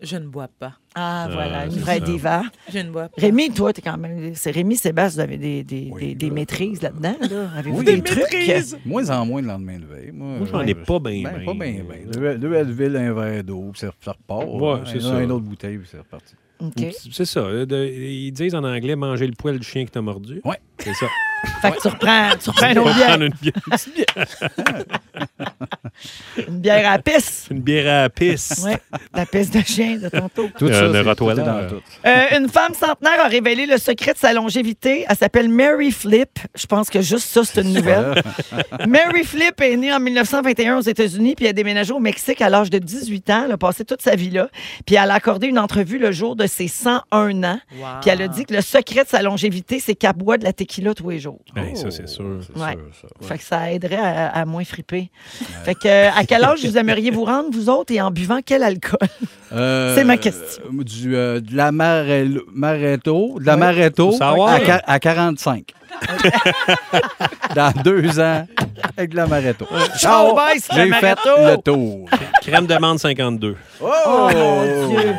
Je 0.00 0.16
ne 0.16 0.26
bois 0.28 0.46
pas. 0.60 0.74
Ah, 0.98 1.28
voilà, 1.30 1.66
une 1.66 1.72
vraie 1.72 1.98
ça. 1.98 2.04
diva. 2.06 2.42
Je 2.72 2.78
ne 2.78 2.90
pas. 2.90 3.10
Rémi, 3.18 3.50
toi, 3.50 3.72
t'es 3.72 3.82
quand 3.82 3.98
même. 3.98 4.34
C'est 4.34 4.50
Rémi 4.50 4.76
Sébastien, 4.76 5.24
vous 5.24 5.28
avez 5.28 5.36
des, 5.36 5.62
des, 5.62 5.92
des, 6.00 6.14
des 6.14 6.30
maîtrises 6.30 6.80
là-dedans. 6.80 7.16
Là. 7.20 7.50
Avez-vous 7.56 7.78
Oui. 7.80 7.84
des, 7.84 7.96
Des 7.96 8.02
trucs? 8.02 8.86
Moins 8.86 9.10
en 9.10 9.26
moins 9.26 9.42
de 9.42 9.46
lendemain 9.46 9.78
de 9.78 9.84
veille. 9.84 10.10
Moi, 10.12 10.38
Moi, 10.38 10.48
j'en 10.50 10.60
ai 10.62 10.74
pas 10.74 10.98
bien, 10.98 11.22
Ben, 11.22 11.44
pas 11.44 11.52
bien, 11.54 11.72
bien. 11.84 12.10
Deux, 12.10 12.38
deux 12.38 12.56
Advil, 12.56 12.96
un 12.96 13.12
verre 13.12 13.44
d'eau, 13.44 13.68
puis 13.72 13.80
ça, 13.80 13.88
repart. 14.08 14.46
Ouais, 14.48 14.80
c'est 14.86 14.96
Un- 15.04 15.10
ça. 15.12 15.22
Une 15.22 15.32
autre 15.32 15.44
bouteille, 15.44 15.76
puis 15.76 15.88
c'est 15.90 15.98
reparti. 15.98 16.34
OK. 16.60 16.86
C'est 17.12 17.26
ça. 17.26 17.40
euh, 17.40 17.66
de- 17.66 17.84
ils 17.86 18.32
disent 18.32 18.54
en 18.54 18.64
anglais 18.64 18.96
manger 18.96 19.26
le 19.26 19.34
poil 19.34 19.58
du 19.58 19.66
chien 19.66 19.84
qui 19.84 19.90
t'a 19.90 20.00
mordu. 20.00 20.40
Ouais. 20.46 20.56
C'est 20.78 20.94
ça. 20.94 21.06
Fait 21.62 21.70
que 21.72 21.80
tu 21.80 21.88
reprends, 21.88 22.30
tu 22.42 22.50
reprends 22.50 22.70
une 22.70 22.78
autre 22.78 22.94
bière. 22.94 23.06
prendre 23.06 23.24
une 23.24 23.34
bière. 23.40 23.56
Une 26.48 26.58
bière 26.58 26.90
à 26.92 26.98
pisse. 26.98 27.46
Une 27.50 27.60
bière 27.60 27.86
à 27.86 28.02
la 28.02 28.10
pisse. 28.10 28.62
Oui, 28.64 28.72
la 29.14 29.26
pisse 29.26 29.50
de 29.50 29.60
chien 29.62 29.96
de 29.96 30.08
tantôt. 30.08 30.48
Tout 30.58 30.66
Euh, 30.66 31.04
ça, 31.04 31.14
tout 31.14 31.32
dans 31.32 31.68
tout. 31.68 31.80
Euh, 32.06 32.38
une 32.38 32.48
femme 32.48 32.74
centenaire 32.74 33.20
a 33.24 33.28
révélé 33.28 33.66
le 33.66 33.78
secret 33.78 34.12
de 34.12 34.18
sa 34.18 34.32
longévité. 34.32 35.06
Elle 35.08 35.16
s'appelle 35.16 35.48
Mary 35.48 35.90
Flip. 35.92 36.38
Je 36.54 36.66
pense 36.66 36.90
que 36.90 37.00
juste 37.00 37.28
ça, 37.28 37.42
c'est 37.44 37.62
une 37.62 37.72
nouvelle. 37.72 38.22
Mary 38.86 39.24
Flip 39.24 39.60
est 39.60 39.76
née 39.76 39.92
en 39.92 40.00
1921 40.00 40.78
aux 40.78 40.82
États-Unis, 40.82 41.34
puis 41.36 41.46
elle 41.46 41.50
a 41.50 41.54
déménagé 41.54 41.92
au 41.92 42.00
Mexique 42.00 42.40
à 42.42 42.50
l'âge 42.50 42.70
de 42.70 42.78
18 42.78 43.30
ans. 43.30 43.42
Elle 43.46 43.52
a 43.52 43.58
passé 43.58 43.84
toute 43.84 44.02
sa 44.02 44.14
vie 44.14 44.30
là. 44.30 44.48
Puis 44.84 44.96
elle 44.96 45.10
a 45.10 45.14
accordé 45.14 45.46
une 45.46 45.58
entrevue 45.58 45.98
le 45.98 46.12
jour 46.12 46.36
de 46.36 46.46
ses 46.46 46.68
101 46.68 47.44
ans. 47.44 47.60
Wow. 47.78 47.86
Puis 48.02 48.10
elle 48.10 48.22
a 48.22 48.28
dit 48.28 48.44
que 48.44 48.54
le 48.54 48.60
secret 48.60 49.04
de 49.04 49.08
sa 49.08 49.22
longévité, 49.22 49.80
c'est 49.80 49.94
qu'elle 49.94 50.12
boit 50.12 50.36
de 50.38 50.44
la 50.44 50.52
tequila 50.52 50.92
tous 50.94 51.10
les 51.10 51.18
jours. 51.18 51.25
Ben, 51.54 51.74
ça, 51.76 51.90
c'est 51.90 52.08
sûr. 52.08 52.38
C'est 52.46 52.60
Ouais. 52.60 52.72
sûr, 52.72 52.80
ça. 53.02 53.08
Ouais. 53.20 53.26
Fait 53.28 53.38
que 53.38 53.44
ça 53.44 53.72
aiderait 53.72 53.96
à, 53.96 54.28
à 54.28 54.44
moins 54.44 54.64
friper. 54.64 55.10
Fait 55.64 55.74
que, 55.74 55.88
euh, 55.88 56.10
à 56.16 56.24
quel 56.24 56.44
âge 56.44 56.64
vous 56.64 56.76
aimeriez 56.78 57.10
vous 57.10 57.24
rendre, 57.24 57.48
vous 57.52 57.68
autres, 57.68 57.92
et 57.94 58.00
en 58.00 58.10
buvant 58.10 58.40
quel 58.44 58.62
alcool? 58.62 58.98
Euh, 59.52 59.94
C'est 59.94 60.04
ma 60.04 60.16
question. 60.16 60.62
euh, 60.78 60.82
Du, 60.84 61.16
euh, 61.16 61.40
de 61.40 61.54
la 61.56 61.70
Marello- 61.72 62.44
Maretto, 62.52 63.38
de 63.40 63.44
la. 63.46 63.56
Maretto 63.56 64.14
à, 64.20 64.58
qua- 64.60 64.82
à 64.86 64.98
45. 64.98 65.72
Dans 67.54 67.72
deux 67.82 68.20
ans, 68.20 68.46
avec 68.96 69.10
de 69.10 69.16
la 69.16 69.26
Maretto. 69.26 69.66
Ciao, 69.98 70.36
J'ai 70.74 70.90
fait 70.92 71.16
le 71.26 71.56
tour. 71.62 72.08
Crème 72.42 72.66
de 72.66 72.74
menthe 72.76 72.98
52. 72.98 73.56
Oh, 73.80 73.86
mon 74.34 74.88
Dieu! 74.88 75.14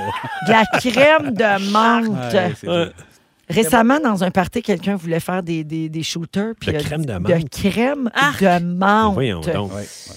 De 0.48 0.52
la 0.52 0.64
crème 0.80 1.32
de 1.34 1.72
menthe. 1.72 2.34
Ouais. 2.64 2.92
Récemment, 3.50 4.00
dans 4.00 4.24
un 4.24 4.32
party, 4.32 4.62
quelqu'un 4.62 4.96
voulait 4.98 5.20
faire 5.22 5.42
des, 5.42 5.64
des, 5.64 5.88
des 5.88 6.04
shooters. 6.04 6.54
puis 6.60 6.74
De 6.74 6.80
crème 6.80 7.06
de 7.06 7.14
De 7.14 7.18
menthe? 7.20 7.50
crème 7.50 8.10
Arc. 8.14 8.42
de 8.44 8.60
menthe. 8.66 9.14
Voyons 9.14 9.40
donc. 9.42 9.72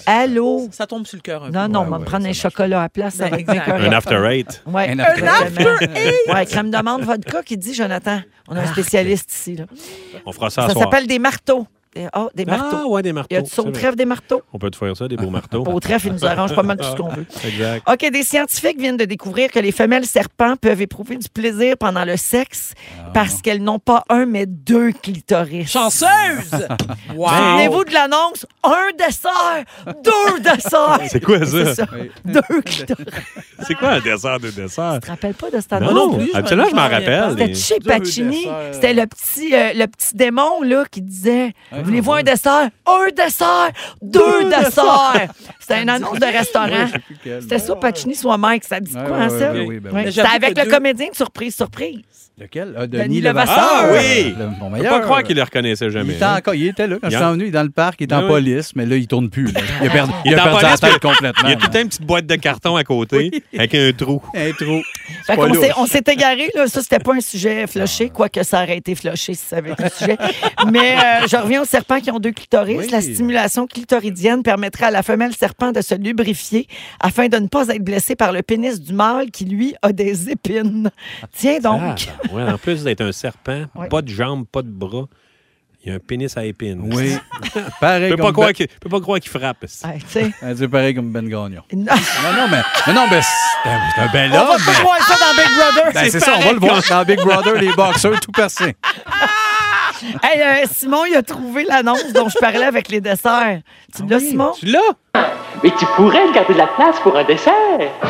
Allô? 0.05 0.67
Ça 0.71 0.85
tombe 0.85 1.05
sur 1.07 1.17
le 1.17 1.21
cœur 1.21 1.43
un 1.43 1.47
peu. 1.47 1.53
Non, 1.53 1.67
non, 1.69 1.81
on 1.81 1.89
va 1.89 1.99
me 1.99 2.05
prendre 2.05 2.27
un 2.27 2.33
chocolat 2.33 2.79
à 2.79 2.83
la 2.83 2.89
place. 2.89 3.15
Ça 3.15 3.29
correct. 3.29 3.49
Un 3.49 3.91
after 3.93 4.21
eight. 4.29 4.61
Ouais, 4.67 4.89
Un 4.89 4.99
after 4.99 5.21
exactement. 5.23 6.33
Ouais, 6.35 6.45
crème 6.45 6.71
de 6.71 6.77
menthe 6.83 7.03
vodka 7.03 7.41
qui 7.43 7.57
dit 7.57 7.73
Jonathan. 7.73 8.19
On 8.49 8.55
a 8.55 8.61
un 8.61 8.65
spécialiste 8.67 9.31
ici. 9.31 9.55
Là. 9.55 9.65
On 10.25 10.31
fera 10.33 10.49
ça 10.49 10.65
à 10.65 10.69
Ça 10.69 10.73
s'appelle 10.79 11.07
des 11.07 11.19
marteaux. 11.19 11.65
Des- 11.93 12.07
Ah, 12.13 12.27
des 12.33 12.45
Ah, 12.47 12.51
marteaux. 12.57 12.89
ouais, 12.91 13.01
des 13.01 13.11
marteaux. 13.11 13.35
Y 13.35 13.37
a-tu 13.37 13.49
ça 13.49 13.61
au 13.61 13.65
c'est 13.65 13.71
vrai. 13.71 13.79
trèfle 13.81 13.95
des 13.97 14.05
marteaux? 14.05 14.41
On 14.53 14.59
peut 14.59 14.69
te 14.71 14.77
faire 14.77 14.95
ça, 14.95 15.09
des 15.09 15.17
beaux 15.17 15.29
marteaux. 15.29 15.63
Au 15.65 15.79
trèfle, 15.81 16.07
il 16.07 16.13
nous 16.13 16.25
arrange 16.25 16.55
pas 16.55 16.63
mal 16.63 16.77
tout 16.77 16.85
ce 16.85 16.95
qu'on 16.95 17.09
veut. 17.09 17.25
Exact. 17.45 17.83
OK, 17.89 18.09
des 18.11 18.23
scientifiques 18.23 18.79
viennent 18.79 18.95
de 18.95 19.03
découvrir 19.03 19.51
que 19.51 19.59
les 19.59 19.73
femelles 19.73 20.05
serpents 20.05 20.55
peuvent 20.55 20.81
éprouver 20.81 21.17
du 21.17 21.27
plaisir 21.27 21.75
pendant 21.77 22.05
le 22.05 22.15
sexe 22.15 22.73
parce 23.13 23.41
qu'elles 23.41 23.61
n'ont 23.61 23.79
pas 23.79 24.03
un, 24.09 24.25
mais 24.25 24.45
deux 24.45 24.91
clitoris. 24.93 25.69
Chanceuse! 25.69 26.07
Wow! 27.15 27.27
Souvenez-vous 27.29 27.83
de 27.83 27.93
l'annonce? 27.93 28.45
Un 28.63 28.91
dessert, 28.97 29.65
deux 30.03 30.39
desserts. 30.39 30.99
C'est 31.09 31.23
quoi 31.23 31.45
ça? 31.45 31.85
Deux 32.23 32.61
clitoris. 32.65 33.05
C'est 33.67 33.75
quoi 33.75 33.89
un 33.89 33.99
dessert 33.99 34.39
de 34.39 34.49
dessert? 34.49 34.93
Tu 34.95 34.99
te 35.01 35.07
rappelles 35.07 35.33
pas 35.33 35.49
de 35.49 35.59
cette 35.59 35.71
Non, 35.73 35.77
annonce? 35.89 35.93
non 35.93 36.17
plus, 36.17 36.29
je 36.33 36.37
absolument, 36.37 36.67
je 36.69 36.75
m'en 36.75 36.81
rappelle. 36.87 37.25
C'était 37.31 37.47
Les- 37.47 37.53
chez 37.55 37.79
Deux 37.79 37.89
Pacini? 37.89 38.37
desserts. 38.37 38.69
C'était 38.73 38.93
le 38.93 39.05
petit, 39.07 39.53
euh, 39.55 39.73
le 39.75 39.85
petit 39.87 40.15
démon 40.15 40.61
là, 40.63 40.85
qui 40.89 41.01
disait 41.01 41.53
Ah, 41.81 41.85
Voulez-vous 41.85 42.11
ouais. 42.11 42.19
un 42.19 42.23
dessert? 42.23 42.69
Un 42.85 43.07
dessert, 43.15 43.71
deux, 44.01 44.19
Deux 44.43 44.49
desserts. 44.49 45.13
C'était 45.59 45.81
une 45.83 45.89
annonce 45.89 46.19
de 46.19 46.25
restaurant. 46.25 46.87
C'était 47.41 47.59
ça, 47.59 47.75
Pacini 47.75 48.15
soit 48.15 48.37
Mike. 48.37 48.63
Ça 48.63 48.79
dit 48.79 48.95
Ouais, 48.95 49.03
quoi, 49.05 49.17
ouais, 49.17 49.23
hein, 49.23 49.29
ça? 49.29 49.53
ben 49.53 50.05
C'était 50.11 50.21
avec 50.21 50.57
le 50.57 50.63
deux- 50.65 50.71
comédien 50.71 51.09
de 51.09 51.15
surprise, 51.15 51.55
surprise. 51.55 52.01
Lequel? 52.39 52.73
Ah, 52.77 52.87
Denis 52.87 53.03
Denis 53.03 53.21
Levasseur. 53.21 53.55
Ah 53.59 53.85
oui! 53.91 54.33
Le- 54.37 54.47
mon 54.47 54.69
Je 54.69 54.73
meilleur. 54.77 54.93
peux 54.93 54.99
pas 54.99 55.05
croire 55.05 55.23
qu'il 55.23 55.35
le 55.35 55.43
reconnaissait 55.43 55.85
Il 55.85 55.91
jamais. 55.91 56.13
était, 56.15 56.25
encore, 56.25 56.55
il 56.55 56.67
était 56.67 56.87
là 56.87 56.95
quand 56.99 57.09
Il 57.09 57.11
je 57.13 57.17
suis 57.17 57.25
venu 57.25 57.51
dans 57.51 57.61
le 57.63 57.69
parc, 57.69 57.99
il 57.99 58.05
était 58.05 58.15
en 58.15 58.21
Oui. 58.23 58.27
police, 58.29 58.71
mais 58.75 58.85
là, 58.87 58.95
il 58.95 59.05
tourne 59.05 59.29
plus. 59.29 59.51
là. 59.51 59.59
Il 59.81 59.87
a 59.87 59.91
perdu, 59.91 60.13
Il 60.25 60.31
il 60.31 60.33
est 60.33 60.39
a 60.39 60.41
en 60.41 60.43
perdu 60.45 60.63
la 60.63 60.67
police, 60.69 60.79
tête 60.79 60.99
complètement. 61.01 61.43
Il 61.43 61.49
y 61.49 61.53
a 61.53 61.55
tout 61.57 61.67
temps 61.67 61.81
une 61.81 61.87
petite 61.89 62.01
boîte 62.05 62.25
de 62.25 62.35
carton 62.35 62.75
à 62.77 62.83
côté 62.83 63.43
avec 63.55 63.75
un 63.75 63.91
trou. 63.91 64.23
Un 64.33 64.51
trou. 64.53 64.81
Fait 65.27 65.35
qu'on 65.35 65.53
s'est- 65.53 65.71
on 65.77 65.85
s'est 65.85 66.03
égaré, 66.07 66.49
là. 66.55 66.67
Ça, 66.67 66.81
c'était 66.81 66.99
pas 66.99 67.13
un 67.13 67.19
sujet 67.19 67.67
flushé, 67.67 68.09
quoique 68.09 68.41
ça 68.43 68.63
aurait 68.63 68.77
été 68.77 68.95
flushé 68.95 69.33
si 69.35 69.43
ça 69.45 69.57
avait 69.57 69.73
été 69.73 69.83
un 69.83 69.89
sujet. 69.89 70.17
Mais 70.71 70.95
euh, 70.95 71.27
je 71.29 71.35
reviens 71.35 71.61
aux 71.61 71.65
serpents 71.65 71.99
qui 71.99 72.09
ont 72.11 72.19
deux 72.19 72.31
clitoris. 72.31 72.77
Oui. 72.79 72.87
La 72.89 73.01
stimulation 73.01 73.67
clitoridienne 73.67 74.41
permettrait 74.41 74.85
à 74.85 74.91
la 74.91 75.03
femelle 75.03 75.35
serpent 75.35 75.71
de 75.71 75.81
se 75.81 75.93
lubrifier 75.93 76.65
afin 77.01 77.27
de 77.27 77.37
ne 77.37 77.47
pas 77.47 77.67
être 77.67 77.83
blessée 77.83 78.15
par 78.15 78.31
le 78.31 78.41
pénis 78.41 78.81
du 78.81 78.93
mâle 78.93 79.29
qui, 79.31 79.45
lui, 79.45 79.75
a 79.83 79.91
des 79.91 80.29
épines. 80.31 80.89
Tiens 81.37 81.59
donc. 81.59 81.81
Ah, 81.83 82.27
ouais, 82.31 82.43
en 82.43 82.57
plus 82.57 82.83
d'être 82.83 83.01
un 83.01 83.11
serpent, 83.11 83.65
Ouais. 83.75 83.87
pas 83.89 84.01
de 84.01 84.09
jambes, 84.09 84.45
pas 84.51 84.61
de 84.61 84.69
bras, 84.69 85.05
il 85.83 85.89
y 85.89 85.91
a 85.91 85.95
un 85.95 85.99
pénis 85.99 86.35
à 86.37 86.45
épines. 86.45 86.79
Oui. 86.93 87.17
Je 87.55 87.59
Pareil 87.81 88.11
peux 88.11 88.17
pas 88.17 88.23
comme 88.25 88.33
croire 88.33 88.47
Ben- 88.49 88.53
qu'il 88.53 88.67
peut 88.67 88.89
pas 88.89 88.99
croire 89.01 89.19
qu'il 89.19 89.31
frappe. 89.31 89.63
Ouais, 89.63 89.67
tu 89.99 90.05
sais. 90.07 90.31
Ah, 90.41 90.47
C'est 90.55 90.67
pareil 90.67 90.93
comme 90.93 91.11
Ben 91.11 91.27
Gagnon. 91.27 91.49
Non. 91.49 91.61
Non, 91.73 92.33
non, 92.37 92.47
mais, 92.51 92.61
mais 92.87 92.93
non, 92.93 93.05
mais 93.09 93.21
c'est 93.21 93.69
un, 94.01 94.07
bel 94.11 94.29
On 94.31 94.33
va 94.35 94.41
homme. 94.41 94.47
pas 94.63 94.71
mais- 94.77 94.81
voir 94.83 94.97
ça 94.99 95.15
dans 95.15 95.41
Big 95.41 95.57
Brother. 95.57 95.91
Ben, 95.93 96.09
c'est 96.11 96.19
ça, 96.19 96.33
on 96.37 96.41
va 96.41 96.53
le 96.53 96.59
voir 96.59 96.81
dans 96.87 97.03
Big 97.03 97.19
Brother, 97.19 97.55
les 97.55 97.73
boxeurs 97.73 98.19
tout 98.19 98.31
percés. 98.31 98.75
Hey, 100.23 100.41
euh, 100.41 100.67
Simon, 100.71 101.05
il 101.05 101.15
a 101.15 101.21
trouvé 101.21 101.63
l'annonce 101.63 102.11
dont 102.11 102.27
je 102.27 102.35
parlais 102.39 102.63
avec 102.65 102.89
les 102.89 103.01
desserts. 103.01 103.59
Tu 103.95 104.03
l'as, 104.07 104.19
Simon? 104.19 104.51
Tu 104.57 104.65
l'as? 104.65 104.79
Mais 105.63 105.71
tu 105.77 105.85
pourrais 105.95 106.31
garder 106.33 106.53
de 106.53 106.57
la 106.57 106.67
place 106.67 106.99
pour 107.01 107.15
un 107.15 107.23
dessert. 107.23 107.53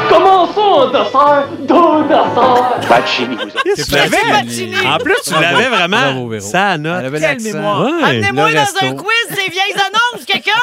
Comment 0.10 0.48
ça, 0.48 0.62
un 0.62 0.86
dessert? 0.88 1.48
Deux 1.60 2.04
desserts. 2.08 2.88
Pas 2.88 3.02
de 3.02 3.08
chimie, 3.08 3.36
vous 3.36 3.44
autres. 3.44 3.62
Tu 3.76 3.94
l'avais? 3.96 4.88
En 4.88 4.98
plus, 4.98 5.16
tu 5.24 5.32
Bravo. 5.32 5.44
l'avais 5.46 5.68
vraiment. 5.68 6.40
Ça 6.40 6.78
note. 6.78 7.04
avait 7.06 7.20
Quelle 7.20 7.42
mémoire. 7.42 7.88
Amenez-moi 8.06 8.52
dans 8.54 8.88
un 8.88 8.94
quiz 8.96 9.28
ces 9.30 9.50
vieilles 9.52 9.74
annonces, 9.74 9.91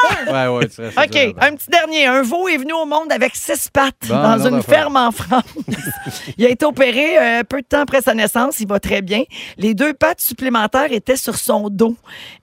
quelqu'un! 0.09 0.33
Ouais, 0.33 0.59
ouais, 0.59 0.69
tu 0.69 0.81
OK, 0.83 1.35
ben. 1.35 1.35
un 1.41 1.57
petit 1.57 1.71
dernier. 1.71 2.07
Un 2.07 2.23
veau 2.23 2.49
est 2.49 2.57
venu 2.57 2.73
au 2.73 2.87
monde 2.87 3.11
avec 3.11 3.35
six 3.35 3.69
pattes 3.73 3.95
Bon, 4.09 4.15
dans 4.23 4.47
une 4.47 4.63
ferme 4.63 4.97
en 4.97 5.11
France. 5.11 5.45
il 6.37 6.45
a 6.45 6.49
été 6.49 6.65
opéré 6.65 7.19
euh, 7.19 7.43
peu 7.45 7.61
de 7.61 7.67
temps 7.67 7.81
après 7.81 8.01
sa 8.03 8.15
naissance. 8.15 8.61
Il 8.61 8.69
va 8.69 8.81
très 8.81 9.03
bien. 9.03 9.23
Les 9.57 9.75
deux 9.75 9.95
pattes 9.95 10.21
supplémentaires 10.21 10.93
étaient 10.93 11.17
sur 11.17 11.37
son 11.37 11.69
dos. 11.69 11.97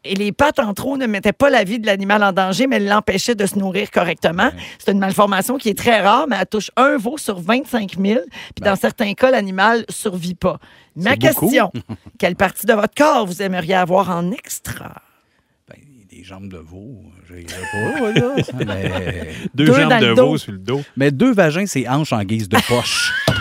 Et 0.03 0.16
les 0.16 0.32
pattes 0.32 0.60
en 0.60 0.74
trop 0.74 0.97
ne 0.97 1.08
mettaient 1.08 1.34
pas 1.34 1.49
la 1.49 1.64
vie 1.64 1.80
de 1.80 1.86
l'animal 1.86 2.24
en 2.24 2.32
danger, 2.32 2.68
mais 2.68 2.80
l'empêchaient 2.80 3.36
de 3.36 3.45
se 3.45 3.58
nourrir 3.58 3.91
correctement. 3.91 4.51
C'est 4.80 4.91
une 4.91 4.99
malformation 4.99 5.58
qui 5.58 5.70
est 5.70 5.78
très 5.78 6.01
rare, 6.01 6.26
mais 6.28 6.38
elle 6.39 6.47
touche 6.47 6.72
un 6.76 6.97
veau 6.97 7.18
sur 7.18 7.39
25 7.39 7.95
000. 7.99 8.20
Puis 8.56 8.64
dans 8.64 8.76
certains 8.76 9.14
cas, 9.14 9.32
l'animal 9.32 9.86
survit 9.89 10.36
pas. 10.36 10.58
Ma 10.95 11.16
Ben. 11.16 11.20
Question, 11.20 11.72
quelle 12.20 12.36
partie 12.36 12.66
de 12.66 12.74
votre 12.74 12.95
corps 12.95 13.26
vous 13.26 13.41
aimeriez 13.41 13.76
avoir 13.76 14.10
en 14.10 14.32
extra? 14.32 14.93
Jambes 16.28 16.49
de 16.49 16.57
veau, 16.57 17.03
je 17.30 17.36
dirais 17.36 17.61
pas, 17.71 18.11
là. 18.11 18.36
Mais, 18.65 19.32
Deux, 19.53 19.65
Deux 19.65 19.73
jambes 19.76 19.99
de 19.99 20.07
veau 20.19 20.38
sur 20.39 20.53
le 20.53 20.57
dos. 20.57 20.82
mais 20.97 21.11
deux 21.11 21.32
vagins, 21.34 21.67
c'est 21.67 21.88
hanches 21.88 22.13
en 22.13 22.23
guise 22.23 22.49
de 22.49 22.57
poche. 22.67 23.13
tu 23.28 23.34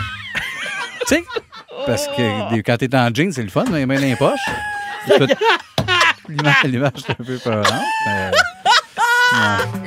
sais, 1.07 1.23
parce 1.87 2.05
que 2.07 2.61
quand 2.61 2.77
t'es 2.77 2.95
en 2.95 3.11
jeans, 3.13 3.31
c'est 3.31 3.41
le 3.41 3.49
fun, 3.49 3.63
les 3.71 3.87
mains 3.87 3.95
dans 3.95 4.01
les 4.01 4.15
poches. 4.15 4.39
L'image, 6.29 6.55
l'image, 6.65 6.91
c'est 6.97 7.11
un 7.11 7.23
peu 7.23 7.37
peurante. 7.37 7.73
mais- 8.05 8.31
ouais. 9.33 9.84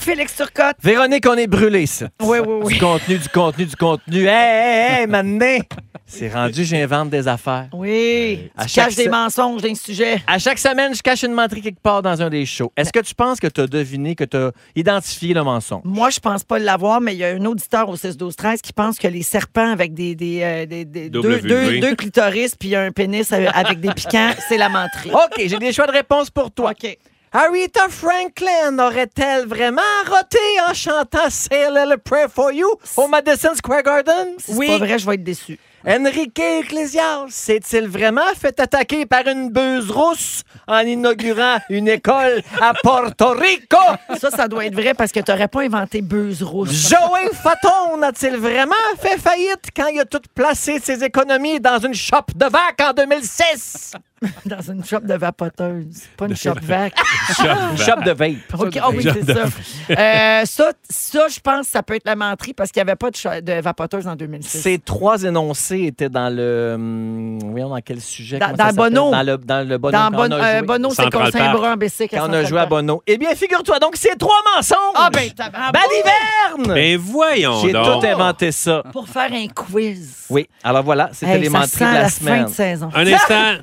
Félix 0.00 0.34
Turcotte. 0.36 0.76
Véronique, 0.82 1.26
on 1.28 1.34
est 1.34 1.46
brûlés, 1.46 1.86
ça. 1.86 2.08
Oui, 2.22 2.38
oui, 2.38 2.54
oui. 2.62 2.74
Du 2.74 2.80
contenu, 2.80 3.18
du 3.18 3.28
contenu, 3.28 3.64
du 3.66 3.76
contenu. 3.76 4.26
Hey, 4.26 4.28
hey, 4.28 5.00
hey, 5.00 5.06
maintenant, 5.06 5.58
c'est 6.06 6.28
rendu, 6.32 6.64
j'invente 6.64 7.10
des 7.10 7.28
affaires. 7.28 7.66
Oui. 7.72 8.50
À 8.56 8.64
Tu 8.64 8.70
chaque 8.70 8.86
caches 8.86 8.94
des 8.96 9.08
mensonges 9.08 9.60
d'un 9.62 9.74
sujet. 9.74 10.22
À 10.26 10.38
chaque 10.38 10.58
semaine, 10.58 10.94
je 10.94 11.02
cache 11.02 11.22
une 11.22 11.32
menterie 11.32 11.60
quelque 11.60 11.80
part 11.82 12.00
dans 12.02 12.22
un 12.22 12.30
des 12.30 12.46
shows. 12.46 12.72
Est-ce 12.76 12.92
que 12.92 13.00
tu 13.00 13.14
penses 13.14 13.38
que 13.40 13.46
tu 13.46 13.60
as 13.60 13.66
deviné, 13.66 14.14
que 14.14 14.24
tu 14.24 14.36
as 14.36 14.52
identifié 14.74 15.34
le 15.34 15.42
mensonge? 15.42 15.82
Moi, 15.84 16.08
je 16.10 16.18
pense 16.20 16.44
pas 16.44 16.58
l'avoir, 16.58 17.00
mais 17.00 17.14
il 17.14 17.18
y 17.18 17.24
a 17.24 17.28
un 17.28 17.44
auditeur 17.44 17.88
au 17.90 17.96
6-12-13 17.96 18.60
qui 18.62 18.72
pense 18.72 18.98
que 18.98 19.08
les 19.08 19.22
serpents 19.22 19.70
avec 19.70 19.92
des, 19.92 20.14
des, 20.14 20.40
euh, 20.42 20.66
des- 20.66 20.84
des- 20.86 21.10
Double 21.10 21.40
deux, 21.42 21.48
deux, 21.48 21.60
vulvé. 21.64 21.80
deux 21.80 21.94
clitoris 21.94 22.54
puis 22.54 22.74
un 22.74 22.90
pénis 22.90 23.30
avec 23.32 23.50
avec 23.54 23.80
des 23.80 23.92
piquants, 23.92 24.30
c'est 24.48 24.56
la 24.56 24.68
menterie. 24.68 25.10
OK, 25.12 25.42
j'ai 25.44 25.58
des 25.58 25.72
choix 25.72 25.86
de 25.86 25.92
réponse 25.92 26.30
pour 26.30 26.50
toi. 26.50 26.70
OK. 26.70 26.96
Aretha 27.32 27.88
Franklin 27.90 28.78
aurait-elle 28.78 29.46
vraiment 29.46 29.82
roté 30.06 30.38
en 30.66 30.72
chantant 30.72 31.28
Say 31.28 31.64
a 31.64 31.70
Little 31.70 31.98
Prayer 31.98 32.28
for 32.34 32.50
You 32.52 32.68
au 32.96 33.06
Madison 33.06 33.54
Square 33.54 33.82
Garden? 33.82 34.28
Si 34.38 34.54
c'est 34.54 34.66
pas 34.66 34.78
vrai, 34.78 34.98
je 34.98 35.06
vais 35.06 35.14
être 35.14 35.24
déçu. 35.24 35.58
Enrique 35.86 36.38
Iglesias 36.38 37.26
s'est-il 37.28 37.86
vraiment 37.86 38.34
fait 38.34 38.58
attaquer 38.58 39.06
par 39.06 39.26
une 39.26 39.50
buse 39.50 39.90
rousse 39.90 40.42
en 40.66 40.80
inaugurant 40.80 41.58
une 41.68 41.88
école 41.88 42.42
à 42.60 42.72
Porto 42.82 43.30
Rico? 43.30 43.76
Ça, 44.18 44.30
ça 44.30 44.48
doit 44.48 44.64
être 44.64 44.74
vrai 44.74 44.94
parce 44.94 45.12
que 45.12 45.20
tu 45.20 45.30
n'aurais 45.30 45.48
pas 45.48 45.62
inventé 45.62 46.00
buse 46.00 46.42
rouge. 46.42 46.70
Joey 46.70 47.30
Fatone 47.32 48.02
a-t-il 48.02 48.36
vraiment 48.38 48.74
fait 49.00 49.18
faillite 49.18 49.68
quand 49.76 49.86
il 49.88 50.00
a 50.00 50.04
tout 50.04 50.22
placé 50.34 50.80
ses 50.80 51.04
économies 51.04 51.60
dans 51.60 51.78
une 51.78 51.94
shop 51.94 52.24
de 52.34 52.46
vac 52.46 52.80
en 52.82 52.92
2006? 52.92 53.92
Dans 54.46 54.60
une 54.72 54.84
shop 54.84 55.00
de 55.00 55.14
vapoteuse. 55.14 56.02
Pas 56.16 56.26
une 56.26 56.36
shop 56.36 56.54
vac. 56.62 56.92
Une 57.40 57.76
shop 57.78 58.00
de 58.04 58.10
vape. 58.10 58.30
OK, 58.58 58.78
ah 58.82 58.88
oui, 58.90 59.02
c'est 59.12 59.24
ça. 59.32 59.44
Euh, 59.90 60.44
ça. 60.44 60.72
Ça, 60.90 61.26
je 61.28 61.40
pense 61.40 61.66
que 61.66 61.72
ça 61.72 61.82
peut 61.82 61.94
être 61.94 62.04
la 62.06 62.16
menterie 62.16 62.52
parce 62.54 62.70
qu'il 62.72 62.82
n'y 62.82 62.88
avait 62.90 62.96
pas 62.96 63.10
de, 63.10 63.40
de 63.40 63.60
vapoteuse 63.60 64.06
en 64.08 64.16
2006. 64.16 64.48
Ces 64.62 64.78
trois 64.78 65.22
énoncés 65.22 65.84
étaient 65.86 66.08
dans 66.08 66.34
le. 66.34 66.72
hum, 66.74 67.38
voyons 67.50 67.68
dans 67.68 67.80
quel 67.80 68.00
sujet? 68.00 68.38
Dans- 68.38 68.46
comment 68.46 68.56
dans 68.56 68.64
ça 68.64 68.70
s'appelle? 68.70 68.92
Bono. 68.94 69.10
Dans 69.12 69.22
le, 69.22 69.38
dans 69.38 69.68
le 69.68 69.78
Bono. 69.78 69.92
Dans 69.98 70.10
Bon- 70.10 70.32
a 70.32 70.44
euh. 70.58 70.62
Bono, 70.62 70.90
c'est 70.90 71.02
Central 71.02 71.26
Conseil 71.26 71.40
Park. 71.40 71.56
Brun 71.56 71.76
Bessic 71.76 72.14
à 72.14 72.18
Quand 72.18 72.28
on 72.28 72.32
a 72.32 72.44
joué 72.44 72.60
à. 72.60 72.66
Bono. 72.66 73.02
Eh 73.06 73.18
bien, 73.18 73.34
figure-toi, 73.34 73.78
donc, 73.78 73.96
c'est 73.96 74.16
trois 74.16 74.40
mensonges! 74.56 74.76
Ah, 74.94 75.10
ben. 75.12 75.30
Ben 75.38 75.80
d'hiverne! 75.90 76.74
Ben 76.74 76.98
voyons 76.98 77.60
J'ai 77.62 77.72
tout 77.72 77.78
inventé 78.06 78.52
ça. 78.52 78.82
Pour 78.92 79.08
faire 79.08 79.30
un 79.32 79.46
quiz. 79.48 80.26
Oui, 80.30 80.48
alors 80.64 80.82
voilà, 80.82 81.10
c'était 81.12 81.32
Hey, 81.32 81.40
les 81.42 81.48
menteries 81.48 81.78
de 81.78 81.84
la, 81.84 82.02
la 82.02 82.08
semaine. 82.10 82.42
fin 82.44 82.44
de 82.50 82.54
saison. 82.54 82.90
Un 82.94 83.06
instant. 83.06 83.54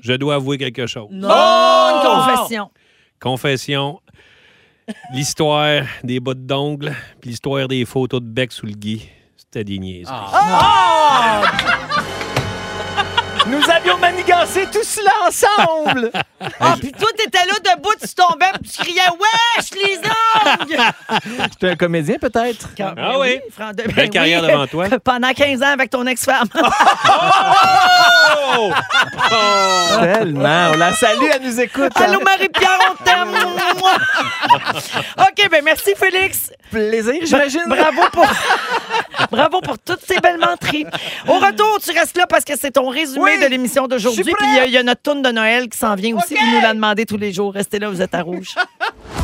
Je 0.00 0.12
dois 0.14 0.36
avouer 0.36 0.58
quelque 0.58 0.86
chose. 0.86 1.08
Non! 1.10 1.28
une 1.28 2.02
confession. 2.02 2.70
Confession. 3.20 4.00
L'histoire 5.12 5.84
des 6.02 6.20
bouts 6.20 6.34
d'ongles, 6.34 6.94
puis 7.20 7.30
l'histoire 7.30 7.68
des 7.68 7.84
photos 7.84 8.20
de 8.20 8.26
bec 8.26 8.52
sous 8.52 8.66
le 8.66 8.72
gui, 8.72 9.08
c'était 9.36 9.64
des 9.64 9.78
niaiseries. 9.78 10.14
Ah! 10.14 11.42
Nous 13.46 13.70
avions 13.70 13.98
manigancé 13.98 14.66
tout 14.72 14.82
cela 14.82 15.10
ensemble! 15.28 16.10
Ah, 16.60 16.74
puis 16.80 16.92
toi, 16.92 17.08
t'étais 17.16 17.44
là 17.46 17.74
debout, 17.74 17.92
tu 18.00 18.08
tombais, 18.14 18.46
puis 18.60 18.70
tu 18.70 18.82
criais 18.82 19.02
Wesh, 19.20 19.70
les 19.72 19.98
ongles! 19.98 20.82
J'étais 21.52 21.70
un 21.70 21.76
comédien, 21.76 22.16
peut-être? 22.18 22.68
Ah 22.96 23.18
oui. 23.18 23.40
Fran- 23.54 23.72
ben 23.74 23.86
Belle 23.92 24.10
carrière 24.10 24.42
devant 24.42 24.66
toi. 24.66 24.86
Pendant 25.04 25.32
15 25.32 25.62
ans 25.62 25.72
avec 25.72 25.90
ton 25.90 26.06
ex-femme. 26.06 26.48
Oh! 28.56 28.70
Tellement. 30.00 30.70
On 30.72 30.76
la 30.76 30.92
salue, 30.92 31.24
elle 31.32 31.42
nous 31.42 31.60
écoute. 31.60 31.92
Allô, 31.96 32.20
Marie-Pierre, 32.20 32.78
on 32.92 33.04
t'aime! 33.04 33.34
OK, 35.18 35.48
ben 35.50 35.62
merci, 35.64 35.92
Félix. 35.96 36.50
Plaisir, 36.70 37.14
j'imagine. 37.24 37.62
Bravo 37.66 38.02
pour... 38.12 38.26
Bravo 39.30 39.60
pour 39.60 39.78
toutes 39.78 40.00
ces 40.06 40.18
belles 40.20 40.38
menteries. 40.38 40.86
Au 41.26 41.38
retour, 41.38 41.78
tu 41.84 41.90
restes 41.98 42.16
là 42.16 42.26
parce 42.28 42.44
que 42.44 42.56
c'est 42.58 42.72
ton 42.72 42.88
résumé 42.88 43.33
De 43.40 43.46
l'émission 43.50 43.86
d'aujourd'hui. 43.86 44.22
Puis 44.22 44.32
il 44.40 44.56
y 44.56 44.58
a- 44.60 44.66
il 44.66 44.72
y, 44.72 44.78
a 44.78 44.82
notre 44.82 45.02
tourne 45.02 45.20
de 45.22 45.30
Noël 45.30 45.68
qui 45.68 45.76
s'en 45.76 45.94
vient 45.96 46.16
aussi. 46.16 46.34
Puis 46.34 46.44
nous 46.54 46.60
l'a 46.60 46.72
demandé 46.72 47.04
tous 47.04 47.16
les 47.18 47.32
jours. 47.32 47.52
Restez 47.52 47.78
là, 47.78 47.88
vous 47.90 48.00
êtes 48.00 48.14
à 48.14 48.22
rouge. 48.22 48.54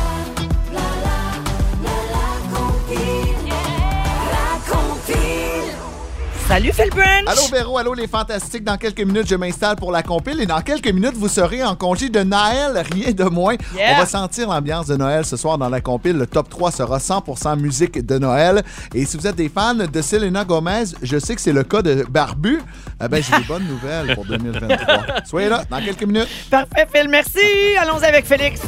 Salut, 6.51 6.73
Phil 6.73 6.89
Branch! 6.89 7.23
Allô 7.27 7.47
Véro, 7.49 7.77
allô 7.77 7.93
les 7.93 8.09
fantastiques. 8.09 8.65
Dans 8.65 8.75
quelques 8.75 8.99
minutes, 8.99 9.25
je 9.29 9.35
m'installe 9.35 9.77
pour 9.77 9.89
la 9.89 10.03
compile 10.03 10.41
et 10.41 10.45
dans 10.45 10.59
quelques 10.59 10.89
minutes, 10.89 11.13
vous 11.15 11.29
serez 11.29 11.63
en 11.63 11.77
congé 11.77 12.09
de 12.09 12.23
Noël, 12.23 12.83
rien 12.91 13.13
de 13.13 13.23
moins. 13.23 13.55
Yeah. 13.73 13.93
On 13.93 13.99
va 13.99 14.05
sentir 14.05 14.49
l'ambiance 14.49 14.87
de 14.87 14.97
Noël 14.97 15.23
ce 15.23 15.37
soir 15.37 15.57
dans 15.57 15.69
la 15.69 15.79
compile. 15.79 16.17
Le 16.17 16.27
top 16.27 16.49
3 16.49 16.71
sera 16.73 16.97
100% 16.97 17.57
musique 17.57 18.05
de 18.05 18.19
Noël. 18.19 18.63
Et 18.93 19.05
si 19.05 19.15
vous 19.15 19.25
êtes 19.27 19.37
des 19.37 19.47
fans 19.47 19.75
de 19.75 20.01
Selena 20.01 20.43
Gomez, 20.43 20.87
je 21.01 21.19
sais 21.19 21.35
que 21.35 21.41
c'est 21.41 21.53
le 21.53 21.63
cas 21.63 21.81
de 21.81 22.05
Barbu. 22.09 22.59
Eh 23.01 23.07
ben, 23.07 23.23
j'ai 23.23 23.37
des 23.37 23.47
bonnes 23.47 23.67
nouvelles 23.69 24.13
pour 24.13 24.25
2023. 24.25 25.23
Soyez 25.23 25.47
là 25.47 25.63
dans 25.69 25.81
quelques 25.81 26.03
minutes. 26.03 26.27
Parfait, 26.49 26.85
Phil, 26.93 27.07
merci. 27.07 27.77
Allons 27.79 28.03
avec 28.03 28.25
Félix. 28.25 28.59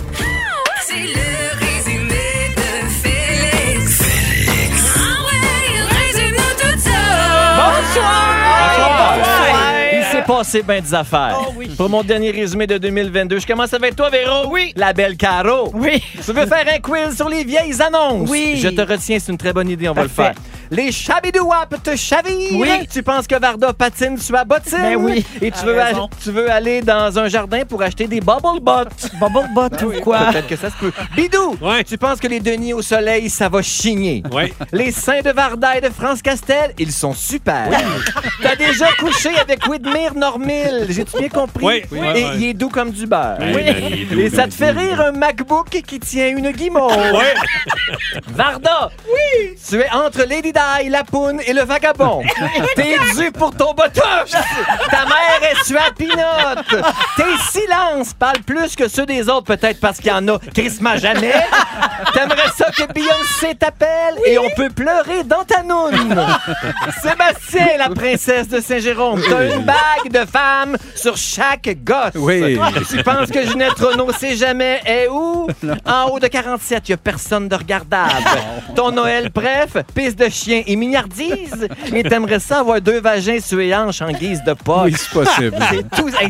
C'est 0.85 1.01
le 1.01 1.62
Bonsoir! 7.63 8.29
Il 9.95 10.03
s'est 10.03 10.23
passé 10.23 10.61
bien 10.61 10.81
des 10.81 10.93
affaires. 10.93 11.37
Oh 11.39 11.53
oui. 11.55 11.69
Pour 11.77 11.89
mon 11.89 12.03
dernier 12.03 12.31
résumé 12.31 12.67
de 12.67 12.77
2022, 12.77 13.39
je 13.39 13.47
commence 13.47 13.73
avec 13.73 13.95
toi, 13.95 14.09
Véro. 14.09 14.47
Oui. 14.49 14.73
La 14.75 14.91
belle 14.93 15.15
Caro. 15.15 15.71
Oui. 15.73 16.03
Tu 16.13 16.33
veux 16.33 16.45
faire 16.45 16.65
un 16.67 16.79
quiz 16.79 17.15
sur 17.15 17.29
les 17.29 17.43
vieilles 17.43 17.81
annonces? 17.81 18.29
Oui. 18.29 18.59
Je 18.61 18.69
te 18.69 18.81
retiens, 18.81 19.17
c'est 19.19 19.31
une 19.31 19.37
très 19.37 19.53
bonne 19.53 19.69
idée, 19.69 19.87
on 19.87 19.93
va 19.93 20.03
le 20.03 20.09
faire. 20.09 20.33
Les 20.75 20.91
chabidouap 20.91 21.75
te 21.83 21.95
chavirent. 21.95 22.49
Oui. 22.59 22.87
Tu 22.91 23.03
penses 23.03 23.27
que 23.27 23.39
Varda 23.39 23.73
patine 23.73 24.17
sur 24.17 24.33
la 24.33 24.43
bottine? 24.43 24.79
Ben 24.81 24.95
oui. 24.95 25.23
Et 25.39 25.51
tu 25.51 25.63
veux, 25.65 25.79
raison. 25.79 26.09
tu 26.23 26.31
veux 26.31 26.49
aller 26.49 26.81
dans 26.81 27.19
un 27.19 27.27
jardin 27.27 27.63
pour 27.63 27.83
acheter 27.83 28.07
des 28.07 28.19
bubble 28.19 28.59
butts. 28.59 29.11
Bubble 29.19 29.49
butt 29.53 29.81
ou 29.83 30.01
quoi? 30.01 30.31
Peut-être 30.31 30.47
que 30.47 30.55
ça 30.55 30.71
se 30.71 30.75
peut. 30.77 30.91
Bidou, 31.15 31.57
Ouais. 31.61 31.83
tu 31.83 31.95
penses 31.99 32.19
que 32.19 32.27
les 32.27 32.39
Denis 32.39 32.73
au 32.73 32.81
soleil, 32.81 33.29
ça 33.29 33.49
va 33.49 33.61
chigner? 33.61 34.23
Ouais. 34.31 34.51
Les 34.71 34.91
seins 34.91 35.21
de 35.21 35.29
Varda 35.29 35.77
et 35.77 35.81
de 35.81 35.89
France 35.89 36.23
Castel, 36.23 36.73
ils 36.79 36.91
sont 36.91 37.13
super. 37.13 37.67
T'as 38.41 38.55
déjà 38.55 38.87
couché 38.99 39.29
avec 39.39 39.67
Widmere 39.67 40.15
Normil, 40.15 40.87
j'ai-tu 40.89 41.19
bien 41.19 41.29
compris? 41.29 41.63
Oui, 41.65 41.83
oui, 41.91 41.99
Et 42.15 42.23
oui. 42.25 42.29
il 42.37 42.43
est 42.45 42.53
doux 42.55 42.69
comme 42.69 42.89
du 42.89 43.05
beurre. 43.05 43.37
Oui, 43.39 43.53
ben, 43.63 43.75
il 43.91 44.01
est 44.01 44.05
doux 44.05 44.19
Et 44.19 44.29
ça 44.31 44.47
te 44.47 44.53
fait 44.55 44.71
rire 44.71 45.01
un 45.01 45.11
MacBook 45.11 45.69
qui 45.69 45.99
tient 45.99 46.29
une 46.29 46.49
guimauve? 46.51 46.91
Ouais. 47.13 47.33
Varda, 48.29 48.89
oui. 49.05 49.55
tu 49.69 49.79
es 49.79 49.89
entre 49.91 50.23
Lady 50.23 50.51
Di, 50.51 50.59
la 50.89 51.03
poune 51.03 51.41
et 51.45 51.53
le 51.53 51.63
vagabond. 51.63 52.21
T'es 52.75 52.97
dû 53.15 53.31
pour 53.31 53.55
ton 53.55 53.73
botox. 53.73 54.31
Ta 54.89 55.05
mère 55.05 55.41
est 55.41 55.93
pinotte. 55.95 56.85
Tes 57.15 57.59
silences 57.59 58.13
parlent 58.13 58.43
plus 58.45 58.75
que 58.75 58.87
ceux 58.87 59.05
des 59.05 59.29
autres, 59.29 59.45
peut-être 59.45 59.79
parce 59.79 59.97
qu'il 59.97 60.07
y 60.07 60.11
en 60.11 60.27
a 60.27 60.39
crissement 60.53 60.97
jamais. 60.97 61.33
T'aimerais 62.13 62.49
ça 62.55 62.69
que 62.71 62.91
Beyoncé 62.91 63.55
t'appelle 63.57 64.19
et 64.25 64.37
on 64.37 64.49
peut 64.55 64.69
pleurer 64.69 65.23
dans 65.23 65.43
ta 65.43 65.63
noune. 65.63 66.25
Sébastien, 67.01 67.77
la 67.77 67.89
princesse 67.89 68.47
de 68.47 68.59
Saint-Jérôme, 68.59 69.21
t'as 69.27 69.55
une 69.55 69.63
bague 69.63 70.11
de 70.11 70.25
femme 70.29 70.77
sur 70.95 71.17
chaque 71.17 71.69
gosse. 71.83 72.15
Oui. 72.15 72.59
Tu 72.89 73.03
penses 73.03 73.29
que 73.29 73.45
Ginette 73.45 73.79
Renault 73.79 74.11
sait 74.13 74.35
jamais 74.35 74.81
est 74.85 75.07
où? 75.07 75.47
En 75.85 76.09
haut 76.09 76.19
de 76.19 76.27
47, 76.27 76.89
y 76.89 76.93
a 76.93 76.97
personne 76.97 77.47
de 77.47 77.55
regardable. 77.55 78.11
Ton 78.75 78.91
Noël 78.91 79.29
bref, 79.33 79.77
pisse 79.95 80.15
de 80.15 80.29
chien 80.29 80.42
et 80.51 80.75
mignardise. 80.75 81.67
Et 81.93 82.03
t'aimerais 82.03 82.39
ça 82.39 82.59
avoir 82.59 82.81
deux 82.81 82.99
vagins 82.99 83.39
sur 83.39 83.57
les 83.57 83.73
hanches 83.75 84.01
en 84.01 84.11
guise 84.11 84.41
de 84.45 84.53
pote. 84.53 84.83
Oui, 84.85 84.95
c'est 84.97 85.11
possible. 85.11 85.57
C'est 85.71 85.89
tout. 85.95 86.07
Hey, 86.19 86.29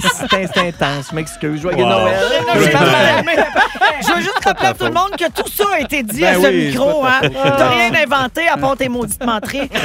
c'est 0.53 0.57
intense, 0.59 1.07
je 1.11 1.16
m'excuse. 1.16 1.61
Joyeux 1.61 1.84
Wow. 1.84 1.89
Noël. 1.89 2.20
Je. 2.55 4.07
Je 4.07 4.14
veux 4.14 4.22
juste 4.22 4.39
rappeler 4.43 4.68
à 4.68 4.74
tout 4.74 4.86
le 4.86 4.91
monde 4.91 5.11
que 5.18 5.26
tout 5.32 5.49
ça 5.49 5.64
a 5.76 5.80
été 5.80 6.03
dit 6.03 6.22
Ben 6.22 6.36
à 6.36 6.41
ce 6.41 6.47
oui, 6.47 6.68
micro. 6.68 7.05
Hein? 7.05 7.22
T'as 7.43 7.70
rien 7.70 7.91
inventé 8.03 8.47
à 8.47 8.57
part 8.57 8.76
tes 8.78 8.89
maudites 8.89 9.24
menteries. 9.26 9.70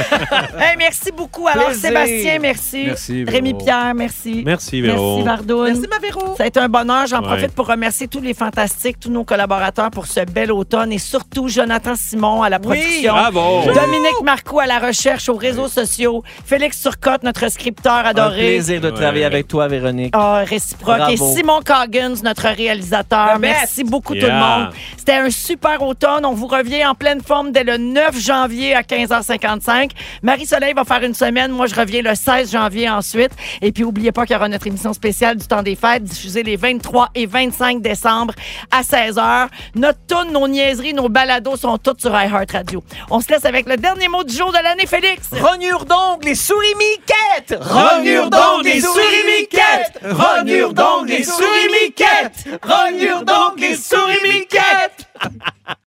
Hey, 0.59 0.75
merci 0.77 1.11
beaucoup. 1.15 1.47
Alors, 1.47 1.67
Plaisir. 1.67 1.89
Sébastien, 1.89 2.39
merci. 2.39 2.83
Merci. 2.87 3.23
Rémi-Pierre, 3.25 3.93
merci. 3.95 4.43
Merci, 4.45 4.81
Véro. 4.81 5.17
Merci, 5.17 5.25
Vardoune. 5.27 5.65
Merci, 5.67 5.87
ma 5.89 5.99
Véro. 5.99 6.35
Ça 6.37 6.43
a 6.43 6.47
été 6.47 6.59
un 6.59 6.67
bonheur. 6.69 7.07
J'en 7.07 7.19
Ouais. 7.21 7.27
profite 7.27 7.51
pour 7.53 7.67
remercier 7.67 8.07
tous 8.07 8.19
les 8.21 8.33
fantastiques, 8.33 8.99
tous 8.99 9.09
nos 9.09 9.23
collaborateurs 9.23 9.89
pour 9.91 10.05
ce 10.07 10.21
bel 10.25 10.51
automne 10.51 10.91
et 10.91 10.97
surtout 10.97 11.47
Jonathan 11.47 11.93
Simon 11.95 12.41
à 12.43 12.49
la 12.49 12.59
production. 12.59 13.13
Bravo. 13.13 13.61
Dominique 13.73 14.18
Marcoux 14.23 14.59
à 14.59 14.65
la 14.67 14.79
recherche 14.79 15.29
aux 15.29 15.35
réseaux 15.35 15.67
sociaux. 15.67 16.23
Félix 16.45 16.81
Turcotte, 16.81 17.23
notre 17.23 17.49
scripteur 17.49 17.93
Un 18.05 18.09
adoré. 18.09 18.37
plaisir 18.37 18.81
de 18.81 18.89
travailler 18.89 19.25
avec 19.25 19.47
toi, 19.47 19.67
Véronique. 19.67 20.13
Ah, 20.15 20.43
réciproque. 20.45 20.97
Bravo. 20.97 21.13
Et 21.13 21.17
Simon 21.35 21.59
Coggins, 21.65 22.15
notre 22.23 22.47
réalisateur. 22.49 23.39
Best. 23.39 23.53
Merci 23.59 23.83
beaucoup 23.83 24.13
tout 24.15 24.25
le 24.25 24.31
monde. 24.33 24.69
C'était 24.97 25.13
un 25.13 25.29
super 25.29 25.81
automne. 25.81 26.25
On 26.25 26.33
vous 26.33 26.47
revient 26.47 26.85
en 26.85 26.95
pleine 26.95 27.21
forme 27.21 27.51
dès 27.51 27.63
le 27.63 27.77
9 27.77 28.19
janvier 28.19 28.75
à 28.75 28.81
15h55. 28.81 29.91
Marie-Soleil 30.23 30.73
va 30.73 30.83
faire 30.83 31.03
une 31.03 31.13
semaine. 31.13 31.51
Moi, 31.51 31.67
je 31.67 31.75
reviens 31.75 32.01
le 32.01 32.15
16 32.15 32.51
janvier 32.51 32.89
ensuite. 32.89 33.31
Et 33.61 33.71
puis, 33.71 33.83
n'oubliez 33.83 34.11
pas 34.11 34.25
qu'il 34.25 34.33
y 34.33 34.37
aura 34.37 34.49
notre 34.49 34.67
émission 34.67 34.93
spéciale 34.93 35.37
du 35.37 35.47
temps 35.47 35.63
des 35.63 35.75
fêtes 35.75 36.03
diffusée 36.03 36.43
les 36.43 36.55
23 36.57 37.09
et 37.15 37.25
25 37.25 37.81
décembre 37.81 38.33
à 38.71 38.81
16h. 38.81 39.47
Notre 39.75 39.99
tune, 40.07 40.31
nos 40.33 40.47
niaiseries, 40.47 40.93
nos 40.93 41.09
balados 41.09 41.55
sont 41.57 41.77
toutes 41.77 42.01
sur 42.01 42.11
iHeartRadio. 42.11 42.83
On 43.09 43.21
se 43.21 43.29
laisse 43.29 43.45
avec 43.45 43.67
le 43.67 43.77
dernier 43.77 44.07
mot 44.09 44.23
du 44.23 44.35
jour 44.35 44.51
de 44.51 44.57
l'année, 44.57 44.85
Félix. 44.85 45.27
Rognure 45.31 45.85
donc 45.85 46.25
les 46.25 46.35
souris 46.35 46.75
miquettes! 46.75 47.57
Rognure 47.61 48.29
donc 48.29 48.63
les 48.63 48.81
souris 48.81 49.23
miquettes! 49.25 49.99
Rognure 50.03 50.73
donc 50.73 51.07
les 51.07 51.23
souris 51.23 51.69
miquettes! 51.81 52.59
Rognure 52.63 53.23
donc 53.23 53.59
les 53.59 53.75
souris 53.75 54.21
miquettes! 54.23 55.07